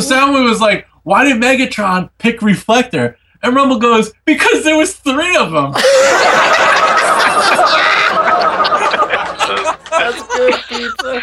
So 0.00 0.14
Soundwave 0.14 0.48
was 0.48 0.62
like, 0.62 0.86
"Why 1.02 1.24
did 1.24 1.36
Megatron 1.36 2.08
pick 2.16 2.40
Reflector?" 2.40 3.18
And 3.42 3.54
Rumble 3.54 3.78
goes, 3.78 4.14
"Because 4.24 4.64
there 4.64 4.78
was 4.78 4.94
three 4.94 5.36
of 5.36 5.50
them." 5.52 5.72
That's 9.90 10.22
good 10.34 10.54
pizza. 10.68 11.22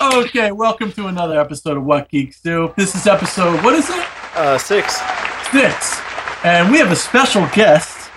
okay, 0.00 0.52
welcome 0.52 0.92
to 0.92 1.08
another 1.08 1.40
episode 1.40 1.76
of 1.76 1.84
What 1.84 2.08
Geeks 2.10 2.40
Do. 2.42 2.72
This 2.76 2.94
is 2.94 3.08
episode 3.08 3.64
what 3.64 3.74
is 3.74 3.90
it? 3.90 4.06
Uh, 4.36 4.56
six. 4.56 5.00
Six, 5.50 6.00
and 6.44 6.70
we 6.70 6.78
have 6.78 6.92
a 6.92 6.96
special 6.96 7.48
guest, 7.52 8.08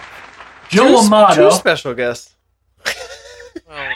Joe 0.69 0.87
two, 0.87 0.97
Amato. 0.97 1.49
Two 1.49 1.55
special 1.55 1.95
guests. 1.95 2.35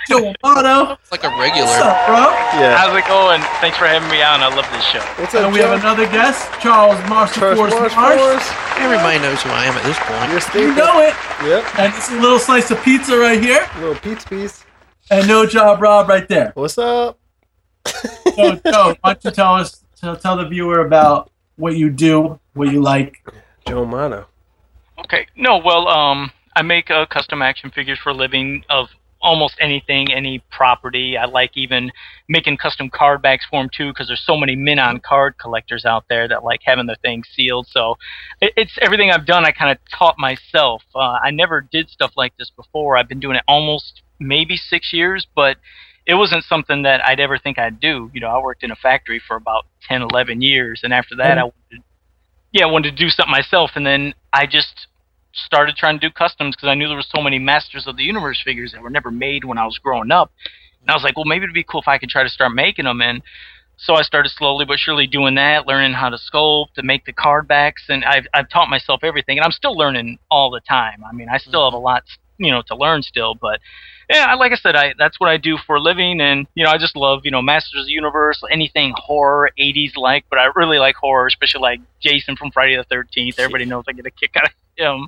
Joe 0.08 0.34
Amato. 0.44 0.94
It's 1.02 1.12
like 1.12 1.24
a 1.24 1.30
regular. 1.40 1.68
What's 1.68 1.76
regular. 1.76 1.92
up, 1.92 2.08
bro? 2.08 2.24
Yeah. 2.62 2.78
How's 2.78 2.96
it 2.96 3.08
going? 3.08 3.42
Thanks 3.60 3.78
for 3.78 3.86
having 3.86 4.10
me 4.10 4.22
on. 4.22 4.42
I 4.42 4.48
love 4.56 4.68
this 4.72 4.84
show. 4.86 5.00
What's 5.22 5.36
up, 5.36 5.44
And 5.46 5.54
we 5.54 5.60
Joe? 5.60 5.68
have 5.72 5.80
another 5.82 6.06
guest, 6.08 6.48
Charles 6.62 6.98
Marshall 7.10 7.42
Charles 7.42 7.58
Force 7.60 7.74
Morris 7.74 7.96
Marsh. 7.96 8.46
Everybody 8.78 9.20
knows 9.20 9.42
who 9.42 9.50
I 9.50 9.66
am 9.66 9.74
at 9.76 9.84
this 9.84 10.00
point. 10.00 10.32
Your 10.56 10.70
You 10.70 10.76
know 10.76 11.00
it. 11.02 11.14
Yep. 11.44 11.80
And 11.80 11.94
it's 11.94 12.10
a 12.12 12.20
little 12.20 12.40
slice 12.40 12.72
of 12.72 12.82
pizza 12.84 13.18
right 13.18 13.42
here, 13.42 13.68
A 13.76 13.80
Little 13.80 13.96
pizza 13.96 14.28
piece. 14.28 14.64
and 15.12 15.28
no 15.28 15.46
job 15.46 15.82
Rob 15.82 16.08
right 16.08 16.28
there. 16.28 16.52
What's 16.56 16.78
up? 16.78 17.20
So, 17.86 18.56
Joe, 18.66 18.96
why 19.02 19.14
don't 19.14 19.24
you 19.26 19.32
tell 19.32 19.56
us, 19.56 19.84
tell, 20.00 20.16
tell 20.16 20.38
the 20.38 20.48
viewer 20.48 20.80
about 20.86 21.32
what 21.58 21.76
you 21.76 21.90
do, 21.90 22.40
what 22.54 22.72
you 22.72 22.82
like. 22.82 23.22
Joe 23.68 23.84
Amato. 23.84 24.26
Okay. 25.00 25.28
No, 25.36 25.58
well, 25.58 25.88
um, 25.88 26.32
I 26.56 26.62
make 26.62 26.90
uh, 26.90 27.06
custom 27.08 27.42
action 27.42 27.72
figures 27.72 28.00
for 28.00 28.10
a 28.10 28.14
living 28.14 28.64
of 28.70 28.88
almost 29.26 29.56
anything, 29.60 30.14
any 30.14 30.42
property. 30.52 31.18
I 31.18 31.26
like 31.26 31.58
even 31.58 31.92
making 32.30 32.58
custom 32.58 32.90
card 32.90 33.22
backs 33.22 33.46
for 33.50 33.62
them 33.62 33.70
too, 33.76 33.90
because 33.90 34.08
there's 34.08 34.24
so 34.26 34.38
many 34.38 34.56
mint 34.56 34.80
on 34.80 35.00
card 35.00 35.38
collectors 35.40 35.84
out 35.84 36.06
there 36.08 36.28
that 36.28 36.44
like 36.44 36.62
having 36.64 36.86
their 36.86 36.96
things 37.02 37.28
sealed. 37.36 37.68
So 37.68 37.98
it, 38.40 38.54
it's 38.56 38.78
everything 38.82 39.10
I've 39.12 39.26
done. 39.26 39.44
I 39.44 39.52
kind 39.52 39.72
of 39.72 39.78
taught 39.92 40.16
myself. 40.20 40.84
Uh, 40.94 41.18
I 41.24 41.32
never 41.32 41.60
did 41.60 41.90
stuff 41.90 42.12
like 42.16 42.38
this 42.38 42.52
before. 42.56 42.96
I've 42.96 43.10
been 43.10 43.20
doing 43.20 43.36
it 43.36 43.44
almost 43.48 44.04
maybe 44.20 44.56
six 44.56 44.94
years, 44.94 45.26
but 45.36 45.58
it 46.06 46.14
wasn't 46.14 46.44
something 46.44 46.84
that 46.84 47.04
I'd 47.04 47.20
ever 47.20 47.40
think 47.40 47.58
I'd 47.58 47.80
do. 47.80 48.12
You 48.14 48.22
know, 48.22 48.30
I 48.30 48.40
worked 48.40 48.64
in 48.64 48.72
a 48.72 48.76
factory 48.76 49.20
for 49.28 49.36
about 49.36 49.66
10, 49.88 50.04
11 50.04 50.42
years, 50.42 50.82
and 50.84 50.94
after 50.94 51.16
that, 51.16 51.38
I 51.40 51.44
wanted, 51.44 51.84
yeah, 52.52 52.64
I 52.64 52.72
wanted 52.72 52.92
to 52.92 53.04
do 53.04 53.10
something 53.10 53.32
myself, 53.32 53.72
and 53.76 53.86
then 53.86 54.14
I 54.32 54.46
just 54.46 54.88
started 55.36 55.76
trying 55.76 56.00
to 56.00 56.08
do 56.08 56.14
customs 56.14 56.56
because 56.56 56.70
I 56.70 56.76
knew 56.76 56.88
there 56.88 56.98
were 56.98 57.04
so 57.16 57.22
many 57.22 57.40
Masters 57.40 57.88
of 57.88 57.98
the 57.98 58.04
Universe 58.04 58.42
figures 58.44 58.72
that 58.72 58.82
were 58.82 58.90
never 58.90 59.12
made 59.12 59.44
when 59.44 59.58
I 59.58 59.66
was 59.66 59.78
growing 59.78 60.12
up, 60.12 60.32
and 60.82 60.90
I 60.90 60.94
was 60.94 61.04
like, 61.04 61.16
well, 61.16 61.26
maybe 61.26 61.44
it'd 61.44 61.54
be 61.54 61.64
cool 61.64 61.82
if 61.82 61.88
I 61.88 61.98
could 61.98 62.10
try 62.10 62.24
to 62.24 62.30
start 62.30 62.54
making 62.54 62.86
them, 62.86 63.02
and 63.02 63.22
so 63.78 63.96
I 63.96 64.04
started 64.04 64.32
slowly 64.32 64.66
but 64.66 64.80
surely 64.80 65.08
doing 65.08 65.36
that, 65.36 65.68
learning 65.68 65.94
how 65.94 66.10
to 66.10 66.18
sculpt, 66.18 66.74
to 66.76 66.84
make 66.84 67.06
the 67.06 67.14
card 67.14 67.48
backs, 67.48 67.84
and 67.90 68.06
I've 68.06 68.26
I've 68.34 68.50
taught 68.50 68.70
myself 68.70 69.02
everything, 69.04 69.38
and 69.38 69.46
I'm 69.46 69.52
still 69.52 69.78
learning 69.78 70.20
all 70.32 70.50
the 70.50 70.62
time. 70.62 71.04
I 71.08 71.14
mean, 71.14 71.28
I 71.30 71.38
still 71.38 71.62
mm-hmm. 71.62 71.76
have 71.76 71.80
a 71.80 71.84
lot, 71.84 72.04
you 72.38 72.52
know, 72.52 72.62
to 72.68 72.76
learn 72.76 73.02
still, 73.04 73.36
but 73.36 73.60
yeah, 74.10 74.26
I- 74.30 74.36
like 74.36 74.52
I 74.52 74.56
said, 74.56 74.76
I 74.76 74.94
that's 74.98 75.20
what 75.20 75.30
I 75.30 75.38
do 75.38 75.58
for 75.66 75.78
a 75.78 75.80
living, 75.80 76.22
and 76.22 76.46
you 76.56 76.64
know, 76.64 76.70
I 76.72 76.78
just 76.78 76.96
love 76.96 77.22
you 77.24 77.32
know 77.32 77.42
Masters 77.42 77.82
of 77.82 77.86
the 77.88 77.92
Universe, 77.94 78.42
anything 78.52 78.94
horror, 78.98 79.50
'80s 79.58 79.96
like, 79.98 80.26
but 80.30 80.38
I 80.40 80.46
really 80.56 80.78
like 80.80 80.96
horror, 80.96 81.28
especially 81.28 81.62
like 81.62 81.80
Jason 82.02 82.36
from 82.36 82.52
Friday 82.52 82.76
the 82.76 82.84
Thirteenth. 82.84 83.40
Everybody 83.40 83.66
knows 83.66 83.86
I 83.88 83.94
get 83.94 84.06
a 84.06 84.12
kick 84.12 84.36
out 84.38 84.46
of 84.46 84.52
him. 84.78 85.08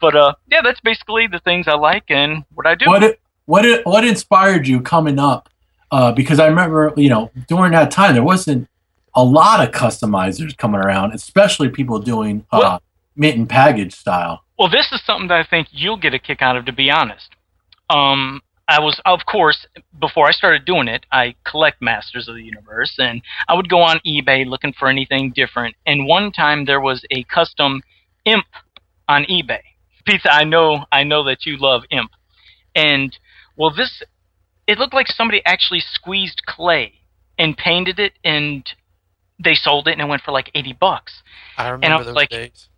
But 0.00 0.16
uh, 0.16 0.34
yeah, 0.50 0.60
that's 0.62 0.80
basically 0.80 1.26
the 1.26 1.38
things 1.40 1.66
I 1.68 1.74
like 1.74 2.04
and 2.10 2.44
what 2.54 2.66
I 2.66 2.74
do. 2.74 2.86
What 2.86 3.02
it, 3.02 3.20
what 3.46 3.64
it, 3.64 3.84
what 3.86 4.04
inspired 4.04 4.66
you 4.68 4.80
coming 4.80 5.18
up? 5.18 5.48
Uh, 5.90 6.12
because 6.12 6.40
I 6.40 6.46
remember, 6.46 6.92
you 6.96 7.08
know, 7.08 7.30
during 7.48 7.72
that 7.72 7.90
time 7.90 8.14
there 8.14 8.22
wasn't 8.24 8.68
a 9.14 9.22
lot 9.22 9.60
of 9.66 9.72
customizers 9.74 10.56
coming 10.56 10.80
around, 10.80 11.12
especially 11.14 11.68
people 11.68 11.98
doing 12.00 12.44
uh, 12.52 12.58
Well- 12.60 12.82
mint 13.16 13.36
and 13.36 13.48
package 13.48 13.94
style. 13.94 14.43
Well, 14.58 14.70
this 14.70 14.92
is 14.92 15.04
something 15.04 15.28
that 15.28 15.40
I 15.40 15.48
think 15.48 15.68
you'll 15.70 15.96
get 15.96 16.14
a 16.14 16.18
kick 16.18 16.40
out 16.42 16.56
of, 16.56 16.64
to 16.66 16.72
be 16.72 16.90
honest. 16.90 17.30
Um, 17.90 18.40
I 18.66 18.80
was, 18.80 19.00
of 19.04 19.20
course, 19.26 19.66
before 20.00 20.26
I 20.26 20.32
started 20.32 20.64
doing 20.64 20.88
it, 20.88 21.04
I 21.12 21.34
collect 21.44 21.82
Masters 21.82 22.28
of 22.28 22.34
the 22.34 22.42
Universe, 22.42 22.94
and 22.98 23.20
I 23.48 23.54
would 23.54 23.68
go 23.68 23.80
on 23.80 24.00
eBay 24.06 24.46
looking 24.46 24.72
for 24.72 24.88
anything 24.88 25.32
different. 25.34 25.76
And 25.86 26.06
one 26.06 26.32
time 26.32 26.64
there 26.64 26.80
was 26.80 27.04
a 27.10 27.24
custom 27.24 27.82
Imp 28.24 28.46
on 29.08 29.24
eBay. 29.24 29.60
Pizza, 30.06 30.32
I 30.32 30.44
know, 30.44 30.84
I 30.92 31.02
know 31.04 31.24
that 31.24 31.44
you 31.44 31.56
love 31.58 31.82
Imp, 31.90 32.10
and 32.74 33.16
well, 33.56 33.70
this 33.74 34.02
it 34.66 34.78
looked 34.78 34.94
like 34.94 35.08
somebody 35.08 35.42
actually 35.44 35.80
squeezed 35.80 36.42
clay 36.46 36.94
and 37.38 37.56
painted 37.56 37.98
it, 37.98 38.12
and 38.24 38.66
they 39.42 39.54
sold 39.54 39.88
it, 39.88 39.92
and 39.92 40.00
it 40.02 40.06
went 40.06 40.22
for 40.22 40.32
like 40.32 40.50
eighty 40.54 40.72
bucks. 40.72 41.22
I 41.58 41.66
I 41.66 41.68
remember 41.70 41.98
was 41.98 42.06
those 42.06 42.16
like- 42.16 42.30
days. 42.30 42.68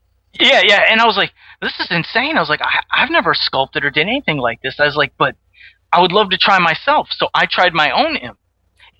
Yeah, 0.41 0.63
yeah, 0.65 0.83
and 0.91 1.01
I 1.01 1.07
was 1.07 1.17
like, 1.17 1.33
this 1.61 1.79
is 1.81 1.89
insane. 1.91 2.37
I 2.37 2.41
was 2.41 2.49
like, 2.49 2.61
I, 2.63 2.81
I've 2.95 3.11
never 3.11 3.35
sculpted 3.35 3.85
or 3.85 3.91
did 3.91 4.07
anything 4.07 4.39
like 4.39 4.61
this. 4.63 4.77
I 4.79 4.85
was 4.85 4.97
like, 4.97 5.13
but 5.19 5.37
I 5.93 6.01
would 6.01 6.13
love 6.13 6.31
to 6.31 6.39
try 6.39 6.59
myself. 6.59 7.09
So 7.11 7.29
I 7.35 7.47
tried 7.47 7.73
my 7.73 7.91
own 7.91 8.17
imp, 8.17 8.39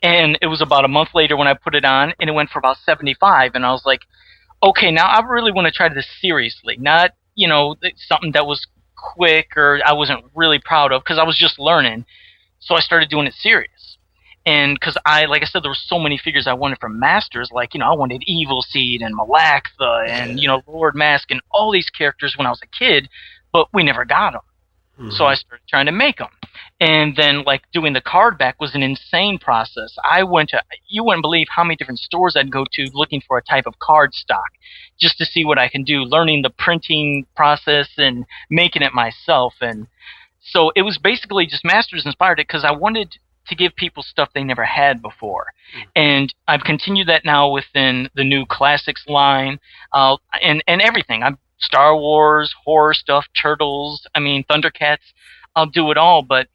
and 0.03 0.39
it 0.41 0.47
was 0.47 0.63
about 0.63 0.85
a 0.85 0.89
month 0.89 1.11
later 1.15 1.37
when 1.37 1.49
I 1.49 1.55
put 1.55 1.75
it 1.75 1.85
on, 1.85 2.15
and 2.21 2.31
it 2.31 2.33
went 2.33 2.51
for 2.51 2.59
about 2.59 2.79
seventy-five. 2.85 3.53
And 3.55 3.67
I 3.67 3.73
was 3.73 3.83
like, 3.85 4.01
okay, 4.63 4.91
now 4.91 5.07
I 5.07 5.21
really 5.27 5.53
want 5.53 5.67
to 5.67 5.73
try 5.73 5.89
this 5.93 6.07
seriously, 6.21 6.77
not 6.79 7.13
you 7.35 7.49
know 7.49 7.77
something 7.97 8.33
that 8.33 8.47
was 8.47 8.67
quick 8.97 9.57
or 9.57 9.81
I 9.85 9.93
wasn't 9.93 10.25
really 10.35 10.59
proud 10.59 10.93
of 10.93 11.03
because 11.03 11.19
I 11.19 11.25
was 11.25 11.39
just 11.39 11.59
learning. 11.59 12.07
So 12.61 12.75
I 12.75 12.81
started 12.81 13.11
doing 13.11 13.27
it 13.27 13.35
serious. 13.35 13.96
And 14.47 14.79
because 14.79 14.97
I, 15.05 15.25
like 15.25 15.43
I 15.43 15.47
said, 15.47 15.65
there 15.65 15.71
were 15.71 15.75
so 15.75 15.99
many 15.99 16.17
figures 16.17 16.47
I 16.47 16.55
wanted 16.55 16.79
from 16.79 17.01
Masters. 17.01 17.51
Like, 17.53 17.75
you 17.75 17.81
know, 17.81 17.91
I 17.91 17.97
wanted 17.97 18.23
Evil 18.27 18.63
Seed 18.63 19.03
and 19.03 19.15
Malactha 19.15 20.09
and, 20.09 20.39
you 20.39 20.47
know, 20.47 20.63
Lord 20.69 20.95
Masque 20.95 21.33
and 21.33 21.41
all 21.51 21.73
these 21.73 21.91
characters 21.91 22.37
when 22.39 22.47
I 22.47 22.51
was 22.51 22.63
a 22.63 22.67
kid, 22.67 23.09
but 23.53 23.67
we 23.75 23.83
never 23.83 24.05
got 24.05 24.35
them. 24.35 24.43
So 24.99 25.03
mm-hmm. 25.03 25.23
I 25.25 25.35
started 25.35 25.67
trying 25.69 25.87
to 25.87 25.93
make 25.93 26.19
them. 26.19 26.31
And 26.81 27.17
then, 27.17 27.43
like, 27.43 27.63
doing 27.73 27.93
the 27.93 28.01
card 28.01 28.39
back 28.39 28.61
was 28.61 28.75
an 28.75 28.83
insane 28.83 29.39
process. 29.39 29.95
I 30.11 30.23
went 30.23 30.51
to, 30.51 30.63
you 30.89 31.05
wouldn't 31.05 31.23
believe 31.23 31.49
how 31.51 31.65
many 31.65 31.77
different 31.77 31.99
stores 31.99 32.35
I'd 32.35 32.51
go 32.51 32.65
to 32.73 32.89
looking 32.95 33.21
for 33.27 33.37
a 33.37 33.43
type 33.43 33.67
of 33.67 33.79
card 33.79 34.15
stock 34.15 34.53
just 34.99 35.19
to 35.19 35.27
see 35.27 35.45
what 35.45 35.59
I 35.59 35.69
can 35.69 35.85
do, 35.85 36.03
learning 36.03 36.43
the 36.43 36.51
printing 36.51 37.27
process 37.35 37.89
and 37.99 38.25
making 38.49 38.83
it 38.83 38.95
myself. 38.95 39.55
And 39.61 39.89
so 40.41 40.71
it 40.77 40.83
was 40.83 40.97
basically 40.97 41.47
just 41.47 41.65
Masters 41.65 42.07
inspired 42.07 42.39
it 42.39 42.47
because 42.47 42.65
I 42.65 42.71
wanted 42.71 43.19
to 43.49 43.55
give 43.55 43.75
people 43.77 44.03
stuff 44.03 44.31
they 44.35 44.45
never 44.45 44.65
had 44.65 45.03
before. 45.03 45.47
And 45.95 46.33
I've 46.49 46.65
continued 46.65 47.09
that 47.09 47.25
now 47.25 47.51
within 47.51 48.09
the 48.15 48.25
new 48.25 48.45
classics 48.47 49.05
line 49.07 49.59
uh, 49.93 50.17
and, 50.43 50.63
and 50.67 50.81
everything. 50.81 51.23
I'm 51.23 51.39
Star 51.59 51.97
Wars, 51.97 52.55
horror 52.65 52.95
stuff, 52.95 53.27
Turtles, 53.41 54.07
I 54.15 54.21
mean, 54.21 54.45
Thundercats. 54.45 55.13
I'll 55.55 55.67
do 55.67 55.91
it 55.91 55.97
all, 55.97 56.23
but 56.23 56.49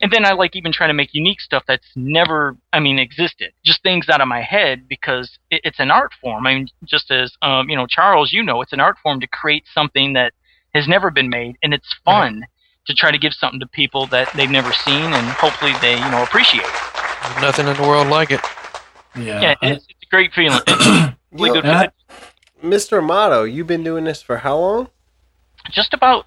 and 0.00 0.12
then 0.12 0.26
I 0.26 0.32
like 0.32 0.54
even 0.54 0.72
trying 0.72 0.90
to 0.90 0.94
make 0.94 1.14
unique 1.14 1.40
stuff 1.40 1.64
that's 1.66 1.86
never, 1.96 2.56
I 2.72 2.80
mean, 2.80 2.98
existed. 2.98 3.52
Just 3.64 3.82
things 3.82 4.08
out 4.10 4.20
of 4.20 4.28
my 4.28 4.42
head 4.42 4.86
because 4.88 5.38
it, 5.50 5.62
it's 5.64 5.80
an 5.80 5.90
art 5.90 6.12
form. 6.20 6.46
I 6.46 6.54
mean, 6.54 6.68
just 6.84 7.10
as 7.10 7.34
um, 7.42 7.70
you 7.70 7.76
know, 7.76 7.86
Charles, 7.86 8.32
you 8.32 8.42
know, 8.42 8.60
it's 8.60 8.74
an 8.74 8.80
art 8.80 8.96
form 9.02 9.20
to 9.20 9.26
create 9.26 9.64
something 9.72 10.12
that 10.12 10.34
has 10.74 10.86
never 10.86 11.10
been 11.10 11.30
made, 11.30 11.56
and 11.62 11.72
it's 11.72 11.94
fun 12.04 12.46
to 12.86 12.94
try 12.94 13.10
to 13.10 13.18
give 13.18 13.34
something 13.34 13.60
to 13.60 13.66
people 13.66 14.06
that 14.06 14.30
they've 14.34 14.50
never 14.50 14.72
seen, 14.72 15.12
and 15.12 15.26
hopefully 15.28 15.72
they, 15.80 15.94
you 15.94 16.10
know, 16.10 16.22
appreciate 16.22 16.64
it. 16.64 16.70
There's 17.22 17.42
nothing 17.42 17.66
in 17.66 17.76
the 17.76 17.82
world 17.82 18.08
like 18.08 18.30
it. 18.30 18.40
Yeah. 19.16 19.40
Yeah, 19.40 19.54
it's, 19.62 19.84
it's 19.88 20.02
a 20.02 20.10
great 20.10 20.32
feeling. 20.32 20.60
It's 20.66 21.16
really 21.32 21.60
good. 21.60 21.66
Uh, 21.66 21.88
Mr. 22.62 22.98
Amato, 22.98 23.44
you've 23.44 23.66
been 23.66 23.84
doing 23.84 24.04
this 24.04 24.22
for 24.22 24.38
how 24.38 24.58
long? 24.58 24.88
Just 25.70 25.94
about, 25.94 26.26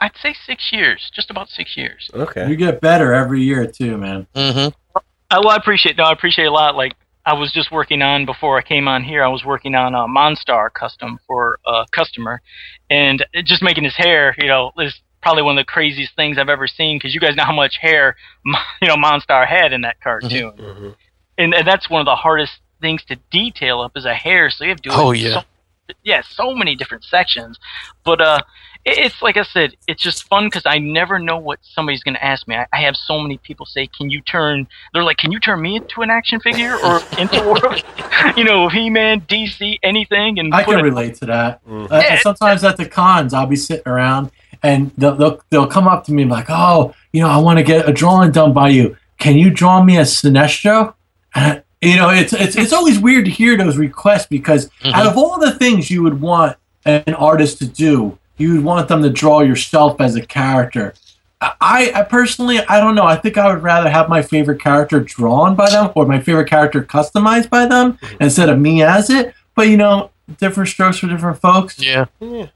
I'd 0.00 0.16
say 0.22 0.34
six 0.46 0.70
years. 0.72 1.10
Just 1.14 1.30
about 1.30 1.48
six 1.48 1.76
years. 1.76 2.10
Okay. 2.14 2.48
you 2.48 2.56
get 2.56 2.80
better 2.80 3.12
every 3.12 3.42
year 3.42 3.66
too, 3.66 3.96
man. 3.96 4.26
Mm-hmm. 4.34 5.00
I, 5.30 5.38
well, 5.38 5.50
I 5.50 5.56
appreciate. 5.56 5.96
No, 5.96 6.04
I 6.04 6.12
appreciate 6.12 6.46
a 6.46 6.52
lot. 6.52 6.76
Like 6.76 6.94
I 7.24 7.34
was 7.34 7.52
just 7.52 7.70
working 7.70 8.02
on 8.02 8.26
before 8.26 8.58
I 8.58 8.62
came 8.62 8.88
on 8.88 9.04
here. 9.04 9.22
I 9.22 9.28
was 9.28 9.44
working 9.44 9.74
on 9.74 9.94
a 9.94 10.08
Monstar 10.08 10.72
custom 10.72 11.18
for 11.26 11.60
a 11.66 11.84
customer, 11.92 12.42
and 12.88 13.24
just 13.44 13.62
making 13.62 13.84
his 13.84 13.94
hair. 13.96 14.34
You 14.38 14.48
know, 14.48 14.72
is 14.78 15.00
probably 15.22 15.42
one 15.42 15.58
of 15.58 15.64
the 15.66 15.70
craziest 15.70 16.14
things 16.16 16.38
I've 16.38 16.48
ever 16.48 16.66
seen 16.66 16.96
because 16.98 17.14
you 17.14 17.20
guys 17.20 17.36
know 17.36 17.44
how 17.44 17.52
much 17.54 17.76
hair, 17.78 18.16
you 18.82 18.88
know, 18.88 18.96
Monstar 18.96 19.46
had 19.46 19.72
in 19.72 19.82
that 19.82 20.00
cartoon, 20.00 20.52
Mhm. 20.52 20.94
and, 21.38 21.54
and 21.54 21.66
that's 21.66 21.88
one 21.90 22.00
of 22.00 22.06
the 22.06 22.16
hardest 22.16 22.52
things 22.80 23.04
to 23.04 23.16
detail 23.30 23.80
up 23.80 23.92
is 23.96 24.04
a 24.06 24.14
hair. 24.14 24.48
So 24.50 24.64
you 24.64 24.70
have 24.70 24.80
to 24.82 24.88
do. 24.88 24.94
Oh, 24.94 25.12
yeah. 25.12 25.34
So, 25.34 25.94
yeah, 26.04 26.22
so 26.22 26.54
many 26.54 26.76
different 26.76 27.04
sections, 27.04 27.58
but 28.04 28.20
uh, 28.20 28.38
it- 28.84 28.96
it's 28.98 29.20
like 29.20 29.36
I 29.36 29.42
said, 29.42 29.74
it's 29.88 30.00
just 30.02 30.26
fun 30.28 30.46
because 30.46 30.62
I 30.64 30.78
never 30.78 31.18
know 31.18 31.36
what 31.36 31.58
somebody's 31.62 32.02
going 32.04 32.14
to 32.14 32.24
ask 32.24 32.46
me. 32.48 32.54
I, 32.56 32.66
I 32.72 32.80
have 32.82 32.96
so 32.96 33.18
many 33.20 33.38
people 33.38 33.66
say, 33.66 33.88
"Can 33.88 34.08
you 34.08 34.20
turn?" 34.22 34.68
They're 34.94 35.02
like, 35.02 35.16
"Can 35.18 35.32
you 35.32 35.40
turn 35.40 35.60
me 35.60 35.76
into 35.76 36.00
an 36.02 36.08
action 36.10 36.38
figure 36.40 36.76
or 36.76 37.02
into 37.18 37.40
world?" 37.42 37.82
you 38.36 38.44
know, 38.44 38.68
He-Man, 38.68 39.22
DC, 39.22 39.78
anything, 39.82 40.38
and 40.38 40.54
I 40.54 40.62
can 40.62 40.78
it- 40.78 40.82
relate 40.82 41.16
to 41.16 41.26
that. 41.26 41.62
Mhm. 41.66 41.90
Uh, 41.90 41.96
Yeah. 42.02 42.20
sometimes 42.20 42.62
at 42.64 42.76
the 42.78 42.86
cons, 42.88 43.34
I'll 43.34 43.46
be 43.46 43.56
sitting 43.56 43.82
around 43.86 44.30
and 44.62 44.90
they'll, 44.98 45.16
they'll, 45.16 45.40
they'll 45.50 45.66
come 45.66 45.88
up 45.88 46.04
to 46.04 46.12
me 46.12 46.22
and 46.22 46.30
be 46.30 46.34
like, 46.34 46.46
oh, 46.50 46.94
you 47.12 47.20
know, 47.20 47.28
I 47.28 47.38
want 47.38 47.58
to 47.58 47.62
get 47.64 47.88
a 47.88 47.92
drawing 47.92 48.32
done 48.32 48.52
by 48.52 48.68
you. 48.68 48.96
Can 49.18 49.36
you 49.36 49.50
draw 49.50 49.82
me 49.82 49.96
a 49.98 50.02
Sinestro? 50.02 50.94
And, 51.34 51.58
I, 51.58 51.62
you 51.86 51.96
know, 51.96 52.10
it's 52.10 52.32
it's 52.34 52.56
it's 52.56 52.72
always 52.74 52.98
weird 52.98 53.24
to 53.24 53.30
hear 53.30 53.56
those 53.56 53.78
requests 53.78 54.26
because 54.26 54.68
Mhm. 54.82 54.92
out 54.92 55.06
of 55.06 55.16
all 55.16 55.38
the 55.38 55.52
things 55.52 55.90
you 55.90 56.02
would 56.02 56.20
want 56.20 56.56
an 56.84 57.14
artist 57.14 57.58
to 57.58 57.66
do, 57.66 58.18
you 58.36 58.52
would 58.54 58.64
want 58.64 58.88
them 58.88 59.02
to 59.02 59.08
draw 59.10 59.40
yourself 59.40 60.00
as 60.00 60.14
a 60.14 60.20
character. 60.20 60.92
I, 61.40 61.90
I 61.94 62.02
personally, 62.02 62.58
I 62.68 62.80
don't 62.80 62.94
know. 62.94 63.04
I 63.04 63.16
think 63.16 63.38
I 63.38 63.50
would 63.50 63.62
rather 63.62 63.88
have 63.88 64.10
my 64.10 64.20
favorite 64.20 64.60
character 64.60 65.00
drawn 65.00 65.54
by 65.54 65.70
them 65.70 65.90
or 65.94 66.04
my 66.04 66.20
favorite 66.20 66.50
character 66.50 66.82
customized 66.82 67.48
by 67.48 67.64
them 67.64 67.98
instead 68.20 68.50
of 68.50 68.58
me 68.58 68.82
as 68.82 69.08
it. 69.08 69.32
But 69.54 69.68
you 69.68 69.78
know, 69.78 70.10
different 70.38 70.68
strokes 70.68 70.98
for 70.98 71.06
different 71.06 71.38
folks. 71.40 71.78
Yeah. 71.78 72.06
Yeah. 72.20 72.48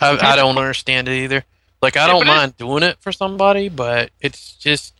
I, 0.00 0.16
I 0.32 0.36
don't 0.36 0.58
understand 0.58 1.08
it 1.08 1.22
either. 1.24 1.44
Like 1.80 1.96
I 1.96 2.06
don't 2.06 2.20
but 2.20 2.26
mind 2.26 2.56
doing 2.56 2.82
it 2.82 2.98
for 3.00 3.12
somebody, 3.12 3.68
but 3.68 4.10
it's 4.20 4.54
just, 4.54 4.94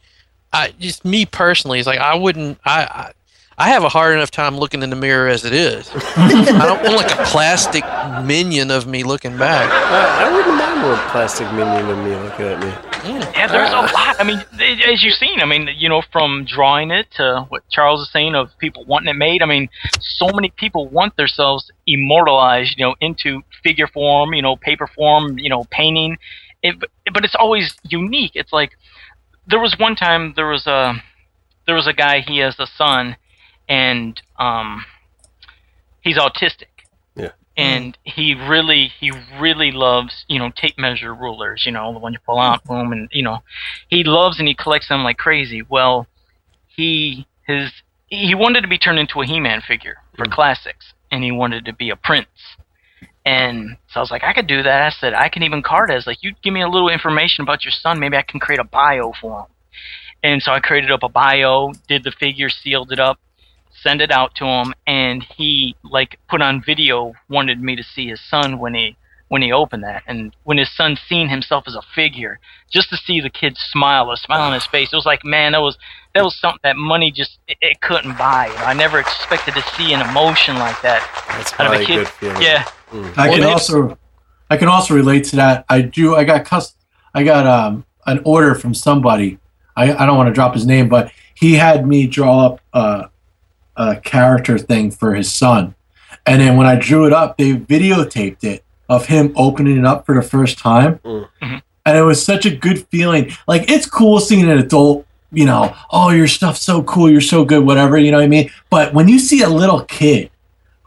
I 0.53 0.73
just 0.79 1.05
me 1.05 1.27
personally. 1.27 1.79
It's 1.79 1.87
like 1.87 1.99
I 1.99 2.15
wouldn't. 2.15 2.59
I, 2.65 2.83
I 2.85 3.13
I 3.61 3.71
have 3.71 3.83
a 3.83 3.89
hard 3.89 4.15
enough 4.15 4.31
time 4.31 4.57
looking 4.57 4.85
in 4.85 4.91
the 4.91 4.97
mirror 4.97 5.27
as 5.27 5.45
it 5.45 5.53
is. 5.53 5.91
I 6.17 6.65
don't 6.65 6.81
want 6.81 6.97
like 6.97 7.19
a 7.19 7.25
plastic 7.25 7.85
minion 8.25 8.71
of 8.71 8.87
me 8.87 9.03
looking 9.03 9.37
back. 9.37 9.69
I, 9.73 10.27
I 10.29 10.33
wouldn't 10.33 10.57
mind 10.57 10.83
one 10.87 11.11
plastic 11.11 11.53
minion 11.53 11.91
of 11.91 11.99
me 11.99 12.15
looking 12.15 12.47
at 12.47 12.61
me. 12.61 12.88
Mm. 13.09 13.35
Yeah, 13.35 13.47
there's 13.47 13.71
a 13.71 13.93
lot. 13.95 14.21
I 14.21 14.25
mean, 14.25 14.45
as 14.87 15.03
you've 15.03 15.15
seen, 15.15 15.41
I 15.41 15.47
mean, 15.47 15.71
you 15.75 15.89
know, 15.89 16.03
from 16.13 16.45
drawing 16.45 16.91
it 16.91 17.11
to 17.13 17.47
what 17.49 17.67
Charles 17.71 18.03
is 18.03 18.13
saying 18.13 18.35
of 18.35 18.51
people 18.59 18.85
wanting 18.85 19.09
it 19.09 19.17
made. 19.17 19.43
I 19.43 19.47
mean, 19.47 19.71
so 20.01 20.29
many 20.29 20.51
people 20.51 20.89
want 20.89 21.17
themselves 21.17 21.71
immortalized, 21.87 22.75
you 22.77 22.85
know, 22.85 22.97
into 23.01 23.43
figure 23.63 23.87
form, 23.87 24.35
you 24.35 24.43
know, 24.43 24.57
paper 24.57 24.87
form, 24.87 25.39
you 25.39 25.49
know, 25.49 25.65
painting. 25.71 26.19
It, 26.63 26.77
but 27.15 27.25
it's 27.25 27.35
always 27.35 27.75
unique. 27.83 28.33
It's 28.35 28.53
like 28.53 28.73
there 29.47 29.61
was 29.61 29.79
one 29.79 29.97
time 29.97 30.35
there 30.37 30.49
was 30.49 30.67
a 30.67 31.03
there 31.67 31.75
was 31.75 31.87
a 31.87 31.95
guy. 31.95 32.21
He 32.21 32.39
has 32.39 32.59
a 32.59 32.67
son, 32.67 33.17
and 33.71 34.21
um, 34.39 34.85
he's 36.03 36.19
autistic. 36.19 36.68
Yeah. 37.59 37.65
And 37.65 37.99
he 38.05 38.35
really, 38.35 38.91
he 39.01 39.13
really 39.39 39.73
loves, 39.73 40.25
you 40.29 40.39
know, 40.39 40.51
tape 40.55 40.79
measure 40.79 41.13
rulers. 41.13 41.65
You 41.67 41.73
know, 41.73 41.93
the 41.93 41.99
one 41.99 42.13
you 42.13 42.21
pull 42.25 42.39
out, 42.39 42.63
mm-hmm. 42.65 42.73
boom, 42.73 42.93
and 42.93 43.09
you 43.13 43.23
know, 43.23 43.41
he 43.89 44.05
loves 44.05 44.39
and 44.39 44.47
he 44.47 44.55
collects 44.55 44.89
them 44.89 45.03
like 45.03 45.19
crazy. 45.19 45.63
Well, 45.69 46.07
he 46.69 47.27
his 47.47 47.73
he 48.07 48.35
wanted 48.35 48.63
to 48.63 48.69
be 48.69 48.79
turned 48.79 48.99
into 48.99 49.21
a 49.21 49.27
He-Man 49.27 49.61
figure 49.61 49.97
for 50.17 50.25
mm-hmm. 50.25 50.33
classics, 50.33 50.95
and 51.11 51.25
he 51.25 51.33
wanted 51.33 51.65
to 51.65 51.73
be 51.73 51.91
a 51.91 51.97
prince. 51.97 52.29
And 53.25 53.77
so 53.89 54.01
I 54.01 54.03
was 54.03 54.11
like, 54.11 54.25
I 54.25 54.33
could 54.33 54.47
do 54.47 54.63
that. 54.63 54.83
I 54.83 54.89
said, 54.89 55.13
I 55.13 55.29
can 55.29 55.43
even 55.43 55.63
card 55.63 55.91
as 55.91 56.07
like, 56.07 56.23
you 56.23 56.33
give 56.43 56.55
me 56.55 56.63
a 56.63 56.69
little 56.69 56.89
information 56.89 57.43
about 57.43 57.63
your 57.63 57.73
son, 57.73 58.01
maybe 58.01 58.17
I 58.17 58.23
can 58.23 58.41
create 58.41 58.59
a 58.59 58.65
bio 58.65 59.13
for 59.21 59.41
him. 59.41 59.47
And 60.23 60.43
so 60.43 60.53
I 60.53 60.61
created 60.61 60.91
up 60.91 61.03
a 61.03 61.11
bio, 61.11 61.73
did 61.89 62.05
the 62.05 62.11
figure, 62.11 62.49
sealed 62.49 62.91
it 62.91 62.99
up, 62.99 63.19
send 63.83 64.01
it 64.01 64.11
out 64.11 64.35
to 64.37 64.45
him, 64.45 64.75
and 64.87 65.23
he 65.37 65.75
like 65.85 66.19
put 66.29 66.41
on 66.43 66.63
video, 66.65 67.15
wanted 67.29 67.63
me 67.63 67.77
to 67.77 67.83
see 67.83 68.09
his 68.09 68.21
son 68.29 68.59
when 68.59 68.75
he 68.75 68.97
when 69.29 69.43
he 69.43 69.53
opened 69.53 69.85
that, 69.85 70.03
and 70.07 70.35
when 70.45 70.57
his 70.57 70.75
son 70.75 70.97
seen 71.07 71.29
himself 71.29 71.65
as 71.67 71.75
a 71.75 71.83
figure, 71.95 72.39
just 72.71 72.89
to 72.89 72.97
see 72.97 73.21
the 73.21 73.29
kid 73.29 73.59
smile, 73.59 74.11
a 74.11 74.17
smile 74.17 74.41
on 74.41 74.55
his 74.55 74.65
face, 74.73 74.91
it 74.91 74.97
was 74.97 75.05
like, 75.05 75.23
man, 75.25 75.53
that 75.53 75.61
was 75.61 75.77
that 76.15 76.25
was 76.25 76.35
something 76.41 76.61
that 76.63 76.77
money 76.77 77.11
just 77.11 77.39
it, 77.47 77.59
it 77.61 77.81
couldn't 77.83 78.17
buy. 78.17 78.47
You 78.47 78.55
know, 78.55 78.65
I 78.65 78.73
never 78.75 78.99
expected 78.99 79.55
to 79.55 79.63
see 79.77 79.93
an 79.93 80.01
emotion 80.09 80.57
like 80.57 80.81
that 80.83 81.03
That's 81.29 81.53
out 81.61 81.67
of 81.67 81.73
a 81.81 81.83
a 81.83 81.87
kid. 81.87 81.97
good 81.97 82.09
feeling. 82.09 82.43
Yeah, 82.43 82.65
I 82.91 82.95
Well, 82.95 83.13
can 83.33 83.39
it's- 83.41 83.53
also, 83.53 83.99
I 84.51 84.57
can 84.57 84.69
also 84.69 84.95
relate 84.95 85.25
to 85.25 85.37
that. 85.37 85.67
I 85.69 85.83
do. 85.83 86.17
I 86.17 86.25
got 86.25 86.47
cus- 86.47 86.75
I 87.15 87.23
got 87.23 87.47
um, 87.47 87.85
an 88.07 88.23
order 88.25 88.55
from 88.55 88.73
somebody. 88.73 89.39
I, 89.77 89.93
I 89.93 90.07
don't 90.07 90.17
want 90.17 90.29
to 90.29 90.33
drop 90.33 90.55
his 90.55 90.65
name, 90.67 90.89
but 90.89 91.13
he 91.35 91.55
had 91.55 91.87
me 91.87 92.07
draw 92.07 92.47
up 92.47 92.61
uh, 92.73 93.09
a 93.79 93.97
character 93.97 94.59
thing 94.59 94.91
for 94.91 95.15
his 95.15 95.31
son, 95.33 95.75
and 96.27 96.41
then 96.43 96.57
when 96.57 96.67
I 96.67 96.77
drew 96.77 97.07
it 97.07 97.13
up, 97.13 97.39
they 97.39 97.55
videotaped 97.55 98.45
it 98.45 98.65
of 98.89 99.07
him 99.07 99.33
opening 99.37 99.79
it 99.79 99.85
up 99.87 100.05
for 100.05 100.15
the 100.15 100.23
first 100.23 100.59
time, 100.59 100.99
Mm. 101.05 101.27
Mhm. 101.43 101.63
and 101.87 101.97
it 101.97 102.03
was 102.03 102.23
such 102.23 102.45
a 102.45 102.51
good 102.51 102.87
feeling. 102.91 103.31
Like 103.47 103.71
it's 103.71 103.87
cool 103.87 104.21
seeing 104.21 104.43
an 104.51 104.59
adult. 104.59 105.05
You 105.31 105.45
know, 105.45 105.75
oh, 105.91 106.09
your 106.11 106.27
stuff's 106.27 106.63
so 106.63 106.83
cool. 106.83 107.11
You're 107.11 107.21
so 107.21 107.45
good. 107.45 107.63
Whatever. 107.67 107.99
You 107.99 108.11
know 108.11 108.17
what 108.17 108.25
I 108.25 108.29
mean. 108.29 108.51
But 108.71 108.95
when 108.95 109.09
you 109.09 109.19
see 109.19 109.43
a 109.43 109.49
little 109.49 109.83
kid 109.83 110.31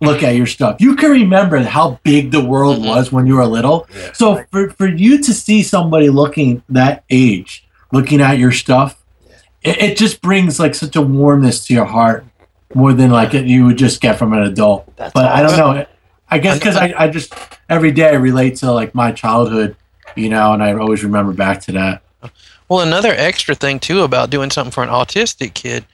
look 0.04 0.24
at 0.24 0.36
your 0.36 0.48
stuff. 0.48 0.78
You 0.80 0.96
can 0.96 1.12
remember 1.12 1.60
how 1.60 2.00
big 2.02 2.32
the 2.32 2.44
world 2.44 2.80
Mhm. 2.80 2.88
was 2.88 3.12
when 3.12 3.28
you 3.28 3.36
were 3.36 3.46
little. 3.46 3.88
Yeah. 3.96 4.10
So 4.14 4.44
for, 4.52 4.72
for 4.72 4.88
you 4.88 5.22
to 5.22 5.32
see 5.32 5.62
somebody 5.62 6.10
looking 6.10 6.64
that 6.70 7.04
age, 7.12 7.64
looking 7.92 8.20
at 8.20 8.40
your 8.40 8.52
stuff, 8.52 8.96
it, 9.62 9.78
it 9.80 9.98
just 9.98 10.20
brings 10.24 10.60
like 10.60 10.74
such 10.74 10.96
a 10.96 11.04
warmness 11.04 11.64
to 11.68 11.76
your 11.76 11.86
heart 11.86 12.26
more 12.76 12.94
than 12.94 13.12
like 13.12 13.34
it, 13.34 13.46
you 13.46 13.66
would 13.66 13.78
just 13.78 14.02
get 14.02 14.18
from 14.18 14.34
an 14.34 14.44
adult. 14.44 14.96
That's 14.96 15.14
but 15.14 15.26
I 15.26 15.42
don't 15.42 15.58
know. 15.58 15.86
I 16.30 16.40
guess 16.40 16.58
because 16.58 16.76
I, 16.78 16.94
I 16.98 17.08
just 17.10 17.34
every 17.70 17.92
day 17.92 18.10
I 18.10 18.14
relate 18.14 18.56
to 18.58 18.72
like 18.72 18.96
my 18.96 19.12
childhood, 19.12 19.76
you 20.16 20.30
know, 20.30 20.54
and 20.54 20.64
I 20.64 20.74
always 20.74 21.04
remember 21.04 21.34
back 21.34 21.62
to 21.62 21.72
that. 21.74 22.02
Well, 22.70 22.80
another 22.80 23.14
extra 23.16 23.54
thing 23.54 23.80
too 23.80 24.04
about 24.04 24.30
doing 24.30 24.50
something 24.50 24.72
for 24.72 24.84
an 24.84 24.90
autistic 24.90 25.54
kid 25.54 25.86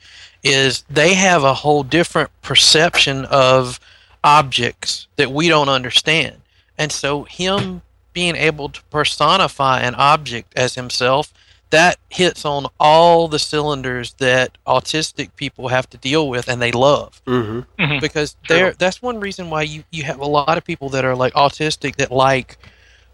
is 0.44 0.84
they 0.88 1.14
have 1.14 1.42
a 1.42 1.54
whole 1.54 1.82
different 1.82 2.30
perception 2.42 3.24
of 3.24 3.80
objects 4.22 5.08
that 5.16 5.32
we 5.32 5.48
don't 5.48 5.68
understand. 5.68 6.36
And 6.76 6.92
so 6.92 7.24
him 7.24 7.82
being 8.12 8.36
able 8.36 8.68
to 8.68 8.82
personify 8.84 9.80
an 9.80 9.94
object 9.96 10.52
as 10.56 10.74
himself, 10.74 11.32
that 11.70 11.96
hits 12.08 12.44
on 12.44 12.66
all 12.80 13.28
the 13.28 13.38
cylinders 13.38 14.14
that 14.14 14.56
autistic 14.66 15.34
people 15.36 15.68
have 15.68 15.88
to 15.90 15.98
deal 15.98 16.28
with 16.28 16.48
and 16.48 16.60
they 16.62 16.72
love 16.72 17.20
Mm-hmm. 17.26 18.00
because 18.00 18.36
True. 18.44 18.56
there 18.56 18.72
that's 18.72 19.02
one 19.02 19.20
reason 19.20 19.50
why 19.50 19.62
you, 19.62 19.84
you 19.90 20.02
have 20.04 20.18
a 20.20 20.26
lot 20.26 20.56
of 20.56 20.64
people 20.64 20.88
that 20.90 21.04
are 21.04 21.14
like 21.14 21.34
autistic 21.34 21.96
that 21.96 22.10
like 22.10 22.56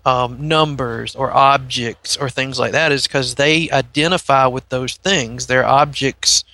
um, 0.07 0.47
numbers 0.49 1.15
or 1.17 1.33
objects 1.33 2.17
or 2.17 2.29
things 2.29 2.59
like 2.59 2.73
that 2.73 2.93
is 2.93 3.07
because 3.07 3.35
they 3.37 3.71
identify 3.71 4.47
with 4.47 4.69
those 4.69 4.95
things 4.97 5.47
they're 5.47 5.65
objects 5.67 6.45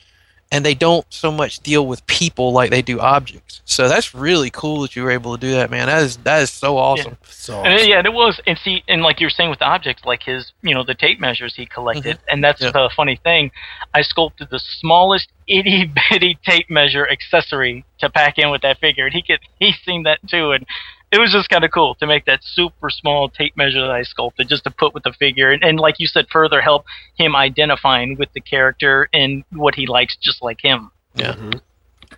and 0.50 0.64
they 0.64 0.74
don't 0.74 1.06
so 1.10 1.30
much 1.30 1.60
deal 1.60 1.86
with 1.86 2.04
people 2.06 2.52
like 2.52 2.70
they 2.70 2.82
do 2.82 2.98
objects 3.00 3.60
so 3.64 3.88
that's 3.88 4.14
really 4.14 4.50
cool 4.50 4.82
that 4.82 4.96
you 4.96 5.02
were 5.02 5.10
able 5.10 5.34
to 5.36 5.40
do 5.40 5.52
that 5.52 5.70
man 5.70 5.86
that 5.86 6.02
is 6.02 6.16
that 6.18 6.42
is 6.42 6.50
so 6.50 6.76
awesome 6.76 7.16
So 7.28 7.62
And 7.62 7.88
yeah, 7.88 7.98
and 7.98 8.06
it 8.06 8.12
was. 8.12 8.40
And 8.46 8.58
see, 8.58 8.82
and 8.88 9.02
like 9.02 9.20
you 9.20 9.26
were 9.26 9.30
saying 9.30 9.50
with 9.50 9.58
the 9.60 9.64
objects, 9.64 10.04
like 10.04 10.22
his, 10.22 10.52
you 10.62 10.74
know, 10.74 10.84
the 10.84 10.94
tape 10.94 11.18
measures 11.20 11.54
he 11.54 11.66
collected, 11.66 12.16
mm-hmm. 12.16 12.28
and 12.28 12.44
that's 12.44 12.60
Yeah. 12.60 12.70
the 12.70 12.90
funny 12.94 13.16
thing. 13.22 13.50
I 13.94 14.02
sculpted 14.02 14.48
the 14.50 14.60
smallest 14.80 15.28
itty 15.46 15.90
bitty 16.10 16.38
tape 16.44 16.68
measure 16.70 17.08
accessory 17.08 17.84
to 18.00 18.10
pack 18.10 18.38
in 18.38 18.50
with 18.50 18.62
that 18.62 18.78
figure, 18.78 19.06
and 19.06 19.14
he 19.14 19.22
could, 19.22 19.40
he 19.58 19.72
seen 19.84 20.02
that 20.04 20.18
too, 20.28 20.52
and 20.52 20.66
it 21.12 21.18
was 21.18 21.32
just 21.32 21.48
kind 21.48 21.64
of 21.64 21.70
cool 21.70 21.94
to 21.96 22.06
make 22.06 22.24
that 22.26 22.42
super 22.44 22.90
small 22.90 23.28
tape 23.28 23.56
measure 23.56 23.80
that 23.80 23.90
I 23.90 24.02
sculpted 24.02 24.48
just 24.48 24.64
to 24.64 24.70
put 24.70 24.94
with 24.94 25.02
the 25.02 25.12
figure, 25.12 25.50
and, 25.50 25.62
and 25.62 25.78
like 25.80 25.98
you 25.98 26.06
said, 26.06 26.26
further 26.30 26.60
help 26.60 26.86
him 27.16 27.34
identifying 27.34 28.16
with 28.16 28.32
the 28.32 28.40
character 28.40 29.08
and 29.12 29.44
what 29.50 29.74
he 29.74 29.86
likes, 29.86 30.16
just 30.16 30.42
like 30.42 30.60
him. 30.62 30.90
Yeah. 31.14 31.34
Mhm. 31.34 31.60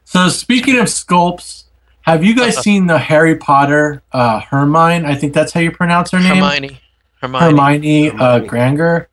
So 0.04 0.28
speaking 0.28 0.78
of 0.78 0.87
sculpts, 0.87 1.64
have 2.02 2.25
you 2.25 2.34
guys 2.34 2.58
seen 2.58 2.87
the 2.87 2.99
Harry 2.99 3.37
Potter 3.37 4.02
uh, 4.12 4.40
Hermione? 4.40 5.06
I 5.06 5.14
think 5.14 5.32
that's 5.32 5.52
how 5.52 5.61
you 5.61 5.70
pronounce 5.70 6.11
her 6.11 6.18
name. 6.18 6.37
hermione 6.37 6.80
hermione, 7.22 8.08
Hermione, 8.08 8.11
uh, 8.18 8.38
Granger 8.40 9.08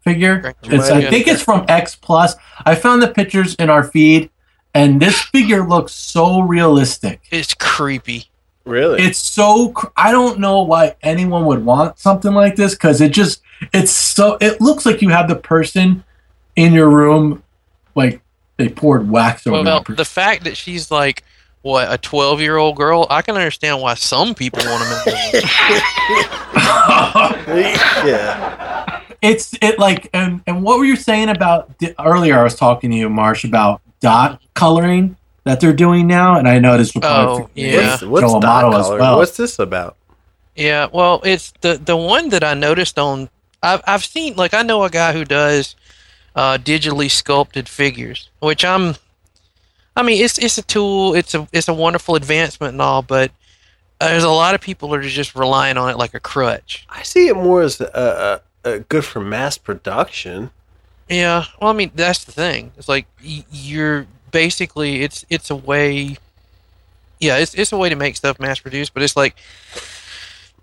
figure. 0.00 0.38
Granger. 0.38 0.56
It's, 0.76 0.90
I 0.90 1.10
think 1.10 1.26
it's 1.26 1.42
from 1.42 1.64
X 1.68 1.96
Plus. 1.96 2.34
I 2.64 2.74
found 2.74 3.02
the 3.02 3.08
pictures 3.08 3.54
in 3.56 3.68
our 3.68 3.84
feed, 3.84 4.30
and 4.72 5.00
this 5.00 5.20
figure 5.20 5.66
looks 5.66 5.92
so 5.92 6.40
realistic. 6.40 7.20
it's 7.30 7.54
creepy 7.54 8.30
Really? 8.68 9.02
It's 9.02 9.18
so 9.18 9.70
cr- 9.70 9.88
I 9.96 10.12
don't 10.12 10.38
know 10.38 10.62
why 10.62 10.94
anyone 11.02 11.46
would 11.46 11.64
want 11.64 11.98
something 11.98 12.32
like 12.32 12.54
this 12.54 12.74
because 12.74 13.00
it 13.00 13.12
just 13.12 13.42
it's 13.72 13.90
so 13.90 14.36
it 14.40 14.60
looks 14.60 14.84
like 14.86 15.02
you 15.02 15.08
have 15.08 15.28
the 15.28 15.36
person 15.36 16.04
in 16.54 16.72
your 16.72 16.90
room 16.90 17.42
like 17.94 18.20
they 18.56 18.68
poured 18.68 19.08
wax 19.10 19.46
over 19.46 19.62
well 19.62 19.82
them. 19.82 19.96
the 19.96 20.04
fact 20.04 20.44
that 20.44 20.56
she's 20.56 20.90
like 20.90 21.24
what 21.62 21.92
a 21.92 21.98
12 21.98 22.40
year 22.40 22.56
old 22.56 22.76
girl 22.76 23.06
i 23.10 23.20
can 23.22 23.34
understand 23.34 23.80
why 23.80 23.94
some 23.94 24.34
people 24.34 24.60
want 24.64 24.82
them 24.84 25.14
in 25.14 25.32
their 25.32 25.42
yeah. 28.06 29.00
it's 29.22 29.54
it 29.60 29.78
like 29.78 30.08
and 30.12 30.40
and 30.46 30.62
what 30.62 30.78
were 30.78 30.84
you 30.84 30.96
saying 30.96 31.28
about 31.28 31.76
di- 31.78 31.94
earlier? 31.98 32.38
I 32.38 32.42
was 32.42 32.54
talking 32.54 32.90
to 32.90 32.96
you, 32.96 33.08
Marsh, 33.08 33.44
about 33.44 33.80
dot 34.00 34.40
coloring 34.54 35.16
that 35.48 35.60
they're 35.60 35.72
doing 35.72 36.06
now, 36.06 36.38
and 36.38 36.46
I 36.46 36.58
noticed 36.58 36.94
with 36.94 37.04
Oh, 37.04 37.48
yeah. 37.54 37.92
What's, 37.92 38.02
what's 38.02 38.32
Joe 38.34 38.40
dot 38.40 38.64
Amato 38.64 38.80
as 38.94 39.00
well. 39.00 39.16
What's 39.16 39.36
this 39.36 39.58
about? 39.58 39.96
Yeah, 40.54 40.88
well, 40.92 41.22
it's 41.24 41.52
the 41.62 41.78
the 41.82 41.96
one 41.96 42.28
that 42.30 42.44
I 42.44 42.52
noticed 42.54 42.98
on. 42.98 43.30
I've 43.62 43.80
I've 43.86 44.04
seen 44.04 44.36
like 44.36 44.52
I 44.52 44.62
know 44.62 44.84
a 44.84 44.90
guy 44.90 45.12
who 45.14 45.24
does 45.24 45.74
uh, 46.36 46.58
digitally 46.58 47.10
sculpted 47.10 47.68
figures, 47.68 48.28
which 48.40 48.64
I'm. 48.64 48.96
I 49.96 50.02
mean, 50.02 50.22
it's 50.22 50.36
it's 50.38 50.58
a 50.58 50.62
tool. 50.62 51.14
It's 51.14 51.34
a 51.34 51.48
it's 51.52 51.68
a 51.68 51.74
wonderful 51.74 52.14
advancement 52.14 52.72
and 52.72 52.82
all, 52.82 53.02
but 53.02 53.30
uh, 54.00 54.08
there's 54.08 54.24
a 54.24 54.28
lot 54.30 54.54
of 54.54 54.60
people 54.60 54.90
that 54.90 54.98
are 54.98 55.08
just 55.08 55.34
relying 55.34 55.78
on 55.78 55.88
it 55.90 55.96
like 55.96 56.12
a 56.12 56.20
crutch. 56.20 56.86
I 56.90 57.02
see 57.02 57.28
it 57.28 57.34
more 57.36 57.62
as 57.62 57.80
uh, 57.80 57.84
uh, 58.64 58.68
uh, 58.68 58.78
good 58.88 59.04
for 59.04 59.20
mass 59.20 59.56
production. 59.58 60.50
Yeah, 61.08 61.44
well, 61.60 61.70
I 61.70 61.72
mean 61.72 61.90
that's 61.94 62.24
the 62.24 62.32
thing. 62.32 62.72
It's 62.76 62.88
like 62.88 63.06
y- 63.24 63.44
you're 63.50 64.06
basically 64.30 65.02
it's 65.02 65.24
it's 65.30 65.50
a 65.50 65.56
way. 65.56 66.16
Yeah, 67.20 67.38
it's 67.38 67.54
it's 67.54 67.72
a 67.72 67.76
way 67.76 67.88
to 67.88 67.96
make 67.96 68.16
stuff 68.16 68.38
mass 68.38 68.60
produced, 68.60 68.94
but 68.94 69.02
it's 69.02 69.16
like 69.16 69.36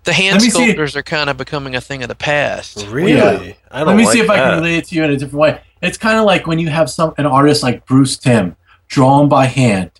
the 0.04 0.12
hand 0.12 0.40
Let 0.40 0.50
sculptors 0.52 0.96
are 0.96 1.02
kind 1.02 1.28
of 1.28 1.36
becoming 1.36 1.74
a 1.74 1.80
thing 1.80 2.02
of 2.02 2.08
the 2.08 2.14
past. 2.14 2.86
Really? 2.88 3.12
Yeah. 3.14 3.52
I 3.70 3.78
don't 3.80 3.88
Let 3.88 3.96
me 3.96 4.04
like 4.04 4.12
see 4.12 4.20
if 4.20 4.30
I 4.30 4.36
can 4.36 4.54
relate 4.58 4.76
it 4.78 4.84
to 4.86 4.94
you 4.94 5.04
in 5.04 5.10
a 5.10 5.16
different 5.16 5.34
way. 5.40 5.60
It's 5.82 5.98
kind 5.98 6.18
of 6.18 6.24
like 6.24 6.46
when 6.46 6.58
you 6.58 6.68
have 6.68 6.88
some 6.88 7.12
an 7.18 7.26
artist 7.26 7.62
like 7.62 7.84
Bruce 7.86 8.16
Timm 8.16 8.56
drawn 8.88 9.28
by 9.28 9.46
hand, 9.46 9.90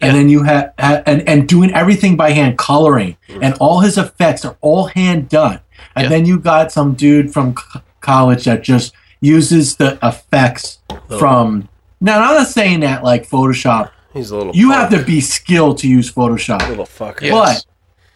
Yeah. 0.00 0.08
and 0.08 0.16
then 0.16 0.28
you 0.28 0.42
have 0.42 0.72
and 0.78 1.26
and 1.28 1.48
doing 1.48 1.72
everything 1.72 2.16
by 2.16 2.30
hand, 2.32 2.58
coloring, 2.58 3.16
mm. 3.28 3.38
and 3.42 3.54
all 3.60 3.80
his 3.80 3.96
effects 3.96 4.44
are 4.44 4.56
all 4.60 4.86
hand 4.86 5.28
done. 5.28 5.60
And 5.96 6.04
Yeah. 6.04 6.08
then 6.10 6.26
you 6.26 6.38
got 6.38 6.72
some 6.72 6.94
dude 6.94 7.32
from 7.32 7.54
c- 7.56 7.80
college 8.00 8.44
that 8.44 8.62
just 8.62 8.92
uses 9.20 9.76
the 9.76 9.98
effects 10.02 10.78
Little- 10.90 11.18
from. 11.18 11.68
Now, 12.02 12.18
I'm 12.22 12.34
not 12.36 12.48
saying 12.48 12.80
that 12.80 13.02
like 13.04 13.28
Photoshop. 13.28 13.90
He's 14.12 14.30
a 14.30 14.36
little. 14.36 14.54
You 14.54 14.68
punk. 14.70 14.90
have 14.90 15.00
to 15.00 15.06
be 15.06 15.20
skilled 15.20 15.78
to 15.78 15.88
use 15.88 16.12
Photoshop. 16.12 16.68
little 16.68 16.84
fucker. 16.84 17.22
Yeah. 17.22 17.30
But 17.32 17.64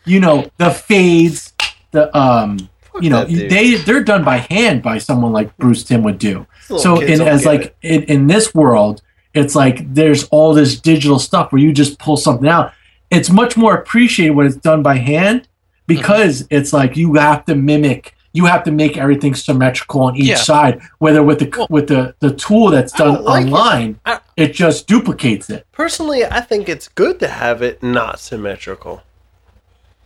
you 0.04 0.20
know 0.20 0.50
the 0.58 0.70
fades, 0.70 1.54
the 1.92 2.14
um, 2.16 2.68
Fuck 2.92 3.02
you 3.02 3.10
know 3.10 3.24
they 3.24 3.76
they're 3.76 4.04
done 4.04 4.24
by 4.24 4.38
hand 4.38 4.82
by 4.82 4.98
someone 4.98 5.32
like 5.32 5.56
Bruce 5.56 5.84
Timm 5.84 6.02
would 6.02 6.18
do. 6.18 6.46
So 6.66 7.00
in 7.00 7.20
as 7.20 7.46
like 7.46 7.76
in, 7.82 8.02
in 8.04 8.26
this 8.26 8.54
world, 8.54 9.02
it's 9.34 9.54
like 9.54 9.92
there's 9.94 10.24
all 10.28 10.52
this 10.52 10.80
digital 10.80 11.18
stuff 11.18 11.52
where 11.52 11.62
you 11.62 11.72
just 11.72 11.98
pull 11.98 12.16
something 12.16 12.48
out. 12.48 12.72
It's 13.10 13.30
much 13.30 13.56
more 13.56 13.74
appreciated 13.74 14.32
when 14.34 14.46
it's 14.46 14.56
done 14.56 14.82
by 14.82 14.96
hand 14.96 15.46
because 15.86 16.42
Mm-hmm. 16.42 16.54
it's 16.56 16.72
like 16.72 16.96
you 16.96 17.14
have 17.14 17.44
to 17.44 17.54
mimic. 17.54 18.15
You 18.36 18.44
have 18.46 18.62
to 18.64 18.70
make 18.70 18.96
everything 18.98 19.34
symmetrical 19.34 20.02
on 20.02 20.16
each 20.16 20.26
Yeah. 20.26 20.36
side. 20.36 20.80
Whether 20.98 21.22
with 21.22 21.38
the 21.38 21.50
Well- 21.56 21.66
with 21.70 21.86
the 21.88 22.14
the 22.20 22.30
tool 22.32 22.70
that's 22.70 22.92
done 22.92 23.14
don't 23.14 23.24
like 23.24 23.46
it. 23.46 23.52
online, 23.52 23.98
I- 24.04 24.18
it 24.36 24.52
just 24.52 24.86
duplicates 24.86 25.48
it. 25.50 25.66
Personally, 25.72 26.24
I 26.24 26.40
think 26.42 26.68
it's 26.68 26.88
good 26.88 27.18
to 27.20 27.28
have 27.28 27.62
it 27.62 27.82
not 27.82 28.20
symmetrical. 28.20 29.02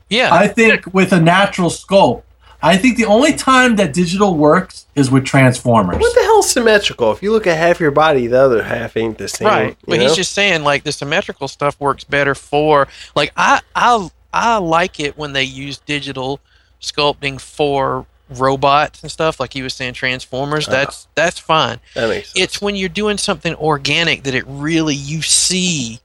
Yeah, 0.08 0.32
I 0.34 0.48
think 0.48 0.86
with 0.92 1.12
a 1.12 1.20
natural 1.20 1.70
sculpt, 1.70 2.22
I 2.62 2.76
think 2.76 2.96
the 2.96 3.06
only 3.06 3.32
time 3.32 3.76
that 3.76 3.92
digital 3.92 4.34
works 4.36 4.86
is 4.94 5.10
with 5.10 5.24
Transformers. 5.24 5.98
What 5.98 6.14
the 6.14 6.22
hell's 6.22 6.50
symmetrical? 6.50 7.10
If 7.12 7.22
you 7.22 7.32
look 7.32 7.46
at 7.46 7.56
half 7.56 7.80
your 7.80 7.90
body, 7.90 8.26
the 8.26 8.40
other 8.40 8.62
half 8.62 8.96
ain't 8.96 9.18
the 9.18 9.28
same. 9.28 9.48
right. 9.48 9.76
But 9.86 9.98
know? 9.98 10.04
he's 10.06 10.16
just 10.16 10.32
saying 10.32 10.62
like 10.62 10.84
the 10.84 10.92
symmetrical 10.92 11.48
stuff 11.48 11.76
works 11.78 12.04
better 12.04 12.34
for 12.34 12.86
like 13.14 13.32
I 13.36 13.60
I 13.74 14.08
I 14.32 14.56
like 14.58 15.00
it 15.00 15.16
when 15.18 15.32
they 15.32 15.42
use 15.44 15.78
digital 15.78 16.38
sculpting 16.82 17.40
for 17.40 18.06
robots 18.30 19.02
and 19.02 19.10
stuff 19.10 19.40
like 19.40 19.54
you 19.54 19.62
was 19.64 19.74
saying 19.74 19.92
transformers 19.94 20.68
Uh-huh. 20.68 20.76
that's 20.78 21.08
that's 21.14 21.38
fine 21.38 21.80
that 21.94 22.08
makes 22.08 22.28
sense. 22.32 22.44
it's 22.44 22.62
when 22.62 22.76
you're 22.76 22.88
doing 22.88 23.18
something 23.18 23.54
organic 23.56 24.22
that 24.22 24.34
it 24.34 24.44
really 24.46 24.94
you 24.94 25.20
see 25.22 26.00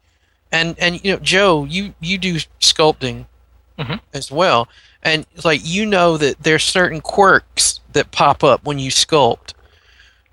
and 0.51 0.75
and 0.79 1.03
you 1.03 1.11
know 1.13 1.19
joe 1.19 1.65
you 1.65 1.93
you 1.99 2.17
do 2.17 2.35
sculpting 2.59 3.25
Mhm. 3.77 3.99
as 4.13 4.31
well 4.31 4.67
and 5.03 5.25
it's 5.35 5.45
like 5.45 5.61
you 5.63 5.85
know 5.85 6.17
that 6.17 6.41
there's 6.41 6.63
certain 6.63 7.01
quirks 7.01 7.79
that 7.93 8.09
pop 8.11 8.43
up 8.43 8.63
when 8.63 8.79
you 8.79 8.89
sculpt 8.89 9.53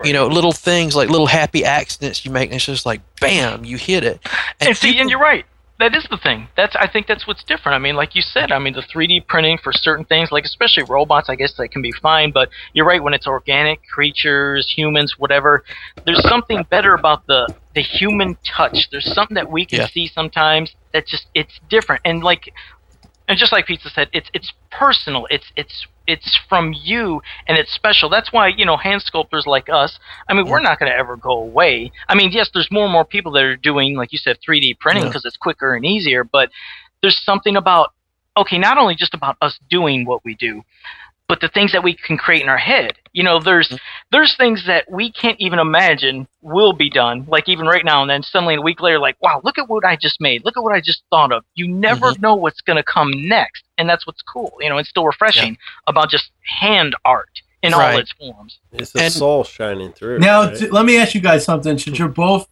you 0.05 0.13
know 0.13 0.27
little 0.29 0.53
things 0.53 0.97
like 0.97 1.11
little 1.11 1.27
happy 1.27 1.65
accidents 1.65 2.25
you 2.25 2.31
make 2.31 2.47
and 2.51 2.57
it's 2.57 2.65
just 2.65 2.87
like 2.87 3.01
bam 3.21 3.65
you 3.65 3.77
hit 3.77 4.03
it 4.05 4.21
And, 4.61 4.77
see, 4.77 4.89
people- 4.89 5.01
and 5.03 5.11
you're 5.11 5.19
right. 5.21 5.45
That 5.83 5.97
is 5.97 6.07
the 6.13 6.17
thing. 6.17 6.49
That's 6.57 6.77
I 6.77 6.89
think 6.89 7.09
that's 7.09 7.27
what's 7.27 7.43
different. 7.43 7.75
I 7.75 7.81
mean, 7.81 7.97
like 7.97 8.15
you 8.15 8.23
said, 8.23 8.53
I 8.53 8.61
mean 8.61 8.73
the 8.75 8.83
3D 8.83 9.27
printing 9.27 9.59
for 9.59 9.73
certain 9.73 10.05
things, 10.05 10.31
like 10.31 10.45
especially 10.45 10.85
robots, 10.85 11.29
I 11.29 11.35
guess 11.35 11.55
that 11.59 11.71
can 11.71 11.83
be 11.83 11.93
fine. 11.93 12.31
But 12.31 12.51
you're 12.73 12.87
right 12.87 13.03
when 13.03 13.15
it's 13.15 13.27
organic 13.27 13.81
creatures, 13.93 14.73
humans, 14.77 15.17
whatever. 15.19 15.65
There's 16.07 16.23
something 16.29 16.67
better 16.71 16.95
about 16.95 17.27
the 17.27 17.51
the 17.75 17.83
human 17.83 18.39
touch. 18.47 18.91
There's 18.93 19.13
something 19.13 19.35
that 19.35 19.51
we 19.51 19.67
can 19.67 19.81
Yeah. 19.81 19.89
see 19.89 20.07
sometimes 20.07 20.73
that 20.93 21.09
just 21.09 21.27
it's 21.35 21.59
different. 21.69 22.03
And 22.05 22.23
like, 22.23 22.45
and 23.29 23.37
just 23.37 23.51
like 23.53 23.67
Pizza 23.67 23.91
said, 23.91 24.09
it's 24.13 24.31
it's 24.35 24.53
personal. 24.71 25.27
It's 25.31 25.51
it's 25.57 25.87
it's 26.07 26.39
from 26.49 26.75
you 26.77 27.21
and 27.47 27.57
it's 27.57 27.73
special. 27.73 28.09
That's 28.09 28.33
why 28.33 28.49
you 28.49 28.65
know 28.65 28.77
hand 28.77 29.03
sculptors 29.03 29.47
like 29.47 29.69
us. 29.69 29.99
I 30.29 30.35
mean, 30.35 30.49
we're 30.49 30.61
not 30.61 30.79
going 30.79 30.91
to 30.91 30.97
ever 30.97 31.17
go 31.17 31.33
away. 31.33 31.93
I 32.09 32.15
mean, 32.15 32.31
yes, 32.33 32.51
there's 32.53 32.69
more 32.71 32.85
and 32.85 32.93
more 32.93 33.05
people 33.05 33.33
that 33.33 33.43
are 33.43 33.57
doing, 33.57 33.97
like 33.97 34.13
you 34.13 34.19
said, 34.19 34.39
3D 34.47 34.79
printing 34.79 35.05
Yeah. 35.05 35.09
because 35.11 35.25
it's 35.25 35.37
quicker 35.37 35.75
and 35.75 35.85
easier. 35.85 36.25
But 36.25 36.51
there's 37.03 37.21
something 37.25 37.57
about 37.57 37.93
okay, 38.37 38.59
not 38.59 38.79
only 38.79 38.95
just 38.95 39.13
about 39.15 39.37
us 39.43 39.59
doing 39.69 40.07
what 40.07 40.25
we 40.25 40.35
do, 40.35 40.63
but 41.33 41.41
the 41.41 41.49
things 41.49 41.73
that 41.73 41.83
we 41.83 41.95
can 41.95 42.19
create 42.19 42.43
in 42.43 42.51
our 42.51 42.59
head. 42.59 42.99
You 43.15 43.23
know, 43.23 43.41
there's 43.41 43.69
mm-hmm. 43.69 43.77
there's 44.11 44.37
things 44.37 44.67
that 44.67 44.85
we 44.91 45.11
can't 45.11 45.41
even 45.41 45.59
imagine 45.59 46.29
will 46.43 46.75
be 46.75 46.91
done. 46.91 47.25
Like 47.27 47.49
even 47.49 47.65
right 47.65 47.87
now, 47.87 48.03
and 48.03 48.11
then 48.11 48.23
suddenly 48.23 48.57
a 48.57 48.61
week 48.61 48.83
later, 48.83 48.99
like, 48.99 49.17
wow, 49.23 49.41
look 49.43 49.57
at 49.57 49.67
what 49.67 49.83
I 49.83 49.97
just 49.97 50.21
made. 50.21 50.45
Look 50.45 50.59
at 50.59 50.63
what 50.63 50.75
I 50.75 50.83
just 50.83 51.05
thought 51.09 51.33
of. 51.33 51.43
You 51.55 51.69
never 51.69 52.09
mm-hmm. 52.09 52.21
know 52.21 52.35
what's 52.35 52.61
going 52.61 52.77
to 52.77 52.83
come 52.83 53.13
next, 53.17 53.65
and 53.79 53.89
that's 53.89 54.07
what's 54.07 54.21
cool. 54.21 54.53
You 54.61 54.69
know, 54.69 54.77
it's 54.77 54.91
still 54.91 55.07
refreshing 55.07 55.57
about 55.87 56.11
just 56.11 56.33
hand 56.61 56.95
art 57.07 57.41
in 57.63 57.73
all 57.73 57.97
its 57.97 58.13
forms. 58.13 58.59
it's 58.71 58.93
the 58.93 59.01
and- 59.05 59.13
soul 59.15 59.43
shining 59.43 59.93
through. 59.93 60.19
Now, 60.19 60.43
right? 60.43 60.59
t- 60.59 60.69
let 60.69 60.85
me 60.85 60.99
ask 60.99 61.15
you 61.15 61.23
guys 61.23 61.47
something. 61.47 61.79
Since 61.79 61.99
you're 61.99 62.09
both 62.09 62.47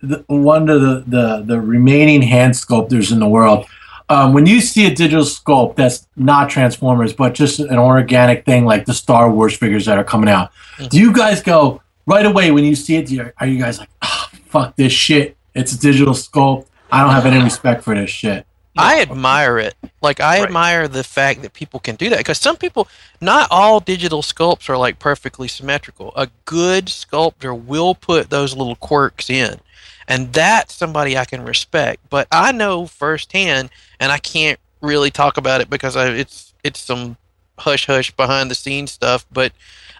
the, 0.00 0.24
one 0.28 0.70
of 0.70 0.80
the, 0.80 1.04
the, 1.06 1.42
the 1.44 1.60
remaining 1.60 2.22
hand 2.22 2.56
sculptors 2.56 3.12
in 3.12 3.18
the 3.18 3.28
world, 3.28 3.66
um, 4.08 4.32
when 4.34 4.46
you 4.46 4.60
see 4.60 4.86
a 4.86 4.94
digital 4.94 5.24
sculpt 5.24 5.76
that's 5.76 6.06
not 6.16 6.50
Transformers, 6.50 7.12
but 7.12 7.34
just 7.34 7.58
an 7.60 7.78
organic 7.78 8.44
thing 8.44 8.64
like 8.64 8.84
the 8.84 8.94
Star 8.94 9.30
Wars 9.30 9.56
figures 9.56 9.86
that 9.86 9.98
are 9.98 10.04
coming 10.04 10.28
out, 10.28 10.50
do 10.90 10.98
you 10.98 11.12
guys 11.12 11.42
go 11.42 11.80
right 12.06 12.26
away 12.26 12.50
when 12.50 12.64
you 12.64 12.74
see 12.74 12.96
it? 12.96 13.06
Do 13.06 13.14
you, 13.14 13.32
are 13.38 13.46
you 13.46 13.58
guys 13.58 13.78
like, 13.78 13.88
oh, 14.02 14.28
fuck 14.46 14.76
this 14.76 14.92
shit? 14.92 15.36
It's 15.54 15.72
a 15.72 15.78
digital 15.78 16.14
sculpt. 16.14 16.66
I 16.92 17.02
don't 17.02 17.12
have 17.12 17.26
any 17.26 17.42
respect 17.50 17.82
for 17.82 17.94
this 17.94 18.10
shit. 18.10 18.46
I 18.76 19.00
admire 19.02 19.58
it. 19.58 19.74
Like 20.02 20.18
I 20.20 20.38
Right. 20.40 20.46
admire 20.46 20.88
the 20.88 21.04
fact 21.04 21.42
that 21.42 21.52
people 21.54 21.78
can 21.78 21.94
do 21.94 22.10
that 22.10 22.18
because 22.18 22.38
some 22.38 22.56
people, 22.56 22.88
not 23.20 23.46
all 23.50 23.78
digital 23.78 24.20
sculpts 24.20 24.68
are 24.68 24.76
like 24.76 24.98
perfectly 24.98 25.46
symmetrical. 25.46 26.12
A 26.16 26.28
good 26.44 26.88
sculptor 26.88 27.54
will 27.54 27.94
put 27.94 28.30
those 28.30 28.56
little 28.56 28.74
quirks 28.74 29.30
in, 29.30 29.60
and 30.08 30.32
that's 30.32 30.74
somebody 30.74 31.16
I 31.16 31.24
can 31.24 31.44
respect. 31.44 32.00
But 32.10 32.28
I 32.30 32.52
know 32.52 32.86
firsthand, 32.86 33.70
and 34.00 34.12
I 34.12 34.18
can't 34.18 34.58
really 34.80 35.10
talk 35.10 35.36
about 35.36 35.60
it 35.60 35.70
because 35.70 35.96
I, 35.96 36.10
it's 36.10 36.54
it's 36.62 36.80
some 36.80 37.16
hush 37.58 37.86
hush 37.86 38.10
behind 38.10 38.50
the 38.50 38.54
scenes 38.54 38.92
stuff. 38.92 39.26
But 39.32 39.52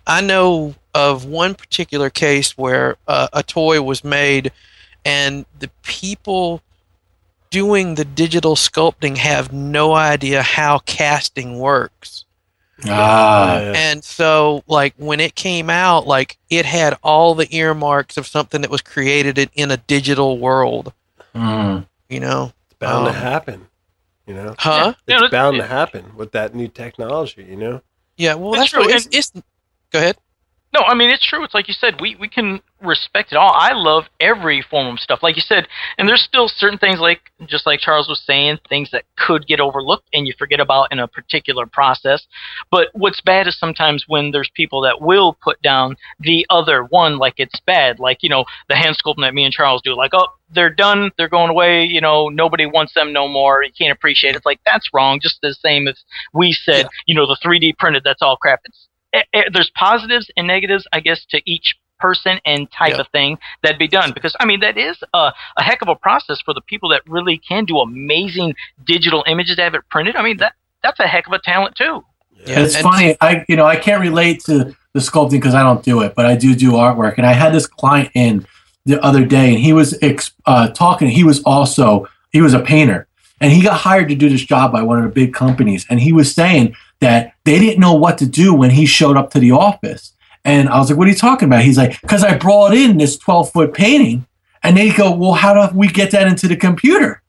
I 0.07 0.21
know 0.21 0.75
of 0.95 1.25
one 1.25 1.55
particular 1.55 2.11
case 2.11 2.57
where 2.57 2.97
uh, 3.09 3.29
a 3.33 3.43
toy 3.43 3.83
was 3.83 4.05
made, 4.05 4.53
and 5.05 5.47
the 5.59 5.71
people 5.83 6.63
doing 7.51 7.95
the 7.95 8.05
digital 8.05 8.57
sculpting 8.57 9.17
have 9.17 9.53
no 9.53 9.95
idea 9.95 10.43
how 10.43 10.79
casting 10.81 11.59
works. 11.59 12.24
Ah, 12.87 13.59
Yeah. 13.61 13.73
And 13.77 14.03
so 14.05 14.63
like 14.67 14.95
when 14.97 15.21
it 15.21 15.35
came 15.35 15.71
out 15.71 16.07
like 16.07 16.39
it 16.51 16.67
had 16.67 16.99
all 17.03 17.35
the 17.35 17.49
earmarks 17.55 18.17
of 18.17 18.27
something 18.27 18.61
that 18.63 18.71
was 18.71 18.83
created 18.83 19.39
in, 19.39 19.49
in 19.55 19.71
a 19.71 19.77
digital 19.77 20.39
world, 20.39 20.93
mm. 21.35 21.87
you 22.09 22.21
know. 22.21 22.53
it's 22.67 22.79
bound 22.79 23.07
um, 23.07 23.13
to 23.13 23.19
happen. 23.19 23.67
You 24.27 24.35
know, 24.35 24.55
Huh? 24.59 24.95
Yeah, 25.07 25.15
it's 25.15 25.23
that's- 25.23 25.31
bound 25.31 25.57
yeah. 25.57 25.63
to 25.63 25.69
happen 25.69 26.13
with 26.17 26.33
that 26.33 26.55
new 26.55 26.69
technology. 26.69 27.45
You 27.45 27.57
know, 27.57 27.83
Yeah, 28.17 28.35
well 28.35 28.55
It's 28.55 28.59
that's 28.63 28.71
true, 28.71 28.81
what 28.81 28.91
it's, 28.95 29.09
it's 29.13 29.33
Go 29.91 29.99
ahead. 30.01 30.17
No, 30.73 30.81
I 30.81 30.95
mean 30.95 31.11
it's 31.11 31.25
true. 31.25 31.45
It's 31.45 31.55
like 31.55 31.69
you 31.69 31.75
said, 31.75 32.01
we 32.01 32.17
we 32.17 32.29
can 32.29 32.61
respect 32.85 33.33
it 33.33 33.37
all. 33.37 33.53
I 33.55 33.73
love 33.73 34.05
every 34.21 34.63
form 34.63 34.87
of 34.95 35.01
stuff, 35.01 35.23
like 35.23 35.37
you 35.37 35.43
said, 35.43 35.67
and 35.99 36.09
there's 36.09 36.23
still 36.23 36.49
certain 36.49 36.79
things 36.79 37.01
like 37.01 37.21
just 37.47 37.67
like 37.67 37.81
Charles 37.81 38.09
was 38.09 38.23
saying, 38.25 38.59
things 38.69 38.91
that 38.93 39.05
could 39.17 39.47
get 39.47 39.61
overlooked 39.61 40.09
and 40.13 40.27
you 40.27 40.35
forget 40.39 40.61
about 40.61 40.93
in 40.93 40.99
a 40.99 41.09
particular 41.09 41.67
process. 41.67 42.27
But 42.71 42.89
what's 42.93 43.21
bad 43.21 43.49
is 43.49 43.59
sometimes 43.59 44.05
when 44.07 44.31
there's 44.31 44.51
people 44.55 44.81
that 44.83 45.01
will 45.01 45.37
put 45.43 45.61
down 45.63 45.97
the 46.21 46.47
other 46.51 46.85
one 46.85 47.19
like 47.19 47.35
it's 47.39 47.61
bad, 47.67 47.99
like 47.99 48.23
you 48.23 48.29
know 48.29 48.45
the 48.69 48.77
hand 48.77 48.97
sculpting 48.97 49.23
that 49.23 49.35
me 49.35 49.45
and 49.45 49.53
Charles 49.53 49.83
do, 49.83 49.95
like 49.97 50.13
oh 50.15 50.29
they're 50.51 50.71
done, 50.71 51.11
they're 51.19 51.29
going 51.29 51.51
away, 51.51 51.85
you 51.85 52.01
know 52.01 52.29
nobody 52.29 52.67
wants 52.67 52.95
them 52.95 53.13
no 53.13 53.29
more, 53.29 53.63
you 53.65 53.73
can't 53.77 53.93
appreciate 53.93 54.31
it. 54.31 54.37
It's 54.37 54.47
like 54.47 54.61
that's 54.65 54.89
wrong. 54.95 55.21
Just 55.21 55.41
the 55.43 55.55
same 55.55 55.89
as 55.89 56.03
we 56.33 56.53
said, 56.53 56.85
Yeah. 56.85 56.89
you 57.07 57.15
know 57.15 57.27
the 57.27 57.39
3D 57.45 57.77
printed, 57.79 58.03
that's 58.05 58.23
all 58.23 58.37
crap. 58.37 58.61
It's 58.65 58.89
eh, 59.13 59.23
eh, 59.33 59.43
there's 59.53 59.71
positives 59.75 60.31
and 60.37 60.47
negatives, 60.47 60.87
I 60.93 61.01
guess, 61.01 61.25
to 61.31 61.41
each 61.45 61.75
person 61.99 62.39
and 62.45 62.71
type 62.71 62.95
Yeah. 62.95 63.01
of 63.01 63.09
thing 63.09 63.39
that'd 63.63 63.79
be 63.79 63.89
done. 63.89 64.13
Because 64.13 64.35
I 64.41 64.45
mean, 64.47 64.61
that 64.61 64.77
is 64.77 64.97
a, 65.13 65.33
a 65.57 65.63
heck 65.63 65.83
of 65.83 65.89
a 65.89 65.95
process 65.95 66.41
for 66.41 66.53
the 66.55 66.61
people 66.63 66.89
that 66.91 67.03
really 67.07 67.39
can 67.39 67.65
do 67.65 67.79
amazing 67.79 68.55
digital 68.85 69.25
images 69.27 69.57
to 69.57 69.63
have 69.63 69.75
it 69.75 69.83
printed. 69.91 70.17
I 70.17 70.23
mean, 70.23 70.39
that 70.39 70.55
that's 70.83 71.01
a 71.01 71.07
heck 71.07 71.27
of 71.27 71.33
a 71.33 71.39
talent 71.39 71.77
too. 71.77 72.05
Yeah, 72.47 72.61
it's 72.61 72.75
and- 72.75 72.83
funny. 72.83 73.17
I 73.21 73.45
you 73.49 73.57
know 73.57 73.65
I 73.67 73.77
can't 73.77 74.01
relate 74.01 74.41
to 74.45 74.75
the 74.93 75.01
sculpting 75.01 75.31
because 75.33 75.55
I 75.55 75.63
don't 75.63 75.83
do 75.83 76.03
it, 76.03 76.15
but 76.15 76.27
I 76.27 76.37
do 76.37 76.55
do 76.55 76.73
artwork. 76.73 77.17
And 77.17 77.27
I 77.27 77.33
had 77.33 77.53
this 77.53 77.67
client 77.67 78.11
in 78.15 78.47
the 78.87 79.03
other 79.03 79.25
day, 79.25 79.49
and 79.55 79.59
he 79.59 79.73
was 79.73 79.97
ex- 80.03 80.33
uh, 80.47 80.69
talking. 80.69 81.09
He 81.09 81.25
was 81.25 81.43
also 81.45 82.07
he 82.33 82.41
was 82.43 82.53
a 82.55 82.61
painter, 82.61 83.07
and 83.41 83.51
he 83.53 83.63
got 83.63 83.79
hired 83.81 84.09
to 84.11 84.15
do 84.15 84.29
this 84.29 84.43
job 84.45 84.73
by 84.73 84.83
one 84.83 84.99
of 84.99 85.05
the 85.05 85.11
big 85.11 85.33
companies. 85.33 85.87
And 85.89 86.01
he 86.01 86.13
was 86.13 86.35
saying 86.35 86.75
that 87.01 87.33
they 87.45 87.59
didn't 87.59 87.81
know 87.81 87.95
what 87.95 88.19
to 88.19 88.27
do 88.27 88.53
when 88.55 88.71
he 88.71 88.87
showed 88.87 89.17
up 89.17 89.31
to 89.31 89.39
the 89.39 89.53
office. 89.53 90.13
And 90.45 90.69
I 90.69 90.79
was 90.79 90.91
like, 90.91 90.99
"What 90.99 91.07
are 91.07 91.11
you 91.11 91.17
talking 91.17 91.47
about?" 91.49 91.63
He's 91.63 91.79
like, 91.79 92.01
"Because 92.03 92.23
I 92.25 92.37
brought 92.37 92.75
in 92.75 92.99
this 92.99 93.17
twelve 93.17 93.51
foot 93.53 93.73
painting." 93.75 94.27
And 94.63 94.79
they 94.79 94.91
go, 94.93 95.15
well, 95.15 95.35
how 95.35 95.53
do 95.69 95.77
we 95.77 95.89
get 95.89 96.11
that 96.13 96.27
into 96.27 96.49
the 96.49 96.57
computer? 96.57 97.21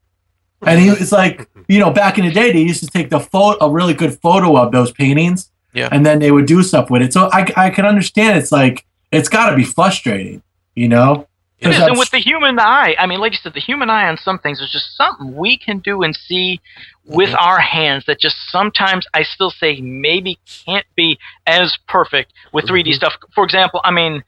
And 0.65 0.79
he 0.79 0.89
was 0.89 1.11
like, 1.11 1.49
you 1.67 1.79
know, 1.79 1.91
back 1.91 2.17
in 2.17 2.23
the 2.23 2.31
day, 2.31 2.53
they 2.53 2.61
used 2.61 2.79
to 2.81 2.87
take 2.87 3.09
the 3.09 3.19
photo, 3.19 3.65
a 3.65 3.69
really 3.69 3.93
good 3.93 4.17
photo 4.21 4.55
of 4.55 4.71
those 4.71 4.89
paintings, 4.93 5.51
Yeah. 5.73 5.89
and 5.91 6.05
then 6.05 6.19
they 6.19 6.31
would 6.31 6.45
do 6.45 6.63
stuff 6.63 6.89
with 6.89 7.01
it. 7.01 7.11
So 7.11 7.29
I, 7.33 7.45
I 7.57 7.69
can 7.71 7.85
understand. 7.85 8.37
It's 8.37 8.53
like 8.53 8.85
it's 9.11 9.27
got 9.27 9.49
to 9.49 9.55
be 9.57 9.65
frustrating, 9.65 10.43
you 10.75 10.87
know. 10.87 11.27
It 11.65 11.71
is, 11.71 11.77
'Cause 11.79 11.87
and 11.89 11.97
with 11.97 12.09
the 12.11 12.19
human 12.19 12.59
eye, 12.59 12.95
I 12.99 13.05
mean, 13.05 13.19
like 13.19 13.31
you 13.33 13.37
said, 13.41 13.53
the 13.53 13.59
human 13.59 13.89
eye 13.89 14.07
on 14.07 14.17
some 14.17 14.39
things 14.39 14.59
is 14.61 14.71
just 14.71 14.95
something 14.95 15.35
we 15.35 15.57
can 15.57 15.79
do 15.79 16.03
and 16.03 16.15
see 16.15 16.59
with 17.05 17.29
Mhm. 17.29 17.35
our 17.41 17.59
hands 17.59 18.05
that 18.05 18.19
just 18.19 18.35
sometimes 18.49 19.05
I 19.13 19.23
still 19.23 19.51
say 19.51 19.79
maybe 19.81 20.39
can't 20.65 20.85
be 20.95 21.19
as 21.47 21.77
perfect 21.87 22.33
with 22.51 22.67
3D 22.67 22.91
Mm-hmm. 22.91 22.95
stuff. 22.97 23.15
For 23.33 23.43
example, 23.43 23.81
I 23.83 23.91
mean, 23.91 24.23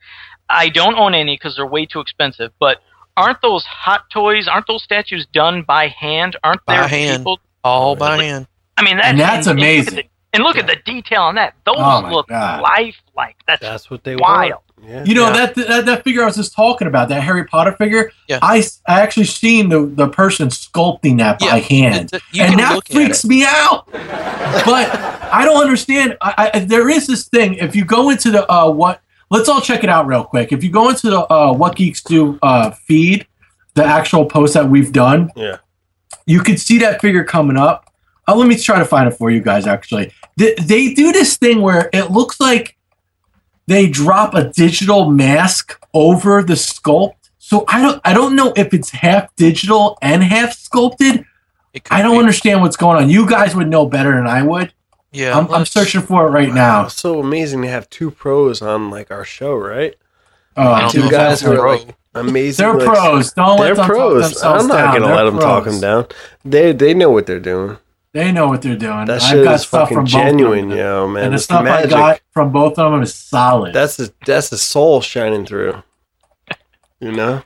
I 0.50 0.68
don't 0.68 0.96
own 0.98 1.14
any 1.14 1.34
because 1.36 1.56
they're 1.56 1.66
way 1.66 1.86
too 1.86 2.00
expensive, 2.00 2.52
but 2.58 2.82
aren't 3.16 3.40
those 3.42 3.64
hot 3.66 4.08
toys, 4.10 4.46
aren't 4.48 4.66
those 4.66 4.82
statues 4.82 5.26
done 5.32 5.62
by 5.62 5.88
hand? 5.88 6.36
Aren't 6.44 6.64
By 6.66 6.76
there 6.76 6.88
hand. 6.88 7.18
people? 7.18 7.40
all 7.64 7.96
by 7.96 8.22
hand. 8.22 8.46
I 8.78 8.82
mean, 8.82 8.96
that's, 8.96 9.08
And 9.08 9.20
that's 9.20 9.46
look 9.48 9.56
at 9.56 9.58
amazing. 9.60 9.94
the- 9.96 10.04
And 10.32 10.44
look 10.44 10.56
at 10.56 10.66
the 10.68 10.76
detail 10.76 11.22
on 11.22 11.34
that. 11.34 11.54
Those 11.64 11.76
Oh 11.78 12.06
look 12.10 12.28
God. 12.28 12.60
lifelike. 12.62 13.36
That's, 13.46 13.60
That's 13.60 13.90
what 13.90 14.04
they 14.04 14.14
wild. 14.14 14.50
want. 14.52 14.62
Yeah. 14.86 15.04
You 15.04 15.14
know 15.14 15.26
Yeah. 15.26 15.46
that, 15.46 15.54
that 15.68 15.86
that 15.86 16.04
figure 16.04 16.22
I 16.22 16.26
was 16.26 16.36
just 16.36 16.54
talking 16.54 16.88
about, 16.88 17.08
that 17.10 17.22
Harry 17.22 17.44
Potter 17.44 17.72
figure. 17.72 18.10
Yeah. 18.28 18.38
I 18.42 18.58
s- 18.58 18.80
I 18.88 19.00
actually 19.00 19.26
seen 19.26 19.68
the 19.68 19.86
the 19.86 20.08
person 20.08 20.48
sculpting 20.48 21.18
that 21.18 21.38
by 21.40 21.58
hand, 21.60 22.06
It's- 22.12 22.22
you 22.32 22.42
and 22.42 22.54
can 22.54 22.58
that 22.74 22.88
freaks 22.90 23.24
me 23.24 23.44
out. 23.44 23.86
but 23.92 24.88
I 25.32 25.42
don't 25.44 25.60
understand. 25.62 26.16
I, 26.20 26.50
I, 26.54 26.58
there 26.60 26.88
is 26.88 27.06
this 27.06 27.28
thing. 27.28 27.54
If 27.54 27.76
you 27.76 27.84
go 27.84 28.10
into 28.10 28.30
the 28.30 28.50
uh, 28.50 28.70
what, 28.70 29.00
let's 29.30 29.48
all 29.48 29.60
check 29.60 29.84
it 29.84 29.90
out 29.90 30.06
real 30.06 30.24
quick. 30.24 30.52
If 30.52 30.64
you 30.64 30.70
go 30.70 30.88
into 30.88 31.10
the 31.10 31.20
uh, 31.32 31.52
what 31.52 31.76
geeks 31.76 32.02
do 32.02 32.38
uh, 32.42 32.70
feed, 32.70 33.26
the 33.74 33.84
actual 33.84 34.24
post 34.26 34.54
that 34.54 34.68
we've 34.68 34.92
done, 34.92 35.30
Yeah. 35.36 35.58
you 36.26 36.40
can 36.40 36.56
see 36.56 36.78
that 36.78 37.00
figure 37.02 37.24
coming 37.24 37.56
up. 37.58 37.84
Uh, 38.26 38.34
let 38.36 38.48
me 38.48 38.56
try 38.56 38.78
to 38.78 38.84
find 38.86 39.06
it 39.08 39.12
for 39.12 39.30
you 39.30 39.40
guys. 39.40 39.66
Actually, 39.66 40.12
they, 40.36 40.54
they 40.54 40.94
do 40.94 41.12
this 41.12 41.36
thing 41.36 41.60
where 41.60 41.90
it 41.92 42.10
looks 42.10 42.40
like 42.40 42.76
they 43.68 43.86
drop 43.88 44.34
a 44.34 44.48
digital 44.50 45.10
mask 45.10 45.78
over 45.94 46.42
the 46.42 46.54
sculpt. 46.54 47.14
So 47.38 47.64
I 47.68 47.80
don't 47.82 48.00
I 48.04 48.12
don't 48.14 48.34
know 48.34 48.52
if 48.56 48.72
it's 48.74 48.90
half 48.90 49.34
digital 49.36 49.98
and 50.02 50.22
half 50.22 50.54
sculpted. 50.54 51.24
I 51.90 52.02
don't 52.02 52.14
be. 52.14 52.18
understand 52.18 52.62
what's 52.62 52.76
going 52.76 52.96
on. 53.02 53.10
You 53.10 53.28
guys 53.28 53.54
would 53.54 53.68
know 53.68 53.86
better 53.86 54.12
than 54.16 54.26
I 54.26 54.42
would. 54.42 54.72
Yeah, 55.12 55.38
I'm, 55.38 55.50
I'm 55.52 55.64
searching 55.66 56.00
for 56.02 56.26
it 56.26 56.30
right 56.30 56.48
Wow, 56.48 56.54
now. 56.54 56.84
it's 56.86 56.94
so 57.00 57.20
amazing 57.20 57.62
to 57.62 57.68
have 57.68 57.88
two 57.90 58.10
pros 58.10 58.60
on 58.62 58.90
like 58.90 59.10
our 59.10 59.24
show, 59.24 59.54
right? 59.54 59.94
Oh, 60.56 60.88
Two 60.90 61.08
guys 61.10 61.40
who 61.40 61.52
are 61.52 61.66
like 61.76 61.94
amazing. 62.14 62.66
they're 62.66 62.74
like, 62.74 62.86
pros. 62.86 63.32
Don't 63.32 63.58
They're 63.58 63.74
let 63.74 63.76
them 63.76 63.86
talk 63.86 63.86
pros. 63.86 64.22
themselves 64.24 64.62
I'm 64.64 64.68
not 64.68 64.76
down. 64.76 64.94
gonna 64.94 65.06
They're 65.06 65.16
let 65.16 65.24
them 65.24 65.38
talk 65.38 65.64
them 65.64 65.80
down. 65.80 66.06
They 66.44 66.72
they 66.72 66.94
know 66.94 67.10
what 67.10 67.26
they're 67.26 67.38
doing. 67.40 67.78
They 68.18 68.32
know 68.32 68.48
what 68.48 68.62
they're 68.62 68.74
doing. 68.76 69.04
That 69.06 69.22
I've 69.22 69.30
shit 69.30 69.44
got 69.44 69.54
is 69.54 69.60
stuff 69.62 69.82
fucking 69.82 69.96
from 69.98 70.06
genuine, 70.06 70.70
yo, 70.70 71.06
man. 71.06 71.24
and 71.24 71.32
the 71.32 71.36
it's 71.36 71.44
stuff 71.44 71.62
magic. 71.62 71.92
I 71.92 71.96
got 72.14 72.20
from 72.32 72.50
both 72.50 72.76
of 72.76 72.90
them 72.90 73.00
is 73.00 73.14
solid. 73.14 73.72
That's 73.72 73.96
the 73.96 74.12
that's 74.26 74.48
the 74.48 74.58
soul 74.58 75.00
shining 75.00 75.46
through. 75.46 75.82
You 77.00 77.12
know. 77.12 77.42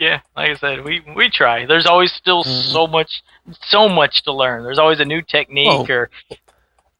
Yeah, 0.00 0.20
like 0.36 0.50
I 0.50 0.54
said, 0.56 0.82
we 0.84 1.00
we 1.14 1.30
try. 1.30 1.64
There's 1.64 1.86
always 1.86 2.10
still 2.12 2.42
Mhm. 2.42 2.72
so 2.72 2.86
much 2.88 3.22
so 3.68 3.88
much 3.88 4.24
to 4.24 4.32
learn. 4.32 4.64
There's 4.64 4.78
always 4.80 4.98
a 4.98 5.04
new 5.04 5.22
technique 5.22 5.68
Oh. 5.70 5.86
or 5.88 6.10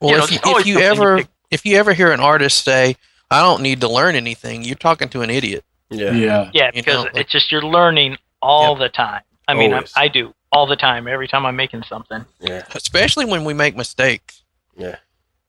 Well, 0.00 0.10
you 0.12 0.16
know, 0.18 0.24
if, 0.24 0.30
you, 0.30 0.38
if 0.60 0.66
you 0.66 0.78
ever 0.78 1.22
if 1.50 1.66
you 1.66 1.76
ever 1.78 1.92
hear 1.94 2.12
an 2.12 2.20
artist 2.20 2.62
say, 2.64 2.94
"I 3.28 3.42
don't 3.42 3.60
need 3.62 3.80
to 3.80 3.88
learn 3.88 4.14
anything," 4.14 4.62
you're 4.62 4.76
talking 4.76 5.08
to 5.08 5.22
an 5.22 5.30
idiot. 5.30 5.64
Yeah. 5.90 6.12
yeah. 6.12 6.50
yeah, 6.54 6.66
You 6.66 6.70
because 6.74 6.94
know, 6.94 7.00
like- 7.02 7.16
it's 7.16 7.32
just 7.32 7.50
you're 7.50 7.62
learning 7.62 8.18
all 8.40 8.76
the 8.76 8.88
time. 8.88 9.22
I 9.48 9.54
mean, 9.54 9.74
I, 9.74 9.82
I 9.96 10.06
do 10.06 10.32
all 10.52 10.66
the 10.66 10.76
time. 10.76 11.06
Every 11.08 11.28
time 11.28 11.46
I'm 11.46 11.56
making 11.56 11.82
something. 11.84 12.24
Yeah. 12.40 12.64
especially 12.74 13.24
when 13.24 13.44
we 13.44 13.54
make 13.54 13.76
mistakes. 13.76 14.42
Yeah. 14.76 14.96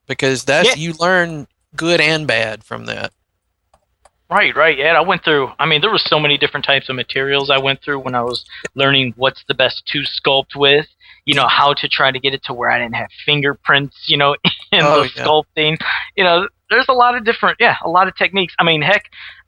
Because 0.07 0.43
that's 0.43 0.69
Yeah. 0.69 0.75
you 0.75 0.93
learn 0.93 1.47
good 1.75 2.01
and 2.01 2.27
bad 2.27 2.63
from 2.63 2.85
that. 2.85 3.11
Right, 4.29 4.55
right. 4.55 4.77
Yeah, 4.77 4.93
I 4.97 5.01
went 5.01 5.25
through. 5.25 5.51
I 5.59 5.65
mean, 5.65 5.81
there 5.81 5.91
was 5.91 6.03
so 6.05 6.17
many 6.17 6.37
different 6.37 6.65
types 6.65 6.87
of 6.87 6.95
materials 6.95 7.49
I 7.49 7.57
went 7.59 7.81
through 7.81 7.99
when 7.99 8.15
I 8.15 8.21
was 8.21 8.45
learning 8.75 9.13
what's 9.17 9.43
the 9.47 9.53
best 9.53 9.85
to 9.87 10.03
sculpt 10.03 10.55
with. 10.55 10.87
You 11.25 11.35
know 11.35 11.47
how 11.47 11.73
to 11.73 11.87
try 11.89 12.11
to 12.11 12.19
get 12.19 12.33
it 12.33 12.41
to 12.45 12.53
where 12.53 12.69
I 12.71 12.79
didn't 12.79 12.95
have 12.95 13.09
fingerprints. 13.25 14.05
You 14.07 14.17
know, 14.17 14.33
in 14.71 14.81
Oh, 14.81 15.03
the 15.03 15.09
yeah. 15.15 15.25
sculpting. 15.25 15.77
You 16.15 16.23
know, 16.23 16.47
there's 16.69 16.87
a 16.87 16.93
lot 16.93 17.15
of 17.17 17.25
different. 17.25 17.57
Yeah, 17.59 17.75
a 17.83 17.89
lot 17.89 18.07
of 18.07 18.15
techniques. 18.15 18.53
I 18.57 18.63
mean, 18.63 18.81
heck, 18.81 19.03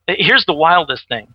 here's 0.08 0.46
the 0.46 0.54
wildest 0.54 1.08
thing. 1.08 1.34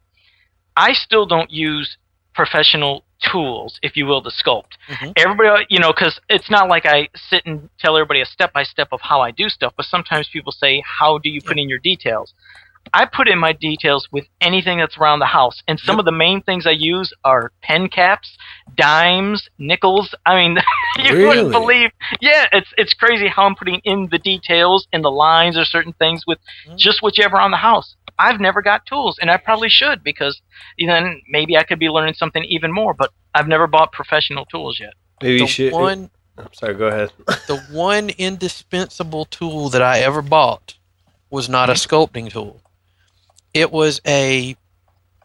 I 0.77 0.93
still 0.93 1.25
don't 1.25 1.51
use 1.51 1.97
professional 2.35 3.05
tools, 3.23 3.79
if 3.83 3.97
you 3.97 4.07
will, 4.07 4.23
to 4.23 4.31
sculpt. 4.31 4.73
Mhm. 4.89 5.13
Everybody, 5.17 5.67
you 5.69 5.79
know, 5.79 5.93
because 5.93 6.21
it's 6.29 6.51
not 6.51 6.69
like 6.69 6.87
I 6.87 7.09
sit 7.15 7.45
and 7.47 7.69
tell 7.79 7.97
everybody 7.97 8.21
a 8.21 8.27
step 8.27 8.53
by 8.53 8.63
step 8.63 8.89
of 8.93 9.01
how 9.03 9.21
I 9.21 9.31
do 9.31 9.49
stuff, 9.49 9.73
but 9.77 9.87
sometimes 9.87 10.29
people 10.29 10.53
say, 10.53 10.83
How 10.87 11.19
do 11.19 11.29
you 11.29 11.41
put 11.41 11.59
in 11.59 11.69
your 11.69 11.79
details? 11.79 12.33
I 12.95 13.05
put 13.05 13.29
in 13.29 13.39
my 13.39 13.53
details 13.53 14.09
with 14.13 14.25
anything 14.41 14.79
that's 14.79 14.97
around 14.97 15.19
the 15.19 15.27
house. 15.27 15.63
And 15.69 15.79
some 15.79 15.97
Yep. 15.97 15.99
of 15.99 16.05
the 16.07 16.13
main 16.13 16.41
things 16.41 16.67
I 16.67 16.71
use 16.71 17.13
are 17.23 17.53
pen 17.61 17.89
caps, 17.89 18.39
dimes, 18.77 19.47
nickels. 19.59 20.15
I 20.25 20.37
mean, 20.37 20.57
you 20.97 21.15
Really? 21.15 21.27
wouldn't 21.27 21.53
believe. 21.53 21.91
Yeah, 22.21 22.47
it's 22.53 22.73
it's 22.79 22.95
crazy 22.95 23.29
how 23.29 23.45
I'm 23.45 23.57
putting 23.57 23.81
in 23.85 24.09
the 24.11 24.19
details 24.19 24.87
and 24.93 25.05
the 25.05 25.11
lines 25.11 25.59
or 25.59 25.65
certain 25.67 25.93
things 25.95 26.23
with 26.27 26.39
Mhm. 26.67 26.79
just 26.79 27.03
whichever 27.03 27.39
on 27.39 27.51
the 27.51 27.59
house. 27.59 27.95
I've 28.19 28.41
never 28.41 28.63
got 28.63 28.85
tools, 28.87 29.19
and 29.21 29.31
I 29.31 29.37
probably 29.37 29.69
should 29.69 30.03
because 30.03 30.41
then 30.79 31.23
maybe 31.29 31.57
I 31.57 31.63
could 31.65 31.79
be 31.79 31.89
learning 31.89 32.15
something 32.15 32.43
even 32.45 32.73
more. 32.73 32.95
But 32.95 33.11
I've 33.35 33.49
never 33.49 33.67
bought 33.67 33.93
professional 33.93 34.45
tools 34.47 34.79
yet. 34.81 34.95
Maybe 35.23 35.35
The 35.39 35.41
you 35.45 35.47
should. 35.49 35.73
one 35.73 36.11
I'm 36.37 36.53
sorry. 36.53 36.75
Go 36.75 36.87
ahead. 36.87 37.11
the 37.49 37.59
one 37.71 38.11
indispensable 38.11 39.25
tool 39.25 39.69
that 39.71 39.83
I 39.83 39.99
ever 40.01 40.23
bought 40.23 40.77
was 41.31 41.49
not 41.49 41.69
a 41.69 41.73
sculpting 41.75 42.31
tool. 42.31 42.63
It 43.55 43.73
was 43.73 44.01
a, 44.07 44.57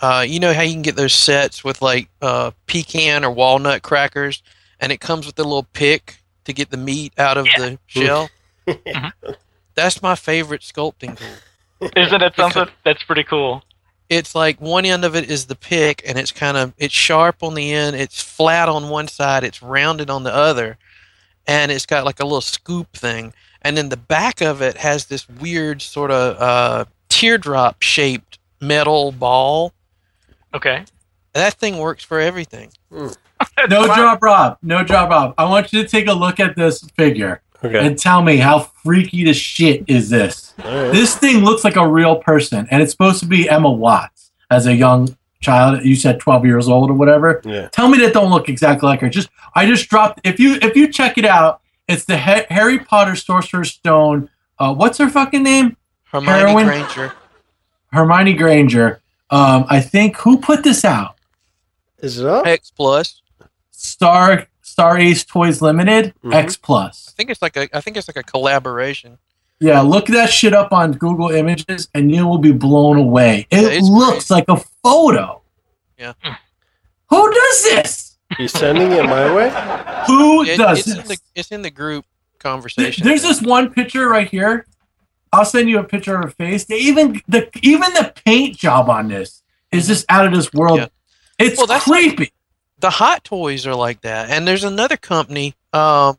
uh, 0.02 0.26
you 0.28 0.40
know 0.40 0.54
how 0.54 0.62
you 0.64 0.74
can 0.74 0.82
get 0.82 0.96
those 0.96 1.14
sets 1.14 1.64
with 1.64 1.82
like 1.82 2.10
uh, 2.22 2.52
pecan 2.68 3.24
or 3.24 3.32
walnut 3.32 3.84
crackers, 3.84 4.42
and 4.80 4.92
it 4.92 5.00
comes 5.00 5.26
with 5.26 5.38
a 5.40 5.44
little 5.44 5.68
pick 5.74 6.18
to 6.46 6.54
get 6.54 6.72
the 6.72 6.78
meat 6.78 7.14
out 7.18 7.38
of 7.38 7.46
Yeah. 7.48 7.60
the 7.60 7.80
shell. 7.88 8.30
Mhm. 8.68 9.12
That's 9.76 10.02
my 10.02 10.16
favorite 10.16 10.62
sculpting 10.62 11.18
tool. 11.18 11.28
Isn't 11.96 12.22
it 12.22 12.36
something 12.38 12.68
that's 12.84 13.04
pretty 13.04 13.24
cool? 13.24 13.64
It's 14.10 14.36
like 14.36 14.60
one 14.60 14.86
end 14.86 15.06
of 15.06 15.16
it 15.16 15.30
is 15.30 15.46
the 15.46 15.56
pick, 15.56 16.04
and 16.06 16.18
it's 16.20 16.32
kind 16.32 16.58
of 16.58 16.74
it's 16.78 16.94
sharp 16.94 17.42
on 17.42 17.56
the 17.56 17.72
end. 17.72 17.96
It's 17.96 18.22
flat 18.22 18.70
on 18.70 18.90
one 18.90 19.08
side. 19.08 19.44
It's 19.44 19.62
rounded 19.62 20.10
on 20.10 20.24
the 20.24 20.34
other, 20.34 20.78
and 21.48 21.72
it's 21.72 21.86
got 21.86 22.06
like 22.06 22.20
a 22.20 22.24
little 22.24 22.42
scoop 22.42 22.94
thing. 22.94 23.34
And 23.62 23.78
then 23.78 23.90
the 23.90 23.98
back 23.98 24.42
of 24.42 24.62
it 24.62 24.78
has 24.78 25.06
this 25.06 25.28
weird 25.28 25.82
sort 25.82 26.12
of 26.12 26.40
uh, 26.40 26.86
teardrop 27.10 27.82
shaped 27.82 28.40
metal 28.60 29.12
ball. 29.12 29.74
Okay. 30.54 30.84
That 31.34 31.56
thing 31.56 31.78
works 31.78 32.04
for 32.04 32.20
everything. 32.20 32.72
No 33.70 33.86
job, 33.88 34.24
Rob. 34.24 34.58
No 34.62 34.84
job, 34.86 35.10
Rob. 35.10 35.34
I 35.38 35.44
want 35.44 35.74
you 35.74 35.82
to 35.84 35.88
take 35.88 36.08
a 36.08 36.14
look 36.14 36.40
at 36.40 36.56
this 36.56 36.82
figure 36.96 37.42
Okay. 37.64 37.86
and 37.86 37.98
tell 37.98 38.22
me 38.22 38.38
how 38.38 38.60
freaky 38.60 39.24
the 39.24 39.34
shit 39.34 39.84
is 39.88 40.10
this. 40.10 40.54
All 40.64 40.66
right. 40.66 40.92
This 40.92 41.16
thing 41.16 41.44
looks 41.44 41.64
like 41.64 41.76
a 41.78 41.88
real 41.88 42.18
person, 42.18 42.68
and 42.70 42.82
it's 42.82 42.92
supposed 42.92 43.20
to 43.22 43.26
be 43.26 43.50
Emma 43.50 43.72
Watts 43.72 44.32
as 44.52 44.68
a 44.68 44.74
young 44.76 45.16
child. 45.42 45.84
You 45.86 45.96
said 45.96 46.20
12 46.20 46.46
years 46.46 46.68
old 46.68 46.90
or 46.90 46.94
whatever. 46.94 47.42
Yeah. 47.46 47.70
Tell 47.70 47.88
me 47.88 47.98
that 48.00 48.14
don't 48.14 48.30
look 48.32 48.50
exactly 48.50 48.88
like 48.88 49.00
her. 49.02 49.10
Just 49.10 49.30
I 49.56 49.66
just 49.66 49.90
dropped. 49.90 50.22
If 50.24 50.40
you 50.40 50.56
if 50.62 50.76
you 50.76 50.92
check 50.92 51.18
it 51.18 51.26
out, 51.26 51.62
it's 51.88 52.06
the 52.06 52.18
ha- 52.18 52.46
Harry 52.50 52.80
Potter 52.80 53.16
Sorcerer's 53.16 53.72
Stone. 53.72 54.30
Uh, 54.60 54.74
what's 54.74 54.98
her 54.98 55.10
fucking 55.10 55.44
name? 55.44 55.78
Hermione 56.06 56.40
Heroin? 56.40 56.66
Granger. 56.66 57.14
Hermione 57.92 58.34
Granger. 58.34 59.02
Um, 59.30 59.66
I 59.70 59.80
think 59.82 60.18
who 60.18 60.38
put 60.38 60.64
this 60.64 60.84
out? 60.86 61.16
Is 62.00 62.20
it 62.20 62.26
up? 62.26 62.46
X 62.46 62.72
Plus. 62.72 63.22
Star 63.72 64.48
Star 64.64 64.98
Ace 64.98 65.24
Toys 65.24 65.62
Limited 65.62 66.14
Mhm. 66.24 66.34
X 66.34 66.58
Plus. 66.58 67.10
I 67.10 67.12
think 67.16 67.30
it's 67.30 67.42
like 67.42 67.56
a 67.58 67.70
I 67.76 67.82
think 67.82 67.98
it's 67.98 68.08
like 68.08 68.18
a 68.18 68.24
collaboration. 68.24 69.20
Yeah, 69.60 69.82
look 69.82 70.08
that 70.08 70.30
shit 70.32 70.54
up 70.54 70.74
on 70.74 70.94
Google 70.94 71.30
Images, 71.30 71.88
and 71.94 72.12
you 72.14 72.26
will 72.28 72.38
be 72.40 72.52
blown 72.52 72.98
away. 72.98 73.46
It 73.52 73.62
Yeah, 73.62 73.68
it's 73.70 73.88
looks 73.88 74.30
like 74.32 74.46
a 74.50 74.58
photo. 74.84 75.42
Yeah. 75.98 76.14
Who 77.10 77.32
does 77.34 77.64
this? 77.64 78.18
He's 78.38 78.52
sending 78.52 78.92
it 78.92 79.04
my 79.06 79.32
way? 79.34 79.50
Who 80.08 80.44
It- 80.44 80.58
does 80.58 80.80
it's 80.80 80.88
in 80.88 80.98
this? 80.98 81.08
the 81.08 81.18
it's 81.36 81.52
in 81.52 81.62
the 81.62 81.70
group 81.70 82.06
conversation. 82.40 83.06
There's 83.06 83.22
this 83.22 83.42
one 83.42 83.70
picture 83.70 84.10
right 84.10 84.30
here. 84.30 84.66
I'll 85.32 85.46
send 85.46 85.70
you 85.70 85.80
a 85.80 85.84
picture 85.84 86.16
of 86.16 86.24
her 86.24 86.30
face. 86.32 86.66
They 86.66 86.78
even 86.78 87.22
the 87.28 87.50
even 87.62 87.94
the 87.94 88.14
paint 88.26 88.58
job 88.58 88.90
on 88.90 89.08
this 89.10 89.44
is 89.72 89.88
just 89.88 90.06
out 90.10 90.26
of 90.26 90.34
this 90.34 90.52
world. 90.54 90.80
Yeah. 90.80 90.88
It's 91.40 91.58
Well, 91.58 91.68
that's 91.68 91.86
creepy. 91.86 92.32
The 92.84 92.90
hot 92.90 93.24
toys 93.24 93.66
are 93.66 93.74
like 93.76 94.02
that 94.02 94.30
and 94.30 94.46
there's 94.46 94.66
another 94.66 94.98
company 94.98 95.56
um 95.72 96.18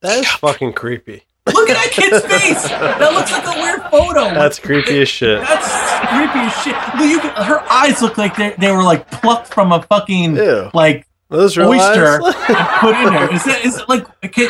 That 0.00 0.18
is 0.20 0.26
fucking 0.28 0.74
creepy. 0.74 1.24
Look 1.52 1.68
at 1.68 1.74
that 1.74 1.90
kid's 1.90 2.24
face. 2.24 2.68
That 3.00 3.12
looks 3.12 3.32
like 3.32 3.44
a 3.44 3.60
weird 3.60 3.82
photo. 3.90 4.32
That's 4.32 4.60
creepy 4.60 5.02
as 5.02 5.08
shit. 5.08 5.40
That's 5.40 5.68
creepy 6.06 6.38
as 6.38 6.54
shit. 6.62 6.76
Look, 7.00 7.10
You 7.10 7.18
can, 7.20 7.44
her 7.44 7.60
eyes 7.68 8.00
look 8.00 8.16
like 8.16 8.36
they, 8.36 8.54
they 8.58 8.70
were 8.70 8.84
like 8.84 9.10
plucked 9.10 9.52
from 9.52 9.72
a 9.72 9.82
fucking 9.82 10.36
Ew. 10.36 10.70
like 10.72 11.06
Those 11.30 11.56
real 11.56 11.68
oyster 11.68 12.18
put 12.80 12.96
in 12.96 13.12
there. 13.14 13.32
Is 13.32 13.44
that 13.44 13.64
is 13.64 13.78
it 13.78 13.88
like 13.88 14.04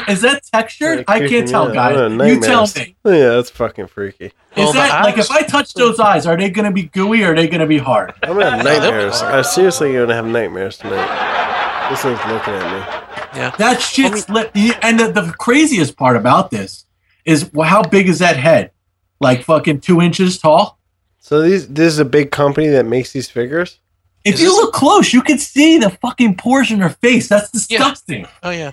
is 0.08 0.22
that 0.22 0.42
textured? 0.52 1.04
I 1.06 1.28
can't 1.28 1.46
tell, 1.46 1.68
Yeah, 1.68 1.74
guys. 1.74 2.28
You 2.28 2.40
tell 2.40 2.66
me. 2.74 2.96
Yeah, 3.04 3.28
that's 3.34 3.50
fucking 3.50 3.88
freaky. 3.88 4.24
Is 4.26 4.32
Well, 4.56 4.72
that 4.72 5.04
like 5.04 5.18
eyes- 5.18 5.26
if 5.26 5.30
I 5.30 5.42
touch 5.42 5.74
those 5.74 6.00
eyes, 6.00 6.26
are 6.26 6.36
they 6.38 6.48
gonna 6.48 6.72
be 6.72 6.84
gooey 6.84 7.22
or 7.22 7.32
are 7.32 7.36
they 7.36 7.48
gonna 7.48 7.66
be 7.66 7.76
hard? 7.78 8.14
I'm 8.22 8.30
gonna 8.32 8.50
have 8.50 8.64
nightmares. 8.64 9.20
I'm 9.20 9.44
seriously 9.44 9.92
gonna 9.92 10.14
have 10.14 10.26
nightmares 10.26 10.78
tonight. 10.78 11.88
This 11.90 12.00
thing's 12.02 12.18
looking 12.26 12.54
at 12.54 12.72
me. 12.72 13.38
Yeah, 13.38 13.50
that 13.58 13.80
shit's 13.82 14.28
lit. 14.30 14.50
And 14.82 14.98
the, 14.98 15.12
the 15.12 15.34
craziest 15.38 15.96
part 15.96 16.16
about 16.16 16.50
this 16.50 16.86
is 17.26 17.52
well, 17.52 17.68
how 17.68 17.82
big 17.82 18.08
is 18.08 18.20
that 18.20 18.36
head? 18.38 18.70
Like 19.20 19.44
fucking 19.44 19.80
two 19.80 20.00
inches 20.00 20.38
tall. 20.38 20.78
So 21.18 21.42
these 21.42 21.68
this 21.68 21.92
is 21.92 21.98
a 21.98 22.04
big 22.06 22.30
company 22.30 22.68
that 22.68 22.86
makes 22.86 23.12
these 23.12 23.28
figures. 23.28 23.80
If 24.24 24.35
Is 24.35 24.40
you 24.42 24.48
this- 24.48 24.56
look 24.56 24.72
close, 24.74 25.12
you 25.12 25.22
can 25.22 25.38
see 25.38 25.78
the 25.78 25.90
fucking 25.90 26.37
pores 26.37 26.70
in 26.70 26.80
her 26.80 26.90
face. 26.90 27.28
That's 27.28 27.50
disgusting. 27.50 28.26
Oh 28.42 28.50
yeah. 28.50 28.72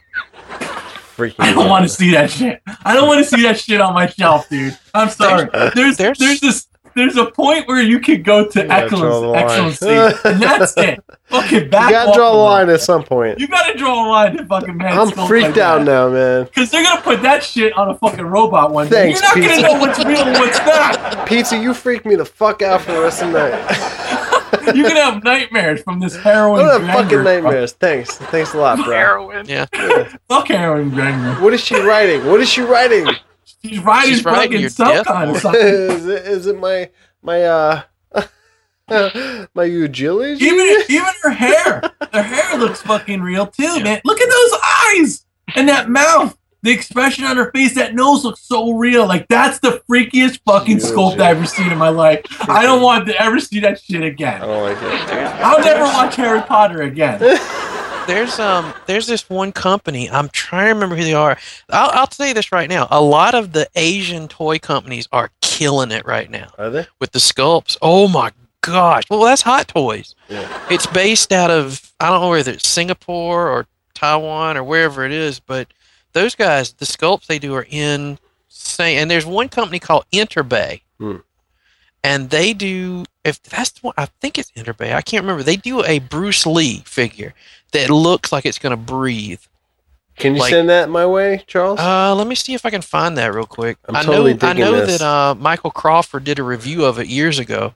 Freaking. 1.15 1.35
I 1.39 1.51
don't 1.53 1.67
want 1.69 1.83
to 1.83 1.89
see 1.89 2.11
that 2.11 2.29
shit. 2.29 2.61
I 2.85 2.93
don't 2.93 3.07
want 3.07 3.25
to 3.25 3.35
see 3.35 3.41
that 3.43 3.59
shit 3.59 3.81
on 3.81 3.93
my 3.93 4.07
shelf, 4.07 4.47
dude. 4.49 4.77
I'm 4.93 5.09
sorry. 5.09 5.49
There's 5.73 5.97
There's- 5.97 6.17
there's 6.19 6.39
this 6.41 6.67
there's 6.95 7.15
a 7.15 7.25
point 7.29 7.67
where 7.67 7.79
you 7.79 7.99
can 7.99 8.23
go 8.23 8.47
to 8.47 8.63
gotta 8.63 8.89
draw 8.89 9.19
the 9.21 9.31
excellence, 9.37 9.81
line. 9.83 9.97
excellency, 10.11 10.29
and 10.29 10.41
that's 10.41 10.75
it. 10.77 11.03
Fucking 11.25 11.69
back. 11.69 11.89
You 11.89 11.95
gotta 11.95 12.09
off 12.09 12.15
draw 12.15 12.29
a 12.29 12.31
little. 12.31 12.43
line 12.45 12.69
at 12.71 12.81
some 12.81 13.03
point. 13.03 13.39
You 13.39 13.47
gotta 13.47 13.77
draw 13.77 14.07
a 14.07 14.09
line 14.09 14.35
to 14.37 14.43
fucking 14.47 14.75
man. 14.77 14.97
I'm 14.97 15.11
freaked 15.27 15.59
out 15.59 15.83
now, 15.83 16.09
man. 16.09 16.45
Because 16.45 16.71
they're 16.71 16.81
gonna 16.83 17.01
put 17.01 17.21
that 17.21 17.43
shit 17.43 17.71
on 17.77 17.89
a 17.89 17.95
fucking 17.99 18.25
robot 18.25 18.71
one 18.71 18.87
day. 18.89 19.13
Thanks, 19.13 19.21
You're 19.21 19.27
not 19.29 19.35
pizza. 19.35 19.61
gonna 19.61 19.73
know 19.73 19.79
what's 19.79 20.05
real 20.05 20.17
and 20.21 20.39
what's 20.39 20.57
not. 20.57 21.27
Pizza, 21.27 21.57
you 21.59 21.75
freaked 21.75 22.07
me 22.07 22.15
the 22.15 22.25
fuck 22.25 22.63
out 22.63 22.81
for 22.81 22.93
the 22.93 23.01
rest 23.01 23.21
of 23.21 23.31
the 23.31 23.47
night. 23.47 24.23
You're 24.75 24.87
gonna 24.87 25.01
have 25.01 25.23
nightmares 25.23 25.81
from 25.81 25.99
this 25.99 26.15
heroin. 26.15 26.61
I 26.61 26.63
don't 26.63 26.83
have 26.83 27.03
fucking 27.03 27.23
nightmares. 27.23 27.73
Thanks. 27.73 28.15
Thanks 28.17 28.53
a 28.53 28.57
lot, 28.57 28.77
bro. 28.83 28.95
Heroin. 28.95 29.45
Yeah. 29.47 29.65
Fuck 30.29 30.47
heroin 30.49 30.89
Granger. 30.89 31.41
What 31.41 31.53
is 31.53 31.61
she 31.61 31.79
writing? 31.79 32.25
What 32.25 32.39
is 32.41 32.49
she 32.49 32.61
writing? 32.61 33.07
She's 33.63 33.79
writing 33.79 34.09
She's 34.13 34.25
riding 34.25 34.41
fucking 34.43 34.61
your 34.61 34.69
some 34.69 34.87
death 34.89 35.05
kind 35.07 35.23
of 35.23 35.27
warrant. 35.29 35.41
something. 35.41 35.61
is, 35.97 36.05
it, 36.07 36.25
is 36.25 36.47
it 36.47 36.59
my 36.59 36.89
my 37.21 37.43
uh 37.43 37.81
my 39.53 39.63
eulogy? 39.63 40.45
Even 40.45 40.83
even 40.89 41.05
her 41.23 41.31
hair, 41.31 41.81
her 42.13 42.21
hair 42.23 42.57
looks 42.57 42.81
fucking 42.81 43.21
real 43.21 43.47
too, 43.47 43.83
man. 43.83 44.01
Look 44.05 44.21
at 44.21 44.29
those 44.29 44.59
eyes 44.63 45.25
and 45.55 45.67
that 45.69 45.89
mouth. 45.89 46.37
The 46.67 46.73
expression 46.73 47.23
on 47.23 47.37
her 47.37 47.49
face, 47.51 47.75
that 47.75 47.95
nose 47.95 48.25
looks 48.25 48.41
so 48.41 48.71
real. 48.73 49.07
Like 49.07 49.29
that's 49.29 49.59
the 49.59 49.81
freakiest 49.89 50.41
fucking 50.45 50.79
Huge. 50.79 50.83
sculpt 50.83 51.13
I've 51.13 51.37
ever 51.37 51.45
seen 51.45 51.71
in 51.71 51.77
my 51.77 51.87
life. 51.87 52.19
I 52.49 52.63
don't 52.63 52.81
want 52.81 53.07
to 53.07 53.21
ever 53.21 53.39
see 53.39 53.61
that 53.61 53.79
shit 53.79 54.01
I 54.03 54.07
again. 54.07 54.41
don't 54.41 54.63
like 54.63 54.75
it. 54.81 55.09
I'll 55.41 55.61
never 55.61 55.83
watch 55.85 56.17
Harry 56.17 56.41
Potter 56.41 56.81
again. 56.81 57.19
There's 58.07 58.37
um 58.39 58.73
there's 58.85 59.07
this 59.07 59.29
one 59.29 59.51
company. 59.53 60.09
I'm 60.09 60.27
trying 60.29 60.65
to 60.67 60.73
remember 60.73 60.95
who 60.97 61.03
they 61.05 61.13
are. 61.13 61.37
I'll 61.69 61.89
I'll 62.01 62.07
tell 62.07 62.27
you 62.27 62.33
this 62.33 62.51
right 62.51 62.69
now. 62.69 62.87
A 62.91 63.01
lot 63.01 63.33
of 63.35 63.53
the 63.53 63.69
Asian 63.77 64.27
toy 64.27 64.59
companies 64.59 65.07
are 65.13 65.29
killing 65.41 65.91
it 65.91 66.05
right 66.05 66.29
now 66.29 66.47
Are 66.57 66.69
they? 66.69 66.87
with 66.99 67.11
the 67.13 67.19
sculpts. 67.19 67.77
Oh 67.81 68.07
my 68.09 68.31
gosh. 68.61 69.03
Well, 69.09 69.23
that's 69.23 69.41
Hot 69.43 69.67
Toys. 69.69 70.15
Yeah. 70.29 70.47
It's 70.69 70.85
based 70.87 71.31
out 71.31 71.49
of 71.49 71.93
I 72.01 72.09
don't 72.09 72.21
know 72.21 72.29
whether 72.29 72.51
it's 72.51 72.67
Singapore 72.67 73.47
or 73.49 73.67
Taiwan 73.93 74.57
or 74.57 74.63
wherever 74.63 75.05
it 75.05 75.11
is, 75.13 75.39
but 75.39 75.67
those 76.17 76.35
guys, 76.35 76.73
the 76.73 76.85
sculpts 76.85 77.27
they 77.27 77.39
do 77.39 77.53
are 77.55 77.67
insane. 77.69 78.97
And 78.99 79.09
there's 79.11 79.25
one 79.25 79.49
company 79.49 79.79
called 79.79 80.05
Enterbay. 80.11 80.81
Hmm. 80.99 81.17
And 82.03 82.29
they 82.29 82.53
do 82.53 83.05
if 83.23 83.41
that's 83.43 83.71
the 83.71 83.79
one 83.81 83.93
I 83.97 84.05
think 84.21 84.37
it's 84.37 84.51
Enterbay. 84.51 84.93
I 84.93 85.01
can't 85.01 85.23
remember. 85.23 85.43
They 85.43 85.57
do 85.57 85.83
a 85.83 85.99
Bruce 85.99 86.45
Lee 86.45 86.81
figure 86.85 87.33
that 87.73 87.89
looks 87.89 88.31
like 88.31 88.45
it's 88.45 88.59
gonna 88.59 88.77
breathe. 88.77 89.41
Can 90.15 90.33
you 90.35 90.41
Like- 90.41 90.49
send 90.51 90.69
that 90.69 90.89
my 90.89 91.05
way, 91.05 91.43
Charles? 91.45 91.79
Uh, 91.79 92.15
let 92.15 92.25
me 92.25 92.33
see 92.35 92.53
if 92.55 92.65
I 92.65 92.69
can 92.71 92.81
find 92.81 93.17
that 93.17 93.33
real 93.33 93.45
quick. 93.45 93.77
I'm 93.87 93.95
I 93.95 94.03
totally 94.03 94.33
know 94.33 94.47
I 94.47 94.53
know 94.53 94.71
this. 94.85 94.99
that 94.99 95.05
uh, 95.05 95.35
Michael 95.35 95.69
Crawford 95.71 96.23
did 96.23 96.39
a 96.39 96.43
review 96.43 96.85
of 96.85 96.97
it 96.97 97.07
years 97.07 97.37
ago. 97.39 97.73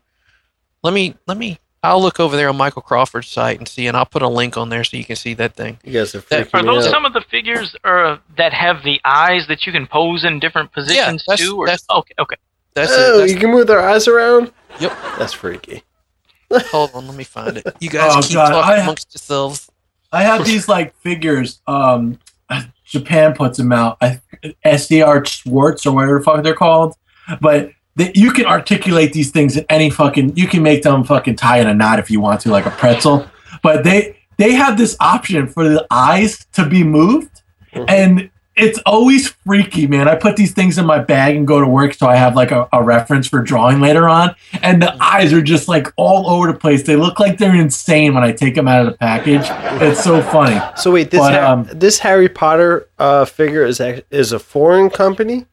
Let 0.84 0.94
me 0.94 1.16
let 1.28 1.38
me 1.38 1.60
I'll 1.84 2.02
look 2.02 2.20
over 2.20 2.36
there 2.36 2.50
on 2.50 2.58
Michael 2.58 2.84
Crawford's 2.84 3.28
site 3.28 3.58
and 3.58 3.68
see, 3.68 3.88
and 3.88 3.98
I'll 3.98 4.06
put 4.06 4.22
a 4.22 4.28
link 4.28 4.56
on 4.56 4.70
there 4.70 4.84
so 4.84 4.98
you 4.98 5.04
can 5.06 5.16
see 5.16 5.34
that 5.36 5.56
thing. 5.56 5.80
you 5.84 5.94
guys 5.94 6.14
are 6.14 6.20
that- 6.20 6.50
freaking 6.50 6.60
Are 6.60 6.64
me 6.64 6.70
those 6.76 6.86
out. 6.86 6.92
some 6.92 7.06
of 7.06 7.14
the 7.14 7.22
figures 7.22 7.76
uh, 7.84 8.18
that 8.38 8.54
have 8.54 8.84
the 8.84 9.02
eyes 9.04 9.48
that 9.48 9.66
you 9.66 9.72
can 9.72 9.88
pose 9.88 10.24
in 10.24 10.40
different 10.40 10.72
positions 10.72 11.24
that's- 11.28 11.40
too? 11.48 11.58
Or, 11.58 11.66
that's- 11.66 11.86
okay, 11.90 12.14
okay. 12.20 12.36
That's 12.76 12.92
oh, 12.96 13.16
it. 13.16 13.20
That's, 13.22 13.34
you 13.34 13.40
can 13.40 13.52
move 13.52 13.68
their 13.68 13.82
eyes 13.82 14.08
around. 14.08 14.52
Yep. 14.80 14.92
That's 15.18 15.34
freaky. 15.34 15.84
hold 16.54 16.92
on, 16.94 17.08
let 17.08 17.16
me 17.18 17.24
find 17.24 17.58
it. 17.58 17.66
You 17.80 17.90
guys 17.90 18.14
Oh, 18.16 18.22
keep 18.22 18.34
God, 18.36 18.50
talking 18.50 18.80
I- 18.80 18.84
amongst 18.84 19.14
yourselves. 19.14 19.70
I 20.14 20.24
have 20.24 20.46
these 20.46 20.68
like 20.68 20.94
figures. 20.98 21.62
Um, 21.68 22.20
Japan 22.86 23.34
puts 23.34 23.58
them 23.58 23.72
out. 23.72 23.98
I, 24.02 24.20
SDR 24.66 25.26
Schwartz 25.26 25.86
or 25.86 25.96
whatever 25.96 26.20
the 26.20 26.24
fuck 26.26 26.44
they're 26.44 26.54
called. 26.54 26.96
But 27.40 27.72
that 27.96 28.16
you 28.16 28.32
can 28.32 28.46
articulate 28.46 29.14
these 29.14 29.32
things 29.32 29.58
in 29.58 29.66
any 29.70 29.90
fucking. 29.90 30.36
You 30.38 30.48
can 30.48 30.64
make 30.64 30.84
them 30.84 31.04
fucking 31.04 31.36
tie 31.36 31.60
in 31.60 31.68
a 31.68 31.74
knot 31.74 32.00
if 32.00 32.10
you 32.10 32.20
want 32.22 32.42
to, 32.42 32.50
like 32.52 32.66
a 32.66 32.72
pretzel. 32.72 33.26
But 33.62 33.84
they 33.84 34.18
they 34.38 34.54
have 34.54 34.78
this 34.78 34.96
option 35.00 35.48
for 35.48 35.68
the 35.70 35.86
eyes 35.92 36.46
to 36.54 36.66
be 36.66 36.84
moved, 36.84 37.42
Mhm. 37.76 37.86
and 37.88 38.30
it's 38.56 38.80
always 38.86 39.30
freaky, 39.46 39.88
man. 39.88 40.08
I 40.10 40.16
put 40.16 40.36
these 40.36 40.52
things 40.52 40.78
in 40.78 40.86
my 40.86 41.00
bag 41.00 41.36
and 41.38 41.48
go 41.48 41.62
to 41.62 41.68
work, 41.68 41.94
so 41.94 42.08
I 42.08 42.16
have 42.18 42.36
like 42.36 42.52
a, 42.52 42.68
a 42.74 42.84
reference 42.84 43.28
for 43.28 43.42
drawing 43.42 43.80
later 43.80 44.10
on. 44.10 44.36
And 44.62 44.82
the 44.82 44.94
eyes 45.02 45.32
are 45.32 45.42
just 45.42 45.68
like 45.70 45.88
all 45.96 46.30
over 46.30 46.52
the 46.52 46.58
place. 46.58 46.84
They 46.84 46.98
look 46.98 47.18
like 47.20 47.38
they're 47.38 47.56
insane 47.56 48.14
when 48.14 48.24
I 48.24 48.34
take 48.34 48.56
them 48.56 48.68
out 48.68 48.86
of 48.86 48.92
the 48.92 48.98
package. 48.98 49.44
It's 49.82 50.04
so 50.04 50.22
funny. 50.22 50.60
So 50.76 50.92
wait, 50.92 51.12
this 51.12 51.22
But, 51.22 51.34
Ha- 51.34 51.52
um, 51.54 51.68
this 51.74 52.00
Harry 52.00 52.28
Potter 52.30 52.88
uh, 53.00 53.24
figure 53.26 53.64
is 53.66 53.80
is 54.12 54.32
a 54.34 54.40
foreign 54.40 54.90
company. 54.90 55.46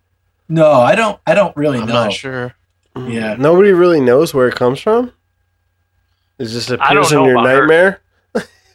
No, 0.48 0.70
I 0.72 0.94
don't. 0.94 1.20
I 1.26 1.34
don't 1.34 1.56
really 1.56 1.78
know. 1.78 1.84
I'm 1.84 1.88
know. 1.88 2.04
not 2.04 2.12
sure. 2.12 2.54
Mm. 2.96 3.12
Yeah. 3.12 3.34
Nobody 3.38 3.72
really 3.72 4.00
knows 4.00 4.32
where 4.32 4.48
it 4.48 4.54
comes 4.54 4.80
from. 4.80 5.12
It 6.38 6.46
just 6.46 6.70
appears 6.70 7.12
in 7.12 7.24
your 7.24 7.32
about 7.32 7.46
her. 7.46 7.60
nightmare. 7.60 8.00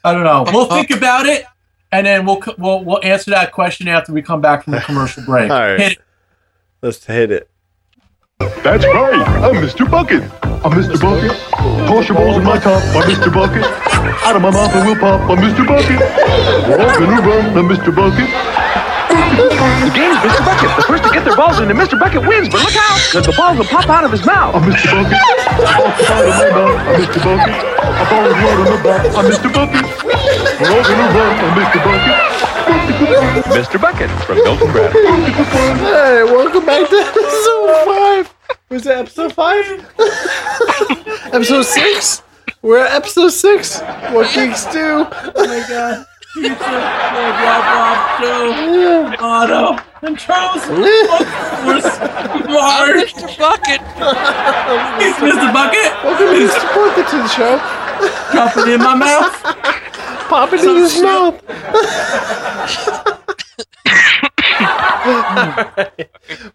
I 0.04 0.14
don't 0.14 0.24
know. 0.24 0.46
We'll 0.52 0.66
think 0.70 0.92
about 0.92 1.26
it, 1.26 1.46
and 1.92 2.06
then 2.06 2.26
we'll 2.26 2.42
we'll 2.58 2.84
we'll 2.84 3.04
answer 3.04 3.32
that 3.32 3.52
question 3.54 3.88
after 3.88 4.12
we 4.12 4.22
come 4.22 4.42
back 4.42 4.64
from 4.64 4.74
the 4.74 4.82
commercial 4.82 5.24
break. 5.26 5.50
All 5.50 5.60
right. 5.60 5.80
Hit. 5.80 5.98
Let's 6.82 7.04
hit 7.06 7.32
it. 7.32 7.50
That's 8.40 8.86
right. 8.86 9.14
I'm 9.42 9.56
Mr. 9.56 9.90
Bucket. 9.90 10.24
I'm 10.44 10.72
Mr. 10.72 11.00
Bucket. 11.00 11.32
Toss 11.88 12.10
your 12.10 12.18
balls 12.18 12.38
in 12.38 12.44
my 12.44 12.60
top. 12.60 12.84
I'm 12.96 13.10
Mr. 13.10 13.34
Bucket. 13.34 13.64
Out 14.26 14.36
of 14.36 14.42
my 14.42 14.52
mouth 14.52 14.76
I 14.76 14.86
will 14.86 14.96
pop. 14.96 15.22
I'm 15.30 15.38
Mr. 15.38 15.66
Bucket. 15.66 16.00
We're 16.68 17.22
run. 17.22 17.58
I'm 17.58 17.70
Mr. 17.70 17.96
Bucket. 17.96 18.93
The 19.14 19.92
game's 19.94 20.18
Mr. 20.26 20.42
Bucket. 20.42 20.76
The 20.76 20.84
first 20.90 21.04
to 21.04 21.10
get 21.14 21.24
their 21.24 21.36
balls 21.38 21.60
into 21.60 21.76
Mr. 21.76 22.00
Bucket 22.00 22.26
wins, 22.26 22.50
but 22.50 22.66
look 22.66 22.76
out, 22.76 22.98
because 22.98 23.26
the 23.28 23.34
balls 23.38 23.58
will 23.60 23.66
pop 23.66 23.88
out 23.88 24.04
of 24.04 24.12
his 24.12 24.26
mouth. 24.26 24.56
I'm 24.56 24.64
Mr. 24.64 24.90
Bucket. 24.90 25.14
Off 25.14 25.98
the 25.98 26.04
side 26.04 26.26
of. 26.26 26.74
I'm 26.82 26.98
Mr. 26.98 27.22
Bucket. 27.22 27.54
I 27.54 28.10
fall 28.10 28.24
with 28.26 28.34
blood 28.42 28.58
on 28.58 28.66
the 28.74 28.82
back. 28.82 29.06
I'm 29.14 29.26
Mr. 29.30 29.54
Bucket. 29.54 29.86
We're 30.58 30.74
all 30.74 30.82
gonna 30.82 31.14
run. 31.14 31.34
I'm 31.46 31.54
Mr. 31.62 31.78
Bucket. 31.86 32.34
Mr. 33.54 33.78
Bucket 33.80 34.10
from 34.26 34.38
Milton 34.38 34.72
Bradley. 34.72 35.02
Hey, 35.06 36.24
welcome 36.24 36.66
back 36.66 36.90
to 36.90 36.96
episode 36.96 37.86
five. 37.86 38.34
Was 38.70 38.84
that 38.86 38.98
episode 38.98 39.34
five? 39.34 39.66
episode 41.34 41.64
six? 41.64 42.24
We're 42.64 42.80
at 42.80 42.94
episode 42.94 43.30
six. 43.30 43.80
What 43.80 44.34
geeks 44.34 44.66
do? 44.68 45.06
Oh 45.06 45.34
my 45.36 45.66
god. 45.70 46.06
Pizza, 46.34 46.58
Bob, 46.58 48.20
Joe, 48.20 49.16
Otto, 49.20 49.84
and 50.02 50.18
Charles. 50.18 50.66
We're 50.70 51.80
smart. 51.80 52.98
Mr. 52.98 53.38
Bucket. 53.38 53.82
He's 55.00 55.16
Mr. 55.18 55.54
Bucket. 55.54 55.94
Welcome 56.04 56.30
Mr. 56.34 56.74
Bucket 56.74 57.08
to 57.10 57.18
the 57.18 57.28
show. 57.28 57.58
Drop 58.32 58.58
it 58.58 58.68
in 58.68 58.80
my 58.80 58.96
mouth. 58.96 59.44
Pop 60.28 60.52
it 60.54 60.64
in 60.64 60.76
his 60.78 61.00
mouth. 61.04 61.40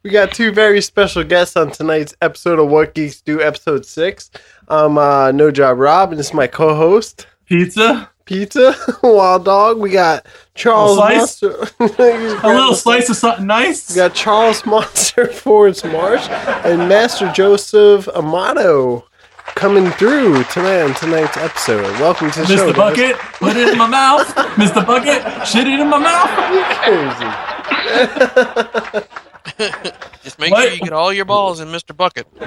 we 0.02 0.10
got 0.10 0.32
two 0.32 0.50
very 0.50 0.80
special 0.80 1.22
guests 1.22 1.56
on 1.56 1.70
tonight's 1.70 2.16
episode 2.20 2.58
of 2.58 2.68
What 2.68 2.94
Geeks 2.94 3.20
Do, 3.20 3.40
episode 3.40 3.86
six. 3.86 4.32
I'm 4.66 4.98
uh, 4.98 5.30
No 5.30 5.52
Job 5.52 5.78
Rob, 5.78 6.10
and 6.10 6.18
this 6.18 6.28
is 6.28 6.34
my 6.34 6.48
co-host, 6.48 7.28
Pizza. 7.46 8.10
Pizza 8.32 8.74
Wild 9.02 9.46
Dog. 9.46 9.78
We 9.78 9.88
got 9.88 10.26
Charles 10.54 10.98
A? 10.98 11.00
Monster. 11.16 11.48
A 11.80 12.46
little 12.46 12.74
slice 12.74 13.08
of 13.08 13.16
something 13.16 13.46
nice. 13.46 13.88
We 13.88 13.96
got 13.96 14.14
Charles 14.14 14.66
Monster 14.66 15.26
Fords 15.32 15.82
Marsh 15.82 16.28
and 16.28 16.90
Master 16.90 17.32
Joseph 17.32 18.06
Amato 18.14 19.06
coming 19.54 19.90
through 19.92 20.44
tonight 20.44 20.82
on 20.82 20.92
tonight's 20.96 21.38
episode. 21.38 21.80
Welcome 21.98 22.30
to 22.32 22.40
the 22.40 22.46
show. 22.48 22.70
Mr. 22.70 22.76
guys. 22.76 22.96
Bucket, 22.98 23.16
put 23.16 23.56
it 23.56 23.68
in 23.72 23.78
my 23.78 23.86
mouth. 23.86 24.26
Mr. 24.56 24.86
Bucket, 24.86 25.46
shit 25.46 25.66
it 25.66 25.80
in 25.80 25.88
my 25.88 25.98
mouth. 25.98 26.28
Crazy. 26.84 27.30
Just 30.22 30.38
make 30.38 30.50
What? 30.52 30.64
sure 30.64 30.72
you 30.74 30.80
get 30.80 30.92
all 30.92 31.14
your 31.14 31.24
balls 31.24 31.60
in 31.60 31.68
Mr. 31.68 31.96
Bucket. 31.96 32.26
what 32.36 32.46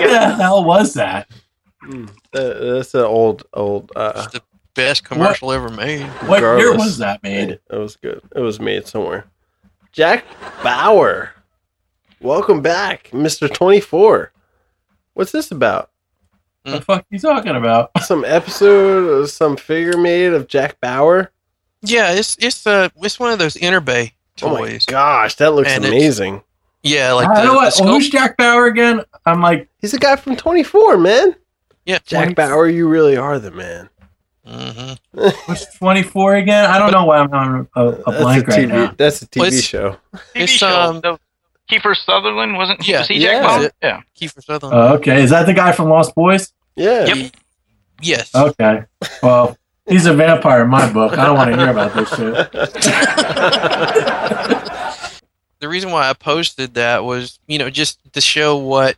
the 0.00 0.34
hell 0.36 0.64
was 0.64 0.94
that? 0.94 1.28
Uh, 2.34 2.74
that's 2.74 2.92
an 2.94 3.02
old, 3.02 3.44
old. 3.54 3.90
Uh, 3.96 4.12
It's 4.16 4.32
the 4.32 4.42
best 4.78 5.04
commercial 5.04 5.50
ever 5.52 5.68
made. 5.68 6.04
What 6.26 6.40
year 6.40 6.74
was 6.76 6.98
that 6.98 7.20
made? 7.22 7.50
it 7.50 7.62
was 7.76 7.96
good. 7.96 8.22
It 8.34 8.40
was 8.40 8.60
made 8.60 8.86
somewhere. 8.86 9.24
Jack 9.92 10.24
Bauer, 10.62 11.32
welcome 12.20 12.62
back, 12.62 13.12
Mister 13.12 13.48
Twenty 13.48 13.80
Four. 13.80 14.32
What's 15.14 15.32
this 15.32 15.50
about? 15.50 15.90
What 16.62 16.72
the 16.76 16.80
fuck 16.82 17.06
you 17.10 17.18
talking 17.18 17.56
about? 17.56 17.90
Some 18.04 18.24
episode 18.24 19.08
of 19.22 19.30
some 19.30 19.56
figure 19.56 19.96
made 19.96 20.32
of 20.32 20.46
Jack 20.46 20.80
Bauer? 20.80 21.32
Yeah, 21.82 22.12
it's 22.12 22.36
it's 22.40 22.64
uh 22.66 22.88
it's 23.02 23.18
one 23.18 23.32
of 23.32 23.38
those 23.40 23.54
Enterbay 23.54 24.12
Oh 24.42 24.50
my 24.54 24.60
toys. 24.60 24.86
gosh, 24.86 25.34
that 25.36 25.54
looks 25.54 25.68
And 25.70 25.84
amazing. 25.84 26.42
yeah, 26.84 27.12
like 27.12 27.28
I 27.28 27.40
the, 27.40 27.44
know 27.46 27.50
the 27.52 27.56
what. 27.56 27.74
sculpt- 27.74 27.86
Who's 27.88 28.10
Jack 28.10 28.36
Bauer 28.36 28.66
again? 28.66 29.00
I'm 29.26 29.40
like, 29.40 29.68
He's 29.80 29.94
a 29.94 29.98
guy 29.98 30.14
from 30.16 30.36
Twenty 30.36 30.62
Four, 30.62 30.96
man. 30.98 31.34
yeah, 31.86 31.98
Jack 32.06 32.36
Bauer, 32.36 32.68
you 32.68 32.86
really 32.88 33.16
are 33.16 33.38
the 33.40 33.50
man. 33.50 33.88
Hmm 34.48 34.92
what's 35.46 35.76
24 35.78 36.36
again? 36.36 36.66
I 36.66 36.78
don't 36.78 36.92
know 36.92 37.04
why 37.04 37.18
I'm 37.18 37.32
on 37.32 37.68
a, 37.74 37.86
a 37.86 37.90
That's 37.92 38.06
a 38.06 38.10
blank 38.22 38.46
right 38.48 38.58
TV. 38.60 38.68
now. 38.68 38.94
That's 38.96 39.22
a 39.22 39.26
TV 39.26 39.38
Well, 39.40 39.46
it's- 39.48 39.62
show. 39.62 39.96
TV 40.14 40.20
It's, 40.34 40.52
show. 40.52 40.80
um, 40.80 41.00
So 41.02 41.18
Kiefer 41.70 41.96
Sutherland 41.96 42.56
wasn't. 42.56 42.86
Yeah, 42.86 43.00
was 43.00 43.08
he 43.08 43.16
yeah. 43.18 43.32
Jack 43.32 43.42
Bauer? 43.42 43.70
Yeah. 43.82 44.00
Kiefer 44.18 44.44
Sutherland. 44.44 44.78
Oh, 44.80 44.94
okay, 44.96 45.22
is 45.22 45.30
that 45.30 45.46
the 45.46 45.54
guy 45.54 45.72
from 45.72 45.88
Lost 45.88 46.14
Boys? 46.14 46.52
Yeah. 46.76 47.06
Yep. 47.06 47.32
yes. 48.00 48.34
Okay, 48.34 48.84
well, 49.22 49.56
he's 49.88 50.06
a 50.06 50.14
vampire 50.14 50.62
in 50.62 50.70
my 50.70 50.90
book. 50.92 51.18
I 51.18 51.26
don't 51.26 51.36
want 51.36 51.50
to 51.50 51.56
hear 51.58 51.70
about 51.70 51.94
this 51.94 52.08
shit. 52.10 52.52
the 55.60 55.68
reason 55.68 55.90
why 55.90 56.08
I 56.08 56.12
posted 56.14 56.74
that 56.74 57.04
was, 57.04 57.38
you 57.46 57.58
know, 57.58 57.70
just 57.70 57.98
to 58.12 58.20
show 58.20 58.56
what 58.56 58.96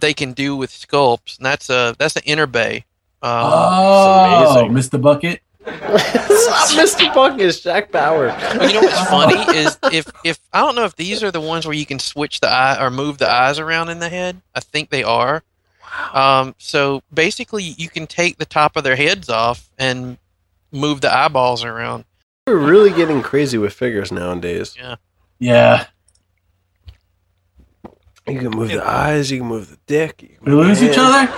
they 0.00 0.12
can 0.12 0.32
do 0.32 0.56
with 0.56 0.70
sculpts, 0.70 1.38
and 1.38 1.46
that's 1.46 1.70
a 1.70 1.94
that's 1.98 2.16
an 2.16 2.22
Enterbay. 2.22 2.84
Um, 3.22 3.30
Oh. 3.32 4.68
Mr. 4.70 5.00
Bucket. 5.00 5.40
Mr. 5.64 7.12
Bucket, 7.12 7.40
is 7.40 7.60
Jack 7.60 7.90
Bauer. 7.90 8.28
you 8.62 8.72
know 8.74 8.80
what's 8.82 9.08
funny 9.10 9.56
is 9.58 9.76
if 9.92 10.06
if 10.24 10.38
I 10.52 10.60
don't 10.60 10.76
know 10.76 10.84
if 10.84 10.94
these 10.94 11.22
are 11.24 11.30
the 11.32 11.40
ones 11.40 11.66
where 11.66 11.74
you 11.74 11.84
can 11.86 11.98
switch 11.98 12.38
the 12.40 12.48
eye 12.48 12.80
or 12.80 12.90
move 12.90 13.18
the 13.18 13.28
eyes 13.30 13.58
around 13.58 13.88
in 13.88 13.98
the 13.98 14.08
head. 14.08 14.40
I 14.54 14.60
think 14.60 14.90
they 14.90 15.02
are. 15.02 15.42
Wow. 16.14 16.40
Um, 16.42 16.54
so 16.58 17.02
basically, 17.12 17.62
you 17.64 17.88
can 17.88 18.06
take 18.06 18.38
the 18.38 18.44
top 18.44 18.76
of 18.76 18.84
their 18.84 18.94
heads 18.96 19.28
off 19.28 19.68
and 19.78 20.18
move 20.70 21.00
the 21.00 21.12
eyeballs 21.12 21.64
around. 21.64 22.04
We're 22.46 22.58
really 22.58 22.90
getting 22.92 23.22
crazy 23.22 23.58
with 23.58 23.72
figures 23.72 24.12
nowadays. 24.12 24.76
Yeah, 24.78 24.96
Yeah. 25.40 25.86
You 28.28 28.38
can 28.40 28.50
move 28.50 28.68
the 28.68 28.84
eyes, 28.86 29.30
you 29.30 29.38
can 29.38 29.46
move 29.48 29.70
the 29.70 29.78
dick. 29.86 30.22
You 30.22 30.28
can 30.28 30.44
we 30.44 30.52
lose 30.52 30.80
the 30.80 30.90
each 30.90 30.98
other. 30.98 31.32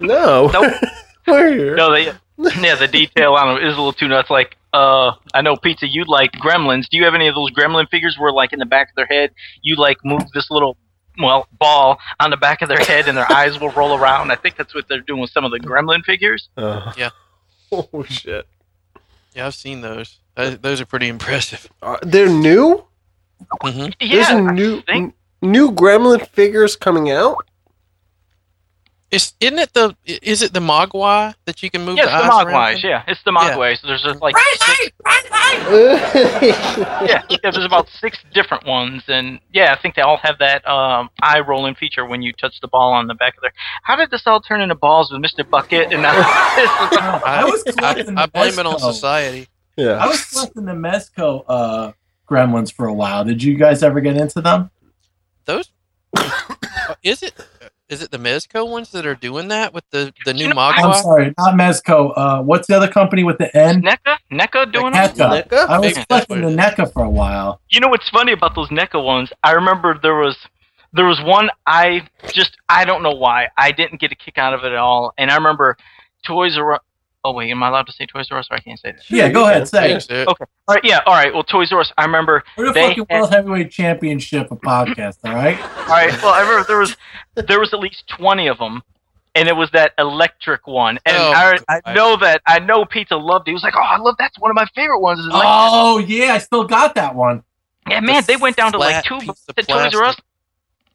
No. 0.00 0.48
Nope. 0.48 0.72
We're. 1.26 1.74
No, 1.76 1.92
they. 1.92 2.12
Yeah, 2.60 2.74
the 2.74 2.88
detail 2.88 3.34
on 3.34 3.54
them 3.54 3.64
is 3.64 3.74
a 3.74 3.76
little 3.76 3.92
too 3.92 4.08
nuts. 4.08 4.28
Like, 4.28 4.56
uh, 4.72 5.12
I 5.34 5.40
know 5.42 5.54
pizza. 5.56 5.86
You'd 5.86 6.08
like 6.08 6.32
Gremlins. 6.32 6.88
Do 6.88 6.96
you 6.96 7.04
have 7.04 7.14
any 7.14 7.28
of 7.28 7.34
those 7.36 7.50
Gremlin 7.52 7.88
figures 7.88 8.16
where, 8.18 8.32
like, 8.32 8.52
in 8.52 8.58
the 8.58 8.66
back 8.66 8.88
of 8.90 8.96
their 8.96 9.06
head, 9.06 9.30
you 9.62 9.76
like 9.76 9.98
move 10.04 10.22
this 10.34 10.50
little, 10.50 10.76
well, 11.20 11.46
ball 11.60 11.98
on 12.18 12.30
the 12.30 12.36
back 12.36 12.60
of 12.60 12.68
their 12.68 12.78
head, 12.78 13.06
and 13.06 13.16
their 13.16 13.30
eyes 13.30 13.60
will 13.60 13.70
roll 13.70 13.96
around? 13.96 14.32
I 14.32 14.34
think 14.36 14.56
that's 14.56 14.74
what 14.74 14.88
they're 14.88 15.00
doing 15.00 15.20
with 15.20 15.30
some 15.30 15.44
of 15.44 15.52
the 15.52 15.60
Gremlin 15.60 16.02
figures. 16.04 16.48
Uh, 16.56 16.92
Yeah. 16.96 17.10
Oh 17.72 18.04
shit. 18.08 18.46
Yeah, 19.34 19.46
I've 19.46 19.54
seen 19.54 19.80
those. 19.80 20.18
Those, 20.36 20.58
those 20.58 20.80
are 20.80 20.86
pretty 20.86 21.08
impressive. 21.08 21.68
Uh, 21.82 21.96
they're 22.02 22.28
new. 22.28 22.84
hmm 23.62 23.78
There's 23.78 23.94
Yeah, 24.00 24.32
a 24.38 24.42
I 24.44 24.52
new 24.52 24.82
n- 24.88 25.12
new 25.42 25.70
Gremlin 25.72 26.26
figures 26.28 26.74
coming 26.76 27.10
out. 27.10 27.36
It's 29.14 29.32
isn't 29.38 29.58
it 29.60 29.72
the 29.74 29.94
is 30.04 30.42
it 30.42 30.52
the 30.52 30.58
Mogwai 30.60 31.34
that 31.44 31.62
you 31.62 31.70
can 31.70 31.84
move 31.84 31.96
Yeah, 31.96 32.06
the 32.06 32.16
it's 32.16 32.26
the 32.26 32.32
eyes 32.32 32.44
around? 32.46 32.74
Mogwais. 32.74 32.82
Yeah, 32.82 33.02
it's 33.06 33.22
the 33.22 33.30
Mogwais. 33.30 33.80
So 33.80 33.86
there's 33.86 34.02
just 34.02 34.20
like 34.20 34.34
six, 34.36 34.90
yeah. 35.04 35.64
yeah, 37.06 37.22
yeah, 37.30 37.38
there's 37.42 37.64
about 37.64 37.88
six 37.88 38.18
different 38.34 38.66
ones, 38.66 39.04
and 39.08 39.38
yeah, 39.52 39.72
I 39.72 39.80
think 39.80 39.94
they 39.94 40.02
all 40.02 40.16
have 40.18 40.38
that 40.40 40.66
um, 40.68 41.10
eye 41.22 41.40
rolling 41.40 41.74
feature 41.76 42.04
when 42.04 42.22
you 42.22 42.32
touch 42.32 42.60
the 42.60 42.66
ball 42.68 42.92
on 42.92 43.06
the 43.06 43.14
back 43.14 43.36
of 43.36 43.42
their. 43.42 43.52
How 43.84 43.94
did 43.94 44.10
this 44.10 44.26
all 44.26 44.40
turn 44.40 44.60
into 44.60 44.74
balls 44.74 45.12
with 45.12 45.22
Mr. 45.22 45.48
Bucket? 45.48 45.92
And 45.92 46.02
now 46.02 46.10
I 46.16 47.22
I, 47.24 47.44
was 47.44 47.62
I, 47.66 47.70
collecting 47.72 48.18
I 48.18 48.26
the 48.26 48.32
blame 48.32 48.58
it 48.58 48.66
on 48.66 48.74
Mezco. 48.74 48.92
society. 48.92 49.48
I 49.78 50.06
was 50.08 50.24
collecting 50.24 50.64
the 50.64 50.72
Mezco 50.72 51.44
uh, 51.48 51.92
gremlins 52.28 52.72
for 52.72 52.86
a 52.86 52.94
while. 52.94 53.24
Did 53.24 53.42
you 53.42 53.54
guys 53.54 53.82
ever 53.82 54.00
get 54.00 54.16
into 54.16 54.40
them? 54.40 54.70
Those 55.44 55.70
is 57.02 57.22
it 57.22 57.34
is 57.88 58.02
it 58.02 58.10
the 58.10 58.18
Mezco 58.18 58.68
ones 58.68 58.90
that 58.92 59.04
are 59.04 59.14
doing 59.14 59.48
that 59.48 59.74
with 59.74 59.84
the 59.90 60.12
the 60.24 60.32
new 60.32 60.48
You 60.48 60.54
know, 60.54 60.60
I'm 60.60 61.02
sorry, 61.02 61.34
not 61.38 61.54
Mezco. 61.54 62.12
Uh, 62.16 62.42
what's 62.42 62.66
the 62.66 62.76
other 62.76 62.88
company 62.88 63.24
with 63.24 63.38
the 63.38 63.54
N? 63.56 63.82
NECA, 63.82 64.16
NECA 64.32 64.72
doing 64.72 64.94
it. 64.94 64.96
NECA. 64.96 65.44
NECA? 65.44 65.66
I 65.68 65.78
was 65.78 65.82
Maybe 65.82 66.04
that's 66.08 66.26
collecting 66.26 66.40
the 66.40 66.62
NECA 66.62 66.92
for 66.92 67.04
a 67.04 67.10
while. 67.10 67.60
You 67.70 67.80
know 67.80 67.88
what's 67.88 68.08
funny 68.08 68.32
about 68.32 68.54
those 68.54 68.68
NECA 68.68 69.02
ones? 69.02 69.30
I 69.42 69.52
remember 69.52 69.98
there 70.02 70.14
was 70.14 70.36
there 70.92 71.04
was 71.04 71.20
one 71.22 71.50
I 71.66 72.08
just 72.32 72.56
I 72.68 72.84
don't 72.84 73.02
know 73.02 73.14
why 73.14 73.48
I 73.58 73.72
didn't 73.72 74.00
get 74.00 74.12
a 74.12 74.16
kick 74.16 74.38
out 74.38 74.54
of 74.54 74.64
it 74.64 74.72
at 74.72 74.78
all, 74.78 75.12
and 75.18 75.30
I 75.30 75.34
remember 75.36 75.76
Toys 76.26 76.56
R 76.56 76.74
Us. 76.74 76.80
Oh 77.26 77.32
wait, 77.32 77.50
am 77.50 77.62
I 77.62 77.68
allowed 77.68 77.86
to 77.86 77.92
say 77.92 78.04
Toys 78.06 78.28
R 78.30 78.38
Us? 78.38 78.48
Or 78.50 78.56
I 78.56 78.60
can't 78.60 78.78
say 78.78 78.92
that. 78.92 79.10
Yeah, 79.10 79.30
go 79.30 79.48
ahead, 79.48 79.66
say 79.66 79.92
it. 79.92 80.06
It. 80.10 80.28
Okay. 80.28 80.44
All 80.68 80.74
right, 80.74 80.84
yeah, 80.84 81.00
all 81.06 81.14
right. 81.14 81.32
Well, 81.32 81.42
Toys 81.42 81.72
R 81.72 81.80
Us. 81.80 81.90
I 81.96 82.04
remember 82.04 82.44
We're 82.58 82.66
the 82.66 82.72
They 82.72 82.88
fucking 82.88 83.06
had- 83.08 83.18
World 83.20 83.32
Heavyweight 83.32 83.70
Championship 83.70 84.50
of 84.50 84.60
podcast, 84.60 85.18
all 85.24 85.34
right? 85.34 85.58
All 85.78 85.86
right. 85.88 86.12
Well, 86.22 86.34
I 86.34 86.40
remember 86.42 86.64
there 86.66 86.78
was 86.80 86.96
there 87.34 87.60
was 87.60 87.72
at 87.72 87.80
least 87.80 88.06
twenty 88.08 88.46
of 88.48 88.58
them, 88.58 88.82
and 89.34 89.48
it 89.48 89.56
was 89.56 89.70
that 89.72 89.92
electric 89.98 90.66
one. 90.66 90.98
And 91.06 91.16
Oh, 91.16 91.32
I, 91.68 91.80
I 91.86 91.94
know 91.94 92.16
that 92.18 92.42
I 92.46 92.58
know 92.58 92.84
Pizza 92.84 93.16
loved 93.16 93.48
it. 93.48 93.52
He 93.52 93.54
was 93.54 93.62
like, 93.62 93.74
"Oh, 93.76 93.80
I 93.82 93.96
love 93.98 94.16
that's 94.18 94.38
one 94.38 94.50
of 94.50 94.54
my 94.54 94.66
favorite 94.74 95.00
ones." 95.00 95.20
Is. 95.20 95.28
Oh 95.32 95.98
yeah, 95.98 96.34
I 96.34 96.38
still 96.38 96.64
got 96.64 96.94
that 96.96 97.14
one. 97.14 97.42
yeah, 97.88 98.00
man, 98.00 98.22
they 98.26 98.36
went 98.36 98.56
down 98.56 98.72
to 98.72 98.78
like 98.78 99.02
two 99.04 99.18
piece 99.20 99.30
of 99.48 99.58
at 99.58 99.66
Toys 99.66 99.94
R 99.94 100.04
Us. 100.04 100.16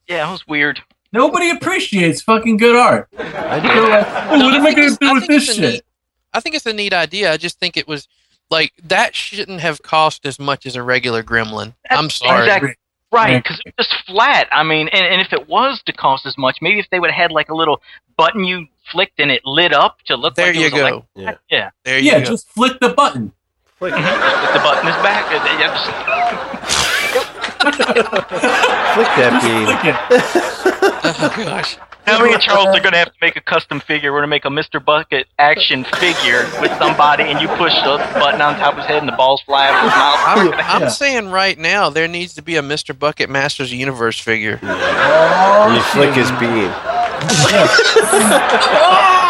Yeah, 0.07 0.27
it 0.27 0.31
was 0.31 0.47
weird. 0.47 0.79
Nobody 1.11 1.49
appreciates 1.49 2.21
fucking 2.21 2.57
good 2.57 2.75
art. 2.75 3.07
I 3.17 3.59
do. 3.59 3.89
like, 3.89 4.07
oh, 4.31 4.37
No, 4.37 4.45
what 4.45 4.53
I 4.53 4.57
am 4.57 4.65
I 4.67 4.73
gonna 4.75 4.95
do 4.95 5.13
with 5.13 5.27
this 5.27 5.49
it's 5.49 5.57
a 5.57 5.61
shit? 5.73 5.85
Neat- 6.33 6.37
I 6.37 6.39
think 6.41 6.55
it's 6.55 6.65
a 6.65 6.73
neat 6.73 6.93
idea. 6.93 7.31
I 7.31 7.37
just 7.37 7.59
think 7.59 7.77
it 7.77 7.87
was 7.87 8.07
like 8.49 8.73
that 8.83 9.15
shouldn't 9.15 9.61
have 9.61 9.81
cost 9.83 10.25
as 10.25 10.39
much 10.39 10.65
as 10.65 10.75
a 10.75 10.83
regular 10.83 11.23
Gremlin. 11.23 11.73
I'm 11.89 12.09
sorry. 12.09 12.43
exactly- 12.45 12.75
Right, 13.11 13.31
Yeah. 13.31 13.37
because 13.39 13.59
it's 13.65 13.75
just 13.89 14.05
flat. 14.05 14.47
I 14.51 14.61
mean, 14.61 14.87
and, 14.89 15.03
and 15.03 15.19
if 15.19 15.33
it 15.33 15.47
was 15.49 15.81
to 15.87 15.93
cost 15.93 16.27
as 16.27 16.37
much, 16.37 16.57
maybe 16.61 16.77
if 16.79 16.85
they 16.91 16.99
would 16.99 17.09
have 17.09 17.19
had 17.19 17.31
like 17.31 17.49
a 17.49 17.55
little 17.55 17.81
button 18.17 18.43
you 18.43 18.67
flicked 18.91 19.19
and 19.19 19.31
it 19.31 19.41
lit 19.45 19.73
up 19.73 19.97
to 20.05 20.15
look 20.15 20.35
There 20.35 20.45
like 20.47 20.55
it 20.55 20.59
you 20.59 20.65
was 20.65 20.73
go. 20.73 20.87
elect- 20.87 21.07
Yeah. 21.15 21.35
yeah, 21.49 21.69
There 21.85 21.97
you 21.99 22.11
Yeah, 22.11 22.19
go. 22.19 22.25
just 22.25 22.47
flick 22.49 22.79
the 22.79 22.89
button. 22.89 23.33
Flick, 23.79 23.93
the 23.93 23.99
button 23.99 24.87
is 24.89 24.95
back. 24.97 25.25
uh, 25.31 25.57
yeah, 25.57 25.67
just- 25.73 27.13
flick 27.13 27.48
that 27.59 29.39
bean. 29.43 29.65
Flick 29.65 29.85
it. 29.85 29.95
oh 31.21 31.33
gosh. 31.37 31.77
Now 32.07 32.23
me 32.23 32.33
and 32.33 32.41
Charles 32.41 32.75
are 32.75 32.79
gonna 32.79 32.97
have 32.97 33.09
to 33.09 33.17
make 33.21 33.35
a 33.35 33.41
custom 33.41 33.79
figure. 33.79 34.11
We're 34.11 34.17
gonna 34.19 34.27
make 34.27 34.45
a 34.45 34.49
Mr. 34.49 34.83
Bucket 34.83 35.27
action 35.37 35.83
figure 35.83 36.49
with 36.59 36.75
somebody, 36.79 37.23
and 37.23 37.39
you 37.39 37.47
push 37.49 37.73
the 37.83 37.97
button 38.15 38.41
on 38.41 38.55
top 38.55 38.73
of 38.73 38.79
his 38.79 38.87
head, 38.87 38.97
and 38.99 39.07
the 39.07 39.15
balls 39.15 39.41
fly 39.43 39.67
out 39.67 39.75
of 39.75 39.81
his 39.83 39.91
mouth. 39.91 40.19
I'm, 40.25 40.53
I'm 40.83 40.89
saying 40.89 41.29
right 41.29 41.55
now 41.57 41.89
there 41.91 42.07
needs 42.07 42.33
to 42.35 42.41
be 42.41 42.55
a 42.55 42.63
Mr. 42.63 42.97
Bucket 42.97 43.29
Masters 43.29 43.71
Universe 43.71 44.19
figure. 44.19 44.59
And 44.63 45.75
you 45.75 45.81
flick 45.83 46.15
his 46.15 46.31
bean. 46.31 46.73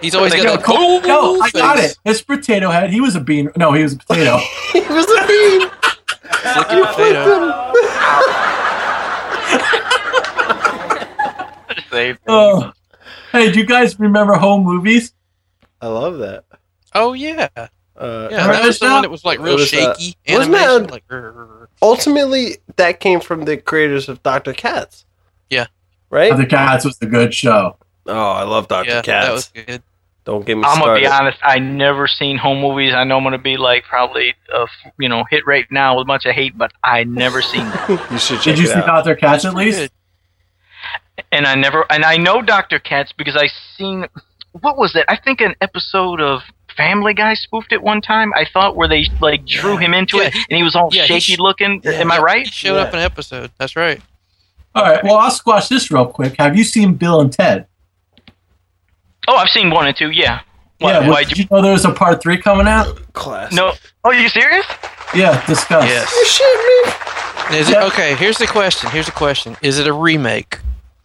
He's 0.00 0.14
always 0.14 0.32
got 0.34 0.44
Yo, 0.44 0.56
that 0.56 0.64
cool 0.64 1.00
no, 1.02 1.40
I 1.40 1.50
got 1.50 1.78
it. 1.78 1.96
His 2.04 2.22
potato 2.22 2.70
head. 2.70 2.90
He 2.90 3.00
was 3.00 3.16
a 3.16 3.20
bean. 3.20 3.50
No, 3.56 3.72
he 3.72 3.82
was 3.82 3.94
a 3.94 3.98
potato. 3.98 4.38
he 4.72 4.80
was 4.80 5.10
a 5.10 5.26
bean. 5.26 5.68
Flicky 6.30 6.82
potato. 6.86 7.72
Save. 11.90 12.18
oh. 12.28 12.72
Hey, 13.32 13.52
do 13.52 13.58
you 13.60 13.66
guys 13.66 13.98
remember 13.98 14.34
home 14.34 14.64
movies? 14.64 15.12
I 15.80 15.88
love 15.88 16.18
that. 16.18 16.44
Oh 16.94 17.12
yeah, 17.12 17.48
Uh, 17.56 17.68
yeah. 18.30 18.42
Remember 18.46 18.52
That 18.52 18.66
was 18.66 18.78
the 18.80 18.86
one 18.90 19.02
that 19.02 19.10
was 19.10 19.24
like 19.24 19.38
real 19.38 19.54
was, 19.54 19.72
uh, 19.72 19.94
shaky 19.94 20.16
wasn't 20.28 20.54
that 20.54 20.68
animation. 20.70 20.90
Like, 20.90 21.68
ultimately, 21.80 22.56
that 22.76 22.98
came 23.00 23.20
from 23.20 23.44
the 23.44 23.56
creators 23.56 24.08
of 24.08 24.22
Dr. 24.22 24.52
Katz. 24.52 25.04
Yeah. 25.48 25.66
Right? 26.10 26.36
The 26.36 26.46
Cats 26.46 26.84
was 26.84 26.98
a 27.00 27.06
good 27.06 27.32
show. 27.32 27.76
Oh, 28.06 28.30
I 28.30 28.42
love 28.42 28.66
Dr. 28.66 28.88
yeah, 28.88 29.02
Katz. 29.02 29.26
that 29.26 29.32
was 29.32 29.66
good. 29.66 29.82
Don't 30.30 30.46
get 30.46 30.56
me 30.56 30.62
I'm 30.64 30.78
gonna 30.78 31.00
be 31.00 31.06
honest. 31.08 31.38
I 31.42 31.58
never 31.58 32.06
seen 32.06 32.38
home 32.38 32.60
movies. 32.60 32.94
I 32.94 33.02
know 33.02 33.16
I'm 33.16 33.24
gonna 33.24 33.36
be 33.36 33.56
like 33.56 33.82
probably 33.82 34.34
a 34.54 34.60
f- 34.62 34.92
you 34.98 35.08
know 35.08 35.24
hit 35.28 35.44
rate 35.44 35.66
now 35.72 35.96
with 35.96 36.04
a 36.04 36.06
bunch 36.06 36.24
of 36.24 36.36
hate, 36.36 36.56
but 36.56 36.70
I 36.84 37.02
never 37.02 37.42
seen. 37.42 37.64
Them. 37.88 37.98
You 38.12 38.18
should 38.18 38.36
check 38.40 38.54
Did 38.54 38.58
you 38.58 38.64
it 38.70 38.74
see. 38.74 38.80
Dr. 38.80 39.16
Katz 39.16 39.44
at 39.44 39.54
least? 39.54 39.90
And 41.32 41.46
I 41.46 41.56
never 41.56 41.84
and 41.90 42.04
I 42.04 42.16
know 42.16 42.42
Dr. 42.42 42.78
Katz 42.78 43.12
because 43.12 43.36
I 43.36 43.48
seen 43.76 44.06
what 44.60 44.78
was 44.78 44.94
it? 44.94 45.04
I 45.08 45.16
think 45.16 45.40
an 45.40 45.54
episode 45.60 46.20
of 46.20 46.42
Family 46.76 47.12
Guy 47.12 47.34
spoofed 47.34 47.72
it 47.72 47.82
one 47.82 48.00
time. 48.00 48.32
I 48.34 48.46
thought 48.52 48.76
where 48.76 48.86
they 48.88 49.06
like 49.20 49.44
drew 49.44 49.76
him 49.78 49.94
into 49.94 50.18
Yeah, 50.18 50.28
it, 50.28 50.34
and 50.48 50.56
he 50.56 50.62
was 50.62 50.76
all 50.76 50.90
yeah, 50.92 51.06
shaky 51.06 51.34
sh- 51.34 51.38
looking. 51.40 51.80
Yeah. 51.84 51.90
Am 51.92 52.12
I 52.12 52.16
He 52.18 52.22
right? 52.22 52.46
showed 52.46 52.76
up 52.76 52.88
Yeah. 52.92 52.92
in 52.92 52.98
an 53.00 53.04
episode. 53.04 53.50
That's 53.58 53.74
right. 53.74 54.00
All 54.76 54.84
right. 54.84 55.02
Well, 55.02 55.16
I'll 55.16 55.32
squash 55.32 55.66
this 55.66 55.90
real 55.90 56.06
quick. 56.06 56.36
Have 56.38 56.56
you 56.56 56.62
seen 56.62 56.94
Bill 56.94 57.20
and 57.20 57.32
Ted? 57.32 57.66
Oh, 59.30 59.36
I've 59.36 59.48
seen 59.50 59.70
one 59.70 59.86
and 59.86 59.96
two. 59.96 60.10
Yeah. 60.10 60.40
Why, 60.78 60.90
yeah. 60.92 61.08
why'd 61.08 61.28
did 61.28 61.38
you? 61.38 61.44
you 61.44 61.56
know 61.56 61.62
there's 61.62 61.84
a 61.84 61.92
part 61.92 62.20
three 62.20 62.36
coming 62.36 62.66
out? 62.66 63.00
Class. 63.12 63.52
No. 63.52 63.74
Oh, 64.02 64.10
are 64.10 64.14
you 64.14 64.28
serious? 64.28 64.66
Yeah. 65.14 65.46
Discuss. 65.46 65.84
Yes. 65.84 66.12
You 66.12 66.26
shit 66.26 67.52
me. 67.52 67.58
Is 67.58 67.68
it 67.70 67.76
okay? 67.76 68.16
Here's 68.16 68.38
the 68.38 68.48
question. 68.48 68.90
Here's 68.90 69.06
the 69.06 69.12
question. 69.12 69.56
Is 69.62 69.78
it 69.78 69.86
a 69.86 69.92
remake? 69.92 70.58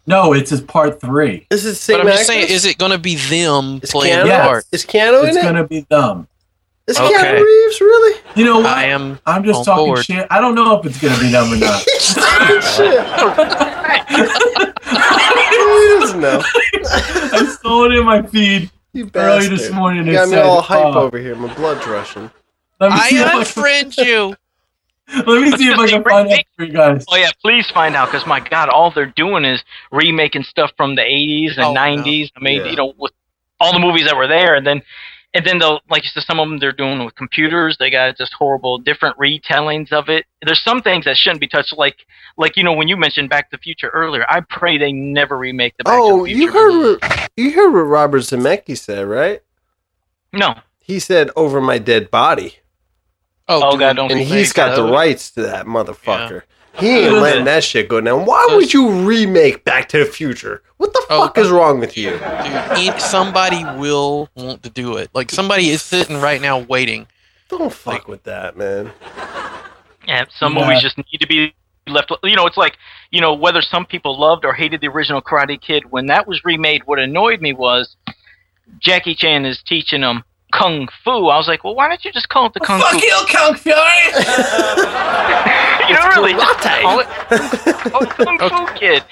No, 0.08 0.34
it's 0.34 0.50
his 0.50 0.62
part 0.62 1.00
three. 1.00 1.46
This 1.52 1.66
is 1.66 1.74
the 1.74 1.76
same 1.76 1.98
But 1.98 2.08
I'm 2.08 2.14
just 2.14 2.26
saying, 2.26 2.50
is 2.50 2.66
it 2.66 2.80
going 2.80 2.92
to 2.92 2.98
be 2.98 3.16
them 3.16 3.80
Is 3.84 3.92
playing 3.92 4.16
Keanu? 4.18 4.22
the 4.24 4.28
Yes. 4.28 4.48
part? 4.48 4.66
Is 4.72 4.86
Keanu 4.86 5.14
It's 5.14 5.22
in 5.22 5.28
it? 5.28 5.36
It's 5.36 5.44
gonna 5.44 5.68
be 5.68 5.80
them. 5.82 6.28
Is 6.88 7.00
Okay. 7.00 7.14
Keanu 7.14 7.42
Reeves 7.44 7.82
really? 7.82 8.22
You 8.36 8.46
know 8.46 8.58
what? 8.58 8.66
I 8.68 8.86
am. 8.86 9.20
I'm 9.28 9.44
just 9.44 9.60
on 9.60 9.66
talking 9.66 9.86
board. 9.86 10.04
shit. 10.06 10.26
I 10.32 10.40
don't 10.42 10.56
know 10.56 10.80
if 10.80 10.86
it's 10.88 11.00
gonna 11.00 11.20
be 11.20 11.30
them 11.30 11.54
or 11.54 11.58
not. 11.58 11.82
Shit. 12.00 13.06
he 15.68 16.00
doesn't 16.00 16.20
know. 16.22 16.42
I 16.44 17.58
saw 17.62 17.86
it 17.86 17.94
in 17.94 18.06
my 18.06 18.22
feed. 18.22 18.72
You 18.94 19.10
Early 19.14 19.48
this 19.50 19.72
morning 19.72 20.08
You 20.08 20.14
got 20.14 20.30
me 20.30 20.36
said, 20.36 20.46
all 20.46 20.62
hype 20.62 20.86
uh, 20.96 21.02
over 21.02 21.18
here. 21.20 21.36
My 21.36 21.54
blood's 21.56 21.86
rushing. 21.86 22.32
Let 22.80 22.92
me 22.92 22.98
I 22.98 23.10
see 23.10 23.18
if 23.18 23.26
I 23.28 23.32
can, 23.32 23.42
unfriend 23.44 23.98
you. 24.06 24.36
let 25.28 25.42
me 25.42 25.58
see 25.58 25.70
if 25.70 25.78
I 25.78 25.88
can 25.90 26.04
find 26.10 26.30
out 26.30 26.40
for 26.56 26.64
you 26.66 26.72
guys. 26.74 27.06
Oh 27.10 27.16
yeah, 27.18 27.32
please 27.42 27.70
find 27.72 27.96
out 27.96 28.08
because 28.12 28.26
my 28.26 28.40
God, 28.40 28.70
all 28.70 28.92
they're 28.92 29.06
doing 29.16 29.44
is 29.46 29.64
remaking 29.92 30.44
stuff 30.44 30.72
from 30.78 30.96
the 30.96 31.02
'80s 31.02 31.58
and 31.58 31.66
Oh, 31.66 31.74
no. 31.74 31.82
'90s. 31.82 32.32
I 32.36 32.40
mean, 32.40 32.62
Yeah. 32.64 32.70
you 32.72 32.76
know, 32.78 32.94
with 32.98 33.12
all 33.60 33.74
the 33.74 33.80
movies 33.80 34.06
that 34.06 34.16
were 34.16 34.28
there, 34.28 34.56
and 34.56 34.66
then 34.66 34.82
and 35.36 35.46
then 35.46 35.60
they'll 35.60 35.82
like 35.90 36.04
you 36.04 36.10
said, 36.10 36.24
some 36.24 36.40
of 36.40 36.50
them 36.50 36.58
they're 36.58 36.72
doing 36.72 37.04
with 37.06 37.14
computers. 37.16 37.78
They 37.78 37.92
got 37.92 38.18
just 38.18 38.34
horrible, 38.34 38.80
different 38.80 39.18
retellings 39.18 39.92
of 39.92 40.10
it. 40.10 40.26
There's 40.44 40.64
some 40.64 40.82
things 40.82 41.06
that 41.06 41.18
shouldn't 41.18 41.42
be 41.42 41.48
touched, 41.48 41.78
like 41.78 41.98
like 42.38 42.58
you 42.58 42.64
know 42.64 42.74
when 42.74 42.88
you 42.88 42.98
mentioned 42.98 43.30
Back 43.30 43.52
to 43.52 43.58
the 43.58 43.62
Future 43.62 43.90
earlier. 43.90 44.26
I 44.30 44.42
pray 44.42 44.78
they 44.80 44.92
never 44.94 45.38
remake 45.38 45.76
the 45.78 45.84
Back 45.84 45.94
Oh, 46.00 46.26
to 46.26 46.32
the 46.32 46.34
oh, 46.34 46.38
you 46.40 46.52
heard 46.52 46.74
movies. 46.74 47.00
what, 47.02 47.30
you 47.38 47.52
heard 47.52 47.72
what 47.74 47.80
Robert 47.82 48.22
Zemeckis 48.22 48.78
said, 48.80 49.06
right? 49.08 49.42
No. 50.34 50.56
He 50.80 51.00
said 51.00 51.30
over 51.36 51.60
my 51.62 51.78
dead 51.80 52.10
body. 52.10 52.56
Oh, 53.48 53.70
Oh 53.70 53.72
dude. 53.72 53.80
God, 53.82 53.96
don't 53.98 54.12
And 54.12 54.20
he's 54.22 54.54
got 54.54 54.76
the 54.76 54.84
rights 54.84 55.32
to 55.32 55.42
that 55.44 55.66
motherfucker. 55.66 56.44
He 56.80 56.90
ain't 56.90 57.14
letting 57.22 57.46
that 57.46 57.64
shit 57.64 57.88
go 57.90 58.02
down. 58.02 58.26
Why 58.26 58.48
would 58.52 58.74
you 58.74 58.90
remake 59.08 59.64
Back 59.64 59.90
to 59.90 60.00
the 60.00 60.06
Future? 60.06 60.62
What 60.78 60.94
the 60.94 61.06
Oh, 61.10 61.26
fuck 61.26 61.38
is 61.38 61.48
oh. 61.52 61.56
wrong 61.58 61.80
with 61.80 61.96
you? 61.98 62.12
Dude, 62.12 62.20
it- 62.22 63.02
somebody 63.02 63.64
will 63.78 64.30
want 64.36 64.64
to 64.64 64.70
do 64.70 64.98
it. 64.98 65.10
Like 65.14 65.32
somebody 65.32 65.70
is 65.70 65.82
sitting 65.82 66.20
right 66.22 66.42
now 66.42 66.60
waiting. 66.60 67.08
Don't 67.50 67.72
fuck 67.72 68.08
with 68.08 68.24
that, 68.24 68.58
man. 68.58 68.92
Yeah, 70.08 70.26
some 70.38 70.56
Yeah. 70.56 70.68
movies 70.68 70.82
just 70.82 70.98
need 70.98 71.20
to 71.20 71.28
be 71.28 71.54
left. 71.88 72.12
You 72.24 72.36
know, 72.36 72.46
it's 72.48 72.58
like 72.58 72.78
you 73.12 73.22
know 73.22 73.34
whether 73.34 73.62
some 73.62 73.86
people 73.86 74.20
loved 74.20 74.46
or 74.46 74.54
hated 74.54 74.82
the 74.82 74.88
original 74.88 75.22
Karate 75.22 75.62
Kid. 75.62 75.92
When 75.92 76.08
that 76.08 76.28
was 76.28 76.44
remade, 76.44 76.84
what 76.86 77.00
annoyed 77.00 77.42
me 77.42 77.54
was 77.54 77.96
Jackie 78.80 79.16
Chan 79.16 79.46
is 79.46 79.62
teaching 79.66 80.02
them 80.02 80.24
kung 80.58 80.88
fu. 81.04 81.28
I 81.28 81.38
was 81.38 81.48
like, 81.48 81.64
well, 81.64 81.76
why 81.76 81.88
don't 81.88 82.04
you 82.06 82.12
just 82.12 82.30
call 82.30 82.46
it 82.48 82.54
the 82.54 82.60
oh, 82.64 82.66
kung 82.66 82.80
Fuck 82.80 82.92
fu? 82.92 83.00
Fuck 83.00 83.04
you, 83.04 83.26
Kung 83.38 83.56
Fury! 83.56 83.78
you 85.88 85.94
know, 85.96 86.08
really, 86.16 86.34
just 86.34 86.60
call 86.82 87.00
it, 87.00 87.08
it 87.32 88.10
kung 88.10 88.38
fu 88.50 88.66
kid. 88.80 89.04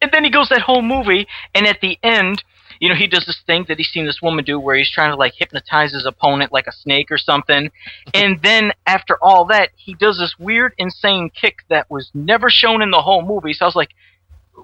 And 0.00 0.10
then 0.12 0.24
he 0.24 0.30
goes 0.30 0.48
that 0.48 0.62
whole 0.62 0.82
movie, 0.82 1.28
and 1.54 1.66
at 1.66 1.80
the 1.80 1.98
end. 2.02 2.42
You 2.80 2.88
know, 2.88 2.96
he 2.96 3.06
does 3.06 3.26
this 3.26 3.40
thing 3.46 3.66
that 3.68 3.78
he's 3.78 3.92
seen 3.92 4.06
this 4.06 4.20
woman 4.20 4.44
do 4.44 4.58
where 4.58 4.74
he's 4.74 4.90
trying 4.90 5.12
to 5.12 5.16
like 5.16 5.34
hypnotize 5.36 5.92
his 5.92 6.04
opponent 6.04 6.52
like 6.52 6.66
a 6.66 6.72
snake 6.72 7.12
or 7.12 7.18
something. 7.18 7.70
And 8.12 8.42
then 8.42 8.72
after 8.88 9.16
all 9.22 9.44
that, 9.46 9.70
he 9.76 9.94
does 9.94 10.18
this 10.18 10.34
weird, 10.36 10.74
insane 10.78 11.30
kick 11.30 11.58
that 11.68 11.88
was 11.88 12.10
never 12.12 12.50
shown 12.50 12.82
in 12.82 12.90
the 12.90 13.00
whole 13.00 13.22
movie. 13.24 13.52
So 13.52 13.66
I 13.66 13.68
was 13.68 13.76
like, 13.76 13.90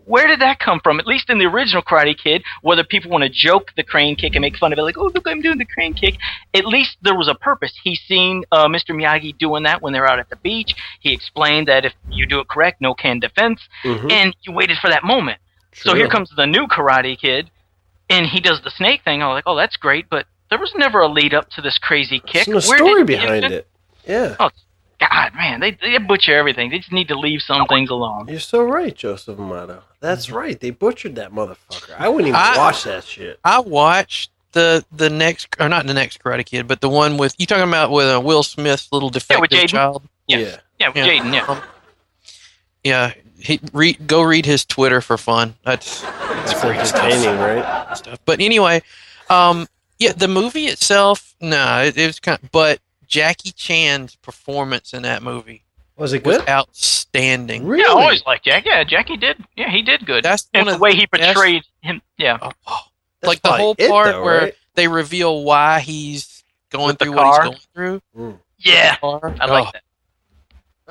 where 0.05 0.27
did 0.27 0.41
that 0.41 0.59
come 0.59 0.81
from? 0.83 0.99
At 1.01 1.07
least 1.07 1.31
in 1.31 1.39
the 1.39 1.47
original 1.47 1.83
Karate 1.83 2.17
Kid, 2.17 2.43
whether 2.63 2.85
people 2.85 3.11
want 3.11 3.25
to 3.25 3.31
joke 3.31 3.73
the 3.77 3.83
crane 3.83 4.17
kick 4.17 4.35
and 4.35 4.43
make 4.43 4.57
fun 4.57 4.73
of 4.73 4.79
it, 4.79 4.83
like, 4.83 4.99
oh, 4.99 5.11
look, 5.15 5.27
I'm 5.27 5.41
doing 5.41 5.59
the 5.59 5.65
crane 5.65 5.95
kick. 5.95 6.17
At 6.55 6.67
least 6.67 6.97
there 7.03 7.15
was 7.17 7.29
a 7.29 7.35
purpose. 7.35 7.73
He's 7.83 8.01
seen 8.07 8.45
uh, 8.53 8.69
Mr. 8.69 8.91
Miyagi 8.91 9.37
doing 9.39 9.65
that 9.65 9.83
when 9.83 9.93
they're 9.93 10.07
out 10.09 10.19
at 10.19 10.31
the 10.31 10.37
beach. 10.37 10.75
He 11.01 11.13
explained 11.13 11.69
that 11.69 11.85
if 11.85 11.95
you 12.11 12.27
do 12.27 12.41
it 12.41 12.49
correct, 12.49 12.81
no 12.81 12.95
can 12.95 13.21
defense. 13.21 13.61
Mhm. 13.85 14.11
And 14.11 14.37
you 14.43 14.53
waited 14.53 14.79
for 14.79 14.89
that 14.91 15.05
moment. 15.05 15.39
So 15.75 15.95
here 15.95 16.09
comes 16.09 16.31
the 16.37 16.47
new 16.47 16.67
Karate 16.67 17.19
Kid, 17.19 17.51
and 18.11 18.27
he 18.27 18.41
does 18.41 18.61
the 18.63 18.71
snake 18.71 19.03
thing. 19.05 19.23
I 19.23 19.29
was 19.29 19.35
like, 19.37 19.45
oh, 19.47 19.57
that's 19.57 19.77
great, 19.77 20.09
but 20.11 20.27
there 20.51 20.59
was 20.59 20.73
never 20.75 21.01
a 21.01 21.09
lead 21.09 21.35
up 21.35 21.51
to 21.51 21.61
this 21.61 21.79
crazy 21.79 22.19
kick. 22.21 22.47
There's 22.47 22.67
no 22.67 22.69
Where 22.71 22.79
story 22.79 23.05
behind 23.05 23.45
it. 23.45 23.69
Yeah. 24.07 24.35
Oh, 24.41 24.51
God, 24.99 25.35
man, 25.35 25.61
they, 25.61 25.73
they 25.81 25.99
butcher 25.99 26.37
everything. 26.37 26.71
They 26.71 26.79
just 26.79 26.93
need 26.93 27.09
to 27.09 27.19
leave 27.19 27.43
some 27.43 27.67
things 27.67 27.91
alone. 27.91 28.27
You're 28.29 28.41
so 28.41 28.63
right, 28.63 28.95
Joseph 28.95 29.39
Amato. 29.39 29.83
That's 30.01 30.31
right. 30.31 30.59
They 30.59 30.71
butchered 30.71 31.17
that 31.17 31.33
motherfucker. 31.33 31.95
I 31.99 32.09
wouldn't 32.09 32.29
even 32.29 32.37
I- 32.41 32.57
watch 32.57 32.85
that 32.85 33.05
shit. 33.05 33.41
I 33.45 33.61
watched 33.61 34.31
the 34.53 34.85
the 34.93 35.11
next 35.11 35.49
or 35.61 35.69
not 35.69 35.87
the 35.87 35.95
next 35.95 36.23
Karate 36.23 36.45
Kid, 36.47 36.67
but 36.69 36.81
the 36.81 36.89
one 36.89 37.17
with 37.19 37.35
you 37.39 37.47
talking 37.47 37.69
about 37.69 37.91
with 37.91 38.07
uh, 38.09 38.21
Will 38.21 38.43
Smith's 38.43 38.91
little 38.93 39.11
defective 39.11 39.49
Jaden. 39.59 39.69
child. 39.69 40.03
Yes. 40.27 40.59
Yeah, 40.79 40.89
with 40.89 40.97
Yeah. 40.97 41.07
Jaden, 41.07 41.35
yeah. 41.35 41.45
Um, 41.47 41.63
yeah, 42.85 43.13
he 43.39 43.61
read 43.73 44.07
go 44.07 44.23
read 44.23 44.47
his 44.47 44.65
Twitter 44.65 45.01
for 45.01 45.19
fun. 45.19 45.55
That's 45.65 46.03
It's 46.05 46.65
entertaining, 46.65 47.39
right? 47.39 47.97
stuff. 47.97 48.21
But 48.25 48.41
anyway, 48.41 48.83
um, 49.29 49.67
yeah, 49.99 50.13
the 50.13 50.29
movie 50.29 50.67
itself, 50.67 51.35
no, 51.41 51.83
it, 51.83 51.97
it 51.99 52.07
was 52.07 52.21
kind. 52.21 52.39
Of, 52.43 52.51
but 52.53 52.79
Jackie 53.07 53.51
Chan's 53.53 54.15
performance 54.17 54.95
in 54.95 55.03
that 55.03 55.23
movie 55.23 55.63
Was 55.99 56.13
it 56.13 56.25
was 56.25 56.39
good? 56.39 56.49
outstanding. 56.49 57.67
Really? 57.67 57.83
Yeah, 57.83 57.89
I 57.93 58.03
always 58.03 58.25
liked 58.25 58.45
Jack. 58.45 58.65
Yeah, 58.65 58.85
Jackie 58.85 59.17
did. 59.17 59.45
Yeah, 59.57 59.71
he 59.71 59.83
did 59.83 60.07
good. 60.07 60.25
That's 60.25 60.49
and 60.55 60.67
one 60.67 60.75
the 60.77 60.79
way 60.81 60.95
he 60.95 61.03
the 61.11 61.19
best- 61.19 61.35
portrayed 61.35 61.63
him. 61.81 62.01
Yeah. 62.17 62.39
Oh, 62.67 62.81
like 63.23 63.43
the 63.43 63.53
whole 63.53 63.75
it, 63.79 63.91
part 63.91 64.07
though, 64.09 64.23
where 64.23 64.41
right? 64.43 64.55
they 64.75 64.87
reveal 64.89 65.43
why 65.43 65.81
he's 65.81 66.45
going 66.71 66.87
With 66.87 66.99
the 66.99 67.07
through 67.07 67.15
what 67.17 67.27
he's 67.45 67.51
going 67.75 68.01
through. 68.15 68.39
Yeah. 68.59 68.97
I 69.03 69.07
like 69.47 69.67
Oh, 69.69 69.71
that. 69.73 69.83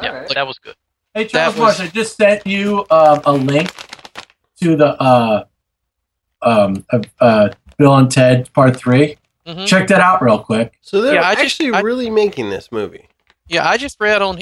Yeah, 0.01 0.09
Alright. 0.11 0.29
that 0.35 0.45
was 0.47 0.59
good. 0.59 0.75
Hey, 1.13 1.25
Charles 1.25 1.55
was- 1.55 1.79
Marsh, 1.79 1.89
I 1.89 1.91
just 1.93 2.17
sent 2.17 2.45
you 2.45 2.85
um, 2.91 3.21
a 3.25 3.31
link 3.33 3.71
to 4.61 4.75
the 4.75 5.01
uh, 5.01 5.45
um, 6.41 6.85
uh, 6.91 6.99
uh, 7.19 7.49
Bill 7.77 7.95
and 7.95 8.11
Ted 8.11 8.51
Part 8.53 8.75
3. 8.77 9.17
mhm. 9.47 9.65
Check 9.67 9.87
that 9.87 10.01
out 10.01 10.21
real 10.21 10.39
quick. 10.39 10.77
So 10.81 11.01
they're 11.01 11.15
Yeah, 11.15 11.27
I 11.27 11.33
just- 11.35 11.45
actually 11.61 11.73
I- 11.73 11.79
really 11.81 12.09
making 12.09 12.49
this 12.49 12.71
movie. 12.71 13.07
Yeah, 13.47 13.67
I 13.67 13.77
just 13.77 13.97
read 14.01 14.21
on, 14.21 14.39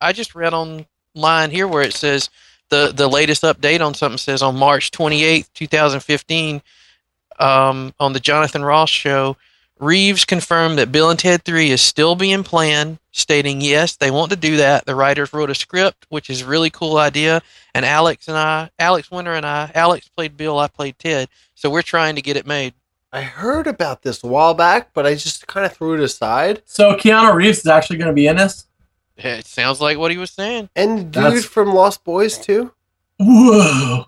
I 0.00 0.12
just 0.12 0.34
read 0.34 0.54
online 0.54 1.50
here 1.50 1.68
where 1.68 1.82
it 1.82 1.94
says 1.94 2.30
the 2.68 2.92
the 2.94 3.08
latest 3.08 3.42
update 3.42 3.84
on 3.84 3.94
something 3.94 4.18
says 4.18 4.42
on 4.42 4.56
March 4.56 4.90
twenty 4.90 5.24
eighth, 5.24 5.52
two 5.54 5.66
thousand 5.66 6.00
fifteen, 6.00 6.62
um, 7.38 7.94
on 8.00 8.12
the 8.12 8.20
Jonathan 8.20 8.64
Ross 8.64 8.90
show, 8.90 9.36
Reeves 9.78 10.24
confirmed 10.24 10.78
that 10.78 10.92
Bill 10.92 11.10
and 11.10 11.18
Ted 11.18 11.44
Three 11.44 11.70
is 11.70 11.80
still 11.80 12.14
being 12.14 12.42
planned, 12.42 12.98
stating 13.12 13.60
yes 13.60 13.96
they 13.96 14.10
want 14.10 14.30
to 14.30 14.36
do 14.36 14.56
that. 14.56 14.86
The 14.86 14.94
writers 14.94 15.32
wrote 15.32 15.50
a 15.50 15.54
script, 15.54 16.06
which 16.08 16.30
is 16.30 16.42
a 16.42 16.46
really 16.46 16.70
cool 16.70 16.96
idea, 16.96 17.42
and 17.74 17.84
Alex 17.84 18.28
and 18.28 18.36
I, 18.36 18.70
Alex 18.78 19.10
Winter 19.10 19.34
and 19.34 19.46
I, 19.46 19.70
Alex 19.74 20.08
played 20.08 20.36
Bill, 20.36 20.58
I 20.58 20.68
played 20.68 20.98
Ted, 20.98 21.28
so 21.54 21.70
we're 21.70 21.82
trying 21.82 22.16
to 22.16 22.22
get 22.22 22.36
it 22.36 22.46
made. 22.46 22.74
I 23.12 23.22
heard 23.22 23.66
about 23.66 24.02
this 24.02 24.22
a 24.24 24.26
while 24.26 24.52
back, 24.52 24.92
but 24.92 25.06
I 25.06 25.14
just 25.14 25.46
kind 25.46 25.64
of 25.64 25.72
threw 25.72 25.94
it 25.94 26.00
aside. 26.00 26.62
So 26.66 26.94
Keanu 26.94 27.34
Reeves 27.34 27.60
is 27.60 27.66
actually 27.66 27.98
going 27.98 28.08
to 28.08 28.14
be 28.14 28.26
in 28.26 28.36
this? 28.36 28.66
It 29.16 29.46
sounds 29.46 29.80
like 29.80 29.96
what 29.98 30.10
he 30.10 30.18
was 30.18 30.30
saying. 30.30 30.68
And 30.76 31.10
dude 31.10 31.22
That's- 31.24 31.44
from 31.44 31.72
Lost 31.72 32.04
Boys 32.04 32.36
too, 32.38 32.72
Whoa. 33.18 34.04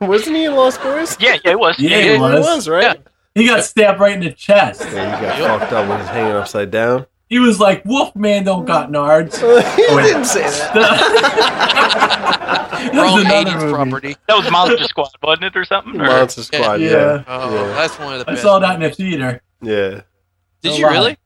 wasn't 0.00 0.36
he 0.36 0.44
in 0.46 0.54
Lost 0.54 0.82
Boys? 0.82 1.16
Yeah, 1.20 1.36
yeah, 1.44 1.52
it 1.52 1.58
was. 1.58 1.78
Yeah, 1.78 2.00
he 2.00 2.12
he 2.14 2.18
was. 2.18 2.68
right? 2.68 2.82
Yeah. 2.82 2.94
He 3.34 3.46
got 3.46 3.64
stabbed 3.64 3.98
right 4.00 4.12
in 4.14 4.20
the 4.20 4.32
chest. 4.32 4.82
Yeah, 4.92 5.16
he 5.34 5.40
got 5.42 5.60
fucked 5.60 5.72
up 5.72 5.88
when 5.88 6.00
he's 6.00 6.08
hanging 6.08 6.32
upside 6.36 6.70
down. 6.70 7.06
He 7.28 7.38
was 7.38 7.58
like, 7.58 7.82
Wolfman 7.86 8.44
don't 8.44 8.66
got 8.66 8.90
nards. 8.90 9.36
he 9.76 9.84
oh, 9.88 9.96
wait. 9.96 10.02
didn't 10.02 10.26
say 10.26 10.42
that. 10.42 11.78
That 12.82 12.90
was 12.94 12.96
Wrong 13.12 13.20
another 13.20 13.36
eighties 13.36 13.54
movie. 13.62 13.72
property. 13.72 14.16
That 14.26 14.36
was 14.36 14.50
Monster 14.50 14.84
Squad, 14.84 15.10
wasn't 15.22 15.44
it, 15.44 15.56
or 15.56 15.64
something? 15.64 16.00
Or- 16.00 16.04
Monster 16.04 16.42
Squad, 16.42 16.80
yeah. 16.80 16.90
Yeah. 16.90 17.24
Oh, 17.28 17.54
Yeah. 17.54 17.74
that's 17.74 17.98
one 17.98 18.14
of 18.14 18.18
the 18.18 18.28
I 18.30 18.32
best. 18.34 18.42
saw 18.42 18.58
that 18.58 18.74
in 18.74 18.80
the 18.80 18.90
theater. 18.90 19.40
Yeah. 19.62 20.00
Did 20.62 20.70
No 20.72 20.76
you 20.76 20.86
lie. 20.86 21.16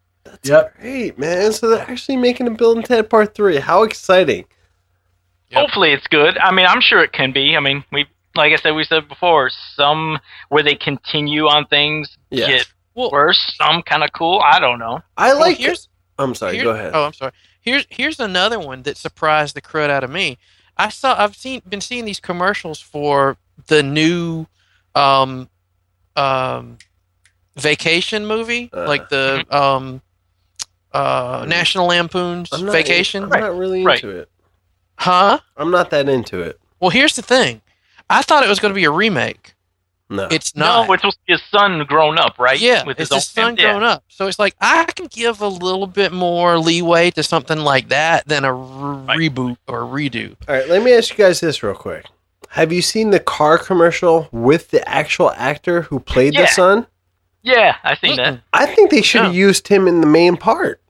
Really? 0.50 0.62
Yep. 0.62 0.80
Great, 0.80 1.18
man. 1.18 1.52
So 1.52 1.68
they're 1.70 1.88
actually 1.90 2.16
making 2.16 2.46
a 2.46 2.50
Bill 2.50 2.72
and 2.76 2.84
Ted 2.84 3.08
Part 3.10 3.34
3. 3.34 3.56
How 3.56 3.82
exciting. 3.82 4.44
Yep. 5.50 5.60
Hopefully, 5.60 5.92
it's 5.92 6.06
good. 6.08 6.36
I 6.38 6.50
mean, 6.52 6.66
I'm 6.66 6.80
sure 6.80 7.02
it 7.02 7.12
can 7.12 7.32
be. 7.32 7.56
I 7.56 7.60
mean, 7.60 7.84
we, 7.92 8.06
like 8.34 8.52
I 8.52 8.56
said, 8.56 8.72
we 8.72 8.84
said 8.84 9.08
before, 9.08 9.50
some 9.74 10.18
where 10.48 10.62
they 10.62 10.74
continue 10.74 11.46
on 11.46 11.66
things 11.66 12.16
Yes. 12.30 12.48
get 12.48 12.66
Well, 12.94 13.10
worse. 13.12 13.54
Some 13.60 13.82
kind 13.82 14.02
of 14.02 14.10
cool. 14.12 14.40
I 14.44 14.58
don't 14.58 14.78
know. 14.78 15.00
I 15.16 15.32
well, 15.32 15.40
like 15.40 15.58
here's 15.58 15.88
I'm 16.18 16.34
sorry, 16.34 16.54
here- 16.56 16.64
go 16.64 16.70
ahead. 16.70 16.92
Oh, 16.94 17.04
I'm 17.04 17.12
sorry. 17.12 17.32
Here's 17.60 17.86
here's 17.90 18.18
another 18.20 18.58
one 18.58 18.82
that 18.82 18.96
surprised 18.96 19.54
the 19.56 19.60
crud 19.60 19.90
out 19.90 20.02
of 20.04 20.10
me. 20.10 20.38
I 20.76 20.88
saw 20.88 21.14
I've 21.20 21.34
seen 21.36 21.62
been 21.68 21.80
seeing 21.80 22.04
these 22.04 22.20
commercials 22.20 22.80
for 22.80 23.36
the 23.68 23.82
new 23.82 24.46
um 24.94 25.48
um 26.16 26.78
vacation 27.56 28.26
movie, 28.26 28.70
Uh. 28.72 28.86
like 28.86 29.08
the 29.08 29.44
um, 29.50 30.02
uh, 30.92 31.44
National 31.48 31.86
Lampoon's 31.86 32.52
I'm 32.52 32.64
not, 32.66 32.72
Vacation, 32.72 33.24
I'm 33.24 33.40
not 33.40 33.56
really 33.56 33.84
Right. 33.84 34.02
into 34.02 34.16
it. 34.16 34.28
huh? 34.98 35.38
I'm 35.56 35.70
not 35.70 35.90
that 35.90 36.08
into 36.08 36.40
it. 36.40 36.58
Well, 36.80 36.90
here's 36.90 37.16
the 37.16 37.22
thing. 37.22 37.60
I 38.08 38.22
thought 38.22 38.44
it 38.44 38.48
was 38.48 38.60
going 38.60 38.70
to 38.72 38.74
be 38.76 38.84
a 38.84 38.90
remake. 38.90 39.54
No. 40.08 40.28
It's 40.30 40.54
not. 40.54 40.86
No, 40.86 40.92
it's 40.92 41.00
supposed 41.02 41.16
to 41.18 41.22
be 41.26 41.32
his 41.32 41.42
son 41.50 41.84
grown 41.84 42.16
up, 42.16 42.38
right? 42.38 42.60
Yeah, 42.60 42.84
with 42.84 43.00
it's 43.00 43.08
his 43.08 43.12
own 43.12 43.16
his 43.16 43.26
son 43.26 43.56
yeah. 43.56 43.72
grown 43.72 43.82
up. 43.82 44.04
So 44.06 44.28
it's 44.28 44.38
like 44.38 44.54
I 44.60 44.84
can 44.94 45.06
give 45.10 45.40
a 45.40 45.48
little 45.48 45.88
bit 45.88 46.12
more 46.12 46.58
leeway 46.60 47.10
to 47.12 47.24
something 47.24 47.58
like 47.58 47.88
that 47.88 48.24
than 48.28 48.44
a 48.44 48.56
r- 48.56 49.16
reboot 49.16 49.56
or 49.66 49.80
redo. 49.80 50.36
All 50.48 50.54
right, 50.54 50.68
let 50.68 50.84
me 50.84 50.92
ask 50.94 51.10
you 51.10 51.16
guys 51.16 51.40
this 51.40 51.60
real 51.64 51.74
quick. 51.74 52.06
Have 52.50 52.72
you 52.72 52.82
seen 52.82 53.10
the 53.10 53.18
car 53.18 53.58
commercial 53.58 54.28
with 54.30 54.70
the 54.70 54.88
actual 54.88 55.32
actor 55.32 55.82
who 55.82 55.98
played 55.98 56.34
the 56.36 56.46
son? 56.46 56.86
Yeah, 57.46 57.76
I 57.84 57.94
seen 57.96 58.16
that. 58.16 58.40
I 58.52 58.66
think 58.66 58.90
they 58.90 59.02
should 59.02 59.22
have 59.22 59.32
No. 59.32 59.38
used 59.38 59.68
him 59.68 59.86
in 59.86 60.00
the 60.00 60.06
main 60.06 60.36
part. 60.36 60.80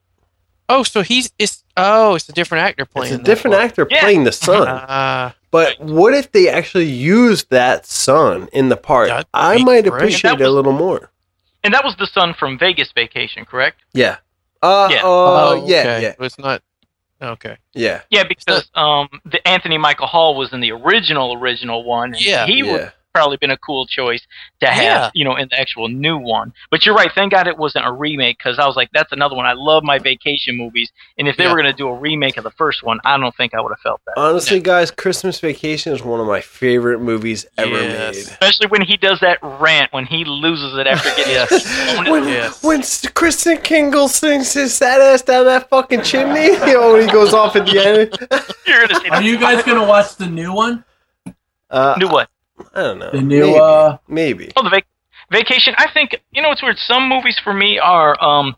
Oh, 0.68 0.82
so 0.82 1.02
he's 1.02 1.30
it's 1.38 1.62
oh, 1.76 2.14
it's 2.16 2.28
a 2.28 2.32
different 2.32 2.64
actor 2.64 2.86
playing. 2.86 3.12
It's 3.14 3.20
a 3.20 3.24
different 3.24 3.54
part. 3.56 3.64
actor 3.66 3.86
Yeah. 3.90 4.00
playing 4.00 4.24
the 4.24 4.32
son. 4.48 4.66
Uh, 4.66 5.32
But 5.50 5.78
what 5.80 6.14
if 6.14 6.32
they 6.32 6.48
actually 6.48 6.86
used 6.90 7.50
that 7.50 7.86
son 7.86 8.48
in 8.52 8.68
the 8.70 8.76
part? 8.76 9.10
I 9.34 9.58
might 9.62 9.82
great. 9.84 9.86
appreciate 9.88 10.30
That 10.30 10.40
it 10.40 10.44
a 10.44 10.50
little 10.50 10.72
more. 10.72 11.10
And 11.62 11.74
that 11.74 11.84
was 11.84 11.94
the 11.96 12.06
son 12.06 12.34
from 12.38 12.58
Vegas 12.58 12.90
Vacation, 12.94 13.44
correct? 13.44 13.80
Yeah. 13.92 14.16
Uh, 14.62 14.88
Yeah. 14.90 14.98
uh, 14.98 15.02
oh, 15.04 15.64
yeah, 15.66 15.78
okay. 15.80 16.02
yeah, 16.02 16.14
It's 16.26 16.38
not 16.38 16.62
okay. 17.20 17.56
yeah. 17.74 18.00
Yeah, 18.10 18.24
because 18.24 18.68
um, 18.74 19.08
the 19.24 19.46
Anthony 19.46 19.76
Michael 19.78 20.06
Hall 20.06 20.36
was 20.36 20.52
in 20.52 20.60
the 20.60 20.72
original 20.72 21.34
original 21.36 21.84
one. 21.84 22.14
Yeah. 22.16 22.46
he 22.46 22.62
would 22.62 22.80
yeah. 22.80 22.90
Probably 23.16 23.38
been 23.38 23.50
a 23.50 23.56
cool 23.56 23.86
choice 23.86 24.26
to 24.60 24.66
have, 24.66 24.82
Yeah. 24.84 25.10
you 25.14 25.24
know, 25.24 25.36
in 25.36 25.48
the 25.48 25.58
actual 25.58 25.88
new 25.88 26.18
one. 26.18 26.52
But 26.70 26.84
you're 26.84 26.94
right. 26.94 27.10
Thank 27.14 27.32
God 27.32 27.48
it 27.48 27.56
wasn't 27.56 27.86
a 27.86 27.92
remake 27.92 28.36
because 28.36 28.58
I 28.58 28.66
was 28.66 28.76
like, 28.76 28.90
that's 28.92 29.10
another 29.10 29.34
one. 29.34 29.46
I 29.46 29.54
love 29.54 29.82
my 29.84 29.98
vacation 29.98 30.54
movies, 30.54 30.92
and 31.16 31.26
if 31.26 31.38
they 31.38 31.44
Yeah. 31.44 31.50
were 31.52 31.56
going 31.62 31.72
to 31.72 31.76
do 31.76 31.88
a 31.88 31.94
remake 31.94 32.36
of 32.36 32.44
the 32.44 32.50
first 32.50 32.82
one, 32.82 33.00
I 33.06 33.16
don't 33.16 33.34
think 33.34 33.54
I 33.54 33.60
would 33.62 33.70
have 33.72 33.80
felt 33.80 34.02
that. 34.06 34.14
Honestly, 34.18 34.60
guys, 34.60 34.90
Christmas 34.90 35.40
Vacation 35.40 35.94
is 35.94 36.02
one 36.02 36.20
of 36.20 36.26
my 36.26 36.42
favorite 36.42 36.98
movies 37.00 37.46
ever 37.56 37.70
Yes. 37.70 38.14
made. 38.16 38.26
Especially 38.26 38.66
when 38.66 38.82
he 38.82 38.98
does 38.98 39.18
that 39.20 39.38
rant 39.42 39.92
when 39.94 40.04
he 40.04 40.24
loses 40.26 40.76
it 40.76 40.86
after 40.86 41.08
getting 41.16 41.32
his 41.48 41.94
bonus. 41.94 42.10
when, 42.10 42.28
Yes. 42.28 42.62
when 42.62 42.82
Kris 43.14 43.48
Kringle 43.64 44.08
sings 44.08 44.52
his 44.52 44.74
sad 44.74 45.00
ass 45.00 45.22
down 45.22 45.46
that 45.46 45.70
fucking 45.70 46.02
chimney, 46.02 46.44
you 46.66 46.74
know, 46.74 46.92
when 46.92 47.00
he 47.06 47.10
goes 47.10 47.32
off 47.32 47.56
at 47.56 47.64
the 47.64 47.78
end. 47.78 48.10
You're 48.66 48.86
gonna 48.86 49.00
say 49.00 49.08
Are 49.08 49.22
you 49.22 49.38
guys 49.38 49.62
gonna 49.62 49.86
watch 49.86 50.16
the 50.16 50.26
new 50.26 50.52
one? 50.52 50.84
Uh, 51.70 51.98
do 51.98 52.08
what? 52.08 52.28
I 52.74 52.82
don't 52.82 52.98
know. 52.98 53.10
The 53.10 53.20
new, 53.22 53.40
maybe, 53.46 53.58
uh, 53.60 53.96
maybe. 54.08 54.52
Oh, 54.56 54.62
the 54.62 54.70
vac- 54.70 54.86
vacation. 55.30 55.74
I 55.78 55.90
think 55.92 56.20
you 56.32 56.42
know 56.42 56.50
it's 56.52 56.62
weird. 56.62 56.78
Some 56.78 57.08
movies 57.08 57.38
for 57.42 57.52
me 57.52 57.78
are 57.78 58.22
um, 58.22 58.56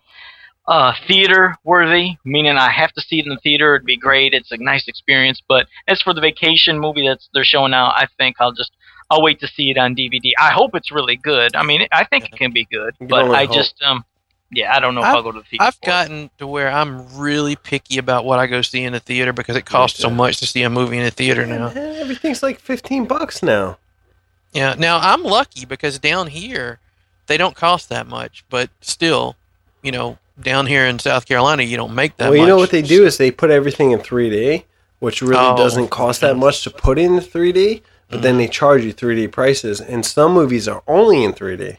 uh, 0.66 0.92
theater 1.06 1.56
worthy, 1.64 2.16
meaning 2.24 2.56
I 2.56 2.70
have 2.70 2.92
to 2.92 3.00
see 3.00 3.18
it 3.20 3.24
in 3.26 3.30
the 3.30 3.40
theater. 3.42 3.74
It'd 3.76 3.86
be 3.86 3.96
great. 3.96 4.34
It's 4.34 4.52
a 4.52 4.56
nice 4.58 4.86
experience. 4.88 5.42
But 5.48 5.66
as 5.88 6.00
for 6.02 6.14
the 6.14 6.20
vacation 6.20 6.78
movie 6.78 7.06
that's 7.08 7.28
they're 7.34 7.44
showing 7.44 7.70
now, 7.72 7.86
I 7.86 8.06
think 8.18 8.36
I'll 8.40 8.52
just 8.52 8.72
I'll 9.10 9.22
wait 9.22 9.40
to 9.40 9.48
see 9.48 9.70
it 9.70 9.78
on 9.78 9.94
DVD. 9.96 10.32
I 10.38 10.50
hope 10.50 10.74
it's 10.74 10.90
really 10.92 11.16
good. 11.16 11.56
I 11.56 11.62
mean, 11.64 11.86
I 11.92 12.04
think 12.04 12.24
it 12.26 12.32
can 12.32 12.52
be 12.52 12.66
good, 12.70 12.94
You 13.00 13.06
but 13.08 13.22
only 13.22 13.36
I 13.36 13.46
hope. 13.46 13.54
just 13.54 13.82
um, 13.82 14.04
yeah, 14.50 14.74
I 14.74 14.80
don't 14.80 14.94
know 14.94 15.00
if 15.00 15.06
I've- 15.06 15.16
I'll 15.16 15.22
go 15.22 15.32
to 15.32 15.38
the 15.40 15.44
theater. 15.44 15.64
I've 15.64 15.74
for 15.74 15.80
it. 15.82 15.86
gotten 15.86 16.30
to 16.38 16.46
where 16.46 16.70
I'm 16.70 17.16
really 17.18 17.56
picky 17.56 17.98
about 17.98 18.24
what 18.24 18.38
I 18.38 18.46
go 18.46 18.62
see 18.62 18.84
in 18.84 18.92
the 18.92 19.00
theater 19.00 19.32
because 19.32 19.56
it 19.56 19.64
costs 19.66 19.98
so 19.98 20.08
much 20.10 20.38
to 20.38 20.46
see 20.46 20.62
a 20.62 20.70
movie 20.70 20.98
in 20.98 21.04
the 21.04 21.10
theater 21.10 21.44
now. 21.46 21.68
Everything's 21.68 22.42
like 22.42 22.58
15 22.60 23.06
bucks 23.06 23.42
now. 23.42 23.78
Yeah. 24.52 24.74
Now 24.78 24.98
I'm 24.98 25.22
lucky 25.22 25.64
because 25.64 25.98
down 25.98 26.28
here 26.28 26.78
they 27.26 27.36
don't 27.36 27.54
cost 27.54 27.88
that 27.90 28.06
much, 28.06 28.44
but 28.48 28.70
still, 28.80 29.36
you 29.82 29.92
know, 29.92 30.18
down 30.40 30.66
here 30.66 30.86
in 30.86 30.98
South 30.98 31.26
Carolina 31.26 31.62
you 31.62 31.76
don't 31.76 31.94
make 31.94 32.16
that 32.16 32.24
much. 32.26 32.30
well, 32.30 32.36
you 32.36 32.42
much. 32.42 32.48
know 32.48 32.56
what 32.56 32.70
they 32.70 32.82
do 32.82 33.04
is 33.04 33.18
they 33.18 33.30
put 33.30 33.50
everything 33.50 33.90
in 33.90 33.98
3D, 34.00 34.64
which 35.00 35.20
really 35.22 35.36
Oh. 35.36 35.56
doesn't 35.56 35.88
cost 35.88 36.20
that 36.22 36.36
much 36.36 36.62
to 36.64 36.70
put 36.70 36.98
in 36.98 37.18
3D, 37.20 37.82
but 38.08 38.22
then 38.22 38.34
mm. 38.36 38.38
they 38.38 38.48
charge 38.48 38.84
you 38.84 38.92
3D 38.94 39.30
prices, 39.30 39.80
and 39.80 40.04
some 40.06 40.32
movies 40.32 40.66
are 40.68 40.82
only 40.86 41.24
in 41.24 41.32
3D. 41.34 41.78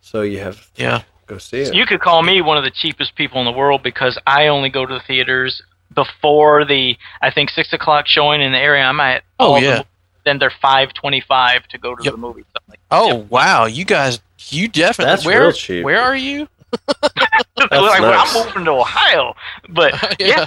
So 0.00 0.22
you 0.22 0.38
have 0.40 0.72
to 0.74 0.82
Yeah. 0.82 1.02
go 1.26 1.38
see 1.38 1.60
it. 1.62 1.74
You 1.74 1.84
could 1.86 2.00
call 2.00 2.22
me 2.22 2.40
one 2.40 2.56
of 2.56 2.64
the 2.64 2.70
cheapest 2.70 3.14
people 3.16 3.40
in 3.40 3.44
the 3.46 3.52
world 3.52 3.82
because 3.82 4.16
I 4.26 4.46
only 4.46 4.68
go 4.70 4.86
to 4.86 4.94
the 4.94 5.00
theaters 5.00 5.60
before 5.94 6.64
the 6.64 6.96
I 7.22 7.30
think 7.30 7.50
six 7.50 7.72
o'clock 7.72 8.06
showing 8.06 8.40
in 8.42 8.52
the 8.52 8.58
area 8.58 8.84
I'm 8.84 9.00
at. 9.00 9.22
Oh, 9.40 9.46
all 9.54 9.54
the 9.60 9.66
yeah. 9.66 9.76
mo- 9.78 9.84
then 10.28 10.38
they're 10.38 10.52
five 10.62 10.92
twenty 10.92 11.20
five 11.20 11.66
to 11.68 11.78
go 11.78 11.94
to 11.96 12.04
Yep. 12.04 12.12
the 12.12 12.18
movie. 12.18 12.44
Like 12.68 12.78
Oh 12.90 13.26
wow, 13.30 13.64
you 13.64 13.84
guys, 13.84 14.20
you 14.48 14.68
definitely. 14.68 15.12
That's 15.12 15.24
where, 15.24 15.40
real 15.42 15.52
cheap. 15.52 15.84
Where 15.84 16.00
are 16.00 16.16
you? 16.16 16.48
That's 17.02 17.70
like, 17.70 18.00
well. 18.00 18.24
I'm 18.26 18.46
moving 18.46 18.64
to 18.66 18.70
Ohio, 18.72 19.34
but 19.70 19.94
yeah, 20.20 20.46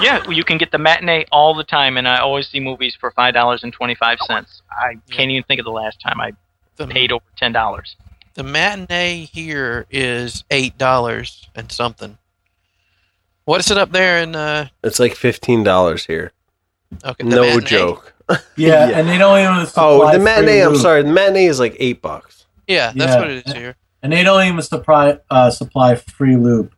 yeah, 0.00 0.28
you 0.30 0.44
can 0.44 0.56
get 0.58 0.70
the 0.72 0.78
matinee 0.78 1.26
all 1.30 1.54
the 1.54 1.62
time, 1.64 1.96
and 1.98 2.08
I 2.08 2.18
always 2.20 2.48
see 2.48 2.58
movies 2.58 2.96
for 2.98 3.10
five 3.12 3.34
dollars 3.34 3.62
and 3.62 3.72
twenty 3.72 3.94
five 3.94 4.18
cents. 4.26 4.62
I 4.70 4.94
can't 5.10 5.30
even 5.30 5.42
think 5.44 5.60
of 5.60 5.64
the 5.66 5.70
last 5.72 6.00
time 6.00 6.20
I 6.20 6.32
The, 6.76 6.86
paid 6.86 7.12
over 7.12 7.24
ten 7.36 7.52
dollars. 7.52 7.96
the 8.34 8.42
matinee 8.42 9.26
here 9.30 9.86
is 9.90 10.42
eight 10.50 10.78
dollars 10.78 11.48
and 11.54 11.70
something. 11.70 12.16
What 13.44 13.60
is 13.60 13.70
it 13.70 13.76
up 13.76 13.92
there 13.92 14.22
in? 14.22 14.34
Uh, 14.36 14.68
It's 14.84 15.00
like 15.00 15.14
$15 15.14 16.06
here. 16.06 16.30
okay, 17.04 17.24
No 17.24 17.42
matinee? 17.42 17.66
joke. 17.66 18.11
Yeah, 18.30 18.36
Yeah. 18.56 18.98
and 18.98 19.08
they 19.08 19.18
don't 19.18 19.38
even 19.38 19.66
supply 19.66 19.84
Oh, 19.84 20.06
the 20.06 20.12
free 20.18 20.24
matinee, 20.24 20.60
I'm 20.60 20.76
sorry. 20.76 21.02
The 21.02 21.12
matinee 21.12 21.46
is 21.46 21.58
like 21.60 21.76
8 21.78 22.00
bucks. 22.02 22.46
Yeah, 22.66 22.92
that's 22.94 23.12
Yeah. 23.12 23.18
what 23.20 23.30
it 23.30 23.46
is 23.46 23.52
here. 23.52 23.76
And 24.02 24.12
they 24.12 24.22
don't 24.24 24.44
even 24.46 24.62
supply 24.62 25.18
uh, 25.30 25.50
supply 25.50 25.94
free 25.94 26.36
lube. 26.36 26.72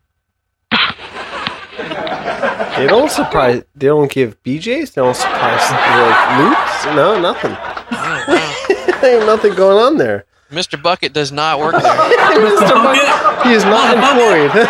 They 2.76 2.86
don't 2.88 3.10
supply. 3.10 3.62
They 3.76 3.86
don't 3.86 4.10
give 4.10 4.42
BJ's. 4.42 4.90
They 4.90 5.00
don't 5.00 5.14
supply 5.14 5.54
like 5.56 6.38
loops. 6.40 6.84
No, 6.96 7.20
nothing. 7.20 7.56
Oh, 7.56 8.96
there 9.00 9.16
ain't 9.18 9.26
nothing 9.26 9.54
going 9.54 9.78
on 9.78 9.96
there. 9.96 10.24
Mr. 10.50 10.80
Bucket 10.80 11.12
does 11.12 11.30
not 11.32 11.58
work 11.60 11.72
there. 11.80 11.82
Mr. 11.94 12.74
Bucket, 12.82 13.46
he 13.46 13.52
is 13.54 13.64
not 13.64 13.94
employed. 13.96 14.68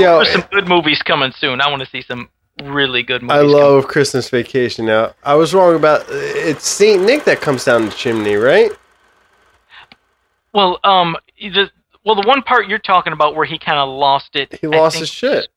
Yo, 0.00 0.16
there's 0.16 0.32
some 0.32 0.44
good 0.52 0.68
movies 0.68 1.02
coming 1.02 1.32
soon. 1.32 1.60
I 1.60 1.68
want 1.68 1.82
to 1.82 1.88
see 1.88 2.02
some 2.02 2.28
really 2.62 3.02
good 3.02 3.22
movies. 3.22 3.34
I 3.34 3.38
coming. 3.40 3.52
love 3.52 3.88
Christmas 3.88 4.28
Vacation. 4.30 4.86
Now, 4.86 5.14
I 5.24 5.34
was 5.34 5.54
wrong 5.54 5.74
about 5.74 6.04
it's 6.08 6.66
Saint 6.66 7.02
Nick 7.04 7.24
that 7.24 7.40
comes 7.40 7.64
down 7.64 7.86
the 7.86 7.90
chimney, 7.92 8.36
right? 8.36 8.70
Well, 10.52 10.78
um, 10.84 11.16
the 11.38 11.70
well, 12.04 12.14
the 12.14 12.26
one 12.26 12.42
part 12.42 12.68
you're 12.68 12.78
talking 12.78 13.12
about 13.12 13.34
where 13.34 13.44
he 13.44 13.58
kind 13.58 13.78
of 13.78 13.88
lost 13.88 14.36
it. 14.36 14.58
He 14.60 14.66
I 14.66 14.70
lost 14.70 14.94
think- 14.96 15.02
his 15.02 15.10
shit. 15.10 15.48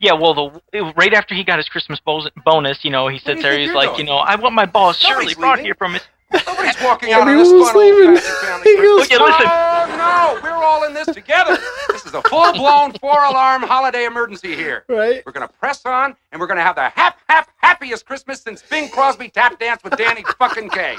Yeah, 0.00 0.14
well, 0.14 0.34
the 0.72 0.92
right 0.96 1.12
after 1.12 1.34
he 1.34 1.44
got 1.44 1.58
his 1.58 1.68
Christmas 1.68 2.00
bonus, 2.00 2.84
you 2.84 2.90
know, 2.90 3.06
he 3.06 3.18
do 3.18 3.30
you 3.30 3.36
sits 3.36 3.42
there. 3.42 3.58
He's 3.58 3.72
like, 3.72 3.90
doing? 3.90 4.00
you 4.00 4.04
know, 4.06 4.16
I 4.16 4.34
want 4.34 4.54
my 4.54 4.64
boss 4.66 5.00
Nobody's 5.02 5.32
Shirley 5.32 5.40
brought 5.40 5.58
here 5.60 5.74
from 5.74 5.92
his. 5.92 6.02
Nobody's 6.46 6.74
walking 6.82 7.12
out 7.12 7.28
on 7.28 7.36
this 7.36 7.52
was 7.52 7.74
leaving. 7.74 8.16
He 8.64 8.76
goes, 8.82 9.06
Christmas. 9.06 9.10
Yeah, 9.10 9.18
listen. 9.24 9.46
Oh 9.46 10.40
no, 10.40 10.40
we're 10.42 10.64
all 10.64 10.84
in 10.84 10.94
this 10.94 11.06
together. 11.08 11.58
This 12.14 12.20
is 12.20 12.26
a 12.26 12.30
full-blown 12.30 12.92
four-alarm 13.00 13.62
holiday 13.62 14.04
emergency 14.04 14.54
here. 14.54 14.84
right? 14.88 15.22
We're 15.26 15.32
gonna 15.32 15.48
press 15.48 15.84
on, 15.84 16.14
and 16.30 16.40
we're 16.40 16.46
gonna 16.46 16.62
have 16.62 16.76
the 16.76 16.88
hap 16.88 17.18
hap 17.28 17.50
happiest 17.56 18.06
Christmas 18.06 18.40
since 18.40 18.62
Bing 18.62 18.88
Crosby 18.88 19.28
tap 19.30 19.58
danced 19.58 19.82
with 19.82 19.96
Danny 19.96 20.22
fucking 20.38 20.70
Kaye. 20.70 20.96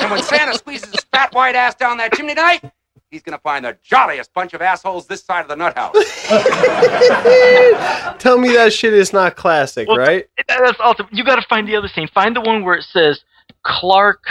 And 0.00 0.10
when 0.10 0.22
Santa 0.22 0.54
squeezes 0.54 0.90
his 0.90 1.04
fat 1.12 1.34
white 1.34 1.54
ass 1.54 1.74
down 1.74 1.98
that 1.98 2.14
chimney 2.14 2.34
tonight, 2.34 2.62
he's 3.10 3.22
gonna 3.22 3.38
find 3.38 3.62
the 3.64 3.76
jolliest 3.82 4.32
bunch 4.32 4.54
of 4.54 4.62
assholes 4.62 5.06
this 5.06 5.22
side 5.22 5.42
of 5.42 5.48
the 5.48 5.56
nut 5.56 5.76
house. 5.76 5.94
Tell 8.18 8.38
me 8.38 8.52
that 8.54 8.72
shit 8.72 8.94
is 8.94 9.12
not 9.12 9.36
classic, 9.36 9.86
Well, 9.86 9.98
right? 9.98 10.26
That's 10.48 10.80
awesome. 10.80 11.08
You 11.12 11.24
got 11.24 11.36
to 11.36 11.46
find 11.48 11.68
the 11.68 11.76
other 11.76 11.88
scene. 11.88 12.08
Find 12.08 12.34
the 12.34 12.40
one 12.40 12.64
where 12.64 12.74
it 12.74 12.84
says 12.84 13.22
Clark 13.64 14.24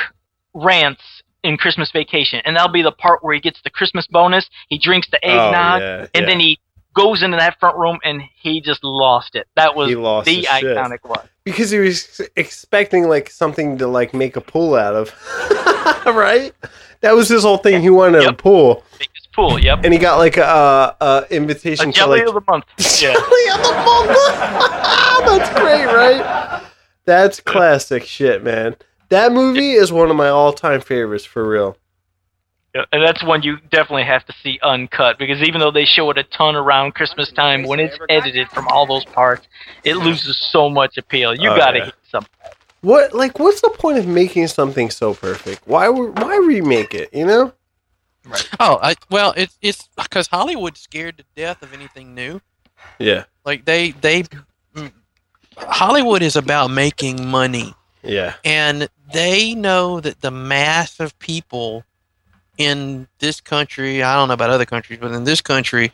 rants 0.53 1.16
in 1.47 1.57
Christmas 1.57 1.89
Vacation, 1.91 2.41
and 2.45 2.55
that'll 2.55 2.71
be 2.71 2.81
the 2.81 2.91
part 2.91 3.23
where 3.23 3.33
he 3.33 3.39
gets 3.39 3.61
the 3.63 3.69
Christmas 3.69 4.05
bonus. 4.07 4.49
He 4.69 4.77
drinks 4.77 5.07
the 5.09 5.23
eggnog, 5.25 5.81
Oh, 5.81 5.85
yeah, 5.85 5.99
and 6.13 6.23
yeah. 6.23 6.25
then 6.25 6.39
he 6.39 6.59
goes 6.95 7.21
into 7.23 7.37
that 7.37 7.59
front 7.59 7.77
room 7.77 7.99
and 8.03 8.21
he 8.41 8.59
just 8.59 8.83
lost 8.83 9.35
it. 9.35 9.47
That 9.55 9.75
was 9.75 9.87
He 9.89 9.95
lost 9.95 10.25
the 10.25 10.35
his 10.37 10.45
shit. 10.45 10.63
iconic 10.77 10.97
one. 11.03 11.27
because 11.43 11.69
he 11.69 11.77
was 11.79 12.19
expecting 12.35 13.07
like 13.07 13.29
something 13.29 13.77
to 13.77 13.87
like 13.87 14.13
make 14.15 14.35
a 14.35 14.41
pool 14.41 14.73
out 14.75 14.95
of, 14.95 15.13
right? 16.15 16.53
That 17.01 17.13
was 17.15 17.29
his 17.29 17.43
whole 17.43 17.57
thing. 17.57 17.81
He 17.83 17.91
wanted 17.91 18.23
a 18.25 18.33
pool, 18.33 18.83
Biggest 18.97 19.31
pool. 19.31 19.59
Yep. 19.59 19.81
and 19.83 19.93
he 19.93 19.99
got 19.99 20.17
like 20.17 20.37
a, 20.37 20.45
uh, 20.45 20.93
uh, 20.99 21.21
invitation 21.29 21.89
A 21.89 21.91
to 21.93 21.97
jelly 21.99 22.19
like 22.21 22.27
of 22.29 22.33
the 22.33 22.41
month. 22.51 22.65
Yeah. 22.99 23.13
Jelly 23.13 23.49
of 23.53 23.61
the 23.61 23.73
month. 23.85 24.17
That's 25.27 25.59
great, 25.59 25.85
right? 25.85 26.63
That's 27.05 27.39
classic 27.39 28.03
shit, 28.05 28.43
man. 28.43 28.75
That 29.09 29.31
movie 29.31 29.71
is 29.71 29.91
one 29.91 30.09
of 30.09 30.15
my 30.15 30.29
all-time 30.29 30.81
favorites 30.81 31.25
for 31.25 31.47
real. 31.47 31.77
Yeah, 32.75 32.83
and 32.91 33.01
that's 33.01 33.23
one 33.23 33.41
you 33.43 33.57
definitely 33.71 34.03
have 34.03 34.25
to 34.25 34.33
see 34.43 34.59
uncut 34.61 35.17
because 35.17 35.41
even 35.41 35.59
though 35.61 35.71
they 35.71 35.85
show 35.85 36.09
it 36.11 36.17
a 36.17 36.23
ton 36.23 36.55
around 36.55 36.93
Christmas 36.95 37.31
time, 37.31 37.63
when 37.63 37.79
it's 37.79 37.97
edited 38.09 38.49
from 38.49 38.67
all 38.67 38.85
those 38.85 39.05
parts, 39.05 39.47
it 39.83 39.95
loses 39.95 40.37
so 40.51 40.69
much 40.69 40.97
appeal. 40.97 41.33
You 41.33 41.49
Oh, 41.51 41.57
gotta 41.57 41.77
yeah. 41.79 41.85
hit 41.85 41.95
something. 42.11 42.29
What 42.81 43.13
like 43.15 43.39
what's 43.39 43.61
the 43.61 43.69
point 43.69 43.97
of 43.97 44.05
making 44.07 44.47
something 44.47 44.89
so 44.91 45.13
perfect? 45.15 45.61
Why 45.65 45.87
why 45.89 46.37
remake 46.37 46.93
it? 46.93 47.11
You 47.13 47.25
know? 47.25 47.53
Right. 48.25 48.49
Oh, 48.59 48.77
I, 48.83 48.95
well, 49.09 49.33
it's 49.37 49.57
it's 49.61 49.89
because 49.95 50.27
Hollywood's 50.27 50.81
scared 50.81 51.17
to 51.17 51.23
death 51.35 51.63
of 51.63 51.73
anything 51.73 52.13
new. 52.13 52.41
Yeah. 52.99 53.23
Like 53.45 53.65
they 53.65 53.91
they 53.91 54.23
mm, 54.75 54.91
Hollywood 55.57 56.21
is 56.21 56.35
about 56.35 56.67
making 56.69 57.25
money, 57.27 57.73
Yeah. 58.03 58.35
and 58.45 58.87
they 59.11 59.55
know 59.55 59.99
that 59.99 60.21
the 60.21 60.31
mass 60.31 60.99
of 60.99 61.17
people 61.19 61.83
in 62.57 63.07
this 63.19 63.39
country, 63.39 64.01
I 64.03 64.15
don't 64.15 64.27
know 64.27 64.33
about 64.33 64.49
other 64.49 64.65
countries, 64.65 64.99
but 64.99 65.11
in 65.11 65.23
this 65.23 65.41
country, 65.41 65.91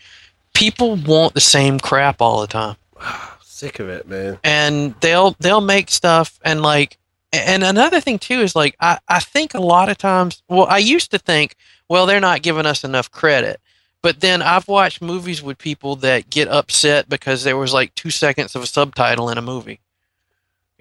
people 0.53 0.95
want 0.95 1.33
the 1.33 1.41
same 1.41 1.79
crap 1.79 2.21
all 2.21 2.41
the 2.41 2.47
time. 2.47 2.75
Sick 3.41 3.79
of 3.79 3.87
it, 3.89 4.07
man. 4.07 4.39
and 4.43 4.93
they'll 4.99 5.35
they'll 5.39 5.61
make 5.61 5.89
stuff 5.89 6.37
and 6.43 6.61
like 6.61 6.97
and 7.31 7.63
another 7.63 8.01
thing 8.01 8.19
too 8.19 8.41
is 8.41 8.55
like 8.55 8.75
I, 8.79 8.99
I 9.07 9.19
think 9.19 9.53
a 9.53 9.61
lot 9.61 9.87
of 9.89 9.97
times 9.97 10.43
well 10.49 10.65
i 10.69 10.79
used 10.79 11.11
to 11.11 11.19
think 11.19 11.55
well 11.87 12.05
they're 12.05 12.19
not 12.19 12.41
giving 12.41 12.65
us 12.65 12.83
enough 12.83 13.09
credit 13.09 13.61
but 14.01 14.19
then 14.19 14.41
i've 14.41 14.67
watched 14.67 15.01
movies 15.01 15.41
with 15.41 15.57
people 15.59 15.95
that 15.97 16.29
get 16.29 16.49
upset 16.49 17.07
because 17.07 17.43
there 17.43 17.55
was 17.55 17.71
like 17.73 17.95
two 17.95 18.09
seconds 18.09 18.53
of 18.55 18.63
a 18.63 18.67
subtitle 18.67 19.29
in 19.29 19.37
a 19.37 19.41
movie 19.41 19.79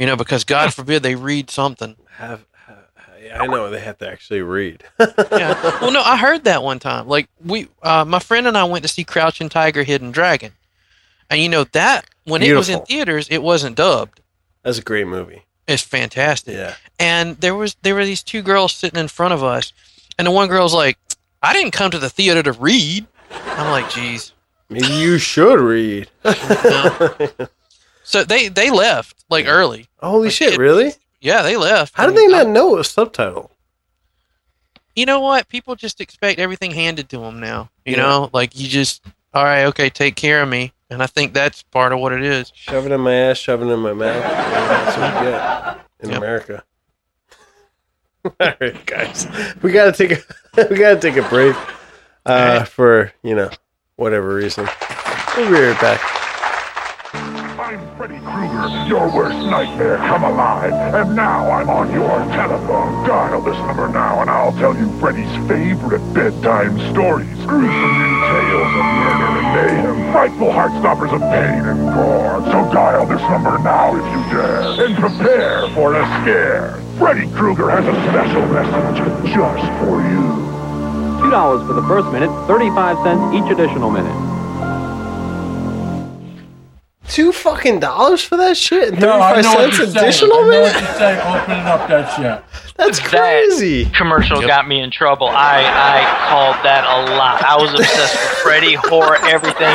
you 0.03 0.07
know 0.09 0.17
because 0.17 0.43
god 0.43 0.75
forbid 0.75 1.05
they 1.05 1.15
read 1.15 1.49
something. 1.49 1.95
Have, 2.17 2.45
have 2.67 2.87
I 3.41 3.47
know 3.47 3.71
they 3.71 3.79
have 3.79 3.99
to 3.99 4.09
actually 4.11 4.43
read. 4.43 4.83
yeah. 4.99 5.79
Well 5.81 5.93
no 5.93 6.03
i 6.03 6.17
heard 6.17 6.43
that 6.43 6.65
one 6.65 6.81
time. 6.81 7.07
Like 7.07 7.29
we 7.45 7.69
uh, 7.85 8.05
my 8.05 8.19
friend 8.19 8.49
and 8.49 8.59
i 8.59 8.65
went 8.65 8.83
to 8.83 8.89
see 8.89 9.05
crouching 9.05 9.49
tiger 9.49 9.85
hidden 9.85 10.11
dragon. 10.11 10.55
And 11.31 11.41
you 11.41 11.49
know 11.49 11.63
that 11.71 12.07
when 12.25 12.43
it 12.43 12.53
was 12.57 12.69
in 12.69 12.81
theaters 12.81 13.29
it 13.31 13.45
wasn't 13.45 13.77
dubbed. 13.77 14.21
That's 14.65 14.79
a 14.79 14.83
great 14.83 15.07
movie. 15.07 15.45
it's 15.69 15.85
fantastic. 15.85 16.55
Yeah. 16.57 16.75
and 16.99 17.37
there 17.37 17.55
was 17.55 17.77
there 17.83 17.95
were 17.95 18.05
these 18.05 18.25
two 18.25 18.43
girls 18.43 18.73
sitting 18.75 18.99
in 18.99 19.07
front 19.07 19.35
of 19.35 19.45
us 19.45 19.73
and 20.19 20.27
the 20.27 20.33
one 20.33 20.49
girl's 20.49 20.75
like 20.75 20.99
i 21.45 21.53
didn't 21.53 21.71
come 21.71 21.93
to 21.93 22.01
the 22.01 22.11
theater 22.11 22.43
to 22.43 22.51
read. 22.51 23.07
I'm 23.31 23.71
like 23.71 23.89
geez 23.89 24.33
Maybe 24.69 24.95
you 24.95 25.19
should 25.19 25.61
read. 25.61 26.11
so 28.13 28.25
they 28.25 28.49
they 28.49 28.71
left 28.71 29.25
like 29.31 29.47
early 29.47 29.87
Holy 30.01 30.25
Like, 30.29 30.33
shit, 30.33 30.53
it- 30.55 30.59
really? 30.59 30.93
yeah 31.21 31.43
they 31.43 31.57
left 31.57 31.95
How 31.97 32.07
did 32.07 32.17
they 32.17 32.25
I- 32.27 32.43
not 32.43 32.49
know 32.49 32.75
it 32.75 32.79
was 32.79 32.91
subtitle? 32.91 33.51
you 34.95 35.07
know 35.07 35.21
what 35.21 35.49
people 35.49 35.75
just 35.75 36.01
expect 36.01 36.39
everything 36.39 36.71
handed 36.71 37.09
to 37.11 37.19
them 37.19 37.41
now 37.41 37.71
you 37.85 37.97
Yeah. 37.97 38.03
know 38.03 38.31
like 38.33 38.59
you 38.59 38.69
just 38.69 39.03
all 39.35 39.45
right 39.45 39.65
okay 39.67 39.89
take 39.89 40.17
care 40.17 40.43
of 40.43 40.49
me 40.49 40.73
and 40.91 41.03
i 41.03 41.07
think 41.07 41.33
that's 41.33 41.63
part 41.63 41.93
of 41.93 41.99
what 42.01 42.13
it 42.13 42.23
is 42.23 42.53
Shove 42.55 42.85
it 42.87 42.93
in 42.93 43.01
my 43.01 43.15
ass, 43.15 43.39
shove 43.39 43.63
it 43.63 43.67
in 43.67 43.79
my 43.81 43.93
mouth. 43.95 44.23
That's 44.23 44.97
what 44.99 45.25
you 45.25 45.31
get 45.31 45.81
in 46.01 46.09
Yep. 46.11 46.19
America. 46.19 46.65
All 48.41 48.53
right, 48.61 48.87
guys, 48.87 49.27
we 49.63 49.73
gotta 49.73 49.91
take 49.93 50.13
a 50.13 50.67
we 50.71 50.77
gotta 50.77 51.01
take 51.01 51.17
a 51.17 51.29
break 51.29 51.57
uh, 52.27 52.63
for 52.65 53.13
you 53.25 53.35
know 53.35 53.51
whatever 53.97 54.35
reason. 54.35 54.69
We'll 55.37 55.49
be 55.51 55.55
right 55.61 55.81
back. 55.81 56.01
I'm 57.73 57.97
Freddy 57.97 58.19
Krueger, 58.21 58.85
your 58.85 59.09
worst 59.17 59.39
nightmare 59.49 59.97
come 59.97 60.25
alive. 60.25 60.75
And 60.93 61.17
now 61.17 61.51
I'm 61.51 61.71
on 61.71 61.91
your 61.91 62.21
telephone. 62.37 63.09
Dial 63.09 63.41
this 63.41 63.57
number 63.65 63.89
now 63.89 64.21
and 64.21 64.29
I'll 64.29 64.53
tell 64.53 64.77
you 64.77 64.93
Freddy's 65.01 65.33
favorite 65.49 66.05
bedtime 66.13 66.77
stories. 66.93 67.33
Gruesome 67.49 67.97
new 67.97 68.17
tales 68.29 68.73
of 68.77 68.85
murder 68.93 69.31
and 69.41 69.49
mayhem. 69.57 70.13
Frightful 70.13 70.53
heartstoppers 70.53 71.17
of 71.17 71.23
pain 71.33 71.65
and 71.65 71.81
gore. 71.97 72.45
So 72.45 72.61
dial 72.77 73.07
this 73.07 73.23
number 73.33 73.57
now 73.65 73.97
if 73.97 74.05
you 74.05 74.21
dare. 74.37 74.85
And 74.85 74.95
prepare 74.95 75.67
for 75.71 75.95
a 75.95 76.05
scare. 76.21 76.77
Freddy 76.99 77.27
Krueger 77.33 77.71
has 77.71 77.89
a 77.89 77.97
special 78.13 78.45
message 78.53 79.33
just 79.33 79.65
for 79.81 80.05
you. 80.13 80.29
$2 81.25 81.67
for 81.67 81.73
the 81.73 81.89
first 81.89 82.13
minute, 82.13 82.29
35 82.47 82.99
cents 83.03 83.33
each 83.33 83.51
additional 83.51 83.89
minute. 83.89 84.32
Two 87.09 87.33
fucking 87.33 87.81
dollars 87.81 88.23
for 88.23 88.37
that 88.39 88.57
shit? 88.57 88.99
No, 88.99 89.21
I 89.21 89.35
Thirty-five 89.35 89.43
know 89.43 89.55
what 89.55 89.75
cents 89.75 89.79
you're 89.79 89.87
saying. 89.89 89.97
additional, 89.99 90.37
I 90.37 90.41
know 90.43 90.49
man? 90.49 90.63
what 90.63 90.81
you're 90.83 90.95
saying. 90.95 91.21
Opening 91.43 91.67
up 91.67 91.89
that 91.89 92.17
shit. 92.17 92.45
That's 92.79 92.99
That- 93.01 93.09
crazy. 93.11 93.85
commercial 93.87 94.41
got 94.41 94.67
me 94.67 94.81
in 94.81 94.91
trouble. 94.91 95.29
I 95.29 95.61
I 95.63 96.29
called 96.31 96.57
that 96.65 96.85
a 96.85 97.15
lot. 97.17 97.43
I 97.45 97.57
was 97.61 97.75
obsessed 97.75 98.15
with 98.15 98.39
Freddy, 98.43 98.75
horror, 98.75 99.19
everything. 99.27 99.67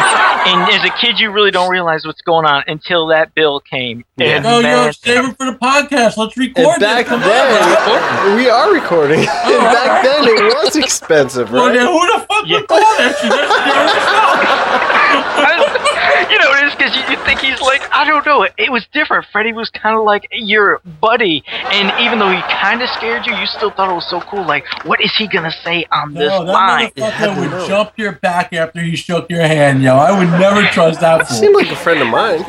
And 0.47 0.71
as 0.73 0.83
a 0.83 0.89
kid, 0.99 1.19
you 1.19 1.29
really 1.31 1.51
don't 1.51 1.69
realize 1.69 2.05
what's 2.07 2.21
going 2.21 2.45
on 2.47 2.63
until 2.67 3.07
that 3.07 3.35
bill 3.35 3.59
came. 3.59 4.03
And 4.17 4.43
No, 4.43 4.61
man, 4.63 4.85
yo, 4.85 4.91
save 4.91 5.25
it 5.29 5.37
for 5.37 5.45
the 5.45 5.57
podcast. 5.61 6.17
Let's 6.17 6.35
record 6.37 6.65
And 6.65 6.79
back. 6.81 7.05
Come 7.05 7.21
on, 7.21 7.27
then, 7.29 8.35
we 8.37 8.49
are 8.49 8.73
recording. 8.73 9.19
and 9.19 9.27
back 9.27 10.03
then, 10.03 10.23
it 10.27 10.55
was 10.63 10.75
expensive, 10.75 11.51
Well, 11.51 11.65
then 11.71 11.85
right? 11.85 11.91
who 11.91 12.07
the 12.19 12.25
fuck 12.25 12.43
Yeah. 12.47 12.57
would 12.57 12.67
call 12.67 12.79
that 12.79 13.15
shit? 13.19 13.29
That's 13.29 13.53
scary 13.53 13.85
as 13.85 15.77
hell. 15.77 15.86
you 16.31 16.37
know, 16.39 16.51
it 16.53 16.63
is 16.67 16.75
because 16.75 16.95
you, 16.95 17.01
you 17.09 17.17
think 17.25 17.39
he's 17.39 17.59
like, 17.61 17.81
I 17.91 18.05
don't 18.05 18.25
know. 18.25 18.43
It, 18.43 18.53
it 18.57 18.71
was 18.71 18.85
different. 18.93 19.25
Freddy 19.31 19.53
was 19.53 19.69
kind 19.69 19.97
of 19.97 20.03
like 20.03 20.27
your 20.31 20.79
buddy. 21.01 21.43
And 21.47 21.91
even 22.01 22.19
though 22.19 22.31
he 22.31 22.41
kind 22.43 22.81
of 22.81 22.89
scared 22.89 23.25
you, 23.25 23.35
you 23.35 23.45
still 23.45 23.71
thought 23.71 23.89
it 23.89 23.93
was 23.95 24.09
so 24.09 24.21
cool. 24.21 24.45
Like, 24.45 24.65
what 24.85 25.01
is 25.01 25.15
he 25.17 25.27
going 25.27 25.45
to 25.45 25.51
say 25.63 25.85
on 25.91 26.13
this 26.13 26.29
No, 26.29 26.45
that 26.45 26.51
line? 26.51 26.85
had 26.85 26.93
motherfucker 26.95 27.35
to 27.35 27.41
would 27.41 27.51
know. 27.51 27.67
jump 27.67 27.93
your 27.97 28.13
back 28.13 28.53
after 28.53 28.81
he 28.81 28.95
shook 28.95 29.29
your 29.29 29.41
hand, 29.41 29.81
yo. 29.83 29.95
I 29.95 30.17
would 30.17 30.29
never 30.39 30.63
trust 30.71 31.01
that 31.01 31.27
Seemed 31.27 31.53
fool. 31.53 31.63
like 31.63 31.71
a 31.71 31.75
friend 31.75 32.01
of 32.01 32.07
mine. 32.07 32.43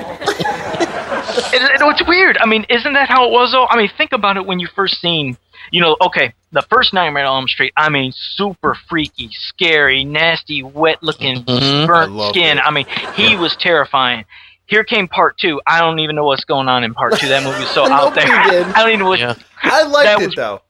It, 1.51 1.63
it, 1.63 1.81
it's 1.81 2.09
weird. 2.09 2.37
I 2.39 2.47
mean, 2.47 2.65
isn't 2.69 2.93
that 2.95 3.09
how 3.09 3.27
it 3.27 3.31
was 3.31 3.53
though? 3.53 3.67
I 3.67 3.77
mean, 3.77 3.91
think 3.97 4.13
about 4.13 4.37
it 4.37 4.45
when 4.45 4.59
you 4.59 4.67
first 4.75 5.01
seen, 5.01 5.37
you 5.71 5.81
know, 5.81 5.97
okay, 6.01 6.33
the 6.53 6.63
first 6.71 6.93
Nightmare 6.95 7.25
on 7.27 7.37
Elm 7.43 7.49
Street. 7.49 7.73
I 7.77 7.89
mean, 7.91 8.13
super 8.13 8.77
freaky, 8.89 9.29
scary, 9.33 10.05
nasty, 10.05 10.63
wet-looking, 10.63 11.45
Mhm. 11.45 11.87
Burnt 11.87 12.13
loved 12.13 12.35
skin. 12.37 12.59
it. 12.59 12.63
I 12.65 12.71
mean, 12.71 12.87
he 13.15 13.37
was 13.37 13.55
terrifying. 13.57 14.25
Here 14.67 14.85
came 14.85 15.09
part 15.09 15.39
two. 15.39 15.61
I 15.67 15.81
don't 15.81 15.99
even 15.99 16.17
know 16.17 16.25
what's 16.25 16.45
going 16.45 16.69
on 16.69 16.85
in 16.85 16.93
part 16.95 17.19
two. 17.19 17.29
That 17.29 17.43
movie 17.43 17.61
was 17.61 17.71
so 17.71 17.85
out 17.91 18.15
there. 18.15 18.25
I 18.29 18.73
don't 18.77 18.89
even 18.89 19.01
know 19.01 19.09
what. 19.09 19.19
Yeah. 19.19 19.35
I 19.63 19.83
liked 19.85 20.21
it 20.23 20.27
was- 20.27 20.35
though. 20.35 20.63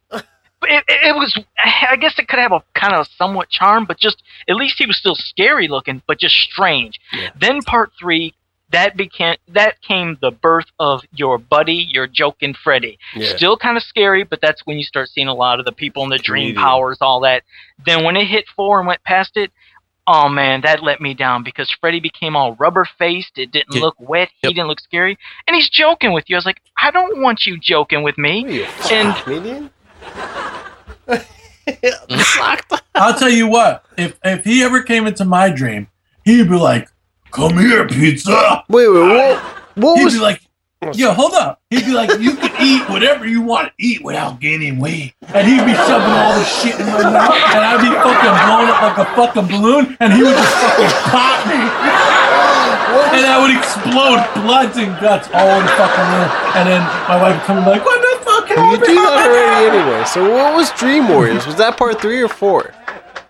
It, 0.62 0.82
it, 0.88 1.08
it 1.10 1.14
was. 1.14 1.38
I 1.56 1.94
guess 1.94 2.18
it 2.18 2.26
could 2.26 2.40
have 2.40 2.50
a 2.50 2.60
kind 2.74 2.92
of 2.92 3.06
somewhat 3.16 3.48
charm, 3.48 3.84
but 3.84 3.96
just 3.96 4.20
at 4.48 4.56
least 4.56 4.74
he 4.76 4.86
was 4.86 4.96
still 4.98 5.14
scary 5.14 5.68
looking, 5.68 6.02
but 6.08 6.18
just 6.18 6.34
strange. 6.34 6.98
Yeah. 7.12 7.30
Then 7.40 7.62
part 7.62 7.92
three, 7.98 8.34
that 8.70 8.96
became 8.96 9.36
that 9.48 9.80
came 9.82 10.18
the 10.20 10.30
birth 10.30 10.66
of 10.78 11.02
your 11.12 11.38
buddy, 11.38 11.86
your 11.90 12.06
joking 12.06 12.54
Freddy. 12.54 12.98
Yeah. 13.14 13.34
Still 13.36 13.56
kind 13.56 13.76
of 13.76 13.82
scary, 13.82 14.24
but 14.24 14.40
that's 14.40 14.60
when 14.66 14.76
you 14.76 14.84
start 14.84 15.08
seeing 15.08 15.28
a 15.28 15.34
lot 15.34 15.58
of 15.58 15.64
the 15.64 15.72
people 15.72 16.02
in 16.04 16.10
the 16.10 16.18
dream 16.18 16.48
Comedian. 16.54 16.62
powers, 16.62 16.98
all 17.00 17.20
that. 17.20 17.42
Then 17.86 18.04
when 18.04 18.16
it 18.16 18.26
hit 18.26 18.44
four 18.54 18.78
and 18.78 18.86
went 18.86 19.02
past 19.04 19.36
it, 19.36 19.50
oh 20.06 20.28
man, 20.28 20.60
that 20.62 20.82
let 20.82 21.00
me 21.00 21.14
down 21.14 21.44
because 21.44 21.70
Freddy 21.80 22.00
became 22.00 22.36
all 22.36 22.54
rubber 22.56 22.86
faced. 22.98 23.38
It 23.38 23.50
didn't 23.52 23.74
Yep. 23.74 23.82
look 23.82 23.96
wet. 23.98 24.28
He 24.42 24.48
didn't 24.48 24.68
look 24.68 24.80
scary, 24.80 25.18
and 25.46 25.54
he's 25.54 25.68
joking 25.70 26.12
with 26.12 26.24
you. 26.28 26.36
I 26.36 26.38
was 26.38 26.46
like, 26.46 26.60
I 26.80 26.90
don't 26.90 27.20
want 27.22 27.46
you 27.46 27.58
joking 27.58 28.02
with 28.02 28.18
me. 28.18 28.44
Are 28.44 28.48
you, 28.50 28.64
And- 28.90 29.14
comedian? 29.16 29.70
I'll 32.94 33.14
tell 33.18 33.30
you 33.30 33.46
what. 33.46 33.84
If 33.96 34.18
if 34.24 34.44
he 34.44 34.62
ever 34.62 34.82
came 34.82 35.06
into 35.06 35.24
my 35.24 35.50
dream, 35.50 35.88
he'd 36.24 36.48
be 36.48 36.56
like, 36.56 36.88
"Come 37.30 37.58
here, 37.58 37.86
pizza." 37.86 38.64
Wait, 38.68 38.88
wait, 38.88 39.00
what? 39.00 39.38
What 39.76 39.98
He'd 39.98 40.04
was? 40.04 40.14
be 40.14 40.20
like, 40.20 40.40
"Yo, 40.94 41.12
hold 41.12 41.34
up." 41.34 41.60
He'd 41.70 41.84
be 41.86 41.92
like, 41.92 42.10
"You 42.18 42.34
can 42.34 42.50
eat 42.60 42.88
whatever 42.88 43.26
you 43.26 43.40
want 43.42 43.68
to 43.68 43.72
eat 43.78 44.02
without 44.02 44.40
gaining 44.40 44.78
weight," 44.78 45.14
and 45.34 45.46
he'd 45.46 45.64
be 45.64 45.74
shoving 45.74 46.14
all 46.18 46.34
the 46.38 46.44
shit 46.44 46.78
in 46.80 46.86
my 46.86 47.02
mouth, 47.02 47.34
and 47.54 47.62
I'd 47.64 47.80
be 47.82 47.90
fucking 47.94 48.36
blown 48.46 48.68
up 48.70 48.82
like 48.82 48.98
a 48.98 49.04
fucking 49.16 49.46
balloon, 49.46 49.96
and 50.00 50.12
he 50.12 50.22
would 50.22 50.34
just 50.36 50.54
fucking 50.54 50.92
pop 51.10 51.46
me, 51.46 51.60
and 53.18 53.26
I 53.26 53.38
would 53.40 53.54
explode 53.56 54.22
bloods 54.42 54.76
and 54.76 54.98
guts 55.00 55.28
all 55.34 55.48
over 55.48 55.62
the 55.62 55.68
fucking 55.76 56.08
room, 56.14 56.30
and 56.56 56.68
then 56.68 56.82
my 57.08 57.20
wife 57.20 57.34
would 57.36 57.44
come 57.44 57.56
and 57.58 57.64
be 57.66 57.70
like, 57.72 57.84
"What 57.84 58.00
the 58.00 58.24
fuck?" 58.24 58.50
you 58.50 58.56
happened? 58.56 58.84
do 58.84 58.94
that 58.94 59.28
already 59.28 59.76
anyway. 59.78 60.04
So 60.06 60.30
what 60.32 60.54
was 60.56 60.70
Dream 60.72 61.08
Warriors? 61.08 61.46
Was 61.46 61.56
that 61.56 61.76
part 61.76 62.00
three 62.00 62.20
or 62.22 62.28
four? 62.28 62.72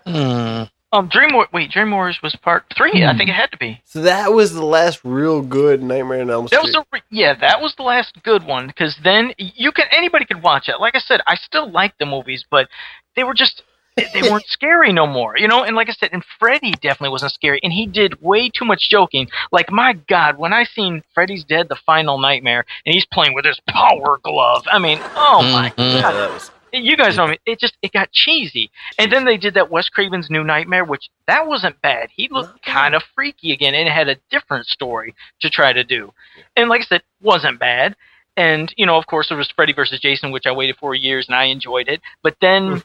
Hmm. 0.07 0.63
Um, 0.91 1.07
Dream 1.07 1.33
War- 1.33 1.47
wait, 1.53 1.69
Dream 1.69 1.91
Warriors 1.91 2.19
was 2.23 2.35
part 2.35 2.65
three. 2.75 3.05
I 3.05 3.15
think 3.15 3.29
it 3.29 3.33
had 3.33 3.51
to 3.51 3.57
be. 3.57 3.79
So 3.85 4.01
that 4.01 4.33
was 4.33 4.53
the 4.53 4.65
last 4.65 4.99
real 5.03 5.41
good 5.41 5.83
Nightmare 5.83 6.21
on 6.21 6.29
Elm 6.31 6.47
Street. 6.47 6.57
That 6.57 6.63
was 6.63 6.71
the 6.73 6.83
re- 6.91 7.01
yeah, 7.11 7.35
that 7.39 7.61
was 7.61 7.75
the 7.75 7.83
last 7.83 8.17
good 8.23 8.43
one 8.43 8.65
because 8.67 8.97
then 9.03 9.33
you 9.37 9.71
can 9.71 9.85
anybody 9.91 10.25
could 10.25 10.41
watch 10.41 10.67
it. 10.67 10.79
Like 10.79 10.95
I 10.95 10.99
said, 10.99 11.21
I 11.27 11.35
still 11.35 11.69
like 11.69 11.93
the 11.99 12.07
movies, 12.07 12.43
but 12.49 12.69
they 13.15 13.23
were 13.23 13.35
just 13.35 13.61
they- 13.97 14.23
weren't 14.31 14.45
scary 14.47 14.91
no 14.91 15.05
more, 15.05 15.37
you 15.37 15.47
know. 15.47 15.63
And 15.63 15.75
like 15.75 15.89
I 15.89 15.93
said, 15.93 16.09
and 16.11 16.23
Freddy 16.39 16.71
definitely 16.71 17.09
wasn't 17.09 17.33
scary, 17.33 17.59
and 17.61 17.71
he 17.71 17.85
did 17.85 18.19
way 18.19 18.49
too 18.49 18.65
much 18.65 18.89
joking. 18.89 19.27
Like 19.51 19.71
my 19.71 19.93
God, 20.07 20.39
when 20.39 20.53
I 20.53 20.63
seen 20.63 21.03
Freddy's 21.13 21.43
Dead: 21.43 21.69
The 21.69 21.77
Final 21.85 22.17
Nightmare, 22.17 22.65
and 22.87 22.95
he's 22.95 23.05
playing 23.05 23.35
with 23.35 23.45
his 23.45 23.59
power 23.69 24.17
glove, 24.23 24.63
I 24.71 24.79
mean, 24.79 24.97
oh 25.15 25.43
my 25.43 25.69
Mhm. 25.77 25.93
yeah, 25.95 26.01
God, 26.01 26.13
that 26.13 26.31
was. 26.31 26.49
You 26.73 26.97
guys 26.97 27.17
know 27.17 27.27
me. 27.27 27.37
It 27.45 27.59
just 27.59 27.77
it 27.81 27.91
got 27.91 28.11
cheesy, 28.11 28.69
and 28.97 29.11
then 29.11 29.25
they 29.25 29.37
did 29.37 29.55
that 29.55 29.69
Wes 29.71 29.89
Craven's 29.89 30.29
New 30.29 30.43
Nightmare, 30.43 30.85
which 30.85 31.09
that 31.27 31.47
wasn't 31.47 31.81
bad. 31.81 32.09
He 32.15 32.27
looked 32.29 32.63
kind 32.63 32.95
of 32.95 33.03
freaky 33.15 33.51
again, 33.51 33.73
and 33.73 33.87
it 33.87 33.91
had 33.91 34.09
a 34.09 34.17
different 34.29 34.65
story 34.67 35.15
to 35.41 35.49
try 35.49 35.73
to 35.73 35.83
do. 35.83 36.13
And 36.55 36.69
like 36.69 36.81
I 36.81 36.85
said, 36.85 37.03
wasn't 37.21 37.59
bad. 37.59 37.95
And 38.37 38.73
you 38.77 38.85
know, 38.85 38.97
of 38.97 39.07
course, 39.07 39.29
there 39.29 39.37
was 39.37 39.51
Freddy 39.51 39.73
versus 39.73 39.99
Jason, 39.99 40.31
which 40.31 40.45
I 40.45 40.51
waited 40.51 40.77
for 40.77 40.95
years, 40.95 41.27
and 41.27 41.35
I 41.35 41.45
enjoyed 41.45 41.87
it. 41.87 42.01
But 42.23 42.37
then 42.41 42.81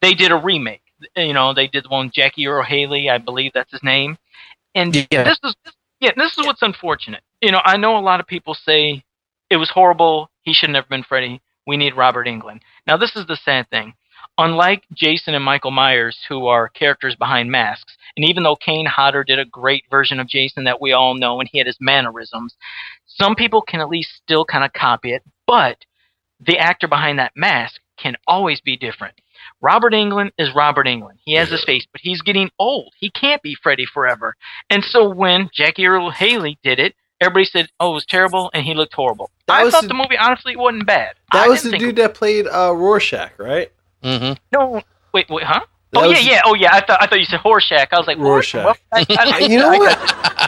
they 0.00 0.14
did 0.14 0.32
a 0.32 0.36
remake. 0.36 0.82
You 1.16 1.32
know, 1.32 1.54
they 1.54 1.66
did 1.68 1.84
the 1.84 1.88
one 1.88 2.10
Jackie 2.12 2.46
Earle 2.46 2.64
Haley, 2.64 3.08
I 3.08 3.18
believe 3.18 3.52
that's 3.54 3.70
his 3.70 3.82
name. 3.82 4.18
And 4.74 4.94
Yeah. 5.10 5.24
this 5.24 5.38
is 5.44 5.54
yeah, 6.00 6.10
this 6.16 6.36
is 6.38 6.46
what's 6.46 6.62
unfortunate. 6.62 7.22
You 7.40 7.52
know, 7.52 7.60
I 7.64 7.76
know 7.76 7.96
a 7.96 8.00
lot 8.00 8.20
of 8.20 8.26
people 8.26 8.54
say 8.54 9.02
it 9.50 9.56
was 9.56 9.70
horrible. 9.70 10.30
He 10.42 10.52
should 10.52 10.68
have 10.68 10.74
never 10.74 10.86
been 10.88 11.02
Freddy. 11.02 11.40
We 11.68 11.76
need 11.76 11.98
Robert 11.98 12.26
Englund. 12.26 12.62
Now, 12.86 12.96
this 12.96 13.14
is 13.14 13.26
the 13.26 13.36
sad 13.36 13.68
thing. 13.68 13.92
Unlike 14.38 14.84
Jason 14.94 15.34
and 15.34 15.44
Michael 15.44 15.70
Myers, 15.70 16.16
who 16.26 16.46
are 16.46 16.70
characters 16.70 17.14
behind 17.14 17.50
masks, 17.50 17.94
and 18.16 18.26
even 18.26 18.42
though 18.42 18.56
Kane 18.56 18.86
Hodder 18.86 19.22
did 19.22 19.38
a 19.38 19.44
great 19.44 19.84
version 19.90 20.18
of 20.18 20.28
Jason 20.28 20.64
that 20.64 20.80
we 20.80 20.92
all 20.92 21.14
know 21.14 21.40
and 21.40 21.48
he 21.52 21.58
had 21.58 21.66
his 21.66 21.76
mannerisms, 21.78 22.56
some 23.06 23.34
people 23.34 23.60
can 23.60 23.80
at 23.80 23.90
least 23.90 24.16
still 24.16 24.46
kind 24.46 24.64
of 24.64 24.72
copy 24.72 25.12
it, 25.12 25.22
but 25.46 25.76
the 26.40 26.56
actor 26.56 26.88
behind 26.88 27.18
that 27.18 27.36
mask 27.36 27.82
can 27.98 28.16
always 28.26 28.62
be 28.62 28.78
different. 28.78 29.20
Robert 29.60 29.92
Englund 29.92 30.30
is 30.38 30.54
Robert 30.54 30.86
Englund. 30.86 31.18
He 31.22 31.34
has 31.34 31.50
his 31.50 31.64
face, 31.64 31.86
but 31.92 32.00
he's 32.02 32.22
getting 32.22 32.48
old. 32.58 32.94
He 32.98 33.10
can't 33.10 33.42
be 33.42 33.54
Freddy 33.62 33.84
forever. 33.84 34.36
And 34.70 34.82
so 34.82 35.06
when 35.06 35.50
Jackie 35.52 35.86
Earle 35.86 36.12
Haley 36.12 36.58
did 36.62 36.78
it, 36.78 36.94
everybody 37.20 37.44
said, 37.44 37.68
"Oh, 37.80 37.90
it 37.90 37.94
was 37.94 38.06
terrible," 38.06 38.50
and 38.54 38.64
he 38.64 38.74
looked 38.74 38.94
horrible. 38.94 39.30
That 39.46 39.66
I 39.66 39.70
thought 39.70 39.82
the- 39.82 39.88
the 39.88 39.94
movie 39.94 40.16
honestly 40.18 40.56
wasn't 40.56 40.86
bad. 40.86 41.14
That 41.32 41.46
I 41.46 41.48
was 41.48 41.62
the 41.62 41.76
dude 41.76 41.96
that 41.96 42.14
played 42.14 42.46
uh, 42.46 42.72
Rorschach, 42.74 43.32
right? 43.38 43.70
Mm-hmm. 44.02 44.34
No, 44.52 44.82
wait, 45.12 45.28
wait, 45.28 45.44
huh? 45.44 45.60
That 45.92 46.02
oh 46.04 46.10
yeah, 46.10 46.18
yeah. 46.18 46.40
Oh 46.44 46.54
yeah. 46.54 46.74
I 46.74 46.80
thought 46.80 47.02
I 47.02 47.06
thought 47.06 47.18
you 47.18 47.24
said 47.24 47.40
Horshack. 47.40 47.88
I 47.92 47.98
was 47.98 48.06
like 48.06 48.18
Rorschach. 48.18 48.64
Well, 48.64 48.76
I, 48.92 49.06
I, 49.10 49.38
You 49.48 49.58
know 49.58 49.70
what? 49.70 49.98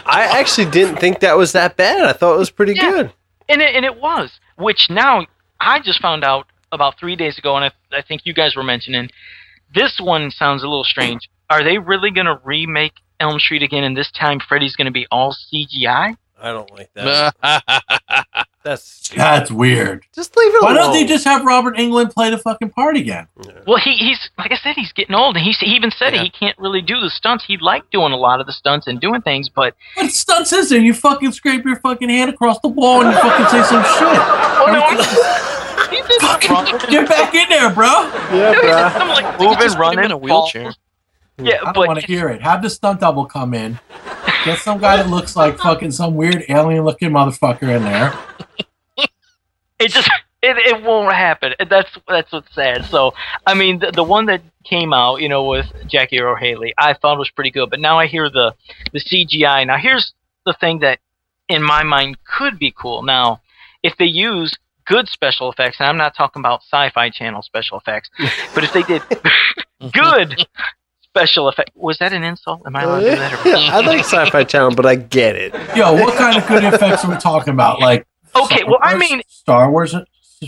I 0.07 0.29
actually 0.39 0.71
didn't 0.71 0.97
think 0.97 1.21
that 1.21 1.37
was 1.37 1.53
that 1.53 1.77
bad. 1.77 2.03
I 2.03 2.13
thought 2.13 2.35
it 2.35 2.39
was 2.39 2.51
pretty 2.51 2.75
Yeah. 2.75 2.91
good. 2.91 3.13
and 3.49 3.63
it, 3.63 3.75
and 3.75 3.85
it 3.87 3.99
was. 4.01 4.39
Which 4.57 4.91
now 4.91 5.27
I 5.59 5.81
just 5.81 6.01
found 6.03 6.25
out 6.25 6.47
about 6.73 6.99
three 7.01 7.17
days 7.17 7.39
ago, 7.39 7.57
and 7.57 7.65
I, 7.65 7.71
I 7.97 8.03
think 8.03 8.27
you 8.27 8.35
guys 8.35 8.55
were 8.55 8.63
mentioning. 8.63 9.09
This 9.75 9.99
one 9.99 10.31
sounds 10.31 10.63
a 10.63 10.69
little 10.69 10.85
strange. 10.85 11.31
Are 11.49 11.65
they 11.65 11.79
really 11.79 12.11
going 12.11 12.27
to 12.27 12.39
remake 12.45 12.93
Elm 13.19 13.39
Street 13.41 13.63
again, 13.63 13.83
and 13.83 13.97
this 13.97 14.11
time 14.11 14.41
Freddy's 14.41 14.77
going 14.77 14.87
to 14.87 14.91
be 14.93 15.07
all 15.11 15.33
CGI? 15.35 16.17
I 16.43 16.53
don't 16.53 16.71
like 16.73 16.91
that. 16.95 17.35
That's 18.63 18.83
stupid. 18.85 19.19
That's 19.21 19.51
weird. 19.51 20.05
just 20.15 20.37
leave 20.37 20.55
it 20.55 20.63
alone. 20.63 20.75
Why 20.75 20.81
alone. 20.83 20.93
don't 20.93 21.01
they 21.03 21.07
just 21.07 21.25
have 21.25 21.45
Robert 21.47 21.77
Englund 21.79 22.13
play 22.13 22.29
the 22.31 22.37
fucking 22.37 22.71
part 22.71 22.95
again? 22.97 23.27
Well, 23.67 23.79
he, 23.83 23.95
he's 23.97 24.29
like 24.37 24.53
I 24.53 24.57
said, 24.57 24.75
he's 24.77 24.93
getting 24.93 25.15
old, 25.15 25.37
and 25.37 25.45
he's, 25.45 25.59
he 25.59 25.67
even 25.75 25.91
said 25.91 26.13
Yeah. 26.15 26.21
it. 26.21 26.25
He 26.25 26.31
can't 26.31 26.59
really 26.59 26.83
do 26.83 27.01
the 27.01 27.09
stunts. 27.09 27.45
He 27.47 27.57
liked 27.57 27.91
doing 27.91 28.13
a 28.13 28.17
lot 28.19 28.39
of 28.41 28.47
the 28.47 28.53
stunts 28.53 28.87
and 28.87 29.01
doing 29.01 29.23
things, 29.23 29.49
but 29.49 29.75
What 29.95 30.11
stunts 30.11 30.53
is 30.53 30.69
there? 30.69 30.79
You 30.79 30.93
fucking 30.93 31.33
scrape 31.33 31.65
your 31.65 31.77
fucking 31.77 32.11
hand 32.11 32.31
across 32.31 32.59
the 32.61 32.69
wall 32.69 33.01
and 33.03 33.13
you 33.15 33.19
fucking 33.21 33.47
say 33.47 33.63
some 33.65 33.83
shit. 33.97 34.21
oh 34.21 34.67
no, 34.69 35.91
he 35.91 36.03
did 36.07 36.21
Fucking 36.21 36.91
get 36.91 37.09
back 37.09 37.35
in 37.35 37.49
there, 37.49 37.71
bro. 37.73 37.87
Yeah, 37.87 38.55
bruh. 38.55 38.93
some 38.99 39.09
like 39.09 39.39
They 39.39 39.45
moving, 39.47 39.59
just 39.61 39.77
put 39.79 39.83
him 39.87 39.97
running, 39.97 40.05
in 40.05 40.11
a 40.13 40.17
wheelchair. 40.19 40.63
falls. 40.65 40.79
Yeah, 41.39 41.55
I 41.63 41.65
don't 41.65 41.75
but 41.75 41.89
want 41.89 42.01
to 42.01 42.07
hear 42.07 42.29
it. 42.29 42.43
Have 42.43 42.61
the 42.61 42.69
stunt 42.69 43.01
double 43.01 43.25
come 43.25 43.55
in. 43.55 43.81
Get 44.45 44.59
some 44.59 44.79
guy 44.79 44.97
that 44.97 45.09
looks 45.09 45.37
like 45.37 45.59
fucking 45.63 45.91
some 45.93 46.15
weird 46.15 46.45
alien 46.49 46.85
looking 46.85 47.11
motherfucker 47.11 47.77
in 47.77 47.83
there. 47.83 48.15
it 49.79 49.91
just 49.91 50.11
it, 50.43 50.57
it 50.57 50.83
won't 50.83 51.15
happen. 51.15 51.55
That's 51.69 51.91
that's 52.09 52.33
what's 52.33 52.55
sad. 52.55 52.85
So 52.87 53.13
I 53.47 53.55
mean, 53.55 53.79
the, 53.81 53.91
the 53.91 54.05
one 54.05 54.27
that 54.27 54.43
came 54.65 54.93
out, 54.93 55.21
you 55.21 55.29
know, 55.29 55.45
with 55.45 55.67
Jackie 55.87 56.21
Earle 56.21 56.37
Haley, 56.37 56.75
I 56.79 56.95
thought 56.95 57.19
was 57.19 57.31
pretty 57.31 57.51
good. 57.51 57.71
But 57.71 57.81
now 57.81 57.99
I 57.99 58.07
hear 58.07 58.31
the 58.31 58.55
the 58.93 59.01
CGI. 59.01 59.67
Now 59.67 59.77
here's 59.77 60.13
the 60.47 60.55
thing 60.55 60.81
that, 60.81 60.99
in 61.49 61.63
my 61.63 61.83
mind, 61.83 62.17
could 62.25 62.59
be 62.59 62.73
cool. 62.77 63.03
Now, 63.03 63.41
if 63.83 63.97
they 63.99 64.07
use 64.07 64.57
good 64.87 65.09
special 65.09 65.51
effects, 65.51 65.77
and 65.79 65.89
I'm 65.89 65.97
not 65.97 66.17
talking 66.17 66.41
about 66.41 66.63
Sci-Fi 66.63 67.11
Channel 67.11 67.43
special 67.43 67.79
effects, 67.79 68.11
but 68.55 68.65
if 68.65 68.73
they 68.73 68.83
did 68.83 69.03
good 69.93 70.47
special 71.13 71.49
effect, 71.49 71.71
was 71.75 71.99
that 71.99 72.13
an 72.13 72.23
insult? 72.23 72.63
Am 72.67 72.77
I 72.77 72.83
allowed 72.85 73.01
to 73.01 73.11
do 73.11 73.17
that? 73.17 73.47
Or- 73.47 73.49
Yeah, 73.49 73.77
I 73.77 73.81
like 73.81 74.01
Sci-Fi 74.01 74.45
Channel, 74.45 74.75
but 74.75 74.87
I 74.87 74.95
get 74.95 75.37
it. 75.37 75.53
Yo, 75.77 75.93
what 75.95 76.15
kind 76.17 76.37
of 76.41 76.47
good 76.47 76.65
effects 76.65 77.05
are 77.05 77.11
we 77.11 77.17
talking 77.17 77.53
about? 77.53 77.81
Like, 77.81 78.07
Okay, 78.37 78.63
well, 78.65 78.79
I 78.81 78.97
mean, 78.97 79.23
Star 79.29 79.71
Wars. 79.71 79.93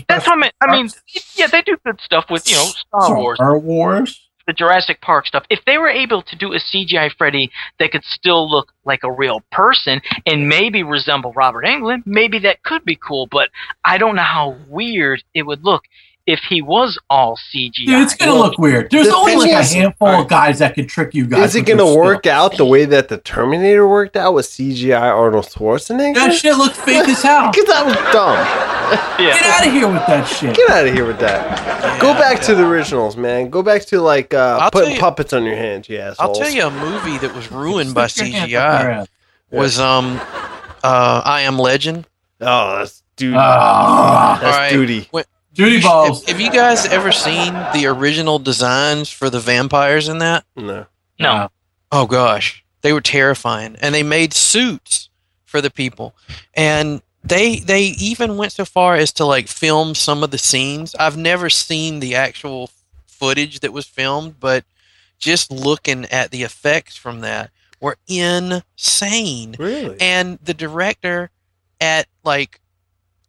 That's 0.07 0.25
what 0.25 0.37
I 0.37 0.41
mean. 0.41 0.51
I 0.61 0.71
mean, 0.71 0.89
yeah, 1.35 1.47
they 1.47 1.61
do 1.61 1.75
good 1.85 1.99
stuff 2.01 2.25
with 2.29 2.49
you 2.49 2.55
know 2.55 2.63
Star 2.63 3.15
Wars. 3.17 3.37
Star 3.37 3.57
Wars. 3.59 4.29
the 4.47 4.53
Jurassic 4.53 5.01
Park 5.01 5.27
stuff, 5.27 5.43
if 5.49 5.59
they 5.65 5.77
were 5.77 5.89
able 5.89 6.21
to 6.21 6.35
do 6.37 6.53
a 6.53 6.57
CGI 6.59 7.11
Freddy 7.17 7.51
that 7.79 7.91
could 7.91 8.03
still 8.05 8.49
look 8.49 8.71
like 8.85 9.03
a 9.03 9.11
real 9.11 9.41
person 9.51 10.01
and 10.25 10.47
maybe 10.47 10.81
resemble 10.81 11.33
Robert 11.33 11.65
Englund, 11.65 12.03
maybe 12.05 12.39
that 12.39 12.63
could 12.63 12.85
be 12.85 12.95
cool. 12.95 13.27
But 13.29 13.49
I 13.85 13.97
don't 13.97 14.15
know 14.15 14.21
how 14.23 14.55
weird 14.69 15.23
it 15.33 15.43
would 15.43 15.63
look 15.65 15.83
if 16.25 16.39
he 16.47 16.61
was 16.61 16.97
all 17.09 17.37
CGI. 17.53 17.85
Dude, 17.85 17.89
it's 18.03 18.15
gonna 18.15 18.33
look 18.35 18.57
weird. 18.57 18.89
There's 18.91 19.07
the 19.07 19.15
only 19.15 19.35
like 19.35 19.51
is- 19.51 19.73
a 19.73 19.77
handful 19.77 20.07
alright. 20.07 20.23
of 20.23 20.29
guys 20.29 20.59
that 20.59 20.73
can 20.75 20.87
trick 20.87 21.13
you 21.13 21.27
guys. 21.27 21.49
Is 21.49 21.55
it 21.57 21.65
going 21.65 21.79
to 21.79 21.97
work 21.99 22.23
stuff. 22.23 22.53
out 22.53 22.57
the 22.57 22.65
way 22.65 22.85
that 22.85 23.09
the 23.09 23.17
Terminator 23.17 23.85
worked 23.87 24.15
out 24.15 24.33
with 24.33 24.45
CGI 24.45 25.01
Arnold 25.01 25.45
Schwarzenegger? 25.45 26.15
That 26.15 26.33
shit 26.33 26.55
looks 26.55 26.79
fake 26.79 27.09
as 27.09 27.21
hell. 27.21 27.47
Because 27.51 27.65
that 27.67 27.85
was 27.85 27.95
dumb. 28.13 29.17
Get 29.17 29.43
out 29.43 29.67
of 29.67 29.73
here 29.73 29.87
with 29.87 30.05
that 30.07 30.23
shit. 30.25 30.55
Get 30.55 30.69
out 30.69 30.87
of 30.87 30.93
here 30.93 31.05
with 31.05 31.19
that. 31.19 31.99
Go 32.01 32.13
back 32.13 32.41
to 32.43 32.55
the 32.55 32.65
originals, 32.65 33.17
man. 33.17 33.49
Go 33.49 33.61
back 33.61 33.83
to 33.87 33.99
like 34.01 34.33
uh, 34.33 34.69
putting 34.69 34.93
you- 34.95 34.99
puppets 35.01 35.33
on 35.33 35.43
your 35.43 35.55
hands, 35.57 35.89
you 35.89 35.97
assholes. 35.97 36.19
I'll 36.19 36.33
tell 36.45 36.49
you 36.53 36.63
a 36.67 36.71
movie 36.71 37.17
that 37.17 37.35
was 37.35 37.51
ruined 37.51 37.93
by 37.93 38.07
Stick 38.07 38.27
your 38.31 38.39
hands 38.39 38.53
up 38.53 38.83
your 38.83 38.93
CGI 38.93 39.07
was 39.51 39.79
um 39.79 40.19
uh 40.83 41.21
I 41.25 41.41
Am 41.41 41.59
Legend. 41.59 42.07
Oh, 42.41 42.77
that's 42.79 43.03
duty. 43.17 43.35
Ah, 43.37 44.37
that's 44.41 44.55
Alright. 44.55 44.71
duty. 44.71 45.07
When- 45.11 45.25
duty 45.53 45.81
balls. 45.81 46.25
Have, 46.25 46.37
have 46.37 46.41
you 46.41 46.51
guys 46.51 46.85
ever 46.85 47.11
seen 47.11 47.53
the 47.73 47.85
original 47.87 48.39
designs 48.39 49.09
for 49.09 49.29
the 49.29 49.39
vampires 49.39 50.09
in 50.09 50.19
that? 50.19 50.45
No. 50.55 50.85
No. 51.19 51.49
Oh 51.91 52.07
gosh, 52.07 52.63
they 52.81 52.91
were 52.91 53.01
terrifying, 53.01 53.75
and 53.81 53.93
they 53.93 54.03
made 54.03 54.33
suits 54.33 55.09
for 55.45 55.61
the 55.61 55.69
people, 55.69 56.15
and 56.55 57.01
they 57.23 57.57
they 57.59 57.83
even 57.83 58.37
went 58.37 58.51
so 58.51 58.65
far 58.65 58.95
as 58.95 59.13
to 59.13 59.25
like 59.25 59.47
film 59.47 59.95
some 59.95 60.23
of 60.23 60.31
the 60.31 60.37
scenes. 60.37 60.95
I've 60.95 61.17
never 61.17 61.49
seen 61.49 61.99
the 61.99 62.15
actual 62.15 62.69
footage 63.05 63.59
that 63.61 63.71
was 63.71 63.85
filmed, 63.85 64.39
but 64.39 64.65
just 65.19 65.51
looking 65.51 66.05
at 66.05 66.31
the 66.31 66.43
effects 66.43 66.97
from 66.97 67.21
that 67.21 67.51
were 67.79 67.97
insane. 68.07 69.55
Really? 69.57 69.97
And 70.01 70.39
the 70.43 70.53
director 70.53 71.29
at 71.79 72.07
like 72.23 72.59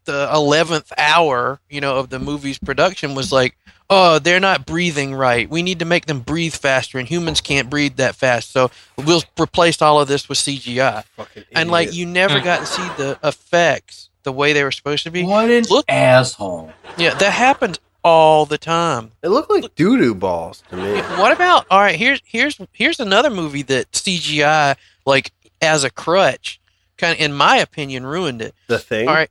the 0.05 0.29
11th 0.33 0.93
hour, 0.99 1.61
you 1.69 1.81
know, 1.81 1.97
of 1.99 2.11
the 2.11 2.19
movie's 2.19 2.59
production 2.59 3.15
was 3.15 3.33
like, 3.33 3.57
"Oh, 3.91 4.19
they're 4.19 4.41
not 4.41 4.67
breathing 4.67 5.15
right. 5.15 5.49
We 5.49 5.63
need 5.63 5.79
to 5.81 5.85
make 5.85 6.07
them 6.07 6.21
breathe 6.21 6.55
faster 6.55 6.99
and 6.99 7.09
humans 7.09 7.41
can't 7.41 7.69
breathe 7.71 7.97
that 7.97 8.15
fast. 8.15 8.53
So 8.53 8.71
we'll 8.97 9.23
replace 9.41 9.81
all 9.83 10.01
of 10.01 10.09
this 10.09 10.29
with 10.29 10.39
CGI." 10.39 11.05
And 11.53 11.71
like 11.71 11.93
you 11.95 12.07
never 12.07 12.41
got 12.41 12.61
to 12.61 12.67
see 12.67 12.83
the 12.97 13.19
effects 13.23 14.09
the 14.23 14.33
way 14.33 14.53
they 14.53 14.65
were 14.65 14.73
supposed 14.73 15.05
to 15.05 15.11
be. 15.11 15.23
What 15.25 15.51
an 15.51 15.65
Look- 15.71 15.85
asshole. 15.89 16.73
Yeah, 16.97 17.15
that 17.15 17.33
happens 17.33 17.79
all 18.03 18.45
the 18.45 18.59
time. 18.59 19.13
it 19.23 19.29
looked 19.31 19.51
like 19.51 19.75
doo 19.77 19.97
doo 19.97 20.15
balls 20.15 20.63
to 20.71 20.77
me. 20.77 21.01
What 21.19 21.33
about 21.33 21.67
all 21.71 21.81
right? 21.81 21.97
Here's 21.97 22.21
here's 22.25 22.59
here's 22.73 23.01
another 23.01 23.31
movie 23.31 23.63
that 23.63 23.91
CGI 23.93 24.77
like 25.07 25.33
as 25.63 25.85
a 25.85 25.91
crutch, 25.91 26.61
kind 26.99 27.15
of 27.15 27.21
in 27.21 27.33
my 27.33 27.57
opinion, 27.57 28.05
ruined 28.05 28.43
it. 28.43 28.55
The 28.67 28.79
thing. 28.79 29.09
All 29.09 29.15
right, 29.15 29.31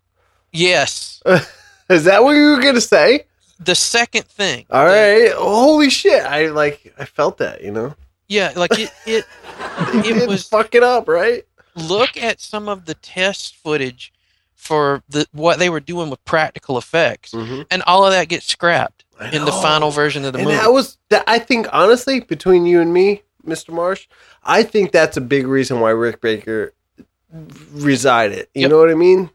yes, 0.54 1.22
Is 1.90 2.06
that 2.06 2.24
what 2.24 2.32
you 2.36 2.52
were 2.56 2.62
gonna 2.62 2.80
say? 2.82 3.26
the 3.60 3.76
second 3.76 4.26
thing. 4.26 4.66
All 4.70 4.86
right. 4.86 5.32
Holy 5.34 5.90
shit! 5.90 6.24
I 6.24 6.48
like. 6.48 6.94
I 6.98 7.06
felt 7.06 7.38
that. 7.40 7.62
You 7.64 7.72
know. 7.72 7.96
yeah, 8.28 8.54
like 8.56 8.78
it 8.80 8.92
it 9.06 9.26
It 10.06 10.28
was- 10.30 10.48
fuck 10.48 10.74
it 10.76 10.84
up, 10.84 11.08
right? 11.08 11.44
look 11.76 12.16
at 12.18 12.40
some 12.40 12.70
of 12.70 12.86
the 12.86 12.94
test 12.94 13.56
footage 13.56 14.14
for 14.54 15.02
the 15.10 15.26
what 15.32 15.58
they 15.60 15.70
were 15.72 15.80
doing 15.80 16.10
with 16.10 16.24
practical 16.24 16.78
effects, 16.78 17.32
Mm-hmm. 17.32 17.64
and 17.72 17.82
all 17.88 18.06
of 18.06 18.12
that 18.14 18.28
gets 18.30 18.46
scrapped 18.46 19.04
in 19.32 19.44
the 19.46 19.52
final 19.52 19.90
version 19.92 20.24
of 20.26 20.34
the 20.34 20.40
and 20.40 20.48
movie. 20.48 20.58
that 20.58 20.72
was 20.72 20.98
that. 21.10 21.24
I 21.28 21.40
think 21.40 21.68
honestly, 21.74 22.20
between 22.22 22.66
you 22.66 22.80
and 22.82 22.94
me, 22.94 23.24
Mr. 23.46 23.74
Marsh, 23.74 24.08
I 24.44 24.64
think 24.64 24.92
that's 24.92 25.18
a 25.18 25.22
big 25.22 25.48
reason 25.48 25.80
why 25.80 25.90
Rick 25.92 26.22
Baker 26.22 26.74
resided. 27.72 28.48
You 28.54 28.64
Yep. 28.64 28.72
know 28.72 28.78
what 28.78 28.90
I 28.90 28.96
mean? 28.96 29.30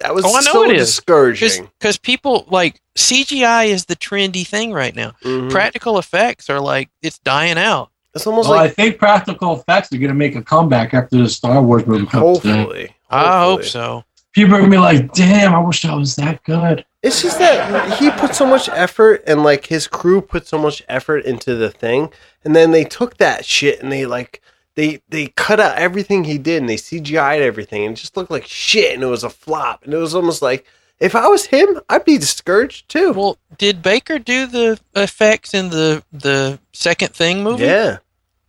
Yep. 0.00 0.06
That 0.08 0.14
was 0.14 0.24
Oh, 0.24 0.30
I 0.30 0.40
know 0.40 0.52
so 0.52 0.64
it 0.64 0.76
is. 0.76 0.86
discouraging. 0.88 1.68
because 1.78 1.98
people 1.98 2.46
like 2.50 2.80
CGI 2.96 3.66
is 3.66 3.86
the 3.86 3.96
trendy 3.96 4.46
thing 4.46 4.72
right 4.72 4.94
now. 4.94 5.12
Mhm. 5.24 5.50
Practical 5.50 5.98
effects 5.98 6.48
are 6.50 6.60
like 6.60 6.88
it's 7.02 7.18
dying 7.18 7.58
out. 7.58 7.90
It's 8.14 8.26
almost 8.26 8.48
Well, 8.48 8.58
I 8.58 8.68
think 8.68 8.98
practical 8.98 9.54
effects 9.60 9.92
are 9.92 9.98
going 9.98 10.08
to 10.08 10.14
make 10.14 10.34
a 10.34 10.42
comeback 10.42 10.94
after 10.94 11.16
the 11.18 11.28
Star 11.28 11.62
Wars 11.62 11.86
movie 11.86 12.06
comes 12.06 12.14
out. 12.44 12.44
hopefully. 12.56 12.94
I 13.10 13.42
hope 13.44 13.64
so. 13.64 14.04
People 14.32 14.54
are 14.54 14.58
going 14.58 14.70
to 14.70 14.76
be 14.76 14.80
like, 14.80 15.12
damn, 15.14 15.54
I 15.54 15.58
wish 15.60 15.84
I 15.84 15.94
was 15.94 16.16
that 16.16 16.42
good. 16.44 16.84
It's 17.02 17.22
just 17.22 17.38
that 17.38 17.98
he 17.98 18.10
put 18.10 18.34
so 18.34 18.44
much 18.46 18.68
effort 18.70 19.22
and 19.26 19.42
like 19.44 19.66
his 19.66 19.86
crew 19.86 20.20
put 20.20 20.46
so 20.46 20.58
much 20.58 20.82
effort 20.88 21.24
into 21.24 21.54
the 21.54 21.70
thing, 21.70 22.10
and 22.44 22.56
then 22.56 22.70
they 22.72 22.84
took 22.84 23.18
that 23.18 23.44
shit 23.44 23.80
and 23.82 23.90
they 23.92 24.04
like 24.06 24.42
they 24.78 25.02
they 25.08 25.26
cut 25.34 25.58
out 25.58 25.76
everything 25.76 26.22
he 26.22 26.38
did 26.38 26.60
and 26.62 26.68
they 26.68 26.76
CGI'd 26.76 27.42
everything 27.42 27.84
and 27.84 27.92
it 27.96 28.00
just 28.00 28.16
looked 28.16 28.30
like 28.30 28.46
shit 28.46 28.94
and 28.94 29.02
it 29.02 29.06
was 29.06 29.24
a 29.24 29.30
flop 29.30 29.82
and 29.84 29.92
it 29.92 29.96
was 29.98 30.14
almost 30.14 30.40
like 30.40 30.64
If 31.00 31.14
I 31.14 31.26
was 31.28 31.46
him, 31.46 31.80
I'd 31.88 32.04
be 32.04 32.16
discouraged 32.18 32.88
too. 32.88 33.12
Well, 33.12 33.38
did 33.56 33.82
Baker 33.82 34.18
do 34.18 34.46
the 34.46 34.78
effects 34.94 35.52
in 35.52 35.70
the 35.70 36.02
the 36.12 36.58
second 36.72 37.12
thing 37.12 37.42
movie? 37.42 37.64
yeah. 37.64 37.98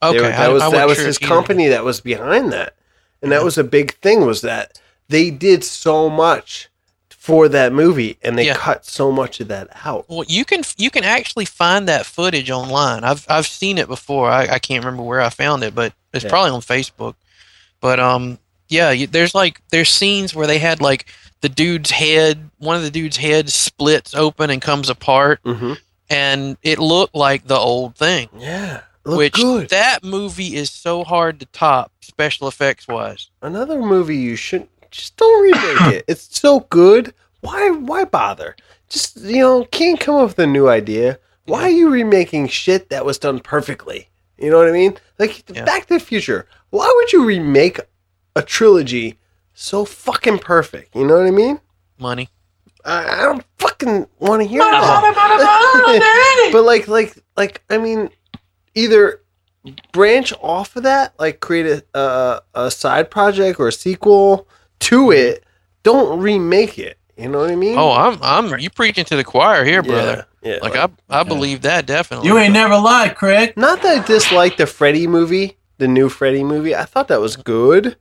Okay, 0.02 0.22
were- 0.22 0.30
that 0.30 0.52
was 0.54 0.64
I 0.64 0.70
that 0.70 0.88
was 0.88 0.98
sure 0.98 1.08
his 1.08 1.18
company 1.18 1.68
that 1.68 1.84
was 1.84 2.00
behind 2.00 2.54
that, 2.54 2.76
and 3.22 3.32
that 3.32 3.44
was 3.44 3.58
a 3.58 3.64
big 3.64 3.96
thing. 3.96 4.26
Was 4.26 4.42
that 4.42 4.80
they 5.10 5.30
did 5.32 5.64
so 5.64 6.10
much 6.10 6.69
for 7.30 7.48
that 7.50 7.72
movie, 7.72 8.18
and 8.24 8.38
they 8.38 8.48
Yeah. 8.48 8.56
cut 8.56 8.86
so 8.86 9.12
much 9.12 9.40
of 9.40 9.48
that 9.50 9.68
out. 9.86 10.06
Well, 10.10 10.26
you 10.28 10.44
can 10.46 10.64
you 10.78 10.90
can 10.90 11.04
actually 11.04 11.46
find 11.46 11.88
that 11.88 12.06
footage 12.06 12.50
online. 12.52 13.04
I've 13.04 13.26
I've 13.30 13.48
seen 13.48 13.78
it 13.78 13.88
before. 13.88 14.30
I, 14.30 14.48
I 14.48 14.60
can't 14.60 14.84
remember 14.84 15.04
where 15.04 15.22
I 15.22 15.30
found 15.30 15.64
it, 15.64 15.74
but 15.76 15.94
it's 16.14 16.24
Yeah. 16.24 16.30
probably 16.30 16.52
on 16.52 16.62
Facebook. 16.62 17.16
But 17.82 18.00
um, 18.00 18.40
yeah, 18.68 18.92
you, 18.92 19.08
there's 19.08 19.34
like 19.36 19.62
there's 19.70 19.90
scenes 19.90 20.34
where 20.36 20.48
they 20.48 20.60
had 20.60 20.82
like 20.82 21.06
the 21.42 21.50
dude's 21.50 21.92
head, 21.92 22.50
one 22.58 22.76
of 22.76 22.84
the 22.84 22.92
dude's 22.92 23.18
head 23.18 23.50
splits 23.50 24.14
open 24.14 24.50
and 24.50 24.62
comes 24.62 24.90
apart, 24.90 25.42
Mm-hmm. 25.44 25.74
and 26.10 26.58
it 26.64 26.80
looked 26.80 27.16
like 27.16 27.48
the 27.48 27.58
old 27.58 27.96
thing. 27.96 28.28
Yeah, 28.38 28.82
look 29.06 29.18
which 29.18 29.34
good. 29.36 29.70
that 29.70 30.04
movie 30.04 30.56
is 30.56 30.70
so 30.72 31.04
hard 31.04 31.40
to 31.40 31.46
top 31.48 31.92
special 32.02 32.48
effects 32.50 32.88
wise. 32.88 33.30
Another 33.42 33.80
movie 33.80 34.18
you 34.18 34.36
shouldn't 34.36 34.70
just 34.92 35.18
don't 35.18 35.44
remake 35.44 35.94
it. 35.96 36.06
It's 36.08 36.40
so 36.40 36.62
good. 36.62 37.14
Why 37.42 37.70
why 37.72 38.06
bother? 38.06 38.56
Just 38.90 39.18
you 39.22 39.42
know, 39.42 39.66
can't 39.66 40.00
come 40.00 40.16
up 40.16 40.30
with 40.30 40.40
a 40.40 40.48
new 40.48 40.68
idea. 40.68 41.20
Why 41.46 41.64
are 41.64 41.70
you 41.70 41.90
remaking 41.90 42.48
shit 42.48 42.90
that 42.90 43.06
was 43.06 43.18
done 43.18 43.40
perfectly? 43.40 44.10
You 44.38 44.50
know 44.50 44.58
what 44.58 44.68
I 44.68 44.72
mean? 44.72 44.98
Like 45.18 45.44
Yeah. 45.50 45.66
Back 45.66 45.88
to 45.88 45.96
the 45.96 46.00
Future. 46.00 46.48
Why 46.70 46.92
would 46.96 47.12
you 47.12 47.26
remake 47.26 47.80
a 48.36 48.42
trilogy 48.42 49.20
so 49.54 49.86
fucking 49.86 50.40
perfect? 50.40 50.96
You 50.96 51.06
know 51.06 51.18
what 51.18 51.26
I 51.26 51.32
mean? 51.32 51.60
Money. 51.98 52.30
I, 52.86 53.22
I 53.22 53.24
don't 53.24 53.44
fucking 53.58 54.08
want 54.20 54.42
to 54.42 54.48
hear 54.48 54.62
that. 54.62 56.50
but 56.54 56.64
like, 56.64 56.88
like, 56.88 57.18
like, 57.36 57.62
I 57.70 57.78
mean, 57.78 58.10
either 58.76 59.22
branch 59.92 60.34
off 60.42 60.76
of 60.76 60.84
that, 60.84 61.14
like 61.20 61.40
create 61.40 61.66
a 61.66 61.84
a, 61.98 62.42
a 62.56 62.72
side 62.72 63.12
project 63.12 63.60
or 63.60 63.68
a 63.68 63.72
sequel 63.72 64.48
to 64.82 65.12
it. 65.12 65.44
Don't 65.84 66.20
remake 66.20 66.78
it. 66.80 66.98
You 67.18 67.28
know 67.30 67.40
what 67.40 67.52
I 67.52 67.56
mean? 67.56 67.78
Oh, 67.78 67.92
I'm 67.92 68.18
I'm 68.22 68.60
you 68.60 68.70
preaching 68.70 69.04
to 69.06 69.16
the 69.16 69.24
choir 69.24 69.66
here, 69.66 69.84
brother. 69.84 70.26
Yeah, 70.42 70.60
Like 70.62 70.76
I 70.78 70.88
I 71.10 71.24
believe 71.24 71.62
that 71.64 71.86
definitely. 71.86 72.28
You 72.28 72.38
ain't 72.38 72.54
never 72.54 72.78
lied, 72.78 73.16
Craig. 73.16 73.54
Not 73.58 73.82
that 73.82 74.04
I 74.04 74.06
disliked 74.06 74.58
the 74.58 74.66
Freddy 74.66 75.06
movie, 75.06 75.58
the 75.80 75.88
new 75.88 76.08
Freddy 76.08 76.44
movie. 76.46 76.74
I 76.76 76.86
thought 76.86 77.10
that 77.10 77.20
was 77.20 77.36
good. 77.36 77.98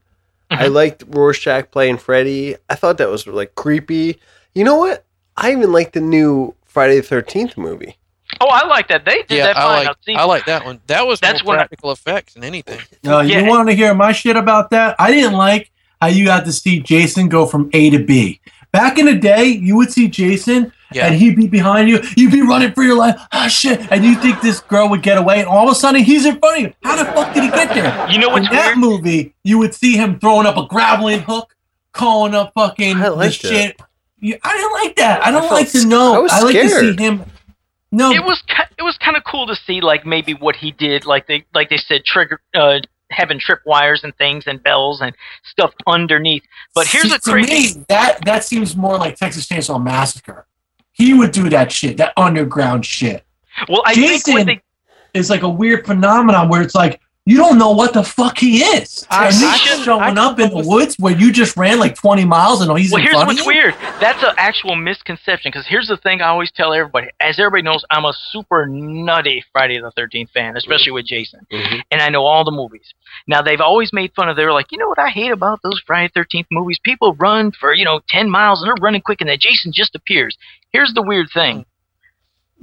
I 0.51 0.67
liked 0.67 1.03
Rorschach 1.07 1.69
playing 1.69 1.97
Freddy. 1.97 2.55
I 2.69 2.75
thought 2.75 2.97
that 2.97 3.09
was 3.09 3.27
like 3.27 3.55
creepy. 3.55 4.19
You 4.55 4.63
know 4.63 4.75
what? 4.77 5.05
I 5.37 5.51
even 5.51 5.71
liked 5.71 5.93
the 5.93 6.01
new 6.01 6.55
Friday 6.65 6.95
the 6.95 7.03
Thirteenth 7.03 7.57
movie. 7.57 7.97
Oh, 8.41 8.47
I 8.47 8.65
like 8.67 8.87
that. 8.87 9.05
They 9.05 9.23
did 9.23 9.31
Yeah, 9.31 9.47
that 9.47 9.57
I 9.57 9.83
like 9.83 9.97
I 10.15 10.23
like 10.23 10.45
that 10.45 10.63
one. 10.65 10.79
That 10.87 11.05
was 11.05 11.19
That's 11.19 11.43
more 11.43 11.49
when 11.51 11.59
I- 11.59 11.63
practical 11.63 11.91
effects 11.91 12.35
than 12.35 12.43
anything. 12.45 12.79
Uh, 13.05 13.19
Yeah. 13.19 13.39
You 13.41 13.49
want 13.49 13.67
to 13.69 13.75
hear 13.75 13.93
my 13.93 14.11
shit 14.13 14.37
about 14.37 14.69
that? 14.71 14.95
I 14.97 15.11
didn't 15.11 15.33
like 15.33 15.71
how 16.01 16.07
you 16.07 16.25
got 16.25 16.45
to 16.45 16.51
see 16.53 16.79
Jason 16.79 17.29
go 17.29 17.45
from 17.45 17.69
A 17.73 17.89
to 17.89 17.99
B. 17.99 18.39
Back 18.71 18.97
in 18.99 19.05
the 19.07 19.15
day, 19.15 19.45
you 19.45 19.75
would 19.77 19.91
see 19.91 20.07
Jason 20.07 20.71
Yeah. 20.93 21.07
and 21.07 21.15
he'd 21.15 21.35
be 21.35 21.47
behind 21.47 21.89
you. 21.89 21.99
You'd 22.15 22.31
be 22.31 22.41
running 22.41 22.71
for 22.73 22.83
your 22.83 22.95
life. 22.95 23.19
Ah, 23.31 23.47
shit. 23.47 23.91
And 23.91 24.03
you 24.05 24.15
think 24.15 24.41
this 24.41 24.59
girl 24.59 24.87
would 24.89 25.01
get 25.01 25.17
away. 25.17 25.39
And 25.39 25.47
all 25.47 25.67
of 25.67 25.71
a 25.71 25.75
sudden, 25.75 26.03
he's 26.03 26.25
in 26.25 26.37
front 26.39 26.57
of 26.57 26.63
you. 26.63 26.73
How 26.83 26.95
the 26.95 27.05
fuck 27.11 27.33
did 27.33 27.43
he 27.43 27.49
get 27.49 27.73
there? 27.73 28.09
You 28.11 28.19
know 28.19 28.27
In 28.27 28.43
what's 28.43 28.49
that 28.49 28.75
weird? 28.75 28.77
movie, 28.77 29.33
you 29.43 29.57
would 29.57 29.73
see 29.73 29.95
him 29.97 30.19
throwing 30.19 30.45
up 30.45 30.55
a 30.57 30.67
grappling 30.67 31.21
hook, 31.21 31.55
calling 31.93 32.35
up 32.35 32.51
fucking 32.53 32.97
I 32.97 33.09
the 33.09 33.15
liked 33.15 33.33
shit. 33.35 33.79
You- 34.19 34.37
I 34.43 34.55
didn't 34.55 34.73
like 34.73 34.95
that. 34.97 35.25
I 35.25 35.31
don't 35.31 35.41
felt 35.41 35.53
like 35.53 35.71
to 35.71 35.79
sc- 35.79 35.87
know. 35.87 36.13
I 36.15 36.19
was 36.19 36.31
like 36.43 36.53
to 36.55 36.69
see 36.69 36.75
scared. 36.93 36.99
him. 36.99 37.23
No, 37.91 38.11
it 38.11 38.23
was 38.23 38.39
ki- 38.47 38.75
it 38.77 38.83
was 38.83 38.95
kind 38.99 39.17
of 39.17 39.23
cool 39.23 39.47
to 39.47 39.55
see 39.55 39.81
like 39.81 40.05
maybe 40.05 40.35
what 40.35 40.55
he 40.55 40.69
did 40.71 41.05
like 41.07 41.25
they 41.25 41.43
like 41.55 41.69
they 41.71 41.77
said 41.77 42.05
trigger 42.05 42.39
uh 42.53 42.79
having 43.11 43.39
trip 43.39 43.59
wires 43.65 44.03
and 44.03 44.15
things 44.17 44.45
and 44.47 44.61
bells 44.63 45.01
and 45.01 45.15
stuff 45.43 45.73
underneath 45.87 46.43
but 46.75 46.87
here's 46.87 47.09
See, 47.09 47.15
a 47.15 47.19
to 47.19 47.31
crazy 47.31 47.79
me, 47.79 47.85
that 47.89 48.19
that 48.25 48.43
seems 48.43 48.75
more 48.75 48.97
like 48.97 49.15
Texas 49.15 49.47
Chainsaw 49.47 49.81
Massacre. 49.83 50.45
He 50.91 51.13
would 51.13 51.31
do 51.31 51.49
that 51.49 51.71
shit, 51.71 51.97
that 51.97 52.13
underground 52.17 52.85
shit. 52.85 53.23
well 53.67 53.81
i 53.85 53.93
think 53.95 54.07
Jason 54.07 54.33
what 54.33 54.45
they 54.45 54.61
It's 55.13 55.29
like 55.29 55.41
a 55.41 55.49
weird 55.49 55.85
phenomenon 55.85 56.49
where 56.49 56.61
it's 56.61 56.75
like 56.75 57.01
you 57.29 57.37
don't 57.37 57.57
know 57.59 57.71
what 57.71 57.93
the 57.93 58.03
fuck 58.03 58.37
he 58.39 58.61
is. 58.63 59.05
I- 59.09 59.25
and 59.27 59.33
he's 59.35 59.43
I 59.43 59.51
just 59.57 59.63
should- 59.67 59.83
showing 59.85 60.17
I 60.17 60.21
up 60.25 60.39
in 60.39 60.49
the 60.49 60.63
woods 60.67 60.95
where 60.97 61.15
you 61.15 61.31
just 61.31 61.55
ran 61.57 61.77
like 61.79 61.95
20 61.95 62.25
miles 62.25 62.61
and 62.61 62.69
all 62.71 62.75
he's 62.75 62.91
well 62.91 62.99
in 62.99 63.03
here's 63.03 63.13
front 63.13 63.27
what's 63.27 63.39
of 63.41 63.45
you. 63.45 63.53
weird 63.53 63.75
that's 63.99 64.23
an 64.23 64.33
actual 64.37 64.75
misconception 64.75 65.51
because 65.51 65.67
here's 65.67 65.87
the 65.87 65.97
thing 65.97 66.21
i 66.21 66.27
always 66.27 66.51
tell 66.51 66.73
everybody 66.73 67.07
as 67.19 67.37
everybody 67.39 67.61
knows 67.63 67.83
i'm 67.91 68.05
a 68.05 68.13
super 68.31 68.65
nutty 68.67 69.43
friday 69.51 69.79
the 69.79 69.91
13th 69.91 70.29
fan 70.31 70.55
especially 70.57 70.91
with 70.91 71.05
jason 71.05 71.45
Mhm. 71.51 71.81
and 71.91 72.01
i 72.01 72.09
know 72.09 72.23
all 72.25 72.43
the 72.43 72.51
movies 72.51 72.93
now 73.27 73.41
they've 73.41 73.61
always 73.61 73.91
made 73.93 74.11
fun 74.15 74.27
of 74.29 74.35
they're 74.35 74.51
like 74.53 74.71
you 74.71 74.77
know 74.77 74.87
what 74.87 74.99
i 74.99 75.09
hate 75.09 75.31
about 75.31 75.59
those 75.63 75.79
friday 75.85 76.11
13th 76.15 76.47
movies 76.51 76.79
people 76.83 77.13
run 77.15 77.51
for 77.51 77.73
you 77.75 77.85
know 77.85 77.99
10 78.09 78.29
miles 78.29 78.61
and 78.61 78.67
they're 78.69 78.81
running 78.83 79.01
quick 79.01 79.21
and 79.21 79.29
then 79.29 79.37
jason 79.39 79.71
just 79.73 79.93
appears 79.95 80.37
here's 80.71 80.93
the 80.93 81.03
weird 81.03 81.27
thing 81.33 81.65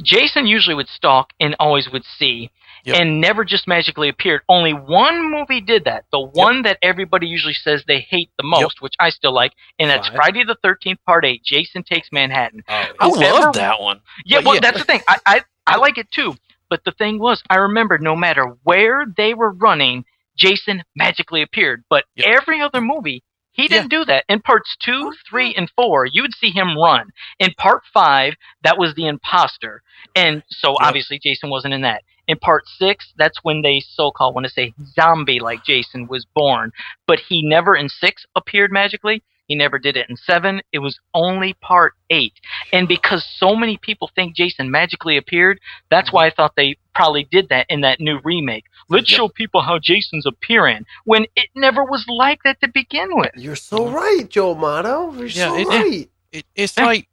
jason 0.03 0.47
usually 0.47 0.75
would 0.75 0.89
stalk 0.89 1.33
and 1.41 1.55
always 1.59 1.89
would 1.91 2.05
see 2.19 2.51
Yep. 2.87 2.97
and 3.01 3.20
never 3.20 3.45
just 3.45 3.66
magically 3.66 4.09
appeared 4.09 4.43
only 4.49 4.72
one 4.72 5.30
movie 5.30 5.61
did 5.61 5.84
that 5.84 6.05
the 6.12 6.20
one 6.20 6.62
that 6.62 6.78
everybody 6.82 7.26
usually 7.26 7.53
says 7.55 7.82
they 7.87 8.01
hate 8.01 8.30
the 8.39 8.45
most 8.45 8.80
which 8.80 8.95
i 9.01 9.11
still 9.11 9.34
like 9.34 9.53
and 9.78 9.91
that's 9.91 10.07
Five. 10.09 10.16
friday 10.16 10.45
the 10.45 10.57
13th 10.64 10.99
part 11.05 11.24
8 11.24 11.43
jason 11.45 11.82
takes 11.82 12.09
manhattan 12.12 12.62
oh, 12.68 12.72
I 13.01 13.09
Whoever- 13.09 13.41
love 13.47 13.55
that 13.55 13.80
one. 13.80 14.01
yeah, 14.24 14.41
well, 14.45 14.55
yeah. 14.55 14.61
that's 14.61 14.78
the 14.78 14.84
thing. 14.84 15.01
I, 15.09 15.18
I 15.26 15.41
I 15.66 15.76
like 15.78 15.99
it 15.99 16.11
too. 16.12 16.34
But 16.70 16.84
the 16.84 16.93
thing 16.93 17.18
was, 17.18 17.43
I 17.51 17.57
remember 17.57 17.99
no 17.99 18.14
matter 18.16 18.57
where 18.62 19.05
they 19.16 19.34
were 19.34 19.53
running, 19.53 20.05
Jason 20.37 20.82
magically 20.95 21.43
appeared. 21.43 21.82
But 21.91 22.05
Yep. 22.16 22.26
every 22.43 22.61
other 22.61 22.80
movie, 22.80 23.22
he 23.53 23.66
didn't 23.68 23.89
do 23.89 24.05
that. 24.05 24.24
In 24.28 24.41
parts 24.43 24.76
two, 24.80 25.12
three, 25.28 25.55
and 25.57 25.70
four, 25.76 26.07
you 26.07 26.22
would 26.22 26.34
see 26.34 26.51
him 26.51 26.76
run. 26.78 27.09
In 27.41 27.51
part 27.59 27.82
five, 27.93 28.34
that 28.62 28.78
was 28.78 28.95
the 28.95 29.07
imposter, 29.09 29.82
and 30.14 30.43
so 30.51 30.70
Yep. 30.72 30.78
obviously 30.82 31.18
Jason 31.18 31.51
wasn't 31.51 31.74
in 31.74 31.80
that. 31.82 32.03
In 32.29 32.39
part 32.39 32.64
six, 32.68 33.12
that's 33.16 33.39
when 33.45 33.62
they 33.62 33.81
so-called 33.81 34.35
want 34.35 34.47
to 34.47 34.53
say 34.53 34.74
zombie 34.95 35.41
like 35.41 35.64
Jason 35.64 36.07
was 36.09 36.27
born, 36.35 36.72
but 37.07 37.20
he 37.20 37.43
never 37.47 37.77
in 37.77 37.89
six 37.89 38.27
appeared 38.35 38.72
magically. 38.72 39.22
He 39.47 39.55
never 39.55 39.79
did 39.79 39.97
it 39.97 40.11
in 40.11 40.16
seven. 40.16 40.61
It 40.72 40.81
was 40.81 40.99
only 41.14 41.55
part 41.55 41.93
eight. 42.11 42.33
And 42.72 42.89
because 42.89 43.24
so 43.39 43.55
many 43.55 43.77
people 43.77 44.11
think 44.16 44.35
Jason 44.35 44.72
magically 44.72 45.16
appeared, 45.16 45.61
that's 45.89 46.12
why 46.12 46.27
I 46.27 46.31
thought 46.31 46.55
they 46.57 46.74
probably 46.97 47.29
did 47.31 47.49
that 47.51 47.66
in 47.68 47.83
that 47.83 48.01
new 48.01 48.18
remake. 48.24 48.64
Let's 48.89 49.09
Yep. 49.09 49.16
show 49.16 49.29
people 49.29 49.61
how 49.62 49.79
Jason's 49.79 50.27
appearing 50.27 50.85
when 51.05 51.27
it 51.37 51.49
never 51.55 51.85
was 51.85 52.05
like 52.09 52.41
that 52.43 52.61
to 52.62 52.66
begin 52.66 53.09
with. 53.16 53.31
You're 53.37 53.55
so 53.55 53.89
right, 53.89 54.29
Joe 54.29 54.57
Motto. 54.57 55.12
You're 55.14 55.27
Yeah, 55.27 55.49
so 55.51 55.55
it- 55.55 55.61
it- 55.61 55.68
right. 55.68 56.11
It, 56.33 56.45
it's 56.57 56.77
like 56.77 57.07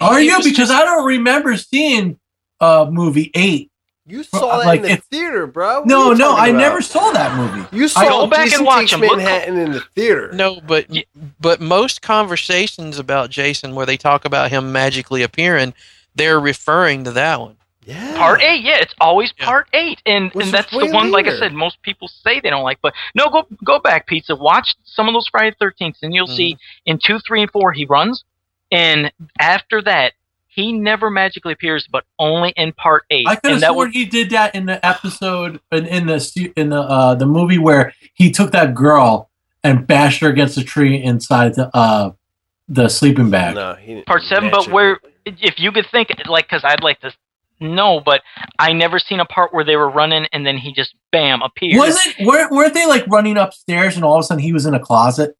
Are 0.00 0.20
you? 0.22 0.38
Because 0.38 0.56
just- 0.56 0.72
I 0.72 0.84
don't 0.86 1.04
remember 1.04 1.54
seeing 1.58 2.18
uh 2.60 2.86
movie 2.90 3.30
8. 3.34 3.70
You 4.06 4.22
saw 4.22 4.58
that 4.58 4.66
like, 4.66 4.80
in 4.82 4.86
the 4.86 4.96
theater, 4.96 5.46
bro. 5.46 5.78
What 5.80 5.86
No, 5.88 6.12
no, 6.12 6.36
I 6.36 6.48
about? 6.48 6.58
never 6.58 6.82
saw 6.82 7.10
that 7.12 7.36
movie. 7.36 7.66
You 7.74 7.84
I- 7.84 7.88
saw 7.88 8.08
Go 8.08 8.26
back 8.26 8.52
and 8.52 8.66
watch 8.66 8.90
Takes 8.90 9.00
Manhattan 9.00 9.56
in 9.56 9.72
the 9.72 9.80
theater. 9.80 10.30
no, 10.32 10.60
but 10.60 10.86
but 11.40 11.60
most 11.60 12.02
conversations 12.02 12.98
about 12.98 13.30
Jason 13.30 13.74
where 13.74 13.86
they 13.86 13.96
talk 13.96 14.24
about 14.26 14.50
him 14.50 14.72
magically 14.72 15.22
appearing, 15.22 15.72
they're 16.14 16.38
referring 16.40 17.04
to 17.04 17.12
that 17.12 17.40
one. 17.40 17.56
Yeah. 17.86 18.16
Part 18.16 18.42
eight, 18.42 18.62
yeah, 18.62 18.76
it's 18.80 18.94
always 19.00 19.32
Yeah. 19.38 19.44
part 19.46 19.68
eight, 19.74 20.00
and 20.06 20.30
Which 20.32 20.46
and 20.46 20.54
that's 20.54 20.70
the 20.70 20.78
way 20.78 20.90
one. 20.90 21.10
Like 21.10 21.26
I 21.26 21.38
said, 21.38 21.52
most 21.54 21.80
people 21.82 22.08
say 22.08 22.40
they 22.40 22.48
don't 22.50 22.62
like, 22.62 22.78
but 22.82 22.94
no, 23.14 23.28
go 23.28 23.46
go 23.64 23.78
back, 23.78 24.06
pizza. 24.06 24.34
Watch 24.36 24.74
some 24.84 25.06
of 25.08 25.14
those 25.14 25.28
Friday 25.28 25.54
Thirteenth, 25.58 25.96
and 26.02 26.14
you'll 26.14 26.26
see 26.26 26.54
Mm-hmm. 26.54 26.90
in 26.92 26.98
two, 26.98 27.18
three, 27.20 27.42
and 27.42 27.50
four 27.50 27.72
he 27.72 27.84
runs, 27.86 28.24
and 28.72 29.10
after 29.38 29.80
that 29.82 30.12
he 30.54 30.72
never 30.72 31.10
magically 31.10 31.52
appears, 31.52 31.88
but 31.90 32.04
only 32.18 32.52
in 32.56 32.72
part 32.72 33.04
eight. 33.10 33.26
I 33.28 33.36
could 33.36 33.52
have 33.52 33.62
and 33.62 33.72
sworn 33.72 33.88
was 33.88 33.94
he 33.94 34.04
did 34.04 34.30
that 34.30 34.54
in 34.54 34.66
the 34.66 34.84
episode 34.84 35.60
in, 35.72 35.86
in 35.86 36.06
the 36.06 36.52
in 36.56 36.70
the 36.70 36.80
uh 36.80 37.14
the 37.14 37.26
movie 37.26 37.58
where 37.58 37.92
he 38.14 38.30
took 38.30 38.52
that 38.52 38.74
girl 38.74 39.30
and 39.62 39.86
bashed 39.86 40.20
her 40.20 40.28
against 40.28 40.56
the 40.56 40.64
tree 40.64 41.02
inside 41.02 41.54
the 41.54 41.74
uh 41.76 42.12
the 42.68 42.88
sleeping 42.88 43.30
bag. 43.30 43.54
No, 43.54 43.74
he 43.74 43.94
didn't 43.94 44.06
part 44.06 44.22
seven. 44.22 44.50
But 44.50 44.68
where, 44.68 44.98
if 45.26 45.58
you 45.58 45.72
could 45.72 45.86
think, 45.90 46.08
like, 46.26 46.46
because 46.46 46.62
I'd 46.64 46.82
like 46.82 47.00
to 47.00 47.12
know, 47.60 48.00
but 48.00 48.22
I 48.58 48.72
never 48.72 48.98
seen 48.98 49.20
a 49.20 49.24
part 49.24 49.52
where 49.52 49.64
they 49.64 49.76
were 49.76 49.90
running 49.90 50.26
and 50.32 50.46
then 50.46 50.56
he 50.56 50.72
just 50.72 50.94
bam 51.12 51.42
appeared. 51.42 51.78
Was 51.78 51.98
it 52.06 52.26
weren't, 52.26 52.50
weren't 52.50 52.74
they 52.74 52.86
like 52.86 53.06
running 53.06 53.36
upstairs 53.36 53.96
and 53.96 54.04
all 54.04 54.16
of 54.16 54.20
a 54.20 54.22
sudden 54.26 54.42
he 54.42 54.52
was 54.52 54.66
in 54.66 54.74
a 54.74 54.80
closet? 54.80 55.36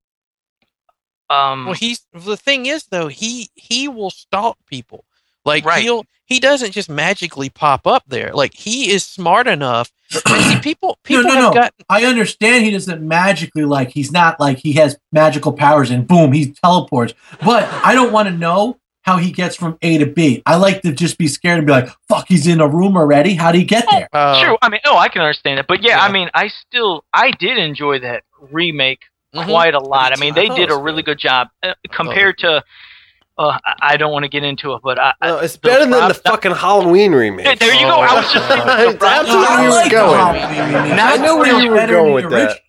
Um, 1.30 1.66
Well, 1.66 1.74
he's 1.74 2.06
the 2.12 2.36
thing 2.36 2.66
is 2.66 2.84
though 2.86 3.08
he 3.08 3.50
he 3.54 3.88
will 3.88 4.10
stalk 4.10 4.58
people. 4.66 5.04
Like 5.44 5.64
Right. 5.64 5.82
he'll 5.82 6.04
he 6.26 6.40
doesn't 6.40 6.72
just 6.72 6.88
magically 6.88 7.50
pop 7.50 7.86
up 7.86 8.02
there. 8.06 8.32
Like 8.32 8.54
he 8.54 8.90
is 8.90 9.04
smart 9.04 9.46
enough. 9.46 9.92
and 10.26 10.44
see, 10.44 10.58
people 10.60 10.98
people 11.04 11.24
no, 11.24 11.30
have 11.30 11.42
no. 11.42 11.52
got 11.54 11.74
I 11.88 12.04
understand 12.04 12.64
he 12.64 12.70
doesn't 12.70 13.02
magically 13.02 13.64
like 13.64 13.90
he's 13.90 14.12
not 14.12 14.38
like 14.40 14.58
he 14.58 14.72
has 14.74 14.96
magical 15.12 15.52
powers 15.52 15.90
and 15.90 16.06
boom 16.06 16.32
he 16.32 16.52
teleports. 16.52 17.14
But 17.44 17.64
I 17.84 17.94
don't 17.94 18.12
want 18.12 18.28
to 18.28 18.34
know 18.34 18.78
how 19.02 19.18
he 19.18 19.32
gets 19.32 19.54
from 19.54 19.76
A 19.82 19.98
to 19.98 20.06
B. 20.06 20.42
I 20.46 20.56
like 20.56 20.80
to 20.80 20.92
just 20.92 21.18
be 21.18 21.28
scared 21.28 21.58
and 21.58 21.66
be 21.66 21.72
like, 21.72 21.88
"Fuck, 22.08 22.26
he's 22.28 22.46
in 22.46 22.60
a 22.62 22.66
room 22.68 22.96
already. 22.96 23.34
How 23.34 23.48
would 23.48 23.54
he 23.56 23.64
get 23.64 23.84
there?" 23.90 24.08
uh, 24.14 24.42
True. 24.42 24.56
I 24.62 24.70
mean, 24.70 24.80
oh, 24.86 24.96
I 24.96 25.08
can 25.08 25.20
understand 25.20 25.60
it, 25.60 25.66
but 25.66 25.82
yeah, 25.82 25.98
Yeah. 25.98 26.04
I 26.04 26.10
mean, 26.12 26.30
I 26.32 26.48
still, 26.48 27.04
I 27.12 27.30
did 27.32 27.58
enjoy 27.58 27.98
that 28.00 28.22
remake 28.50 29.00
mhm. 29.34 29.44
quite 29.46 29.74
a 29.74 29.80
lot. 29.80 30.12
I 30.16 30.20
mean, 30.20 30.34
too. 30.34 30.40
I 30.40 30.48
they 30.48 30.54
did 30.54 30.70
a 30.70 30.76
really 30.76 31.02
good. 31.02 31.12
good 31.12 31.18
job 31.18 31.48
uh, 31.62 31.74
compared 31.92 32.38
to. 32.38 32.62
Uh, 33.36 33.58
I- 33.64 33.74
I 33.80 33.96
don't 33.96 34.12
want 34.12 34.22
to 34.22 34.28
get 34.28 34.44
into 34.44 34.74
it, 34.74 34.80
but 34.84 34.98
I, 34.98 35.12
I- 35.20 35.26
No, 35.28 35.38
it's 35.38 35.54
the 35.54 35.58
better 35.68 35.86
than 35.90 36.08
the 36.08 36.14
fucking 36.14 36.52
Halloween 36.52 37.12
remake. 37.12 37.44
Yeah, 37.46 37.54
there 37.56 37.74
you 37.74 37.80
go. 37.86 37.96
I 38.00 38.14
was 38.14 38.32
just 38.32 38.46
saying. 38.48 38.92
the 38.92 38.96
That's 38.98 39.28
where 39.28 39.64
you 39.64 39.70
were 39.70 39.90
going. 39.90 40.96
Now 40.96 41.12
I 41.14 41.16
know 41.16 41.36
where 41.38 41.60
you 41.60 41.70
were 41.70 41.86
going 41.86 42.14
with 42.14 42.30
that. 42.30 42.60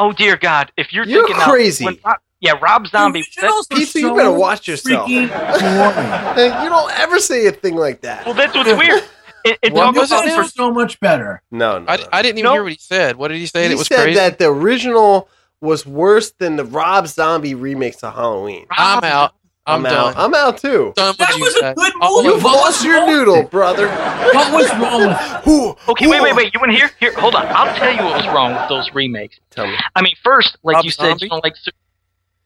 Oh 0.00 0.12
dear 0.12 0.36
God! 0.36 0.72
If 0.76 0.92
you're, 0.92 1.04
You're 1.04 1.26
thinking 1.28 1.42
crazy. 1.44 1.84
Now, 1.84 1.92
when 2.02 2.14
yeah, 2.40 2.52
Rob 2.62 2.86
Zombie. 2.86 3.20
The 3.36 3.42
originals 3.42 3.66
are 3.70 3.76
Pizza, 3.76 4.00
you 4.00 4.08
so 4.08 4.16
better 4.16 4.32
watch 4.32 4.66
yourself. 4.66 5.08
freaking 5.10 5.28
boring. 5.28 6.34
Hey, 6.50 6.62
you 6.64 6.68
don't 6.70 6.90
ever 6.98 7.20
say 7.20 7.46
a 7.46 7.52
thing 7.52 7.76
like 7.76 8.00
that. 8.00 8.24
well, 8.24 8.34
that's 8.34 8.54
what's 8.54 8.72
weird. 8.72 9.04
It, 9.42 9.58
it 9.62 9.72
What 9.72 9.94
was 9.94 10.10
it 10.10 10.14
about 10.16 10.26
now? 10.26 10.34
They're 10.34 10.44
so 10.44 10.70
much 10.70 11.00
better. 11.00 11.40
No, 11.50 11.78
no. 11.78 11.86
I, 11.88 11.96
no. 11.96 12.04
I 12.12 12.20
didn't 12.20 12.40
even 12.40 12.48
No. 12.50 12.52
hear 12.56 12.62
what 12.62 12.72
he 12.72 12.78
said. 12.78 13.16
What 13.16 13.28
did 13.28 13.38
he 13.38 13.46
say? 13.46 13.68
he 13.68 13.72
it 13.72 13.78
was 13.78 13.86
said 13.86 14.02
crazy. 14.02 14.16
that 14.16 14.38
the 14.38 14.48
original 14.48 15.30
was 15.60 15.86
worse 15.86 16.32
than 16.32 16.56
the 16.56 16.64
Rob 16.64 17.06
Zombie 17.06 17.54
remakes 17.54 18.02
of 18.02 18.14
Halloween. 18.14 18.66
I'm 18.70 19.04
out. 19.04 19.34
I'm, 19.66 19.84
out. 19.86 19.90
done. 19.90 20.14
I'm 20.16 20.34
out 20.34 20.58
too. 20.58 20.92
done 20.96 21.14
That 21.18 21.36
you, 21.36 21.44
was 21.44 21.54
a 21.56 21.58
Zach. 21.60 21.76
good 21.76 21.92
I'll- 22.00 22.22
movie. 22.22 22.34
You've 22.34 22.42
What 22.44 22.56
lost 22.56 22.84
your 22.84 23.06
noodle, 23.06 23.42
brother. 23.44 23.88
What 23.88 24.52
was 24.52 24.70
wrong 24.80 25.08
with? 25.08 25.16
Who? 25.44 25.76
Okay, 25.92 26.06
wait, 26.08 26.22
wait, 26.22 26.34
wait. 26.34 26.54
You 26.54 26.60
want 26.60 26.72
to 26.72 26.76
hear? 26.78 26.90
Here, 26.98 27.12
hold 27.14 27.34
on. 27.34 27.46
I'll 27.46 27.74
tell 27.76 27.92
you 27.92 28.02
what 28.02 28.16
was 28.16 28.26
wrong 28.34 28.52
with 28.54 28.68
those 28.68 28.90
remakes. 28.94 29.38
Tell 29.50 29.66
me. 29.66 29.76
I 29.94 30.02
mean, 30.02 30.14
first, 30.24 30.56
like 30.64 30.76
Rob 30.76 30.84
you 30.86 30.90
said, 30.90 31.08
Zombie? 31.10 31.24
you 31.26 31.28
know, 31.30 31.40
like 31.44 31.54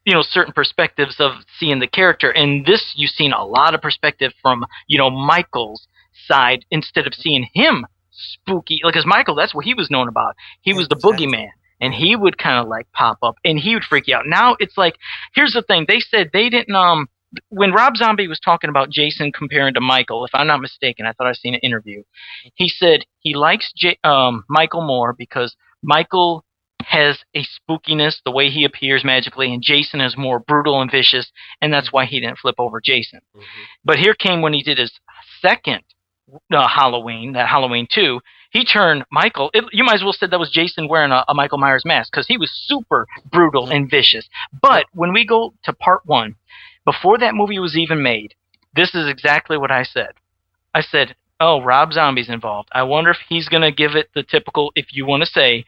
you 0.05 0.13
know, 0.13 0.21
certain 0.21 0.53
perspectives 0.53 1.15
of 1.19 1.31
seeing 1.57 1.79
the 1.79 1.87
character. 1.87 2.29
And 2.29 2.63
this, 2.65 2.93
you've 2.95 3.09
seen 3.11 3.31
a 3.33 3.43
lot 3.43 3.73
of 3.73 3.81
perspective 3.81 4.33
from 4.41 4.65
you 4.87 4.97
know 4.99 5.09
Michael's 5.09 5.87
side 6.27 6.65
instead 6.69 7.07
of 7.07 7.15
seeing 7.15 7.47
him 7.53 7.87
spooky. 8.11 8.81
Like, 8.83 8.95
as 8.97 9.05
Michael, 9.05 9.35
that's 9.35 9.55
what 9.55 9.65
he 9.65 9.73
was 9.73 9.89
known 9.89 10.07
about. 10.09 10.35
He 10.61 10.73
was 10.73 10.87
the 10.89 10.95
Exactly. 10.95 11.25
boogeyman, 11.27 11.49
and 11.81 11.93
he 11.93 12.15
would 12.15 12.37
kind 12.37 12.59
of 12.59 12.67
like 12.67 12.91
pop 12.93 13.17
up, 13.23 13.35
and 13.43 13.59
he 13.59 13.73
would 13.73 13.83
freak 13.83 14.07
you 14.07 14.15
out. 14.15 14.25
Now 14.27 14.55
it's 14.59 14.77
like, 14.77 14.95
here's 15.33 15.53
the 15.53 15.61
thing: 15.61 15.85
they 15.87 15.99
said 15.99 16.29
they 16.33 16.49
didn't 16.49 16.75
um. 16.75 17.07
When 17.49 17.73
Rob 17.73 17.97
Zombie 17.97 18.29
was 18.29 18.39
talking 18.39 18.69
about 18.69 18.89
Jason 18.89 19.33
comparing 19.33 19.73
to 19.73 19.81
Michael, 19.81 20.23
if 20.23 20.31
I'm 20.33 20.47
not 20.47 20.61
mistaken, 20.61 21.05
I 21.05 21.11
thought 21.11 21.27
I 21.27 21.33
seen 21.33 21.53
an 21.53 21.59
interview. 21.61 22.03
He 22.53 22.69
said 22.69 23.01
he 23.19 23.33
likes 23.33 23.73
J- 23.75 23.99
um, 24.05 24.45
Michael 24.47 24.87
more 24.87 25.11
because 25.11 25.53
Michael 25.83 26.45
has 26.85 27.17
a 27.35 27.43
spookiness, 27.43 28.17
the 28.23 28.31
way 28.31 28.49
he 28.49 28.63
appears 28.63 29.03
magically, 29.03 29.53
and 29.53 29.61
Jason 29.61 29.99
is 30.01 30.15
more 30.15 30.39
brutal 30.39 30.81
and 30.81 30.89
vicious, 30.89 31.29
and 31.61 31.73
that's 31.73 31.91
why 31.91 32.05
he 32.05 32.19
didn't 32.19 32.37
flip 32.37 32.55
over 32.57 32.79
Jason. 32.79 33.19
But 33.83 33.97
here 33.97 34.13
came 34.13 34.41
when 34.41 34.53
he 34.53 34.63
did 34.63 34.77
his 34.77 34.91
second 35.41 35.81
uh, 36.51 36.67
Halloween, 36.67 37.33
that 37.33 37.47
Halloween 37.47 37.87
2, 37.91 38.19
he 38.55 38.63
turned 38.63 39.03
Michael. 39.11 39.51
It, 39.53 39.65
you 39.73 39.83
might 39.83 39.95
as 39.95 40.03
well 40.03 40.13
said 40.13 40.31
that 40.31 40.39
was 40.39 40.49
Jason 40.49 40.87
wearing 40.87 41.11
a, 41.11 41.25
a 41.27 41.33
Michael 41.33 41.57
Myers 41.57 41.83
mask 41.83 42.09
because 42.09 42.25
he 42.25 42.37
was 42.37 42.49
super 42.53 43.05
brutal 43.29 43.67
and 43.69 43.89
vicious. 43.91 44.29
But 44.61 44.85
when 44.93 45.11
we 45.11 45.25
go 45.25 45.53
to 45.65 45.73
part 45.73 46.05
one, 46.05 46.35
before 46.85 47.17
that 47.17 47.35
movie 47.35 47.59
was 47.59 47.75
even 47.75 48.01
made, 48.01 48.33
this 48.73 48.95
is 48.95 49.09
exactly 49.09 49.57
what 49.57 49.71
I 49.71 49.83
said. 49.83 50.13
I 50.73 50.79
said, 50.79 51.15
"Oh, 51.41 51.61
Rob 51.61 51.91
Zombie's 51.91 52.29
involved. 52.29 52.69
I 52.71 52.83
wonder 52.83 53.11
if 53.11 53.17
he's 53.27 53.49
gonna 53.49 53.71
give 53.71 53.93
it 53.93 54.11
the 54.15 54.23
typical, 54.23 54.71
if 54.75 54.93
you 54.93 55.05
want 55.05 55.23
to 55.23 55.29
say." 55.29 55.65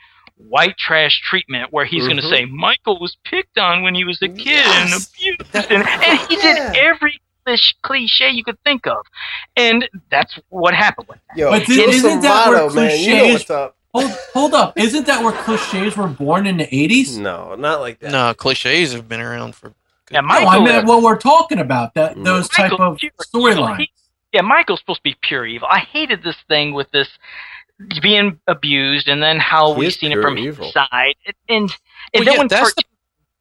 White 0.50 0.78
trash 0.78 1.20
treatment, 1.28 1.74
where 1.74 1.84
he's 1.84 2.04
going 2.04 2.18
to 2.18 2.22
mm-hmm. 2.22 2.32
say 2.32 2.46
Michael 2.46 3.00
was 3.00 3.18
picked 3.26 3.58
on 3.58 3.82
when 3.82 3.96
he 3.96 4.04
was 4.04 4.22
a 4.22 4.28
kid 4.28 4.46
Yes. 4.46 4.84
and 4.84 4.94
abused, 4.94 5.72
and, 5.72 5.88
and 5.88 6.20
he 6.30 6.36
Yeah. 6.36 6.72
did 6.72 6.78
every 6.78 7.20
cliche 7.84 8.30
you 8.30 8.44
could 8.44 8.62
think 8.64 8.86
of, 8.88 9.06
and 9.56 9.88
that's 10.12 10.40
what 10.50 10.74
happened 10.74 11.08
with 11.08 11.20
that. 11.30 11.38
Yo, 11.38 11.52
But 11.52 11.64
Joe 11.64 11.74
isn't 11.74 12.22
that 12.22 12.50
where 12.50 12.70
Samato, 12.70 12.76
man, 12.76 13.00
you 13.00 13.08
know 13.14 13.20
cliches- 13.20 13.34
what's 13.34 13.50
up? 13.52 13.74
Hold, 13.94 14.12
hold 14.34 14.54
up. 14.54 14.78
Isn't 14.78 15.08
that 15.08 15.24
where 15.24 15.32
cliches 15.34 15.96
were 15.98 16.08
born 16.08 16.46
in 16.46 16.58
the 16.58 16.68
80s? 16.68 17.18
No, 17.18 17.56
not 17.56 17.80
like 17.80 18.00
that. 18.00 18.12
No, 18.12 18.34
cliches 18.34 18.94
have 18.94 19.08
been 19.10 19.22
around 19.22 19.56
for. 19.56 19.74
Yeah, 20.12 20.22
No, 20.22 20.28
I 20.36 20.60
meant 20.60 20.86
what 20.88 21.02
we're 21.02 21.18
talking 21.18 21.60
about. 21.60 21.94
That 21.96 22.16
Mm. 22.16 22.24
those 22.26 22.48
type 22.50 22.74
of 22.74 22.98
pure 22.98 23.12
storylines. 23.22 23.88
Yeah, 24.34 24.42
Michael's 24.42 24.80
supposed 24.82 25.00
to 25.00 25.04
be 25.04 25.16
pure 25.22 25.46
evil. 25.46 25.68
I 25.72 25.80
hated 25.80 26.22
this 26.22 26.36
thing 26.48 26.74
with 26.74 26.92
this 26.92 27.08
being 28.02 28.40
abused, 28.48 29.08
and 29.08 29.22
then 29.24 29.40
how 29.40 29.74
He 29.74 29.80
we've 29.80 29.94
seen 29.94 30.12
it 30.12 30.22
from 30.22 30.38
evil. 30.38 30.66
his 30.66 30.74
side, 30.74 31.16
and 31.26 31.36
and, 31.50 31.70
Well, 32.14 32.24
then 32.26 32.34
yeah, 32.34 32.38
when 32.40 32.48
that's 32.48 32.62
part 32.62 32.76
the, 32.76 32.84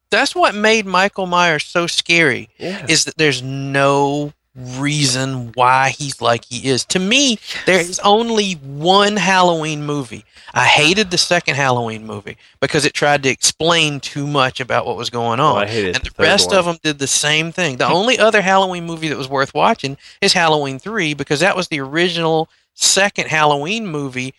that's 0.09 0.35
what 0.35 0.55
made 0.55 0.85
Michael 0.85 1.25
Myers 1.25 1.65
so 1.65 1.87
scary. 1.87 2.49
Yeah. 2.57 2.85
Is 2.87 3.05
that 3.05 3.17
there's 3.17 3.41
no 3.41 4.33
reason 4.57 5.51
why 5.53 5.89
he's 5.89 6.21
like 6.21 6.45
he 6.45 6.67
is. 6.67 6.83
To 6.85 6.99
me, 6.99 7.39
there 7.65 7.79
is 7.79 7.99
only 7.99 8.53
one 8.53 9.15
Halloween 9.15 9.85
movie. 9.85 10.25
I 10.53 10.65
hated 10.65 11.11
the 11.11 11.17
second 11.17 11.55
Halloween 11.55 12.05
movie 12.05 12.37
because 12.59 12.85
it 12.85 12.93
tried 12.93 13.23
to 13.23 13.29
explain 13.29 13.99
too 13.99 14.25
much 14.25 14.59
about 14.59 14.85
what 14.85 14.97
was 14.97 15.09
going 15.09 15.39
oh, 15.39 15.45
on. 15.45 15.55
Oh, 15.57 15.59
I 15.59 15.67
hated 15.67 15.95
and 15.95 16.05
the 16.05 16.09
the 16.09 16.23
rest 16.23 16.49
one. 16.49 16.57
of 16.57 16.65
them 16.65 16.77
did 16.81 16.99
the 16.99 17.07
same 17.07 17.51
thing. 17.51 17.77
The 17.77 17.87
only 17.87 18.17
other 18.17 18.41
Halloween 18.41 18.85
movie 18.85 19.09
that 19.09 19.17
was 19.17 19.29
worth 19.29 19.53
watching 19.53 19.97
is 20.21 20.33
Halloween 20.33 20.79
3 20.79 21.13
because 21.13 21.41
that 21.41 21.55
was 21.55 21.67
the 21.67 21.79
original 21.79 22.49
second 22.73 23.27
Halloween 23.27 23.87
movie 23.87 24.33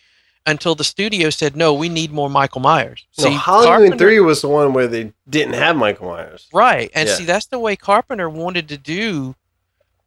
until 0.49 0.75
the 0.75 0.83
studio 0.83 1.29
said, 1.29 1.55
no, 1.55 1.73
we 1.73 1.89
need 1.89 2.11
more 2.11 2.29
Michael 2.29 2.61
Myers. 2.61 3.05
No, 3.19 3.29
Halloween 3.31 3.67
Carpenter- 3.67 3.97
three 3.97 4.19
was 4.19 4.41
the 4.41 4.47
one 4.49 4.73
where 4.73 4.87
they 4.87 5.13
didn't 5.29 5.53
have 5.53 5.75
Michael 5.75 6.07
Myers. 6.09 6.47
Right. 6.53 6.89
And 6.93 7.07
Yeah. 7.07 7.15
see, 7.15 7.25
that's 7.25 7.45
the 7.47 7.59
way 7.59 7.75
Carpenter 7.75 8.29
wanted 8.29 8.67
to 8.69 8.77
do 8.77 9.35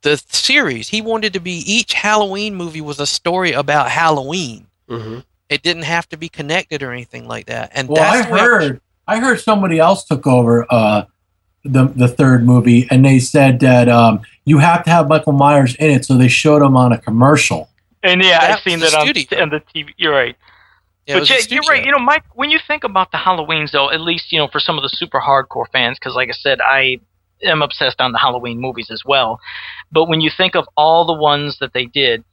the 0.03 0.21
series. 0.29 0.89
He 0.89 1.01
wanted 1.01 1.33
to 1.35 1.41
be 1.41 1.53
each 1.73 1.93
Halloween 1.95 2.55
movie 2.55 2.81
was 2.81 2.99
a 2.99 3.07
story 3.07 3.53
about 3.53 3.89
Halloween. 3.91 4.67
Mm-hmm. 4.91 5.19
It 5.49 5.63
didn't 5.63 5.85
have 5.85 6.09
to 6.09 6.17
be 6.17 6.29
connected 6.29 6.83
or 6.83 6.93
anything 6.93 7.29
like 7.29 7.47
that. 7.47 7.71
And 7.75 7.89
Well, 7.89 8.03
I 8.03 8.17
that's 8.19 8.29
the 8.31 8.39
heard 8.39 8.81
I 9.07 9.19
heard 9.21 9.41
somebody 9.41 9.79
else 9.79 10.05
took 10.05 10.27
over 10.27 10.67
uh, 10.71 11.05
the 11.65 11.85
the 11.95 12.09
third 12.09 12.45
movie, 12.45 12.89
and 12.91 13.05
they 13.05 13.19
said 13.19 13.61
that 13.61 13.89
um, 13.89 14.21
you 14.45 14.59
have 14.59 14.83
to 14.85 14.91
have 14.91 15.09
Michael 15.09 15.33
Myers 15.33 15.75
in 15.77 15.91
it, 15.91 16.05
so 16.05 16.17
they 16.17 16.29
showed 16.29 16.63
him 16.63 16.77
on 16.77 16.93
a 16.93 16.99
commercial. 16.99 17.69
And 18.03 18.23
yeah, 18.23 18.39
I've 18.41 18.61
seen 18.61 18.81
that 18.81 18.95
on, 18.95 19.09
on 19.09 19.51
the 19.51 19.63
TV. 19.75 19.91
You're 19.97 20.13
right. 20.13 20.37
Yeah, 21.07 21.19
but 21.19 21.29
yeah, 21.29 21.39
you're 21.49 21.63
right. 21.65 21.85
You 21.85 21.91
know, 21.93 21.99
Mike, 21.99 22.25
when 22.35 22.51
you 22.51 22.61
think 22.67 22.85
about 22.85 23.11
the 23.11 23.19
Halloweens, 23.19 23.73
though, 23.73 23.91
at 23.91 24.01
least 24.01 24.31
you 24.33 24.39
know 24.39 24.49
for 24.49 24.61
some 24.61 24.79
of 24.79 24.83
the 24.83 24.89
super 24.89 25.21
hardcore 25.21 25.67
fans, 25.73 25.99
because 25.99 26.15
like 26.15 26.29
I 26.29 26.33
said, 26.33 26.61
I 26.61 26.99
am 27.43 27.61
obsessed 27.61 28.01
on 28.01 28.13
the 28.13 28.19
Halloween 28.19 28.61
movies 28.61 28.89
as 28.91 29.03
well. 29.05 29.41
But 29.91 30.05
when 30.09 30.21
you 30.21 30.31
think 30.35 30.55
of 30.55 30.69
all 30.77 31.05
the 31.05 31.13
ones 31.13 31.59
that 31.61 31.73
they 31.73 31.87
did, 31.87 32.25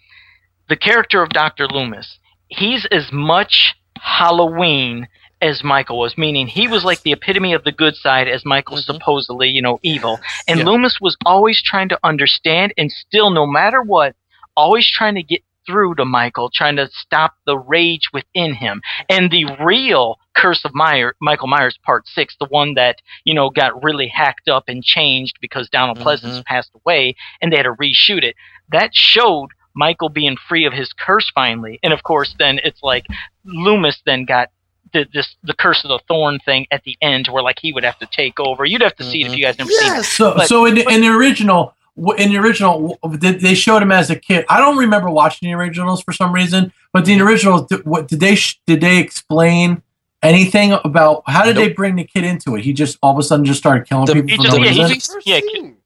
the 0.67 0.75
character 0.75 1.23
of 1.23 1.29
Doctor 1.29 1.67
Loomis, 1.67 2.19
he's 2.47 2.85
as 2.91 3.11
much 3.11 3.75
Halloween 3.97 5.07
as 5.41 5.63
Michael 5.63 5.97
was, 5.97 6.17
meaning 6.17 6.47
he 6.47 6.67
was 6.67 6.83
like 6.83 7.01
the 7.01 7.13
epitome 7.13 7.53
of 7.53 7.63
the 7.63 7.71
good 7.71 7.95
side 7.95 8.27
as 8.27 8.45
Michael 8.45 8.75
was 8.75 8.85
Mhm. 8.85 8.93
supposedly, 8.95 9.49
you 9.49 9.61
know, 9.61 9.79
evil. 9.83 10.19
And 10.47 10.59
Yeah. 10.59 10.65
Loomis 10.65 10.99
was 10.99 11.15
always 11.25 11.61
trying 11.61 11.89
to 11.89 11.99
understand 12.03 12.73
and 12.77 12.91
still, 12.91 13.29
no 13.29 13.47
matter 13.47 13.81
what, 13.81 14.15
always 14.55 14.89
trying 14.89 15.15
to 15.15 15.23
get 15.23 15.41
through 15.69 15.95
to 15.95 16.05
Michael, 16.05 16.49
trying 16.53 16.75
to 16.77 16.89
stop 16.91 17.35
the 17.45 17.57
rage 17.57 18.09
within 18.11 18.53
him. 18.55 18.81
And 19.07 19.29
the 19.29 19.45
real 19.63 20.17
Curse 20.35 20.65
of 20.65 20.73
Meyer, 20.73 21.13
Michael 21.21 21.47
Myers 21.47 21.77
Part 21.85 22.07
6, 22.07 22.35
the 22.39 22.47
one 22.47 22.73
that, 22.75 22.97
you 23.25 23.33
know, 23.33 23.49
got 23.49 23.83
really 23.83 24.07
hacked 24.07 24.47
up 24.49 24.63
and 24.67 24.83
changed 24.83 25.37
because 25.41 25.69
Donald 25.69 25.99
Mhm. 25.99 26.03
Pleasence 26.03 26.45
passed 26.45 26.71
away 26.73 27.15
and 27.41 27.51
they 27.51 27.57
had 27.57 27.63
to 27.63 27.73
reshoot 27.73 28.23
it, 28.23 28.35
that 28.71 28.95
showed 28.95 29.49
Michael 29.75 30.09
being 30.09 30.37
free 30.47 30.65
of 30.65 30.73
his 30.73 30.91
curse 30.93 31.29
finally. 31.35 31.79
And 31.83 31.93
of 31.93 32.03
course, 32.03 32.33
then 32.39 32.59
it's 32.63 32.81
like 32.81 33.05
Loomis 33.45 34.01
then 34.05 34.25
got 34.25 34.49
the, 34.93 35.05
this 35.13 35.35
the 35.43 35.53
curse 35.53 35.83
of 35.83 35.89
the 35.89 35.99
thorn 36.07 36.39
thing 36.39 36.65
at 36.71 36.83
the 36.83 36.97
end 37.01 37.27
where 37.27 37.43
like 37.43 37.59
he 37.59 37.71
would 37.73 37.83
have 37.83 37.99
to 37.99 38.07
take 38.11 38.39
over. 38.39 38.65
You'd 38.65 38.81
have 38.81 38.95
to 38.95 39.03
see 39.03 39.21
it 39.21 39.27
if 39.27 39.33
Mhm. 39.33 39.37
you 39.37 39.43
guys 39.43 39.59
never 39.59 39.69
seen 39.69 39.91
it. 39.91 39.95
Yes. 39.97 40.07
So, 40.09 40.33
But- 40.35 40.47
so 40.47 40.65
in, 40.65 40.75
the- 40.75 40.89
in 40.89 41.01
the 41.01 41.09
original, 41.09 41.57
w- 41.57 41.73
in 42.17 42.29
the 42.29 42.37
original, 42.37 42.97
did- 43.19 43.41
they 43.41 43.55
showed 43.55 43.81
him 43.81 43.91
as 43.91 44.09
a 44.09 44.15
kid. 44.15 44.45
I 44.49 44.57
don't 44.59 44.77
remember 44.77 45.09
watching 45.09 45.49
the 45.49 45.53
originals 45.55 46.01
for 46.01 46.13
some 46.13 46.31
reason, 46.33 46.71
but 46.93 47.05
the 47.05 47.19
originals, 47.21 47.67
did, 47.67 47.85
what 47.85 48.07
did 48.07 48.19
they 48.19 48.37
did 48.67 48.81
they 48.81 48.97
explain 48.99 49.81
anything 50.23 50.73
about 50.83 51.23
how 51.27 51.43
did 51.45 51.55
they 51.57 51.69
bring 51.69 51.95
the 51.95 52.03
kid 52.03 52.23
into 52.23 52.55
it? 52.55 52.63
He 52.63 52.73
just 52.73 52.97
all 53.01 53.13
of 53.13 53.19
a 53.19 53.23
sudden 53.23 53.45
just 53.45 53.59
started 53.59 53.87
killing 53.87 54.05
The- 54.05 54.13
people 54.15 54.29
He 54.29 54.37
for 54.37 54.43
just- 54.43 54.57
no 54.57 54.63
yeah, 54.63 54.69
he 54.71 54.81
reason. 54.81 54.95
just- 54.95 55.27
yeah, 55.27 55.39
scene. 55.39 55.77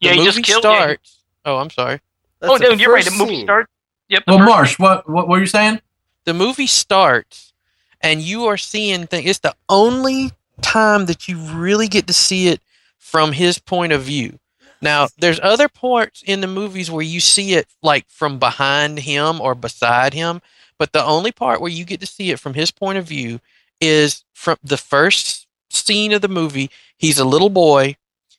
Yeah, 0.00 0.10
the 0.10 0.14
he 0.16 0.20
movie 0.24 0.42
just 0.42 0.46
killed. 0.46 0.64
yeah. 0.64 0.76
starts. 0.82 1.16
Oh, 1.44 1.56
I'm 1.58 1.70
sorry. 1.70 2.00
Oh, 2.42 2.56
That's 2.58 2.64
Oh, 2.64 2.68
no, 2.68 2.74
you're 2.74 2.92
right. 2.92 3.04
first 3.04 3.16
The 3.18 3.24
movie 3.24 3.36
scene. 3.38 3.46
starts. 3.46 3.72
Yep. 4.10 4.22
the 4.26 4.32
well, 4.32 4.38
first 4.38 4.48
Marsh, 4.48 4.78
what, 4.78 5.08
what 5.08 5.28
were 5.28 5.40
you 5.40 5.46
saying? 5.46 5.80
The 6.24 6.34
movie 6.34 6.66
starts, 6.66 7.52
and 8.00 8.20
you 8.22 8.46
are 8.46 8.56
seeing 8.56 9.06
things. 9.06 9.28
It's 9.28 9.38
the 9.40 9.54
only 9.68 10.30
time 10.62 11.06
that 11.06 11.26
you 11.28 11.36
really 11.38 11.88
get 11.88 12.06
to 12.06 12.12
see 12.12 12.48
it 12.48 12.60
from 12.98 13.32
his 13.32 13.58
point 13.58 13.92
of 13.92 14.02
view. 14.02 14.38
Now, 14.80 15.08
there's 15.18 15.40
other 15.42 15.68
parts 15.68 16.22
in 16.24 16.40
the 16.40 16.46
movies 16.46 16.90
where 16.90 17.02
you 17.02 17.20
see 17.20 17.54
it 17.54 17.66
like 17.82 18.06
from 18.08 18.38
behind 18.38 19.00
him 19.00 19.40
or 19.40 19.54
beside 19.54 20.14
him, 20.14 20.40
but 20.78 20.92
the 20.92 21.04
only 21.04 21.32
part 21.32 21.60
where 21.60 21.70
you 21.70 21.84
get 21.84 22.00
to 22.00 22.06
see 22.06 22.30
it 22.30 22.38
from 22.38 22.54
his 22.54 22.70
point 22.70 22.98
of 22.98 23.06
view 23.06 23.40
is 23.80 24.24
from 24.32 24.56
the 24.62 24.76
first 24.76 25.46
scene 25.70 26.12
of 26.12 26.22
the 26.22 26.28
movie. 26.28 26.70
He's 26.96 27.18
a 27.18 27.24
little 27.24 27.50
boy. 27.50 27.96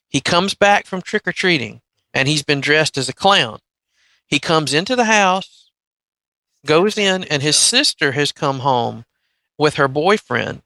He 0.07 0.21
comes 0.21 0.53
back 0.53 0.85
from 0.85 1.01
trick 1.01 1.27
or 1.27 1.33
treating 1.33 1.81
and 2.13 2.27
he's 2.27 2.43
been 2.43 2.61
dressed 2.61 2.97
as 2.97 3.09
a 3.09 3.13
clown. 3.13 3.59
He 4.27 4.39
comes 4.39 4.73
into 4.73 4.95
the 4.95 5.05
house, 5.05 5.71
goes 6.65 6.97
in, 6.97 7.23
and 7.25 7.41
his 7.41 7.55
sister 7.55 8.13
has 8.13 8.31
come 8.31 8.59
home 8.59 9.05
with 9.57 9.75
her 9.75 9.87
boyfriend, 9.87 10.61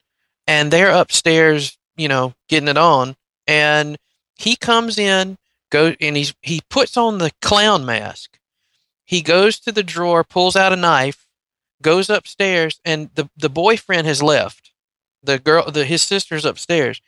and 0.48 0.72
they're 0.72 0.92
upstairs, 0.92 1.78
you 1.96 2.08
know, 2.08 2.34
getting 2.50 2.70
it 2.70 2.78
on. 2.78 3.16
And 3.48 3.98
he 4.36 4.56
comes 4.56 4.98
in, 4.98 5.38
go 5.74 5.96
and 6.00 6.16
he's 6.16 6.34
he 6.42 6.62
puts 6.70 6.96
on 6.96 7.18
the 7.18 7.32
clown 7.42 7.86
mask. 7.86 8.38
He 9.04 9.22
goes 9.22 9.60
to 9.62 9.72
the 9.72 9.84
drawer, 9.84 10.24
pulls 10.24 10.56
out 10.56 10.72
a 10.72 10.78
knife, 10.78 11.26
goes 11.82 12.10
upstairs, 12.10 12.80
and 12.86 13.10
the 13.16 13.30
the 13.36 13.50
boyfriend 13.50 14.08
has 14.08 14.22
left. 14.24 14.72
The 15.24 15.40
girl, 15.40 15.70
the 15.72 15.84
his 15.84 16.02
sister's 16.04 16.46
upstairs, 16.46 17.02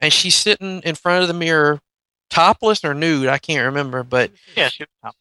and 0.00 0.12
she's 0.12 0.34
sitting 0.34 0.80
in 0.82 0.94
front 0.96 1.22
of 1.22 1.28
the 1.28 1.34
mirror, 1.34 1.80
topless 2.28 2.84
or 2.84 2.94
nude, 2.94 3.28
I 3.28 3.38
can't 3.38 3.64
remember, 3.66 4.02
but 4.02 4.30
Yeah, 4.56 4.68
she 4.68 4.84
was 4.84 4.88
top. 5.02 5.16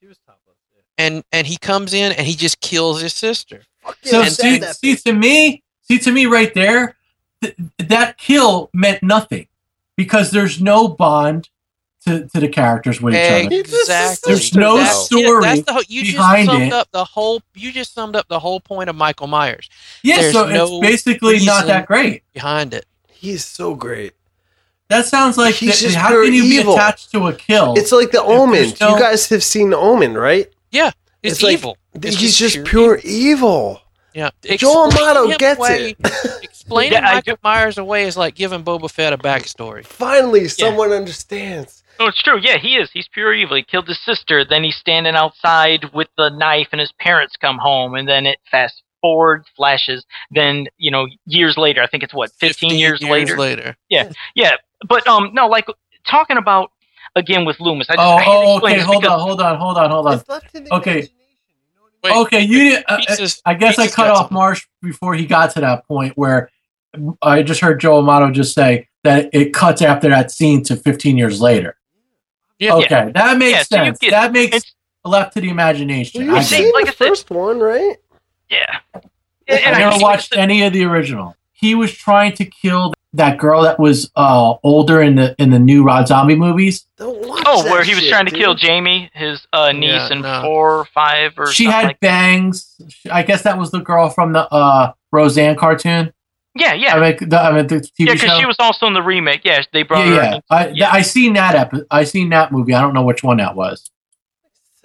and 0.98 1.24
and 1.32 1.48
he 1.48 1.58
comes 1.58 1.94
in 1.94 2.12
and 2.12 2.28
he 2.28 2.36
just 2.36 2.60
kills 2.60 3.02
his 3.02 3.14
sister. 3.14 3.62
So 4.04 4.22
Yeah, 4.22 4.30
see, 4.30 4.62
see 4.62 4.96
to 4.98 5.14
me, 5.14 5.64
see 5.82 5.98
to 6.00 6.12
me 6.12 6.26
right 6.26 6.54
there, 6.54 6.98
th- 7.42 7.56
that 7.78 8.18
kill 8.18 8.70
meant 8.74 9.02
nothing 9.02 9.48
because 9.96 10.32
there's 10.32 10.60
no 10.62 10.88
bond 10.88 11.50
to, 12.06 12.28
to 12.30 12.40
the 12.40 12.48
characters 12.48 13.02
with 13.02 13.14
each 13.14 13.20
other. 13.30 13.56
Exactly. 13.60 14.34
There's 14.34 14.56
no 14.56 14.78
That's- 14.78 15.06
story 15.06 15.42
that's 15.44 15.62
the 15.64 15.74
whole, 15.74 15.84
you 15.88 16.04
just 16.04 16.16
behind 16.18 16.48
summed 16.48 16.64
it. 16.64 16.74
up 16.74 16.88
the 16.92 17.04
whole. 17.04 17.42
You 17.56 17.72
just 17.72 17.94
summed 17.94 18.16
up 18.16 18.28
the 18.30 18.40
whole 18.40 18.60
point 18.60 18.90
of 18.90 18.96
Michael 18.96 19.28
Myers 19.28 19.70
Yeah, 20.04 20.22
there's 20.22 20.34
so 20.34 20.48
no 20.48 20.80
it's 20.82 20.88
basically 21.06 21.44
not 21.46 21.68
that 21.68 21.88
great. 21.88 22.24
behind 22.34 22.74
it. 22.74 22.86
He's 23.12 23.44
so 23.46 23.76
great. 23.76 24.14
That 24.88 25.06
sounds 25.06 25.38
like 25.38 25.56
He's 25.56 25.78
th- 25.80 25.92
just 25.92 25.96
how 25.98 26.10
can 26.24 26.34
you 26.34 26.44
evil. 26.44 26.74
be 26.74 26.80
attached 26.80 27.12
to 27.12 27.28
a 27.28 27.34
kill? 27.34 27.74
It's 27.78 27.92
like 27.92 28.12
the 28.12 28.24
Omen. 28.24 28.74
no- 28.82 28.96
You 28.96 29.00
guys 29.00 29.28
have 29.30 29.44
seen 29.44 29.74
Omen, 29.74 30.16
right? 30.18 30.48
Yeah, 30.72 30.92
it's, 31.22 31.34
It's 31.36 31.44
like- 31.44 31.54
evil. 31.54 31.78
It's 31.94 32.16
He's 32.18 32.38
just 32.38 32.64
pure 32.66 33.00
evil. 33.04 33.82
Yeah, 34.14 34.30
Joel 34.44 34.86
Explain 34.88 35.08
Amato 35.10 35.38
gets 35.38 35.60
away- 35.60 35.96
Explaining 36.42 36.94
Yeah, 36.94 37.08
I 37.10 37.14
Michael 37.16 37.38
Myers 37.44 37.78
away 37.78 38.04
is 38.04 38.16
like 38.18 38.36
giving 38.36 38.64
Boba 38.64 38.90
Fett 38.90 39.14
a 39.14 39.18
backstory. 39.18 39.86
Finally, 39.86 40.48
someone 40.48 40.92
understands. 40.92 41.84
No, 42.00 42.08
it's 42.08 42.22
true. 42.24 42.40
Yeah, 42.40 42.58
he 42.58 42.78
is. 42.78 42.90
He's 42.92 43.10
pure 43.10 43.34
evil. 43.34 43.58
He 43.58 43.64
killed 43.64 43.88
his 43.88 44.00
sister. 44.00 44.46
Then 44.46 44.64
he's 44.64 44.78
standing 44.78 45.16
outside 45.16 45.94
with 45.94 46.08
the 46.18 46.30
knife, 46.30 46.70
and 46.72 46.80
his 46.80 46.94
parents 46.94 47.36
come 47.36 47.58
home. 47.58 47.94
And 47.96 48.08
then 48.08 48.26
it 48.26 48.40
fast 48.50 48.82
forward 49.02 49.46
flashes. 49.56 50.06
Then 50.32 50.68
you 50.78 50.92
know, 50.92 51.08
years 51.26 51.58
later, 51.58 51.82
I 51.82 51.88
think 51.88 52.04
it's 52.04 52.14
what, 52.14 52.32
fifteen 52.32 52.80
years, 52.80 53.02
later. 53.02 53.38
later. 53.38 53.76
Yeah, 53.90 54.12
yeah. 54.34 54.54
But 54.88 55.06
um, 55.08 55.32
no, 55.34 55.48
like 55.48 55.68
talking 56.08 56.38
about 56.38 56.72
again 57.16 57.44
with 57.44 57.60
Loomis. 57.60 57.90
I 57.90 57.96
just 57.96 58.06
oh, 58.06 58.16
I 58.16 58.24
oh, 58.28 58.58
okay. 58.58 58.80
Hold 58.80 59.02
because- 59.02 59.14
on, 59.14 59.20
hold 59.20 59.42
on, 59.42 59.58
hold 59.58 59.78
on, 59.78 59.90
hold 59.90 60.08
on. 60.08 60.22
Left 60.28 60.56
Okay. 60.72 61.10
Wait, 62.02 62.16
okay, 62.16 62.42
you 62.42 62.60
did. 62.60 62.84
Uh, 62.88 62.98
Pizza's- 62.98 63.42
I 63.46 63.56
guess 63.56 63.78
I 63.78 63.90
cut 63.90 64.10
off. 64.10 64.32
Marsh 64.32 64.66
before 64.82 65.16
he 65.16 65.26
got 65.26 65.52
to 65.56 65.60
that 65.60 65.86
point 65.86 66.14
where 66.16 66.50
I 67.22 67.44
just 67.44 67.60
heard 67.60 67.82
Joe 67.82 67.98
Amato 67.98 68.32
just 68.32 68.56
say 68.56 68.88
that 69.04 69.30
it 69.34 69.54
cuts 69.54 69.82
after 69.82 70.08
that 70.10 70.32
scene 70.32 70.64
to 70.64 70.78
15 70.78 71.18
years 71.18 71.42
later. 71.42 71.76
Yeah. 72.60 72.76
Okay, 72.76 73.12
that 73.14 73.38
makes 73.38 73.52
Yeah, 73.58 73.64
so 73.64 73.76
sense. 73.78 74.00
get- 74.00 74.12
that 74.12 74.32
makes 74.32 74.62
left 75.06 75.34
to 75.34 75.42
the 75.42 75.50
imagination. 75.50 76.28
Well, 76.28 76.36
I, 76.36 76.40
you've 76.40 76.48
seen 76.48 76.72
like 76.74 76.86
the 76.86 76.92
I 76.92 76.94
said- 76.96 77.08
first 77.08 77.30
one, 77.30 77.60
right? 77.60 77.96
Yeah. 78.50 78.80
I 78.94 79.00
And 79.48 79.76
I 79.76 79.80
never 79.80 79.92
hate- 79.96 80.02
watched 80.02 80.36
any 80.36 80.64
of 80.64 80.74
the 80.74 80.84
original. 80.86 81.36
He 81.54 81.76
was 81.76 81.94
trying 81.94 82.34
to 82.34 82.46
kill 82.46 82.94
that 83.14 83.38
girl 83.38 83.64
that 83.64 83.80
was 83.80 84.12
uh, 84.16 84.54
older 84.64 85.02
in 85.02 85.16
the 85.16 85.36
in 85.40 85.50
the 85.50 85.60
new 85.60 85.84
Rob 85.84 86.08
Zombie 86.08 86.36
movies. 86.36 86.86
Oh, 87.00 87.64
where 87.66 87.84
he 87.84 87.96
was 87.96 88.04
shit, 88.04 88.12
trying 88.12 88.26
to 88.28 88.32
dude. 88.32 88.40
kill 88.40 88.56
Jamie, 88.56 89.10
his 89.14 89.46
uh, 89.52 89.72
niece, 89.72 89.90
Yeah, 89.90 90.12
in 90.14 90.22
no. 90.22 90.42
four 90.44 90.80
or 90.80 90.86
five 90.86 91.34
or 91.38 91.52
She 91.52 91.64
something 91.66 91.80
had 91.80 91.88
like 91.88 92.00
bangs. 92.00 92.80
I 93.12 93.24
guess 93.24 93.42
that 93.44 93.58
was 93.58 93.72
the 93.72 93.80
girl 93.80 94.10
from 94.10 94.32
the 94.34 94.48
uh, 94.54 94.94
Roseanne 95.12 95.56
cartoon. 95.56 96.14
Yeah, 96.60 96.74
yeah. 96.74 96.96
I 96.96 97.00
mean, 97.18 97.30
the, 97.30 97.40
I 97.40 97.52
mean, 97.56 97.68
the 97.68 97.76
TV 97.76 97.90
yeah, 98.00 98.14
because 98.14 98.38
she 98.38 98.46
was 98.46 98.56
also 98.60 98.86
in 98.88 98.94
the 98.94 99.02
remake. 99.02 99.42
Yeah, 99.44 99.62
they 99.74 99.84
brought 99.84 100.06
yeah, 100.06 100.16
her. 100.16 100.16
yeah. 100.16 100.36
in. 100.36 100.42
I, 100.50 100.68
Yeah. 100.76 100.92
I 100.92 101.02
seen 101.02 101.34
that 101.34 101.56
epi- 101.56 101.86
I 101.90 102.04
seen 102.04 102.30
that 102.30 102.52
movie. 102.52 102.74
I 102.74 102.82
don't 102.82 102.94
know 102.94 103.04
which 103.04 103.24
one 103.24 103.38
that 103.38 103.56
was. 103.56 103.90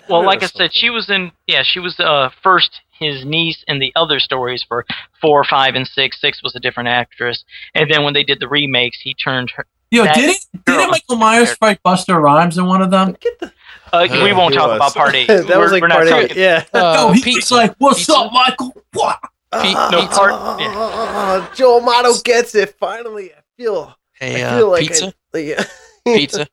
Well, 0.09 0.25
like 0.25 0.43
I 0.43 0.47
said, 0.47 0.75
she 0.75 0.91
was 0.91 1.09
in. 1.11 1.33
Yeah, 1.47 1.63
she 1.63 1.81
was 1.81 1.99
uh, 1.99 2.29
first 2.43 2.81
his 2.91 3.25
niece 3.25 3.65
in 3.67 3.79
the 3.79 3.93
other 3.97 4.21
stories 4.21 4.63
for 4.67 4.85
four, 5.21 5.45
five, 5.45 5.75
and 5.75 5.87
six. 5.87 6.21
Six 6.21 6.43
was 6.43 6.55
a 6.55 6.61
different 6.61 6.89
actress, 6.91 7.45
and 7.75 7.91
then 7.91 8.03
when 8.05 8.13
they 8.15 8.23
did 8.23 8.39
the 8.39 8.49
remakes, 8.49 9.01
he 9.01 9.15
turned 9.15 9.51
her. 9.57 9.67
Yo, 9.91 10.05
didn't 10.13 10.39
didn't. 10.67 10.91
Michael 10.91 11.17
Myers 11.17 11.55
fight 11.55 11.81
Busta 11.85 12.21
Rhymes 12.21 12.59
in 12.59 12.67
one 12.67 12.83
of 12.83 12.91
them? 12.91 13.17
Get 13.21 13.39
the. 13.41 13.53
Uh, 13.93 14.09
we 14.11 14.33
won't 14.33 14.53
talk 14.55 14.69
was. 14.69 14.77
about 14.77 14.95
part 14.95 15.15
eight. 15.15 15.27
that 15.29 15.47
We're- 15.47 15.59
was 15.61 15.73
like 15.73 15.83
we're 15.83 15.89
not 15.89 16.07
part 16.09 16.31
eight. 16.33 16.37
Yeah. 16.37 16.65
Uh, 16.75 16.81
no, 16.97 17.13
he 17.13 17.37
was 17.37 17.51
like, 17.51 17.75
"What's 17.79 18.01
Pizza. 18.01 18.15
up, 18.15 18.33
Michael?" 18.33 18.75
What? 18.93 19.19
Pete- 19.63 19.77
Ah, 19.77 19.91
pizza. 19.91 20.21
ah, 20.23 21.53
Joe 21.55 21.81
Amato 21.81 22.15
gets 22.25 22.55
it. 22.55 22.75
Finally, 22.79 23.33
I 23.33 23.41
feel. 23.57 23.95
Hey, 24.13 24.43
I 24.45 24.61
uh, 24.61 24.67
like 24.67 24.83
pizza, 24.83 25.13
I, 25.35 25.39
like, 25.57 25.69
pizza. 26.05 26.47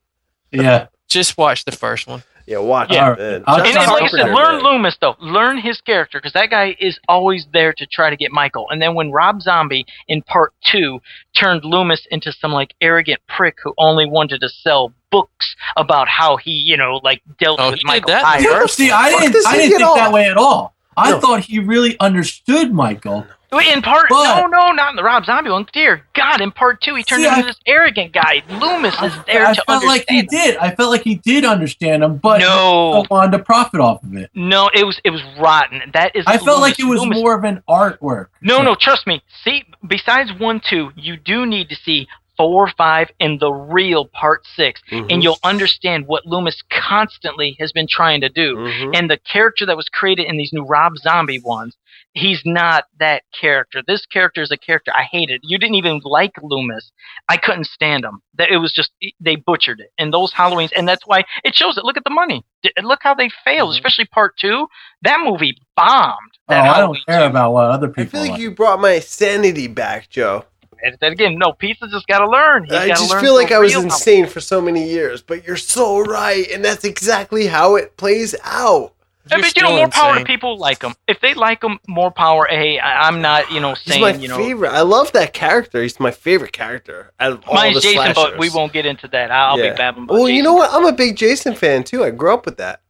Yeah, 0.51 0.87
Just 1.07 1.37
watch 1.37 1.63
the 1.65 1.71
first 1.71 2.07
one. 2.07 2.23
Yeah, 2.47 2.57
watch 2.57 2.91
Yeah. 2.91 3.13
it. 3.13 3.19
Man. 3.19 3.35
And, 3.47 3.47
and 3.47 3.75
like 3.91 4.03
I 4.03 4.07
said, 4.07 4.33
learn 4.33 4.55
did. 4.55 4.63
Loomis 4.63 4.97
though. 4.99 5.15
Learn 5.21 5.57
his 5.59 5.79
character 5.79 6.17
because 6.17 6.33
that 6.33 6.49
guy 6.49 6.75
is 6.79 6.99
always 7.07 7.45
there 7.53 7.71
to 7.73 7.85
try 7.85 8.09
to 8.09 8.17
get 8.17 8.31
Michael. 8.31 8.67
And 8.69 8.81
then 8.81 8.93
when 8.95 9.11
Rob 9.11 9.41
Zombie 9.41 9.85
in 10.07 10.21
part 10.23 10.53
two 10.65 10.99
turned 11.33 11.63
Loomis 11.63 12.05
into 12.11 12.33
some 12.33 12.51
like 12.51 12.73
arrogant 12.81 13.21
prick 13.29 13.57
who 13.63 13.73
only 13.77 14.05
wanted 14.07 14.41
to 14.41 14.49
sell 14.49 14.91
books 15.11 15.55
about 15.77 16.09
how 16.09 16.35
he, 16.35 16.51
you 16.51 16.75
know, 16.75 16.99
like 17.03 17.21
dealt 17.39 17.59
Oh, 17.61 17.67
with 17.69 17.75
he 17.79 17.83
did 17.83 17.87
Michael 17.87 18.07
that? 18.07 18.23
Myers. 18.23 18.73
See, 18.73 18.89
I 18.91 19.09
didn't 19.11 19.45
I 19.47 19.51
didn't 19.57 19.65
idiot 19.73 19.77
think 19.81 19.95
that 19.95 20.11
way 20.11 20.25
at 20.25 20.35
all. 20.37 20.73
I 20.97 21.11
No. 21.11 21.19
thought 21.19 21.41
he 21.41 21.59
really 21.59 21.97
understood 21.99 22.73
Michael. 22.73 23.25
In 23.69 23.81
part, 23.81 24.05
But- 24.09 24.39
no, 24.39 24.47
no, 24.47 24.71
not 24.71 24.91
in 24.91 24.95
the 24.95 25.03
Rob 25.03 25.25
Zombie 25.25 25.49
one. 25.51 25.67
Dear 25.73 26.05
God, 26.13 26.39
in 26.39 26.51
part 26.51 26.79
two, 26.81 26.95
he 26.95 27.03
turned 27.03 27.23
See, 27.23 27.27
into 27.27 27.39
I- 27.39 27.41
this 27.43 27.57
arrogant 27.67 28.13
guy. 28.13 28.43
Loomis 28.49 28.93
is 29.01 29.11
there 29.25 29.45
I 29.45 29.53
to 29.53 29.61
felt 29.67 29.83
like 29.83 30.05
he 30.07 30.19
understand. 30.19 30.27
did. 30.53 30.57
I 30.57 30.69
felt 30.73 30.89
like 30.89 31.01
he 31.03 31.15
did 31.15 31.43
understand 31.43 32.01
him, 32.01 32.15
but 32.15 32.39
No. 32.39 33.01
he 33.01 33.07
wanted 33.11 33.33
to 33.37 33.39
profit 33.43 33.81
off 33.81 34.03
of 34.03 34.15
it. 34.15 34.29
no, 34.33 34.69
it 34.73 34.85
was 34.85 35.01
it 35.03 35.09
was 35.09 35.21
rotten. 35.37 35.81
That 35.93 36.15
is. 36.15 36.23
I 36.27 36.37
felt 36.37 36.61
like 36.61 36.79
it 36.79 36.85
was 36.85 37.01
Loomis 37.01 37.17
more 37.19 37.35
of 37.35 37.43
an 37.43 37.61
artwork. 37.69 38.27
No, 38.41 38.61
no, 38.61 38.73
trust 38.73 39.05
me. 39.05 39.21
See, 39.43 39.65
besides 39.85 40.31
one, 40.39 40.61
two, 40.61 40.93
you 40.95 41.17
do 41.17 41.45
need 41.45 41.67
to 41.69 41.75
see 41.75 42.07
four, 42.37 42.69
five, 42.77 43.11
and 43.19 43.39
the 43.39 43.51
real 43.51 44.05
part 44.05 44.45
6 44.55 44.81
Mhm. 44.91 45.11
and 45.11 45.23
you'll 45.23 45.37
understand 45.43 46.07
what 46.07 46.25
Loomis 46.25 46.61
constantly 46.69 47.55
has 47.59 47.71
been 47.71 47.87
trying 47.87 48.21
to 48.21 48.29
do. 48.29 48.55
Mhm. 48.55 48.97
And 48.97 49.09
the 49.09 49.17
character 49.17 49.65
that 49.65 49.77
was 49.77 49.89
created 49.89 50.25
in 50.25 50.37
these 50.37 50.53
new 50.53 50.63
Rob 50.63 50.97
Zombie 50.97 51.39
ones, 51.39 51.75
he's 52.13 52.41
not 52.45 52.85
that 52.99 53.23
character. 53.39 53.81
This 53.85 54.05
character 54.05 54.41
is 54.41 54.51
a 54.51 54.57
character 54.57 54.91
I 54.95 55.03
hated. 55.03 55.41
You 55.43 55.57
didn't 55.57 55.75
even 55.75 56.01
like 56.03 56.33
Loomis. 56.41 56.91
I 57.29 57.37
couldn't 57.37 57.65
stand 57.65 58.03
him. 58.05 58.21
That 58.35 58.49
it 58.49 58.57
was 58.57 58.71
just 58.73 58.91
they 59.19 59.35
butchered 59.35 59.79
it. 59.79 59.91
And 59.97 60.13
those 60.13 60.33
Halloweens, 60.33 60.71
and 60.75 60.87
that's 60.87 61.05
why 61.05 61.23
it 61.43 61.55
shows 61.55 61.77
it. 61.77 61.83
Look 61.85 61.97
at 61.97 62.03
the 62.03 62.09
money. 62.09 62.43
Look 62.81 62.99
how 63.01 63.13
they 63.13 63.29
failed, 63.43 63.71
especially 63.73 64.05
part 64.05 64.37
two. 64.37 64.67
That 65.03 65.19
movie 65.21 65.57
bombed. 65.75 66.31
Oh, 66.49 66.55
I 66.55 66.79
don't 66.79 66.97
care 67.07 67.25
about 67.27 67.53
what 67.53 67.65
other 67.71 67.87
people. 67.87 68.03
I 68.03 68.05
feel 68.05 68.21
like 68.21 68.31
like. 68.31 68.39
you 68.41 68.51
brought 68.51 68.79
my 68.79 68.99
sanity 68.99 69.67
back, 69.67 70.09
Joe. 70.09 70.45
And 70.83 70.97
then 70.99 71.11
again, 71.13 71.37
no, 71.37 71.53
pizza 71.53 71.87
just 71.87 72.07
got 72.07 72.19
to 72.19 72.29
learn. 72.29 72.65
He's 72.65 72.73
I 72.73 72.87
gotta 72.87 72.99
just 72.99 73.11
learn 73.11 73.23
feel 73.23 73.35
like 73.35 73.51
I 73.51 73.59
was 73.59 73.73
real 73.73 73.83
insane 73.83 74.25
for 74.27 74.39
so 74.39 74.61
many 74.61 74.89
years, 74.89 75.21
but 75.21 75.45
you're 75.45 75.57
so 75.57 75.99
right, 76.01 76.49
and 76.51 76.63
that's 76.63 76.83
exactly 76.83 77.47
how 77.47 77.75
it 77.75 77.97
plays 77.97 78.35
out. 78.43 78.93
I 79.31 79.35
You're 79.35 79.43
mean, 79.43 79.51
you 79.55 79.61
know, 79.61 79.67
still 79.67 79.77
more 79.77 79.87
power 79.87 80.17
to 80.17 80.25
people 80.25 80.57
like 80.57 80.81
him. 80.81 80.95
If 81.07 81.21
they 81.21 81.35
like 81.35 81.63
him, 81.63 81.79
more 81.87 82.09
power. 82.09 82.47
Hey, 82.49 82.79
I, 82.79 83.07
I'm 83.07 83.21
not, 83.21 83.51
you 83.51 83.59
know, 83.59 83.75
He's 83.75 83.93
saying, 83.93 84.01
my 84.01 84.13
you 84.13 84.27
know, 84.27 84.37
favorite. 84.37 84.71
I 84.71 84.81
love 84.81 85.11
that 85.11 85.31
character. 85.33 85.81
He's 85.83 85.99
my 85.99 86.09
favorite 86.09 86.53
character 86.53 87.11
out 87.19 87.33
of 87.33 87.47
all 87.47 87.53
mine's 87.53 87.75
the 87.75 87.81
Jason, 87.81 88.13
but 88.15 88.39
we 88.39 88.49
won't 88.49 88.73
get 88.73 88.87
into 88.87 89.07
that. 89.09 89.29
I'll 89.29 89.59
Yeah. 89.59 89.71
be 89.71 89.77
babbling. 89.77 90.05
About 90.05 90.13
Well, 90.15 90.27
you 90.27 90.41
know 90.41 90.53
what? 90.53 90.73
I'm 90.73 90.85
a 90.87 90.91
big 90.91 91.17
Jason 91.17 91.53
fan 91.53 91.83
too. 91.83 92.03
I 92.03 92.09
grew 92.09 92.33
up 92.33 92.47
with 92.47 92.57
that. 92.57 92.81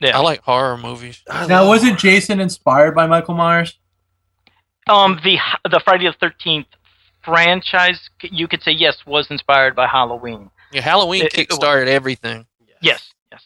Yeah. 0.00 0.16
I 0.16 0.22
like 0.22 0.40
horror 0.42 0.78
movies. 0.78 1.22
I 1.28 1.46
Now, 1.46 1.68
wasn't 1.68 1.98
Jason 1.98 2.40
inspired 2.40 2.94
by 2.94 3.06
Michael 3.06 3.34
Myers? 3.34 3.78
Um, 4.88 5.20
the 5.24 5.38
the 5.70 5.80
Friday 5.80 6.06
the 6.06 6.12
Thirteenth 6.12 6.68
franchise, 7.26 8.08
you 8.22 8.48
could 8.48 8.62
say 8.62 8.72
yes, 8.72 9.04
was 9.04 9.30
inspired 9.30 9.76
by 9.76 9.86
Halloween. 9.86 10.48
Yeah, 10.72 10.80
Halloween 10.80 11.24
It- 11.26 11.36
it- 11.38 11.48
kickstarted 11.50 11.88
everything. 11.88 12.46
Yes, 12.80 13.12
yes. 13.30 13.42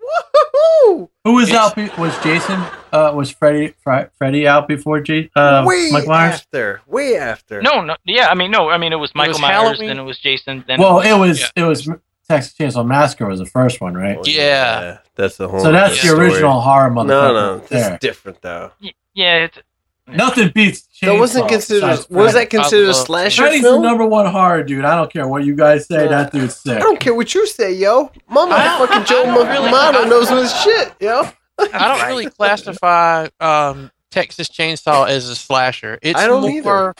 Woohoo! 0.00 1.08
Who 1.24 1.32
was 1.34 1.48
It's- 1.48 1.58
out? 1.58 1.74
Be- 1.74 1.90
was 2.00 2.16
Jason? 2.22 2.60
Uh, 2.92 3.12
was 3.14 3.30
Freddy? 3.30 3.74
Fre- 3.82 4.08
Freddy 4.18 4.46
out 4.46 4.68
before 4.68 5.00
J- 5.00 5.30
uh, 5.34 5.64
way 5.66 5.88
Michael 5.90 6.08
Myers? 6.10 6.34
after, 6.34 6.82
way 6.86 7.16
after. 7.16 7.62
No, 7.62 7.80
no, 7.80 7.96
yeah. 8.04 8.28
I 8.28 8.34
mean, 8.34 8.50
no. 8.50 8.68
I 8.68 8.76
mean, 8.78 8.92
it 8.92 8.96
was 8.96 9.14
Michael 9.14 9.32
was 9.32 9.40
Myers, 9.40 9.54
Halloween. 9.54 9.88
then 9.88 9.98
it 9.98 10.02
was 10.02 10.18
Jason, 10.18 10.64
then 10.66 10.78
Well, 10.80 11.00
it 11.00 11.10
it 11.10 11.18
was 11.18 11.40
Yeah. 11.40 11.46
it 11.56 11.62
was 11.64 11.88
Texas 12.28 12.54
Chainsaw 12.58 12.86
Massacre 12.86 13.26
was 13.26 13.38
the 13.40 13.46
first 13.46 13.80
one, 13.80 13.94
right? 13.94 14.18
Yeah. 14.26 14.98
that's 15.16 15.36
the 15.36 15.48
whole. 15.48 15.60
So 15.60 15.72
that's 15.72 16.00
the 16.00 16.08
story. 16.08 16.28
original 16.28 16.60
horror 16.60 16.90
motherfucker. 16.90 17.06
No, 17.06 17.32
no, 17.34 17.52
right 17.54 17.68
this 17.68 17.82
there. 17.82 17.94
is 17.94 18.00
different 18.00 18.42
though. 18.42 18.70
Yeah, 19.14 19.36
it's 19.44 19.58
Nothing 20.06 20.50
beats. 20.54 20.88
That 21.00 21.18
wasn't 21.18 21.48
considered. 21.48 21.86
besides 21.86 22.10
Was 22.10 22.32
that 22.34 22.50
considered 22.50 22.88
a 22.88 22.94
slasher 22.94 23.42
Freddy's 23.42 23.62
film? 23.62 23.82
the 23.82 23.88
number 23.88 24.04
one 24.06 24.26
horror 24.26 24.62
dude. 24.62 24.84
I 24.84 24.96
don't 24.96 25.12
care 25.12 25.26
what 25.28 25.44
you 25.44 25.54
guys 25.54 25.86
say. 25.86 26.08
That 26.08 26.32
dude's 26.32 26.56
sick. 26.56 26.76
I 26.76 26.80
don't 26.80 26.98
care 27.00 27.14
what 27.14 27.34
you 27.34 27.46
say, 27.46 27.72
yo. 27.72 28.10
My 28.28 28.44
motherfucking 28.46 29.06
Joe 29.06 29.22
I 29.22 29.26
don't 29.26 29.48
really- 29.48 29.70
Mano 29.70 30.04
knows 30.04 30.28
his 30.28 30.54
shit, 30.60 30.92
yo. 31.00 31.28
I 31.58 31.96
don't 31.96 32.06
really 32.08 32.26
classify 32.38 33.28
um, 33.40 33.90
Texas 34.10 34.48
Chainsaw 34.48 35.08
as 35.08 35.28
a 35.28 35.36
slasher. 35.36 35.98
It's 36.02 36.18
I 36.18 36.26
don't 36.26 36.42
more, 36.42 36.50
either. 36.50 36.94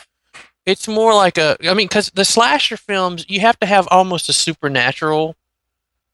It's 0.65 0.87
more 0.87 1.13
like 1.13 1.37
a. 1.37 1.57
I 1.69 1.73
mean, 1.73 1.87
because 1.87 2.09
the 2.15 2.23
slasher 2.25 2.77
films, 2.77 3.25
you 3.27 3.41
have 3.41 3.59
to 3.59 3.65
have 3.65 3.87
almost 3.91 4.29
a 4.29 4.33
supernatural 4.33 5.35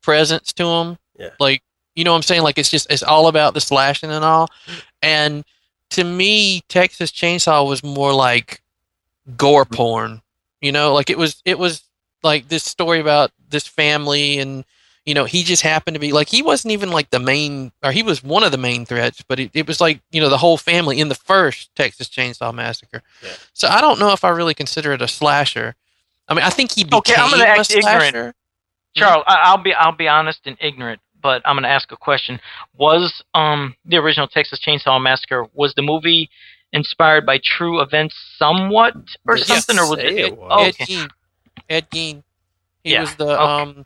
presence 0.02 0.52
to 0.54 0.64
them. 0.64 0.98
Yeah. 1.18 1.30
Like 1.40 1.62
you 1.96 2.04
know 2.04 2.12
what 2.12 2.18
I'm 2.18 2.24
saying? 2.24 2.42
Like 2.44 2.58
it's 2.58 2.70
just 2.72 2.92
it's 2.92 3.04
all 3.04 3.28
about 3.28 3.54
the 3.54 3.62
slashing 3.62 4.10
and 4.10 4.26
all. 4.26 4.50
And 5.02 5.44
to 5.92 6.04
me, 6.04 6.62
Texas 6.70 7.12
Chainsaw 7.12 7.68
was 7.68 7.84
more 7.84 8.14
like 8.14 8.62
gore 9.38 9.66
porn. 9.66 10.22
You 10.62 10.72
know, 10.72 10.94
like 10.94 11.10
it 11.10 11.18
was 11.18 11.42
it 11.46 11.58
was 11.58 11.84
like 12.24 12.48
this 12.50 12.64
story 12.64 13.00
about 13.00 13.32
this 13.50 13.66
family 13.68 14.40
and 14.40 14.66
you 15.06 15.14
know 15.14 15.24
he 15.24 15.42
just 15.44 15.64
happened 15.64 15.96
to 15.96 16.00
be 16.00 16.12
like 16.12 16.28
he 16.28 16.42
wasn't 16.42 16.72
even 16.72 16.92
like 16.92 17.10
the 17.10 17.20
main 17.20 17.72
or 17.82 17.92
he 17.94 18.04
was 18.04 18.22
one 18.24 18.44
of 18.44 18.52
the 18.52 18.58
main 18.58 18.86
threats 18.86 19.24
but 19.28 19.40
it, 19.40 19.50
it 19.54 19.66
was 19.66 19.80
like 19.80 20.02
you 20.12 20.20
know 20.22 20.30
the 20.30 20.38
whole 20.38 20.58
family 20.58 21.00
in 21.00 21.08
the 21.08 21.16
first 21.16 21.74
texas 21.76 22.10
chainsaw 22.10 22.54
massacre 22.54 23.02
Yeah. 23.24 23.30
so 23.54 23.70
i 23.70 23.80
don't 23.82 23.98
know 24.00 24.12
if 24.12 24.24
i 24.26 24.30
really 24.30 24.54
consider 24.54 24.92
it 24.92 25.02
a 25.02 25.08
slasher 25.08 25.74
i 26.28 26.34
mean 26.36 26.44
i 26.44 26.50
think 26.50 26.74
he 26.74 26.84
became 26.84 26.98
Okay, 27.00 27.16
I'm 27.16 27.32
gonna 27.32 27.44
a 27.46 27.48
act 27.48 27.72
ignorant. 27.72 28.12
slasher 28.12 28.34
Charles. 28.96 29.24
I, 29.26 29.36
I'll 29.44 29.58
be 29.58 29.74
I'll 29.74 29.96
be 29.96 30.08
honest 30.10 30.42
and 30.46 30.58
ignorant, 30.60 31.00
but 31.22 31.42
I'm 31.46 31.56
going 31.56 31.64
to 31.64 31.70
ask 31.70 31.92
a 31.92 31.98
question. 31.98 32.40
Was 32.78 33.24
um 33.34 33.76
the 33.86 33.98
original 33.98 34.28
Texas 34.28 34.60
Chainsaw 34.66 35.02
Massacre 35.02 35.48
was 35.54 35.74
the 35.76 35.82
movie 35.82 36.30
inspired 36.74 37.26
by 37.26 37.40
true 37.44 37.82
events 37.82 38.16
somewhat 38.38 38.94
or 39.28 39.38
Yes, 39.38 39.48
something, 39.48 39.80
or 39.80 39.88
was 39.88 40.00
it? 40.00 40.06
it 40.18 40.26
it- 40.26 40.34
was. 40.38 40.48
oh, 40.52 40.66
ed 40.66 40.70
okay. 40.70 40.86
gein 40.86 41.10
ed 41.70 41.90
gein 41.92 42.24
he 42.84 42.92
Yeah, 42.92 43.02
was 43.02 43.16
the 43.16 43.28
okay. 43.42 43.42
um 43.42 43.86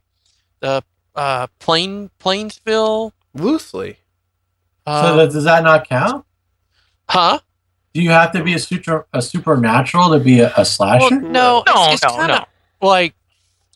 the 0.61 0.84
uh 1.15 1.47
plain 1.59 2.09
plainsville 2.19 3.13
Loosely. 3.36 3.97
uh, 4.86 5.01
so 5.11 5.17
that, 5.17 5.31
does 5.31 5.43
that 5.45 5.63
not 5.63 5.88
count? 5.88 6.25
huh 7.09 7.39
Do 7.93 8.01
you 8.01 8.09
have 8.09 8.31
to 8.34 8.43
be 8.43 8.53
a 8.53 8.59
super 8.59 9.07
a 9.13 9.21
supernatural 9.21 10.11
to 10.11 10.19
be 10.19 10.39
a, 10.39 10.49
a 10.57 10.59
well, 10.59 10.65
slasher? 10.65 11.21
no 11.21 11.63
No, 11.65 11.91
it's, 11.91 12.03
it's 12.03 12.03
no, 12.03 12.17
kinda 12.17 12.34
no. 12.39 12.45
like 12.81 13.13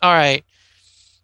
all 0.02 0.14
right 0.14 0.44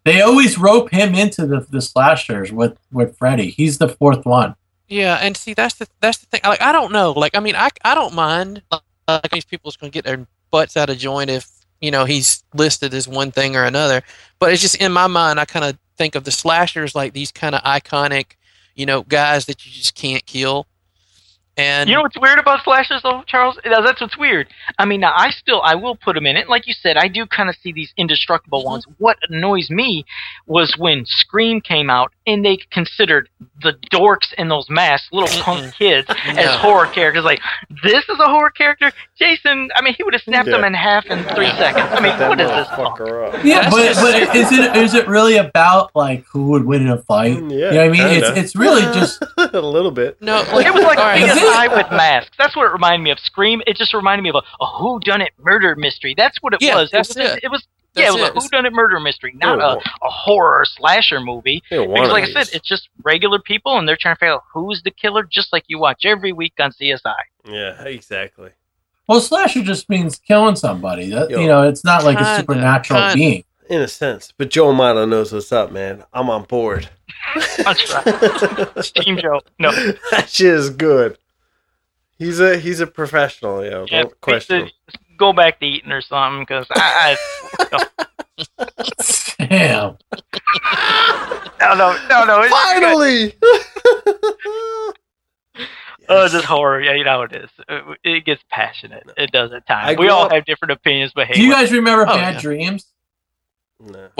They 0.04 0.20
always 0.20 0.58
rope 0.58 0.90
him 0.90 1.14
into 1.14 1.46
the, 1.46 1.66
the 1.68 1.80
slashers 1.80 2.52
with 2.52 2.78
with 2.92 3.16
Freddy. 3.16 3.50
He's 3.50 3.78
the 3.78 3.88
fourth 3.88 4.24
one. 4.26 4.54
Yeah, 4.88 5.16
and 5.16 5.36
see 5.36 5.54
that's 5.54 5.74
the 5.76 5.88
that's 6.00 6.18
the 6.18 6.26
thing. 6.26 6.40
Like 6.44 6.60
I 6.60 6.72
don't 6.72 6.92
know. 6.92 7.12
Like 7.12 7.34
I 7.34 7.40
mean, 7.40 7.56
I 7.56 7.70
I 7.84 7.94
don't 7.94 8.14
mind. 8.14 8.62
Like 9.08 9.30
these 9.30 9.44
people's 9.44 9.76
gonna 9.76 9.90
get 9.90 10.04
their 10.04 10.26
butts 10.50 10.76
out 10.76 10.90
of 10.90 10.98
joint 10.98 11.30
if 11.30 11.50
you 11.80 11.90
know 11.90 12.04
he's 12.04 12.44
listed 12.54 12.94
as 12.94 13.08
one 13.08 13.32
thing 13.32 13.56
or 13.56 13.64
another. 13.64 14.02
But 14.38 14.52
it's 14.52 14.62
just 14.62 14.76
in 14.76 14.92
my 14.92 15.06
mind, 15.06 15.40
I 15.40 15.46
kind 15.46 15.64
of 15.64 15.78
think 15.96 16.14
of 16.14 16.24
the 16.24 16.30
slashers 16.30 16.94
like 16.94 17.12
these 17.12 17.32
kind 17.32 17.54
of 17.54 17.62
iconic, 17.62 18.32
you 18.74 18.86
know, 18.86 19.02
guys 19.02 19.46
that 19.46 19.64
you 19.64 19.72
just 19.72 19.94
can't 19.94 20.24
kill. 20.26 20.66
And 21.56 21.88
You 21.88 21.96
know 21.96 22.02
what's 22.02 22.18
weird 22.18 22.38
about 22.38 22.64
slashers, 22.64 23.02
though, 23.02 23.22
Charles? 23.26 23.58
That's 23.64 24.00
what's 24.00 24.18
weird. 24.18 24.48
I 24.78 24.84
mean, 24.86 25.00
now 25.00 25.12
I 25.14 25.30
still 25.30 25.60
I 25.62 25.74
will 25.76 25.94
put 25.94 26.14
them 26.14 26.26
in 26.26 26.36
it. 26.36 26.48
Like 26.48 26.66
you 26.66 26.74
said, 26.74 26.96
I 26.96 27.08
do 27.08 27.26
kind 27.26 27.48
of 27.48 27.54
see 27.62 27.72
these 27.72 27.92
indestructible 27.96 28.62
Mhm. 28.62 28.70
ones. 28.70 28.86
What 28.98 29.18
annoys 29.28 29.70
me 29.70 30.04
was 30.46 30.76
when 30.76 31.04
Scream 31.06 31.60
came 31.60 31.90
out 31.90 32.12
and 32.26 32.44
they 32.44 32.56
considered 32.70 33.28
the 33.62 33.74
dorks 33.92 34.32
in 34.38 34.48
those 34.48 34.68
masks, 34.70 35.08
little 35.12 35.42
punk 35.42 35.74
kids, 35.74 36.08
as 36.26 36.48
horror 36.60 36.86
characters. 36.86 37.24
Like 37.24 37.40
this 37.82 38.02
is 38.08 38.18
a 38.18 38.24
horror 38.28 38.50
character. 38.50 38.92
Jason, 39.18 39.68
I 39.76 39.82
mean, 39.82 39.94
he 39.94 40.02
would 40.04 40.14
have 40.14 40.22
snapped 40.22 40.48
Yeah. 40.48 40.56
them 40.56 40.64
in 40.64 40.74
half 40.74 41.04
in 41.06 41.22
three 41.34 41.50
seconds. 41.50 41.86
I 41.90 42.00
mean, 42.00 42.18
That 42.18 42.28
what 42.30 42.40
is 42.40 42.48
this? 42.48 42.68
motherfucker 42.68 43.34
up. 43.34 43.44
Yeah, 43.44 43.68
but 43.70 43.94
but 43.96 44.34
is 44.36 44.50
it 44.52 44.76
is 44.76 44.94
it 44.94 45.06
really 45.06 45.36
about 45.36 45.90
like 45.94 46.24
who 46.26 46.48
would 46.50 46.64
win 46.64 46.82
in 46.82 46.88
a 46.88 46.98
fight? 47.02 47.36
Mm, 47.36 47.50
you 47.52 47.58
know 47.60 47.66
what 47.68 47.78
I 47.78 47.88
mean? 47.88 47.94
kinda. 48.00 48.28
It's 48.30 48.38
it's 48.38 48.56
really 48.56 48.82
just 48.94 49.22
a 49.36 49.60
little 49.60 49.90
bit. 49.90 50.20
no, 50.22 50.42
like 50.52 50.66
It 50.66 50.72
was 50.74 50.82
like 50.84 50.98
all 50.98 51.04
right, 51.04 51.22
Is 51.22 51.36
it? 51.36 51.42
CSI 51.42 51.76
with 51.76 51.90
masks. 51.90 52.36
That's 52.38 52.56
what 52.56 52.66
it 52.66 52.72
reminded 52.72 53.04
me 53.04 53.10
of. 53.10 53.18
Scream. 53.20 53.62
It 53.66 53.76
just 53.76 53.92
reminded 53.94 54.22
me 54.22 54.30
of 54.30 54.36
a, 54.36 54.42
a 54.62 54.66
who 54.66 54.98
done 55.00 55.20
it 55.20 55.32
murder 55.38 55.74
mystery. 55.76 56.14
That's 56.16 56.38
what 56.42 56.54
it 56.54 56.62
Yeah, 56.62 56.76
was. 56.76 56.90
that's 56.90 57.14
it 57.16 57.22
was. 57.22 57.32
it. 57.36 57.40
It 57.44 57.50
was. 57.50 57.66
Yeah, 57.94 58.08
it 58.08 58.12
was 58.12 58.22
it. 58.22 58.36
a 58.36 58.40
who 58.40 58.48
done 58.48 58.66
it 58.66 58.72
murder 58.72 58.98
mystery, 59.00 59.34
not 59.36 59.60
a, 59.60 59.76
a 60.04 60.10
horror 60.10 60.64
slasher 60.64 61.20
movie. 61.20 61.62
Because, 61.70 61.86
want 61.88 62.10
like 62.10 62.24
I 62.24 62.32
said, 62.32 62.48
it's 62.52 62.68
just 62.68 62.88
regular 63.02 63.38
people, 63.38 63.78
and 63.78 63.88
they're 63.88 63.96
trying 63.96 64.16
to 64.16 64.18
figure 64.18 64.34
out 64.34 64.42
who's 64.52 64.82
the 64.82 64.90
killer, 64.90 65.22
just 65.22 65.52
like 65.52 65.64
you 65.68 65.78
watch 65.78 66.04
every 66.04 66.32
week 66.32 66.54
on 66.58 66.72
CSI. 66.72 67.14
yeah, 67.46 67.82
exactly. 67.84 68.50
well, 69.08 69.20
slasher 69.20 69.62
just 69.62 69.88
means 69.88 70.18
killing 70.18 70.56
somebody. 70.56 71.10
That, 71.10 71.30
Yo. 71.30 71.40
you 71.40 71.46
know, 71.46 71.62
it's 71.68 71.84
not 71.84 72.02
like 72.04 72.16
a 72.18 72.24
Kinda, 72.24 72.40
supernatural 72.40 73.00
kinda. 73.00 73.14
being. 73.14 73.44
In 73.70 73.80
a 73.80 73.88
sense, 73.88 74.30
but 74.36 74.50
Joe 74.50 74.68
Amato 74.68 75.06
knows 75.06 75.32
what's 75.32 75.50
up, 75.50 75.72
man. 75.72 76.04
I'm 76.12 76.28
on 76.28 76.44
board. 76.44 76.90
That's 77.56 77.94
right. 77.94 78.84
Team 78.96 79.16
Joe. 79.16 79.40
No, 79.58 79.70
that 80.10 80.28
shit 80.28 80.48
is 80.52 80.68
good. 80.68 81.16
He's 82.18 82.40
a 82.40 82.58
he's 82.58 82.80
a 82.80 82.86
professional, 82.86 83.64
yo. 83.64 83.86
yeah, 83.90 84.02
Don't 84.02 84.20
question 84.20 84.62
him. 84.66 84.70
Just 85.14 85.18
go 85.18 85.32
back 85.32 85.60
to 85.60 85.66
eating 85.66 85.92
or 85.92 86.00
something, 86.02 86.42
because 86.42 86.66
I, 86.74 87.16
Damn. 89.38 89.96
I 90.12 91.40
no, 91.60 91.74
no, 91.76 91.96
no, 92.08 92.24
no. 92.24 92.40
it's. 92.42 92.52
Finally. 92.52 93.34
Oh, 96.06 96.28
this 96.28 96.44
horror. 96.44 96.82
Yeah, 96.82 96.92
you 96.92 97.02
know 97.02 97.10
how 97.12 97.22
it 97.22 97.34
is. 97.34 97.48
It, 97.66 97.98
it 98.04 98.24
gets 98.26 98.42
passionate. 98.50 99.04
It 99.16 99.30
does 99.32 99.54
at 99.54 99.66
times. 99.66 99.98
We 99.98 100.10
all 100.10 100.24
up- 100.26 100.32
have 100.32 100.44
different 100.44 100.72
opinions, 100.72 101.12
but 101.14 101.26
hey, 101.28 101.32
Do 101.32 101.42
you 101.42 101.50
guys 101.50 101.72
remember 101.72 102.02
Oh, 102.02 102.14
Bad 102.14 102.34
yeah. 102.34 102.40
Dreams? 102.42 102.84
No. 103.80 104.10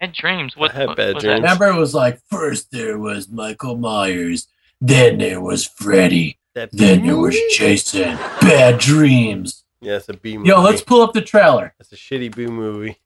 had 0.00 0.12
dreams. 0.14 0.56
What, 0.56 0.74
I 0.74 0.78
had 0.78 0.86
what 0.88 0.96
bad 0.96 1.14
was 1.16 1.24
dreams. 1.24 1.42
That? 1.42 1.52
Remember, 1.58 1.66
it 1.66 1.78
was 1.78 1.92
like 1.94 2.18
first 2.30 2.70
there 2.70 2.96
was 2.98 3.28
Michael 3.28 3.76
Myers, 3.76 4.48
then 4.80 5.18
there 5.18 5.42
was 5.42 5.66
Freddy, 5.66 6.38
That 6.54 6.70
then 6.72 7.04
there 7.04 7.16
was? 7.18 7.36
Jason. 7.52 8.16
Bad 8.40 8.78
Dreams. 8.78 9.64
Yeah, 9.80 9.96
it's 9.96 10.08
a 10.08 10.14
B 10.14 10.36
movie. 10.36 10.48
Yo, 10.48 10.60
let's 10.60 10.82
pull 10.82 11.02
up 11.02 11.12
the 11.12 11.22
trailer. 11.22 11.74
It's 11.78 11.92
a 11.92 11.96
shitty 11.96 12.34
B 12.34 12.46
movie. 12.46 12.96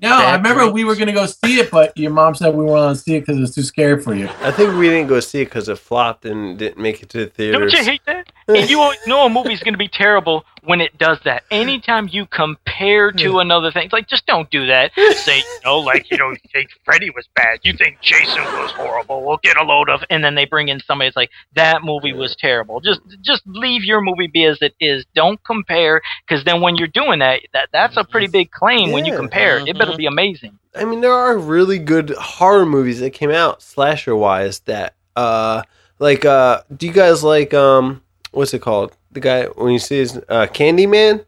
No, 0.00 0.10
Bad 0.10 0.28
I 0.28 0.36
remember 0.36 0.60
Dreams. 0.62 0.74
we 0.74 0.84
were 0.84 0.94
gonna 0.96 1.12
go 1.12 1.24
see 1.26 1.58
it, 1.58 1.70
but 1.70 1.96
your 1.96 2.10
mom 2.10 2.34
said 2.34 2.54
we 2.54 2.64
weren't 2.64 2.82
gonna 2.82 2.94
see 2.96 3.16
it 3.16 3.20
because 3.20 3.38
it 3.38 3.40
was 3.40 3.54
too 3.54 3.62
scary 3.62 4.00
for 4.02 4.14
you. 4.14 4.28
I 4.42 4.50
think 4.50 4.74
we 4.76 4.88
didn't 4.88 5.08
go 5.08 5.20
see 5.20 5.40
it 5.42 5.46
because 5.46 5.68
it 5.70 5.78
flopped 5.78 6.26
and 6.26 6.58
didn't 6.58 6.78
make 6.78 7.02
it 7.02 7.08
to 7.10 7.18
the 7.18 7.26
theater. 7.26 7.58
Don't 7.58 7.72
you 7.72 7.82
hate 7.84 8.02
that? 8.06 8.30
And 8.48 8.68
you 8.70 8.92
know 9.06 9.26
a 9.26 9.28
movie's 9.30 9.60
going 9.62 9.74
to 9.74 9.78
be 9.78 9.88
terrible 9.88 10.44
when 10.64 10.80
it 10.80 10.96
does 10.98 11.18
that. 11.24 11.44
Anytime 11.50 12.08
you 12.10 12.26
compare 12.26 13.12
to 13.12 13.38
another 13.38 13.70
thing, 13.72 13.88
like 13.92 14.08
just 14.08 14.26
don't 14.26 14.50
do 14.50 14.66
that. 14.66 14.92
Say, 15.24 15.38
you 15.38 15.44
know, 15.64 15.78
like 15.78 16.10
you 16.10 16.16
know, 16.18 16.30
you 16.30 16.36
think 16.52 16.70
Freddy 16.84 17.10
was 17.10 17.28
bad, 17.34 17.60
you 17.62 17.72
think 17.72 18.00
Jason 18.00 18.44
was 18.54 18.72
horrible. 18.76 19.24
We'll 19.24 19.38
get 19.42 19.56
a 19.56 19.64
load 19.64 19.88
of, 19.88 20.02
and 20.10 20.22
then 20.22 20.34
they 20.34 20.44
bring 20.44 20.68
in 20.68 20.80
somebody 20.80 21.08
that's 21.08 21.16
like 21.16 21.30
that 21.54 21.82
movie 21.82 22.12
was 22.12 22.36
terrible. 22.36 22.80
Just 22.80 23.00
just 23.22 23.42
leave 23.46 23.84
your 23.84 24.00
movie 24.00 24.26
be 24.26 24.44
as 24.44 24.58
it 24.60 24.74
is. 24.80 25.04
Don't 25.14 25.42
compare, 25.44 26.00
because 26.26 26.44
then 26.44 26.60
when 26.60 26.76
you're 26.76 26.88
doing 26.88 27.18
that, 27.20 27.40
that 27.52 27.68
that's 27.72 27.96
a 27.96 28.04
pretty 28.04 28.28
big 28.28 28.50
claim 28.50 28.92
when 28.92 29.04
you 29.04 29.12
Yeah. 29.12 29.18
compare. 29.18 29.58
It 29.66 29.78
better 29.78 29.96
be 29.96 30.06
amazing. 30.06 30.58
I 30.74 30.84
mean, 30.84 31.00
there 31.00 31.12
are 31.12 31.38
really 31.38 31.78
good 31.78 32.10
horror 32.10 32.66
movies 32.66 33.00
that 33.00 33.10
came 33.10 33.30
out 33.30 33.62
slasher 33.62 34.14
wise. 34.14 34.60
That 34.60 34.94
uh, 35.16 35.62
like 35.98 36.24
uh, 36.24 36.62
do 36.76 36.86
you 36.86 36.92
guys 36.92 37.24
like 37.24 37.54
um, 37.54 38.02
what's 38.36 38.52
it 38.54 38.60
called? 38.60 38.92
The 39.12 39.20
guy 39.20 39.44
when 39.46 39.72
you 39.72 39.78
see 39.78 39.98
his 39.98 40.16
uh, 40.28 40.46
Candyman. 40.52 41.24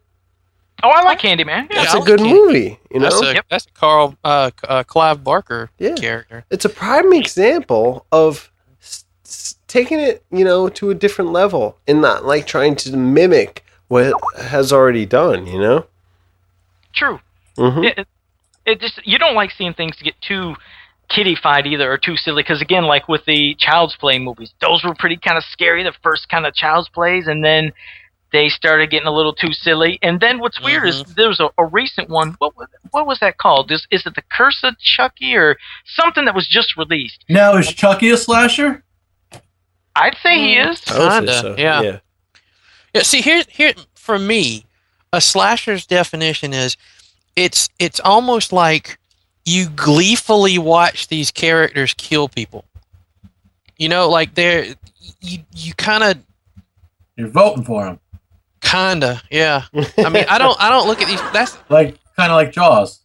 Oh, 0.81 0.89
I 0.89 1.01
like 1.03 1.19
Candyman. 1.19 1.67
Yeah. 1.69 1.81
That's 1.81 1.93
I 1.93 1.97
a 1.97 1.99
like 1.99 2.07
good 2.07 2.19
Candyman. 2.19 2.45
movie. 2.47 2.79
You 2.91 2.99
know, 2.99 3.09
that's 3.09 3.21
a 3.21 3.33
Yep. 3.33 3.45
that's 3.49 3.65
a 3.65 3.71
Carl 3.71 4.15
uh, 4.23 4.51
uh 4.63 4.83
Clive 4.83 5.23
Barker 5.23 5.69
Yeah. 5.79 5.95
character. 5.95 6.45
it's 6.49 6.65
a 6.65 6.69
prime 6.69 7.11
example 7.13 8.05
of 8.11 8.49
s- 8.81 9.03
s- 9.25 9.55
taking 9.67 9.99
it, 9.99 10.23
you 10.31 10.45
know, 10.45 10.69
to 10.69 10.89
a 10.91 10.95
different 10.95 11.31
level 11.31 11.77
and 11.87 12.01
not 12.01 12.25
like 12.25 12.47
trying 12.47 12.75
to 12.77 12.95
mimic 12.95 13.65
what 13.89 14.03
it 14.05 14.13
has 14.43 14.71
already 14.71 15.05
done. 15.05 15.47
You 15.47 15.59
know. 15.59 15.85
True. 16.93 17.19
hmm 17.57 17.83
it, 17.83 18.07
it 18.65 18.79
just 18.79 19.05
you 19.05 19.17
don't 19.17 19.35
like 19.35 19.51
seeing 19.51 19.73
things 19.73 19.95
get 20.01 20.19
too 20.21 20.55
kiddified 21.09 21.65
either 21.65 21.91
or 21.91 21.97
too 21.97 22.15
silly 22.15 22.43
because 22.43 22.61
again 22.61 22.83
like 22.83 23.07
with 23.07 23.25
the 23.25 23.55
child's 23.57 23.95
play 23.95 24.19
movies 24.19 24.53
those 24.61 24.83
were 24.83 24.95
pretty 24.95 25.17
kind 25.17 25.37
of 25.37 25.43
scary 25.45 25.83
the 25.83 25.93
first 26.03 26.29
kind 26.29 26.45
of 26.45 26.53
child's 26.53 26.89
plays 26.89 27.27
and 27.27 27.43
then 27.43 27.71
they 28.31 28.47
started 28.47 28.91
getting 28.91 29.07
a 29.07 29.11
little 29.11 29.33
too 29.33 29.51
silly 29.51 29.97
and 30.03 30.19
then 30.19 30.39
what's 30.39 30.61
weird 30.61 30.87
is 30.87 31.01
mm-hmm. 31.01 31.13
there 31.15 31.27
was 31.27 31.39
a, 31.39 31.49
a 31.57 31.65
recent 31.65 32.09
one 32.09 32.35
what 32.37 32.55
was, 32.55 32.67
what 32.91 33.07
was 33.07 33.19
that 33.19 33.37
called 33.37 33.71
is, 33.71 33.87
is 33.91 34.05
it 34.05 34.13
the 34.13 34.23
curse 34.31 34.59
of 34.63 34.77
chucky 34.77 35.35
or 35.35 35.57
something 35.85 36.25
that 36.25 36.35
was 36.35 36.47
just 36.47 36.77
released 36.77 37.25
Now 37.27 37.57
is 37.57 37.73
Chucky 37.73 38.09
a 38.11 38.17
slasher? 38.17 38.83
i'd 39.95 40.15
say 40.21 40.35
he 40.35 40.55
mm, 40.57 40.71
is 40.71 40.83
I 40.87 41.19
Kinda, 41.19 41.41
so. 41.41 41.55
yeah. 41.57 41.81
yeah. 41.81 41.99
Yeah, 42.93 43.03
see 43.03 43.21
here 43.21 43.43
here 43.47 43.73
for 43.93 44.17
me, 44.17 44.65
a 45.13 45.21
slasher's 45.21 45.85
definition 45.85 46.53
is 46.53 46.77
it's 47.35 47.69
it's 47.77 47.99
almost 47.99 48.51
like 48.51 48.97
you 49.45 49.69
gleefully 49.69 50.57
watch 50.57 51.07
these 51.07 51.31
characters 51.31 51.93
kill 51.97 52.27
people. 52.29 52.65
You 53.77 53.89
know, 53.89 54.09
like 54.09 54.35
they're 54.35 54.75
you 55.21 55.39
you 55.55 55.73
kind 55.73 56.03
of 56.03 56.17
You're 57.15 57.29
voting 57.29 57.63
for 57.63 57.85
them. 57.85 57.99
kinda 58.61 59.21
yeah. 59.31 59.63
I 59.97 60.09
mean, 60.09 60.25
I 60.29 60.37
don't 60.37 60.59
I 60.61 60.69
don't 60.69 60.87
look 60.87 61.01
at 61.01 61.07
these. 61.07 61.21
That's 61.31 61.57
like 61.69 61.97
kind 62.15 62.31
of 62.31 62.35
like 62.35 62.51
Jaws. 62.51 62.99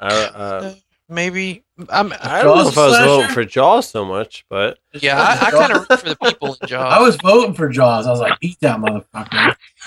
I, 0.00 0.06
uh, 0.06 0.74
maybe 1.08 1.64
I'm 1.90 2.12
I 2.20 2.42
don't 2.42 2.56
know 2.58 2.68
if 2.68 2.76
I 2.76 2.86
was 2.86 2.94
slasher? 2.96 3.06
voting 3.06 3.30
for 3.34 3.44
Jaws 3.44 3.88
so 3.88 4.04
much, 4.04 4.44
but 4.48 4.78
yeah. 4.94 5.16
I, 5.20 5.46
I 5.46 5.50
kind 5.52 5.72
of 5.72 5.86
root 5.88 6.00
for 6.00 6.08
the 6.08 6.16
people 6.16 6.56
in 6.60 6.68
Jaws. 6.68 6.92
I 6.92 7.00
was 7.00 7.16
voting 7.16 7.54
for 7.54 7.68
Jaws. 7.68 8.06
I 8.06 8.10
was 8.10 8.18
like, 8.20 8.36
eat 8.40 8.58
that 8.60 8.78
motherfucker. 8.80 9.56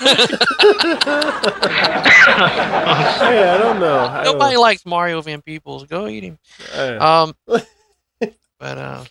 hey, 2.22 3.48
I 3.50 3.58
don't 3.58 3.80
know. 3.80 3.98
I 4.00 4.24
don't- 4.24 4.38
Nobody 4.38 4.56
likes 4.56 4.86
Mario 4.86 5.20
Van 5.22 5.42
Peebles. 5.42 5.84
Go 5.84 6.06
eat 6.08 6.22
him. 6.24 6.38
I, 6.74 6.88
Um, 6.96 7.34
but 7.46 8.78
uh, 8.78 9.04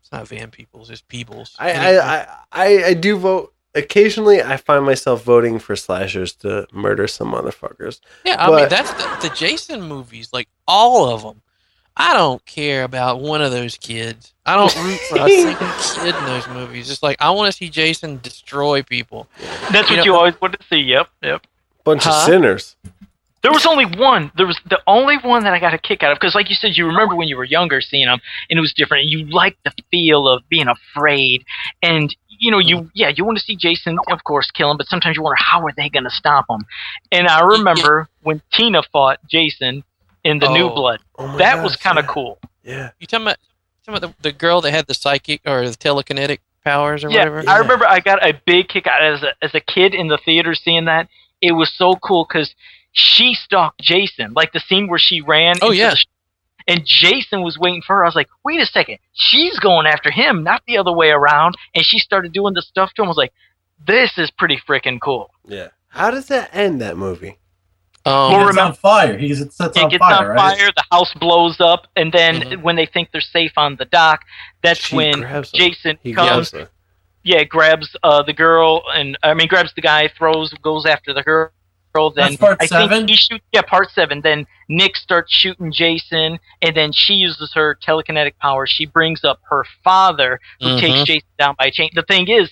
it's 0.00 0.12
not 0.12 0.26
Van 0.28 0.50
Peebles. 0.50 0.90
It's 0.90 1.02
Peebles. 1.02 1.54
I, 1.58 1.70
Anyway. 1.70 1.98
I, 2.02 2.26
I, 2.52 2.84
I 2.88 2.94
do 2.94 3.16
vote. 3.18 3.52
Occasionally, 3.74 4.42
I 4.42 4.58
find 4.58 4.84
myself 4.84 5.24
voting 5.24 5.58
for 5.58 5.74
slashers 5.76 6.34
to 6.36 6.66
murder 6.74 7.06
some 7.06 7.32
motherfuckers. 7.32 8.00
yeah, 8.22 8.36
I 8.38 8.50
mean 8.54 8.68
that's 8.68 8.92
the, 8.92 9.28
the 9.28 9.34
Jason 9.34 9.80
movies, 9.82 10.28
like 10.30 10.46
all 10.68 11.08
of 11.08 11.22
them. 11.22 11.40
I 11.96 12.14
don't 12.14 12.44
care 12.46 12.84
about 12.84 13.20
one 13.20 13.42
of 13.42 13.50
those 13.52 13.76
kids. 13.76 14.32
I 14.46 14.56
don't 14.56 14.74
root 14.84 14.98
for 15.08 15.18
a 15.18 15.28
single 15.28 16.04
kid 16.04 16.14
in 16.16 16.24
those 16.24 16.48
movies. 16.48 16.90
It's 16.90 17.02
like 17.02 17.16
I 17.20 17.30
want 17.30 17.50
to 17.52 17.56
see 17.56 17.68
Jason 17.68 18.18
destroy 18.22 18.82
people. 18.82 19.28
That's 19.70 19.90
You 19.90 19.96
what 19.96 19.96
know- 19.96 20.04
you 20.04 20.14
always 20.16 20.40
wanted 20.40 20.60
to 20.60 20.66
see. 20.68 20.78
Yep, 20.80 21.08
yep. 21.22 21.46
Bunch 21.84 22.04
Huh? 22.04 22.10
of 22.10 22.22
sinners. 22.24 22.76
There 23.42 23.50
was 23.52 23.66
only 23.66 23.86
one. 23.86 24.30
There 24.36 24.46
was 24.46 24.58
the 24.66 24.80
only 24.86 25.16
one 25.18 25.42
that 25.42 25.52
I 25.52 25.58
got 25.58 25.74
a 25.74 25.78
kick 25.78 26.04
out 26.04 26.12
of 26.12 26.16
because, 26.20 26.34
like 26.36 26.48
you 26.48 26.54
said, 26.54 26.76
you 26.76 26.86
remember 26.86 27.16
when 27.16 27.26
you 27.26 27.36
were 27.36 27.42
younger 27.44 27.80
seeing 27.80 28.06
them, 28.06 28.20
and 28.48 28.56
it 28.56 28.60
was 28.60 28.72
different. 28.72 29.06
You 29.06 29.26
liked 29.26 29.58
the 29.64 29.72
feel 29.90 30.28
of 30.28 30.48
being 30.48 30.68
afraid, 30.68 31.44
and 31.82 32.14
you 32.28 32.52
know, 32.52 32.60
you 32.60 32.88
yeah, 32.94 33.08
you 33.14 33.24
want 33.24 33.38
to 33.38 33.44
see 33.44 33.56
Jason, 33.56 33.98
of 34.12 34.22
course, 34.22 34.50
kill 34.52 34.70
him, 34.70 34.76
but 34.76 34.86
sometimes 34.86 35.16
you 35.16 35.22
wonder 35.22 35.36
how 35.40 35.60
are 35.66 35.72
they 35.76 35.88
going 35.88 36.04
to 36.04 36.10
stop 36.10 36.44
him. 36.48 36.64
And 37.10 37.26
I 37.26 37.40
remember 37.40 38.08
when 38.22 38.40
Tina 38.52 38.82
fought 38.92 39.18
Jason 39.28 39.82
in 40.24 40.38
the 40.38 40.52
New 40.52 40.66
Oh. 40.68 40.74
Blood. 40.74 41.00
Oh 41.18 41.26
my 41.26 41.38
That 41.38 41.62
was 41.62 41.76
kind 41.76 41.98
of 41.98 42.04
yeah. 42.04 42.10
cool. 42.12 42.38
Yeah. 42.62 42.90
You 43.00 43.06
talking 43.06 43.26
about, 43.26 43.38
talking 43.84 43.98
about 44.04 44.16
the, 44.22 44.30
the 44.30 44.32
girl 44.32 44.60
that 44.60 44.70
had 44.72 44.86
the 44.86 44.94
psychic 44.94 45.40
or 45.46 45.68
the 45.68 45.76
telekinetic 45.76 46.38
powers 46.64 47.04
or 47.04 47.10
Yeah, 47.10 47.28
whatever? 47.28 47.44
I 47.48 47.58
remember 47.58 47.86
I 47.86 48.00
got 48.00 48.24
a 48.26 48.40
big 48.46 48.68
kick 48.68 48.86
out 48.86 49.02
as 49.02 49.22
a 49.22 49.32
as 49.42 49.54
a 49.54 49.60
kid 49.60 49.94
in 49.94 50.08
the 50.08 50.18
theater 50.24 50.54
seeing 50.54 50.84
that. 50.86 51.08
It 51.40 51.52
was 51.52 51.72
so 51.74 51.96
cool 51.96 52.24
because 52.28 52.54
she 52.92 53.34
stalked 53.34 53.80
Jason, 53.80 54.32
like 54.34 54.52
the 54.52 54.60
scene 54.60 54.86
where 54.88 54.98
she 54.98 55.20
ran. 55.20 55.56
Oh, 55.62 55.72
yeah. 55.72 55.90
the 55.90 55.96
sh- 55.96 56.06
and 56.68 56.82
Jason 56.86 57.42
was 57.42 57.58
waiting 57.58 57.82
for 57.84 57.96
her. 57.96 58.04
I 58.04 58.06
was 58.08 58.14
like, 58.14 58.28
wait 58.44 58.60
a 58.60 58.66
second, 58.66 58.98
she's 59.14 59.58
going 59.58 59.86
after 59.86 60.12
him, 60.12 60.44
not 60.44 60.62
the 60.68 60.78
other 60.78 60.92
way 60.92 61.08
around. 61.10 61.56
And 61.74 61.84
she 61.84 61.98
started 61.98 62.32
doing 62.32 62.54
the 62.54 62.62
stuff 62.62 62.92
to 62.94 63.02
him. 63.02 63.06
I 63.06 63.08
was 63.08 63.16
like, 63.16 63.32
this 63.84 64.16
is 64.16 64.30
pretty 64.30 64.60
freaking 64.68 65.00
cool. 65.00 65.30
Yeah. 65.44 65.68
How 65.88 66.12
does 66.12 66.26
that 66.28 66.50
end? 66.54 66.80
That 66.80 66.96
movie? 66.96 67.38
Um, 68.04 68.30
He 68.30 68.36
Well, 68.36 68.46
remember- 68.46 68.60
on 68.62 68.72
fire. 68.74 69.16
He 69.16 69.28
gets 69.28 69.56
sets 69.56 69.76
It 69.76 69.82
on 69.84 69.88
gets 69.90 69.98
fire, 70.00 70.30
on 70.30 70.36
right? 70.36 70.58
fire, 70.58 70.70
the 70.74 70.84
house 70.90 71.12
blows 71.14 71.60
up, 71.60 71.86
and 71.96 72.12
then 72.12 72.40
Mhm. 72.42 72.62
when 72.62 72.74
they 72.76 72.86
think 72.86 73.10
they're 73.12 73.20
safe 73.20 73.52
on 73.56 73.76
the 73.76 73.84
dock, 73.84 74.24
that's 74.62 74.80
She 74.80 74.96
when. 74.96 75.22
Jason 75.54 75.98
He 76.02 76.12
comes. 76.12 76.50
grabs 76.50 76.70
yeah, 77.24 77.44
grabs 77.44 77.94
uh, 78.02 78.20
the 78.22 78.32
girl 78.32 78.82
and 78.92 79.16
I 79.22 79.32
mean 79.34 79.46
grabs 79.46 79.72
the 79.74 79.80
guy, 79.80 80.08
throws, 80.08 80.52
goes 80.54 80.84
after 80.86 81.12
the 81.14 81.22
girl. 81.22 81.50
Then 81.94 82.10
That's 82.16 82.36
part 82.36 82.56
I 82.60 82.66
seven? 82.66 82.88
think 82.88 83.10
he 83.10 83.16
shoots. 83.16 83.44
Yeah, 83.52 83.60
part 83.62 83.90
seven. 83.92 84.22
Then 84.22 84.46
Nick 84.70 84.96
starts 84.96 85.30
shooting 85.32 85.70
Jason, 85.70 86.40
and 86.62 86.74
then 86.74 86.90
she 86.90 87.12
uses 87.14 87.52
her 87.54 87.76
telekinetic 87.86 88.32
power. 88.40 88.66
She 88.66 88.86
brings 88.86 89.24
up 89.24 89.40
her 89.50 89.64
father, 89.84 90.40
who 90.60 90.68
Mhm. 90.68 90.80
takes 90.80 91.04
Jason 91.04 91.28
down 91.38 91.54
by 91.58 91.66
a 91.66 91.70
chain. 91.70 91.90
The 91.94 92.02
thing 92.02 92.28
is, 92.28 92.50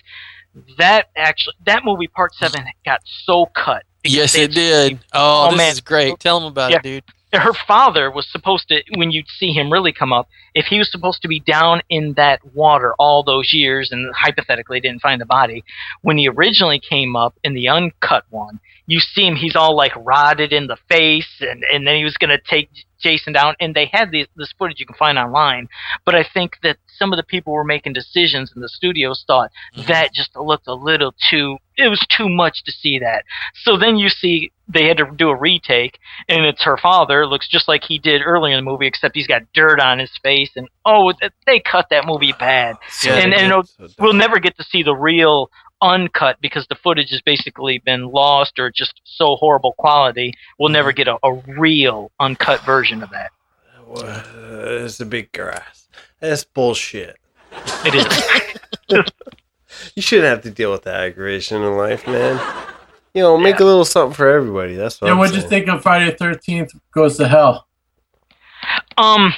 that 0.77 1.09
actually 1.17 1.55
that 1.65 1.85
movie 1.85 2.07
part 2.07 2.35
seven 2.35 2.65
got 2.85 3.01
so 3.07 3.47
cut. 3.47 3.83
Yes, 4.05 4.35
it 4.35 4.53
did. 4.53 4.99
Oh, 5.13 5.47
Oh, 5.47 5.51
this 5.51 5.59
man. 5.59 5.73
is 5.73 5.81
great. 5.81 6.19
Tell 6.21 6.41
them 6.41 6.49
about 6.49 6.71
Yeah. 6.71 6.79
it, 6.79 6.83
dude. 6.83 7.05
her 7.33 7.53
father 7.67 8.11
was 8.11 8.27
supposed 8.29 8.67
to 8.69 8.83
when 8.97 9.13
you'd 9.13 9.29
see 9.29 9.53
him 9.53 9.73
really 9.73 9.93
come 9.93 10.13
up 10.13 10.29
if 10.53 10.65
he 10.67 10.79
was 10.79 10.91
supposed 10.91 11.23
to 11.23 11.29
be 11.29 11.39
down 11.39 11.81
in 11.89 12.13
that 12.15 12.41
water 12.55 12.93
all 12.99 13.23
those 13.23 13.53
years 13.53 13.93
and 13.93 14.13
hypothetically 14.17 14.81
didn't 14.81 15.01
find 15.01 15.21
the 15.21 15.27
body 15.27 15.63
when 16.03 16.19
he 16.19 16.27
originally 16.29 16.81
came 16.81 17.15
up 17.15 17.33
in 17.45 17.55
the 17.55 17.69
uncut 17.69 18.25
one 18.31 18.59
you 18.89 18.99
see 18.99 19.25
him 19.29 19.37
he's 19.37 19.55
all 19.55 19.77
like 19.77 19.93
rotted 19.95 20.53
in 20.53 20.67
the 20.67 20.77
face 20.89 21.29
and 21.41 21.63
and 21.73 21.87
then 21.87 21.95
he 21.95 22.03
was 22.03 22.17
going 22.17 22.31
to 22.37 22.41
take 22.51 22.69
jason 22.99 23.33
down 23.33 23.55
and 23.61 23.77
they 23.77 23.87
had 23.93 24.11
this, 24.11 24.27
this 24.35 24.53
footage 24.59 24.81
you 24.81 24.87
can 24.87 24.97
find 24.97 25.17
online 25.17 25.69
but 26.05 26.17
i 26.17 26.25
think 26.35 26.57
that 26.65 26.79
some 27.01 27.13
of 27.13 27.17
the 27.17 27.23
people 27.23 27.53
were 27.55 27.65
making 27.65 27.95
decisions 27.95 28.53
in 28.55 28.61
the 28.61 28.69
studios 28.69 29.25
thought 29.27 29.51
Mhm. 29.77 29.87
that 29.87 30.13
just 30.13 30.37
looked 30.37 30.67
a 30.69 30.75
little 30.75 31.15
too 31.31 31.57
it 31.79 31.89
was 31.89 32.05
too 32.11 32.29
much 32.29 32.63
to 32.65 32.71
see 32.73 32.99
that 32.99 33.25
so 33.65 33.77
then 33.79 33.97
you 33.97 34.11
see 34.11 34.53
they 34.69 34.85
had 34.87 34.99
to 34.99 35.07
do 35.17 35.31
a 35.31 35.35
retake 35.37 35.99
and 36.29 36.45
it's 36.45 36.63
her 36.63 36.77
father 36.77 37.27
looks 37.27 37.49
just 37.49 37.67
like 37.69 37.83
he 37.85 37.99
did 37.99 38.21
earlier 38.23 38.55
in 38.57 38.63
the 38.63 38.71
movie 38.71 38.87
except 38.87 39.17
he's 39.17 39.27
got 39.27 39.43
dirt 39.55 39.81
on 39.81 39.99
his 39.99 40.13
face 40.23 40.51
and 40.57 40.69
oh 40.85 41.11
they 41.47 41.59
cut 41.61 41.87
that 41.91 42.05
movie 42.07 42.35
bad 42.39 42.77
Yeah, 43.03 43.15
and, 43.15 43.33
and 43.33 43.67
So 43.67 43.89
we'll 43.99 44.13
never 44.13 44.39
get 44.39 44.57
to 44.59 44.65
see 44.65 44.83
the 44.83 44.95
real 44.95 45.51
uncut 45.83 46.37
because 46.43 46.67
the 46.69 46.75
footage 46.75 47.09
has 47.11 47.23
basically 47.23 47.79
been 47.79 48.05
lost 48.11 48.59
or 48.59 48.71
just 48.71 49.01
so 49.05 49.37
horrible 49.37 49.73
quality 49.79 50.35
we'll 50.59 50.69
never 50.69 50.93
get 50.93 51.09
a, 51.09 51.17
a 51.23 51.33
real 51.59 52.13
uncut 52.21 52.61
version 52.67 53.03
of 53.03 53.09
that 53.11 53.31
What? 53.87 54.05
Uh, 54.05 54.85
It's 54.85 55.01
a 55.01 55.07
big 55.07 55.33
grass. 55.33 55.89
That's 56.21 56.45
bullshit. 56.45 57.17
it 57.85 57.95
is 57.95 59.05
You 59.95 60.03
shouldn't 60.03 60.29
have 60.29 60.43
to 60.43 60.51
deal 60.51 60.71
with 60.73 60.83
that 60.83 61.01
aggravation 61.01 61.63
in 61.63 61.77
life, 61.77 62.07
man. 62.07 62.39
You 63.15 63.23
know, 63.23 63.37
make 63.39 63.61
a 63.61 63.65
little 63.65 63.85
something 63.85 64.15
for 64.15 64.29
everybody. 64.29 64.75
That's 64.75 65.01
what 65.01 65.09
Yeah, 65.09 65.13
I'm 65.15 65.19
what'd 65.19 65.35
you 65.35 65.43
think 65.43 65.69
of 65.69 65.83
Friday 65.83 66.11
the 66.11 66.17
Thirteenth 66.17 66.73
Goes 66.93 67.17
to 67.17 67.27
Hell? 67.29 67.67
Um, 68.97 69.33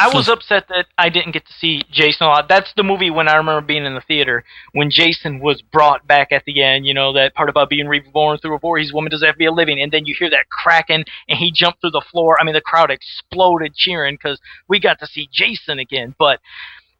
I 0.00 0.14
was 0.14 0.28
upset 0.28 0.66
that 0.68 0.86
I 0.96 1.08
didn't 1.10 1.32
get 1.32 1.46
to 1.46 1.52
see 1.52 1.82
Jason 1.90 2.26
a 2.26 2.30
lot. 2.30 2.48
That's 2.48 2.72
the 2.74 2.82
movie 2.82 3.10
when 3.10 3.28
I 3.28 3.34
remember 3.36 3.60
being 3.60 3.84
in 3.84 3.94
the 3.94 4.00
theater 4.00 4.44
when 4.72 4.90
Jason 4.90 5.40
was 5.40 5.60
brought 5.60 6.06
back 6.06 6.32
at 6.32 6.44
the 6.46 6.62
end. 6.62 6.86
You 6.86 6.94
know 6.94 7.12
that 7.12 7.34
part 7.34 7.48
about 7.50 7.68
being 7.68 7.86
reborn 7.86 8.38
through 8.38 8.54
a 8.54 8.58
Voorhees 8.58 8.92
woman 8.92 9.10
doesn't 9.10 9.26
have 9.26 9.34
to 9.34 9.38
be 9.38 9.44
a 9.46 9.52
living, 9.52 9.80
and 9.80 9.92
then 9.92 10.06
you 10.06 10.14
hear 10.18 10.30
that 10.30 10.48
cracking, 10.50 11.04
and 11.28 11.38
he 11.38 11.52
jumped 11.52 11.80
through 11.82 11.90
the 11.90 12.04
floor. 12.10 12.36
I 12.40 12.44
mean, 12.44 12.54
the 12.54 12.60
crowd 12.60 12.90
exploded 12.90 13.74
cheering 13.74 14.14
because 14.14 14.40
we 14.68 14.80
got 14.80 14.98
to 15.00 15.06
see 15.06 15.28
Jason 15.32 15.78
again. 15.78 16.14
But 16.18 16.40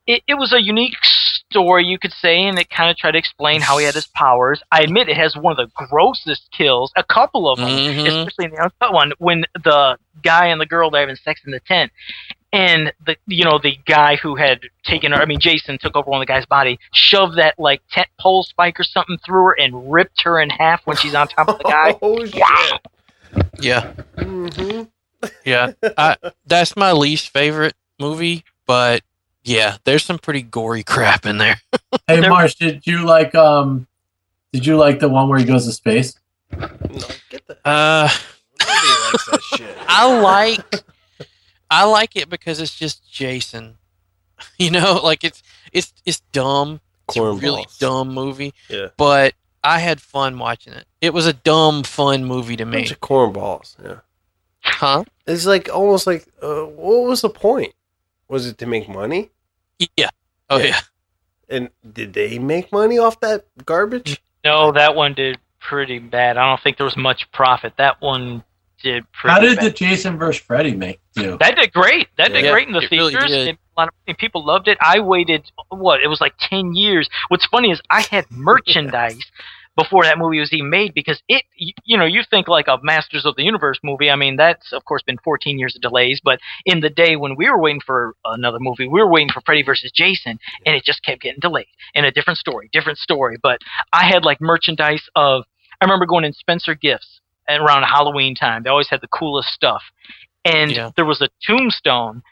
it, 0.06 0.22
it 0.27 0.35
was 0.35 0.52
a 0.52 0.60
unique 0.60 0.97
story, 1.51 1.85
you 1.85 1.98
could 1.98 2.12
say, 2.12 2.43
and 2.44 2.59
it 2.59 2.68
kind 2.70 2.90
of 2.90 2.97
tried 2.97 3.12
to 3.12 3.18
explain 3.18 3.60
how 3.60 3.78
he 3.78 3.85
had 3.85 3.94
his 3.94 4.06
powers. 4.14 4.62
I 4.70 4.82
admit 4.82 5.09
it 5.09 5.16
has 5.16 5.36
one 5.36 5.52
of 5.52 5.56
the 5.56 5.70
grossest 5.89 6.48
kills, 6.56 6.93
a 6.97 7.05
couple 7.05 7.51
of 7.51 7.59
them 7.59 7.68
Mhm. 7.68 8.06
especially 8.06 8.47
in 8.47 8.51
the 8.52 8.62
uncut 8.62 8.93
one, 8.93 9.12
when 9.18 9.44
the 9.55 9.98
guy 10.22 10.47
and 10.47 10.60
the 10.60 10.66
girl 10.66 10.90
they're 10.90 11.01
having 11.01 11.16
sex 11.16 11.40
in 11.44 11.52
the 11.52 11.60
tent, 11.60 11.93
and 12.52 12.93
the 13.06 13.16
you 13.27 13.44
know 13.44 13.59
the 13.62 13.77
guy 13.86 14.16
who 14.16 14.35
had 14.36 14.60
taken 14.85 15.12
her, 15.12 15.20
I 15.20 15.24
mean 15.27 15.40
Jason 15.40 15.78
took 15.78 15.97
over 15.97 16.10
one 16.10 16.20
of 16.20 16.27
the 16.27 16.32
guy's 16.32 16.47
body, 16.47 16.78
shoved 16.93 17.36
that 17.39 17.59
like 17.59 17.82
tent 17.90 18.09
pole 18.18 18.43
spike 18.43 18.78
or 18.81 18.85
something 18.85 19.18
through 19.24 19.44
her, 19.47 19.52
and 19.59 19.90
ripped 19.93 20.22
her 20.22 20.40
in 20.40 20.51
half 20.51 20.86
when 20.86 20.97
she's 20.97 21.14
on 21.14 21.28
top 21.28 21.48
of 21.48 21.59
the 21.59 21.64
guy. 21.64 21.97
Oh 22.02 22.24
shit! 22.24 22.35
Wow. 22.40 22.81
Yeah, 23.60 23.93
hmm 24.18 24.82
yeah. 25.44 25.72
I, 25.97 26.16
that's 26.47 26.77
my 26.77 26.93
least 26.93 27.28
favorite 27.28 27.74
movie, 27.98 28.44
but 28.66 29.02
yeah, 29.44 29.77
there's 29.85 30.05
some 30.05 30.18
pretty 30.18 30.43
gory 30.43 30.82
crap 30.82 31.27
in 31.27 31.39
there. 31.39 31.60
Hey, 32.06 32.20
There- 32.20 32.31
Marsh, 32.31 32.55
did 32.56 32.86
you 32.86 33.05
like 33.05 33.35
um? 33.35 33.86
Did 34.52 34.66
you 34.66 34.77
like 34.77 34.98
the 34.98 35.09
one 35.09 35.28
where 35.28 35.39
he 35.39 35.44
goes 35.44 35.66
to 35.66 35.72
space? 35.72 36.18
No, 36.52 36.66
get 37.28 37.47
the. 37.47 37.56
Uh, 37.64 38.09
Nobody 38.60 38.89
likes 39.12 39.27
that 39.27 39.40
shit. 39.56 39.77
I 39.89 40.20
like, 40.20 40.85
I 41.70 41.84
like 41.84 42.16
it 42.16 42.28
because 42.28 42.60
it's 42.60 42.74
just 42.74 43.10
Jason. 43.10 43.76
You 44.59 44.70
know, 44.70 44.94
like 45.05 45.22
it's 45.22 45.42
it's 45.70 45.92
it's 46.06 46.20
dumb. 46.32 46.80
It's 47.09 47.16
a 47.18 47.22
really 47.22 47.64
Cornballs. 47.64 47.78
dumb 47.78 48.09
movie, 48.14 48.55
Yeah. 48.70 48.86
but 48.97 49.34
I 49.62 49.80
had 49.80 50.01
fun 50.01 50.38
watching 50.38 50.72
it. 50.72 50.86
It 51.02 51.12
was 51.12 51.26
a 51.26 51.34
dumb, 51.34 51.82
fun 51.82 52.24
movie 52.24 52.56
to 52.56 52.64
me. 52.64 52.78
Bunch 52.78 52.90
of 52.90 53.01
cornballs. 53.01 53.76
Yeah. 53.84 53.97
Huh? 54.64 55.05
It's 55.26 55.44
like 55.44 55.68
almost 55.68 56.06
like, 56.06 56.26
uh, 56.40 56.62
what 56.62 57.06
was 57.06 57.20
the 57.20 57.28
point? 57.28 57.74
Was 58.28 58.47
it 58.47 58.56
to 58.59 58.66
make 58.66 58.88
money? 58.88 59.30
Yeah. 59.97 60.09
Oh 60.48 60.56
Yeah. 60.56 60.64
yeah. 60.66 60.80
And 61.51 61.68
did 61.92 62.14
they 62.14 62.38
make 62.38 62.72
money 62.72 62.97
off 62.98 63.20
that 63.20 63.44
garbage? 63.66 64.22
No, 64.42 64.72
that 64.72 64.94
one 64.94 65.12
did 65.12 65.38
pretty 65.59 65.98
bad. 65.98 66.38
I 66.38 66.48
don't 66.48 66.62
think 66.62 66.78
there 66.78 66.86
was 66.86 66.97
much 66.97 67.30
profit. 67.32 67.74
That 67.76 68.01
one 68.01 68.42
did 68.82 69.05
pretty 69.12 69.32
How 69.35 69.40
did 69.40 69.57
bad. 69.57 69.66
the 69.66 69.70
Jason 69.70 70.19
versus 70.19 70.43
Freddy 70.43 70.74
make 70.74 71.01
do? 71.15 71.36
That 71.39 71.57
did 71.57 71.73
great. 71.73 72.09
That 72.19 72.32
did 72.32 72.51
great 72.51 72.66
in 72.69 72.73
the 72.73 72.81
it 72.81 72.90
really 72.90 73.12
theaters. 73.12 73.32
and 73.32 73.59
a 73.77 73.81
lot 73.81 73.89
of 74.09 74.16
people 74.16 74.44
loved 74.44 74.69
it. 74.69 74.78
I 74.81 75.01
waited 75.01 75.51
what? 75.69 76.01
It 76.02 76.09
was 76.09 76.20
like 76.20 76.35
ten 76.39 76.74
years. 76.74 77.09
What's 77.28 77.47
funny 77.47 77.70
is 77.70 77.81
I 77.90 78.02
had 78.02 78.27
merchandise 78.31 79.20
before 79.77 80.05
that 80.05 80.19
movie 80.19 80.40
was 80.40 80.52
even 80.52 80.69
made 80.69 80.93
because 80.94 81.23
it 81.28 81.44
you, 81.57 81.73
you 81.85 81.97
know 81.97 82.05
you 82.05 82.23
think 82.28 82.48
like 82.48 82.66
a 82.69 82.78
Masters 82.82 83.24
of 83.24 83.36
the 83.36 83.43
Universe 83.43 83.78
movie. 83.82 84.11
I 84.11 84.16
mean 84.16 84.36
that's 84.36 84.73
of 84.73 84.85
course 84.85 85.02
been 85.02 85.19
14 85.23 85.59
years 85.59 85.77
of 85.77 85.82
delays, 85.82 86.20
but 86.23 86.40
in 86.65 86.81
the 86.81 86.90
day 86.90 87.16
when 87.16 87.36
we 87.36 87.48
were 87.48 87.61
waiting 87.61 87.81
for 87.85 88.15
another 88.24 88.59
movie, 88.61 88.89
we 88.89 89.01
were 89.01 89.11
waiting 89.11 89.31
for 89.32 89.40
Freddy 89.43 89.62
versus 89.62 89.93
Jason, 89.93 90.39
and 90.66 90.74
it 90.74 90.85
just 90.85 91.02
kept 91.05 91.23
getting 91.23 91.40
delayed. 91.40 91.66
In 91.94 92.05
a 92.05 92.11
different 92.12 92.39
story, 92.39 92.69
different 92.73 92.98
story. 92.98 93.36
But 93.43 93.61
I 93.93 94.07
had 94.07 94.24
like 94.24 94.40
merchandise 94.40 95.09
of. 95.15 95.44
I 95.82 95.86
remember 95.86 96.05
going 96.05 96.24
in 96.24 96.35
Spencer 96.35 96.74
Gifts 96.74 97.19
and 97.19 97.19
around 97.59 97.82
Halloween 97.85 98.35
time. 98.35 98.62
They 98.62 98.70
always 98.70 98.89
had 98.89 99.01
the 99.01 99.09
coolest 99.09 99.48
stuff, 99.51 99.82
and 100.44 100.70
Yeah. 100.70 100.90
there 100.97 101.05
was 101.05 101.20
a 101.20 101.28
tombstone, 101.47 102.22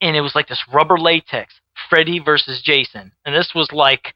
and 0.00 0.16
it 0.16 0.20
was 0.20 0.34
like 0.34 0.48
this 0.48 0.62
rubber 0.72 0.98
latex. 0.98 1.54
Freddy 1.88 2.18
versus 2.18 2.60
Jason, 2.62 3.12
and 3.24 3.34
this 3.34 3.52
was 3.54 3.72
like. 3.72 4.14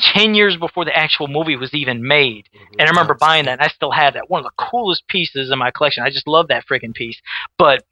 10 0.00 0.34
years 0.34 0.56
before 0.56 0.84
the 0.84 0.96
actual 0.96 1.28
movie 1.28 1.54
was 1.54 1.72
even 1.72 2.04
made. 2.04 2.48
And 2.80 2.88
I 2.88 2.90
remember 2.90 3.14
buying 3.14 3.44
that, 3.44 3.52
and 3.52 3.62
I 3.62 3.68
still 3.68 3.92
have 3.92 4.14
that. 4.14 4.28
One 4.28 4.40
of 4.40 4.44
the 4.44 4.64
coolest 4.68 5.06
pieces 5.06 5.52
in 5.52 5.58
my 5.60 5.70
collection. 5.70 6.02
I 6.02 6.10
just 6.10 6.26
love 6.26 6.48
that 6.48 6.64
freaking 6.68 6.92
piece. 6.92 7.16
But 7.58 7.84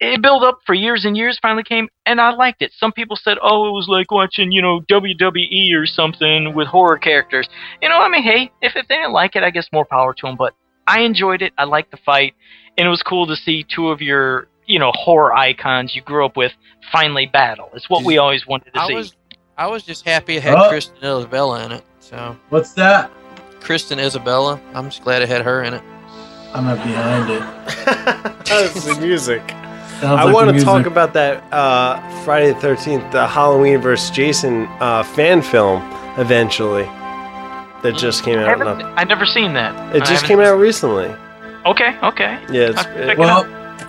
it 0.00 0.20
built 0.20 0.42
up 0.42 0.58
for 0.66 0.74
years 0.74 1.06
and 1.06 1.16
years, 1.16 1.38
finally 1.40 1.62
came, 1.62 1.88
and 2.04 2.20
I 2.20 2.34
liked 2.34 2.60
it. 2.60 2.72
Some 2.76 2.92
people 2.92 3.16
said, 3.16 3.38
oh, 3.40 3.66
it 3.68 3.72
was 3.72 3.88
like 3.88 4.10
watching, 4.10 4.52
you 4.52 4.60
know, 4.60 4.80
WWE 4.80 5.72
or 5.74 5.86
something 5.86 6.52
with 6.54 6.66
horror 6.68 6.98
characters. 6.98 7.48
You 7.80 7.88
know, 7.88 7.96
I 8.00 8.10
mean, 8.10 8.22
hey, 8.22 8.50
if, 8.60 8.76
if 8.76 8.86
they 8.88 8.96
didn't 8.96 9.12
like 9.12 9.34
it, 9.34 9.42
I 9.42 9.48
guess 9.48 9.66
more 9.72 9.86
power 9.86 10.12
to 10.12 10.26
them. 10.26 10.36
But 10.36 10.52
I 10.90 11.00
enjoyed 11.00 11.42
it. 11.42 11.52
I 11.58 11.64
liked 11.64 11.90
the 11.90 11.96
fight. 11.98 12.34
And 12.78 12.86
it 12.86 12.90
was 12.90 13.02
cool 13.02 13.26
to 13.26 13.36
see 13.36 13.64
two 13.64 13.88
of 13.88 14.00
your, 14.00 14.48
you 14.66 14.78
know, 14.78 14.92
horror 14.94 15.34
icons 15.34 15.94
you 15.94 16.02
grew 16.02 16.24
up 16.24 16.36
with 16.36 16.52
finally 16.92 17.26
battle. 17.26 17.68
It's 17.74 17.90
what 17.90 18.04
we 18.04 18.18
always 18.18 18.46
wanted 18.46 18.72
to 18.74 18.80
I 18.80 18.86
see. 18.88 18.94
was 18.94 19.14
I 19.58 19.66
was 19.66 19.82
just 19.82 20.06
happy 20.06 20.36
it 20.36 20.42
had 20.42 20.54
Oh. 20.56 20.68
Kristen 20.68 20.96
Isabella 21.04 21.64
in 21.64 21.72
it. 21.72 21.84
So 21.98 22.36
What's 22.48 22.72
that? 22.74 23.10
Kristen 23.60 23.98
Isabella, 23.98 24.58
I'm 24.74 24.86
just 24.88 25.02
glad 25.02 25.20
it 25.22 25.28
had 25.28 25.42
her 25.42 25.62
in 25.62 25.74
it. 25.74 25.82
I'm 26.54 26.64
not 26.64 26.78
behind 26.78 27.30
it. 27.30 27.40
That's 28.46 28.84
the 28.84 28.98
music. 29.00 29.42
Sounds 30.00 30.18
I 30.18 30.24
like 30.24 30.34
want 30.34 30.46
the 30.46 30.54
to 30.54 30.64
talk 30.64 30.86
about 30.86 31.12
that 31.12 31.44
uh, 31.52 32.00
Friday 32.24 32.52
the 32.52 32.58
13th, 32.66 33.12
the 33.12 33.26
Halloween 33.26 33.80
vs. 33.82 34.10
Jason 34.10 34.64
uh, 34.80 35.02
fan 35.02 35.42
film 35.42 35.82
eventually 36.18 36.84
that 37.82 37.96
just 37.96 38.22
came 38.24 38.38
I 38.38 38.44
out. 38.44 38.58
haven't, 38.58 38.82
I've 38.98 39.08
never 39.08 39.26
seen 39.26 39.54
that. 39.54 39.94
it 39.96 40.04
just 40.04 40.24
came 40.24 40.40
out 40.40 40.58
recently. 40.58 41.14
Okay, 41.66 41.96
okay. 42.02 42.38
Yeah, 42.50 42.68
it's, 42.70 42.78
I'll 42.84 42.96
it- 42.98 43.08
it 43.10 43.18
Well, 43.18 43.44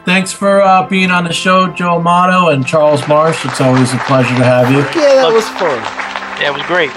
thanks 0.06 0.32
for 0.32 0.62
uh, 0.62 0.88
being 0.88 1.12
on 1.12 1.24
the 1.24 1.34
show, 1.34 1.68
Joe 1.74 1.96
Amato 1.98 2.50
and 2.50 2.66
Charles 2.66 3.06
Marsh. 3.08 3.46
It's 3.46 3.62
always 3.62 3.94
a 3.94 3.98
pleasure 4.00 4.36
to 4.36 4.44
have 4.44 4.70
you. 4.72 4.80
yeah, 4.80 5.22
that 5.22 5.32
was 5.34 5.48
fun. 5.50 5.80
Yeah, 6.42 6.50
it 6.50 6.54
was 6.54 6.64
great. 6.64 6.92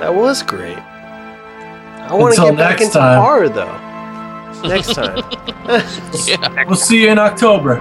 That 0.00 0.14
was 0.14 0.42
great. 0.42 0.78
I 0.78 2.12
want 2.12 2.34
to 2.34 2.42
get 2.42 2.56
back 2.58 2.70
next 2.80 2.82
into 2.86 2.98
time. 2.98 3.20
horror 3.22 3.48
though. 3.48 3.80
Next 4.68 4.94
time, 4.94 5.16
Yeah. 6.26 6.64
We'll 6.66 6.76
see 6.76 7.02
you 7.02 7.10
in 7.10 7.18
October. 7.18 7.78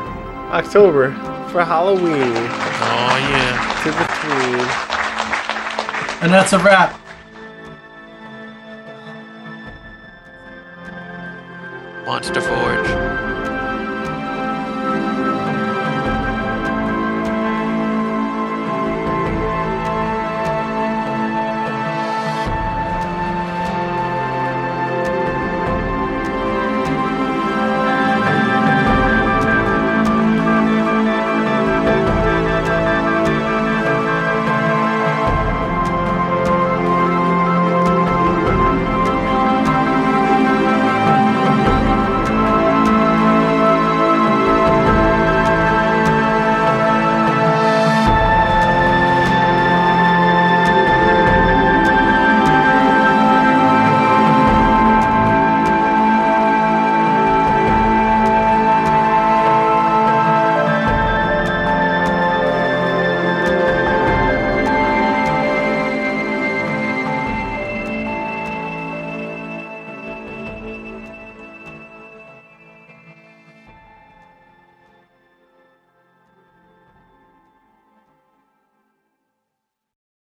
October 0.52 1.12
for 1.52 1.64
Halloween. 1.66 2.34
Oh 2.36 3.18
yeah. 3.30 3.82
To 3.84 3.90
the 3.92 4.06
queen. 4.20 4.68
And 6.24 6.32
that's 6.32 6.54
a 6.54 6.60
wrap. 6.60 7.00
Monster 12.06 12.42
Forge. 12.42 13.33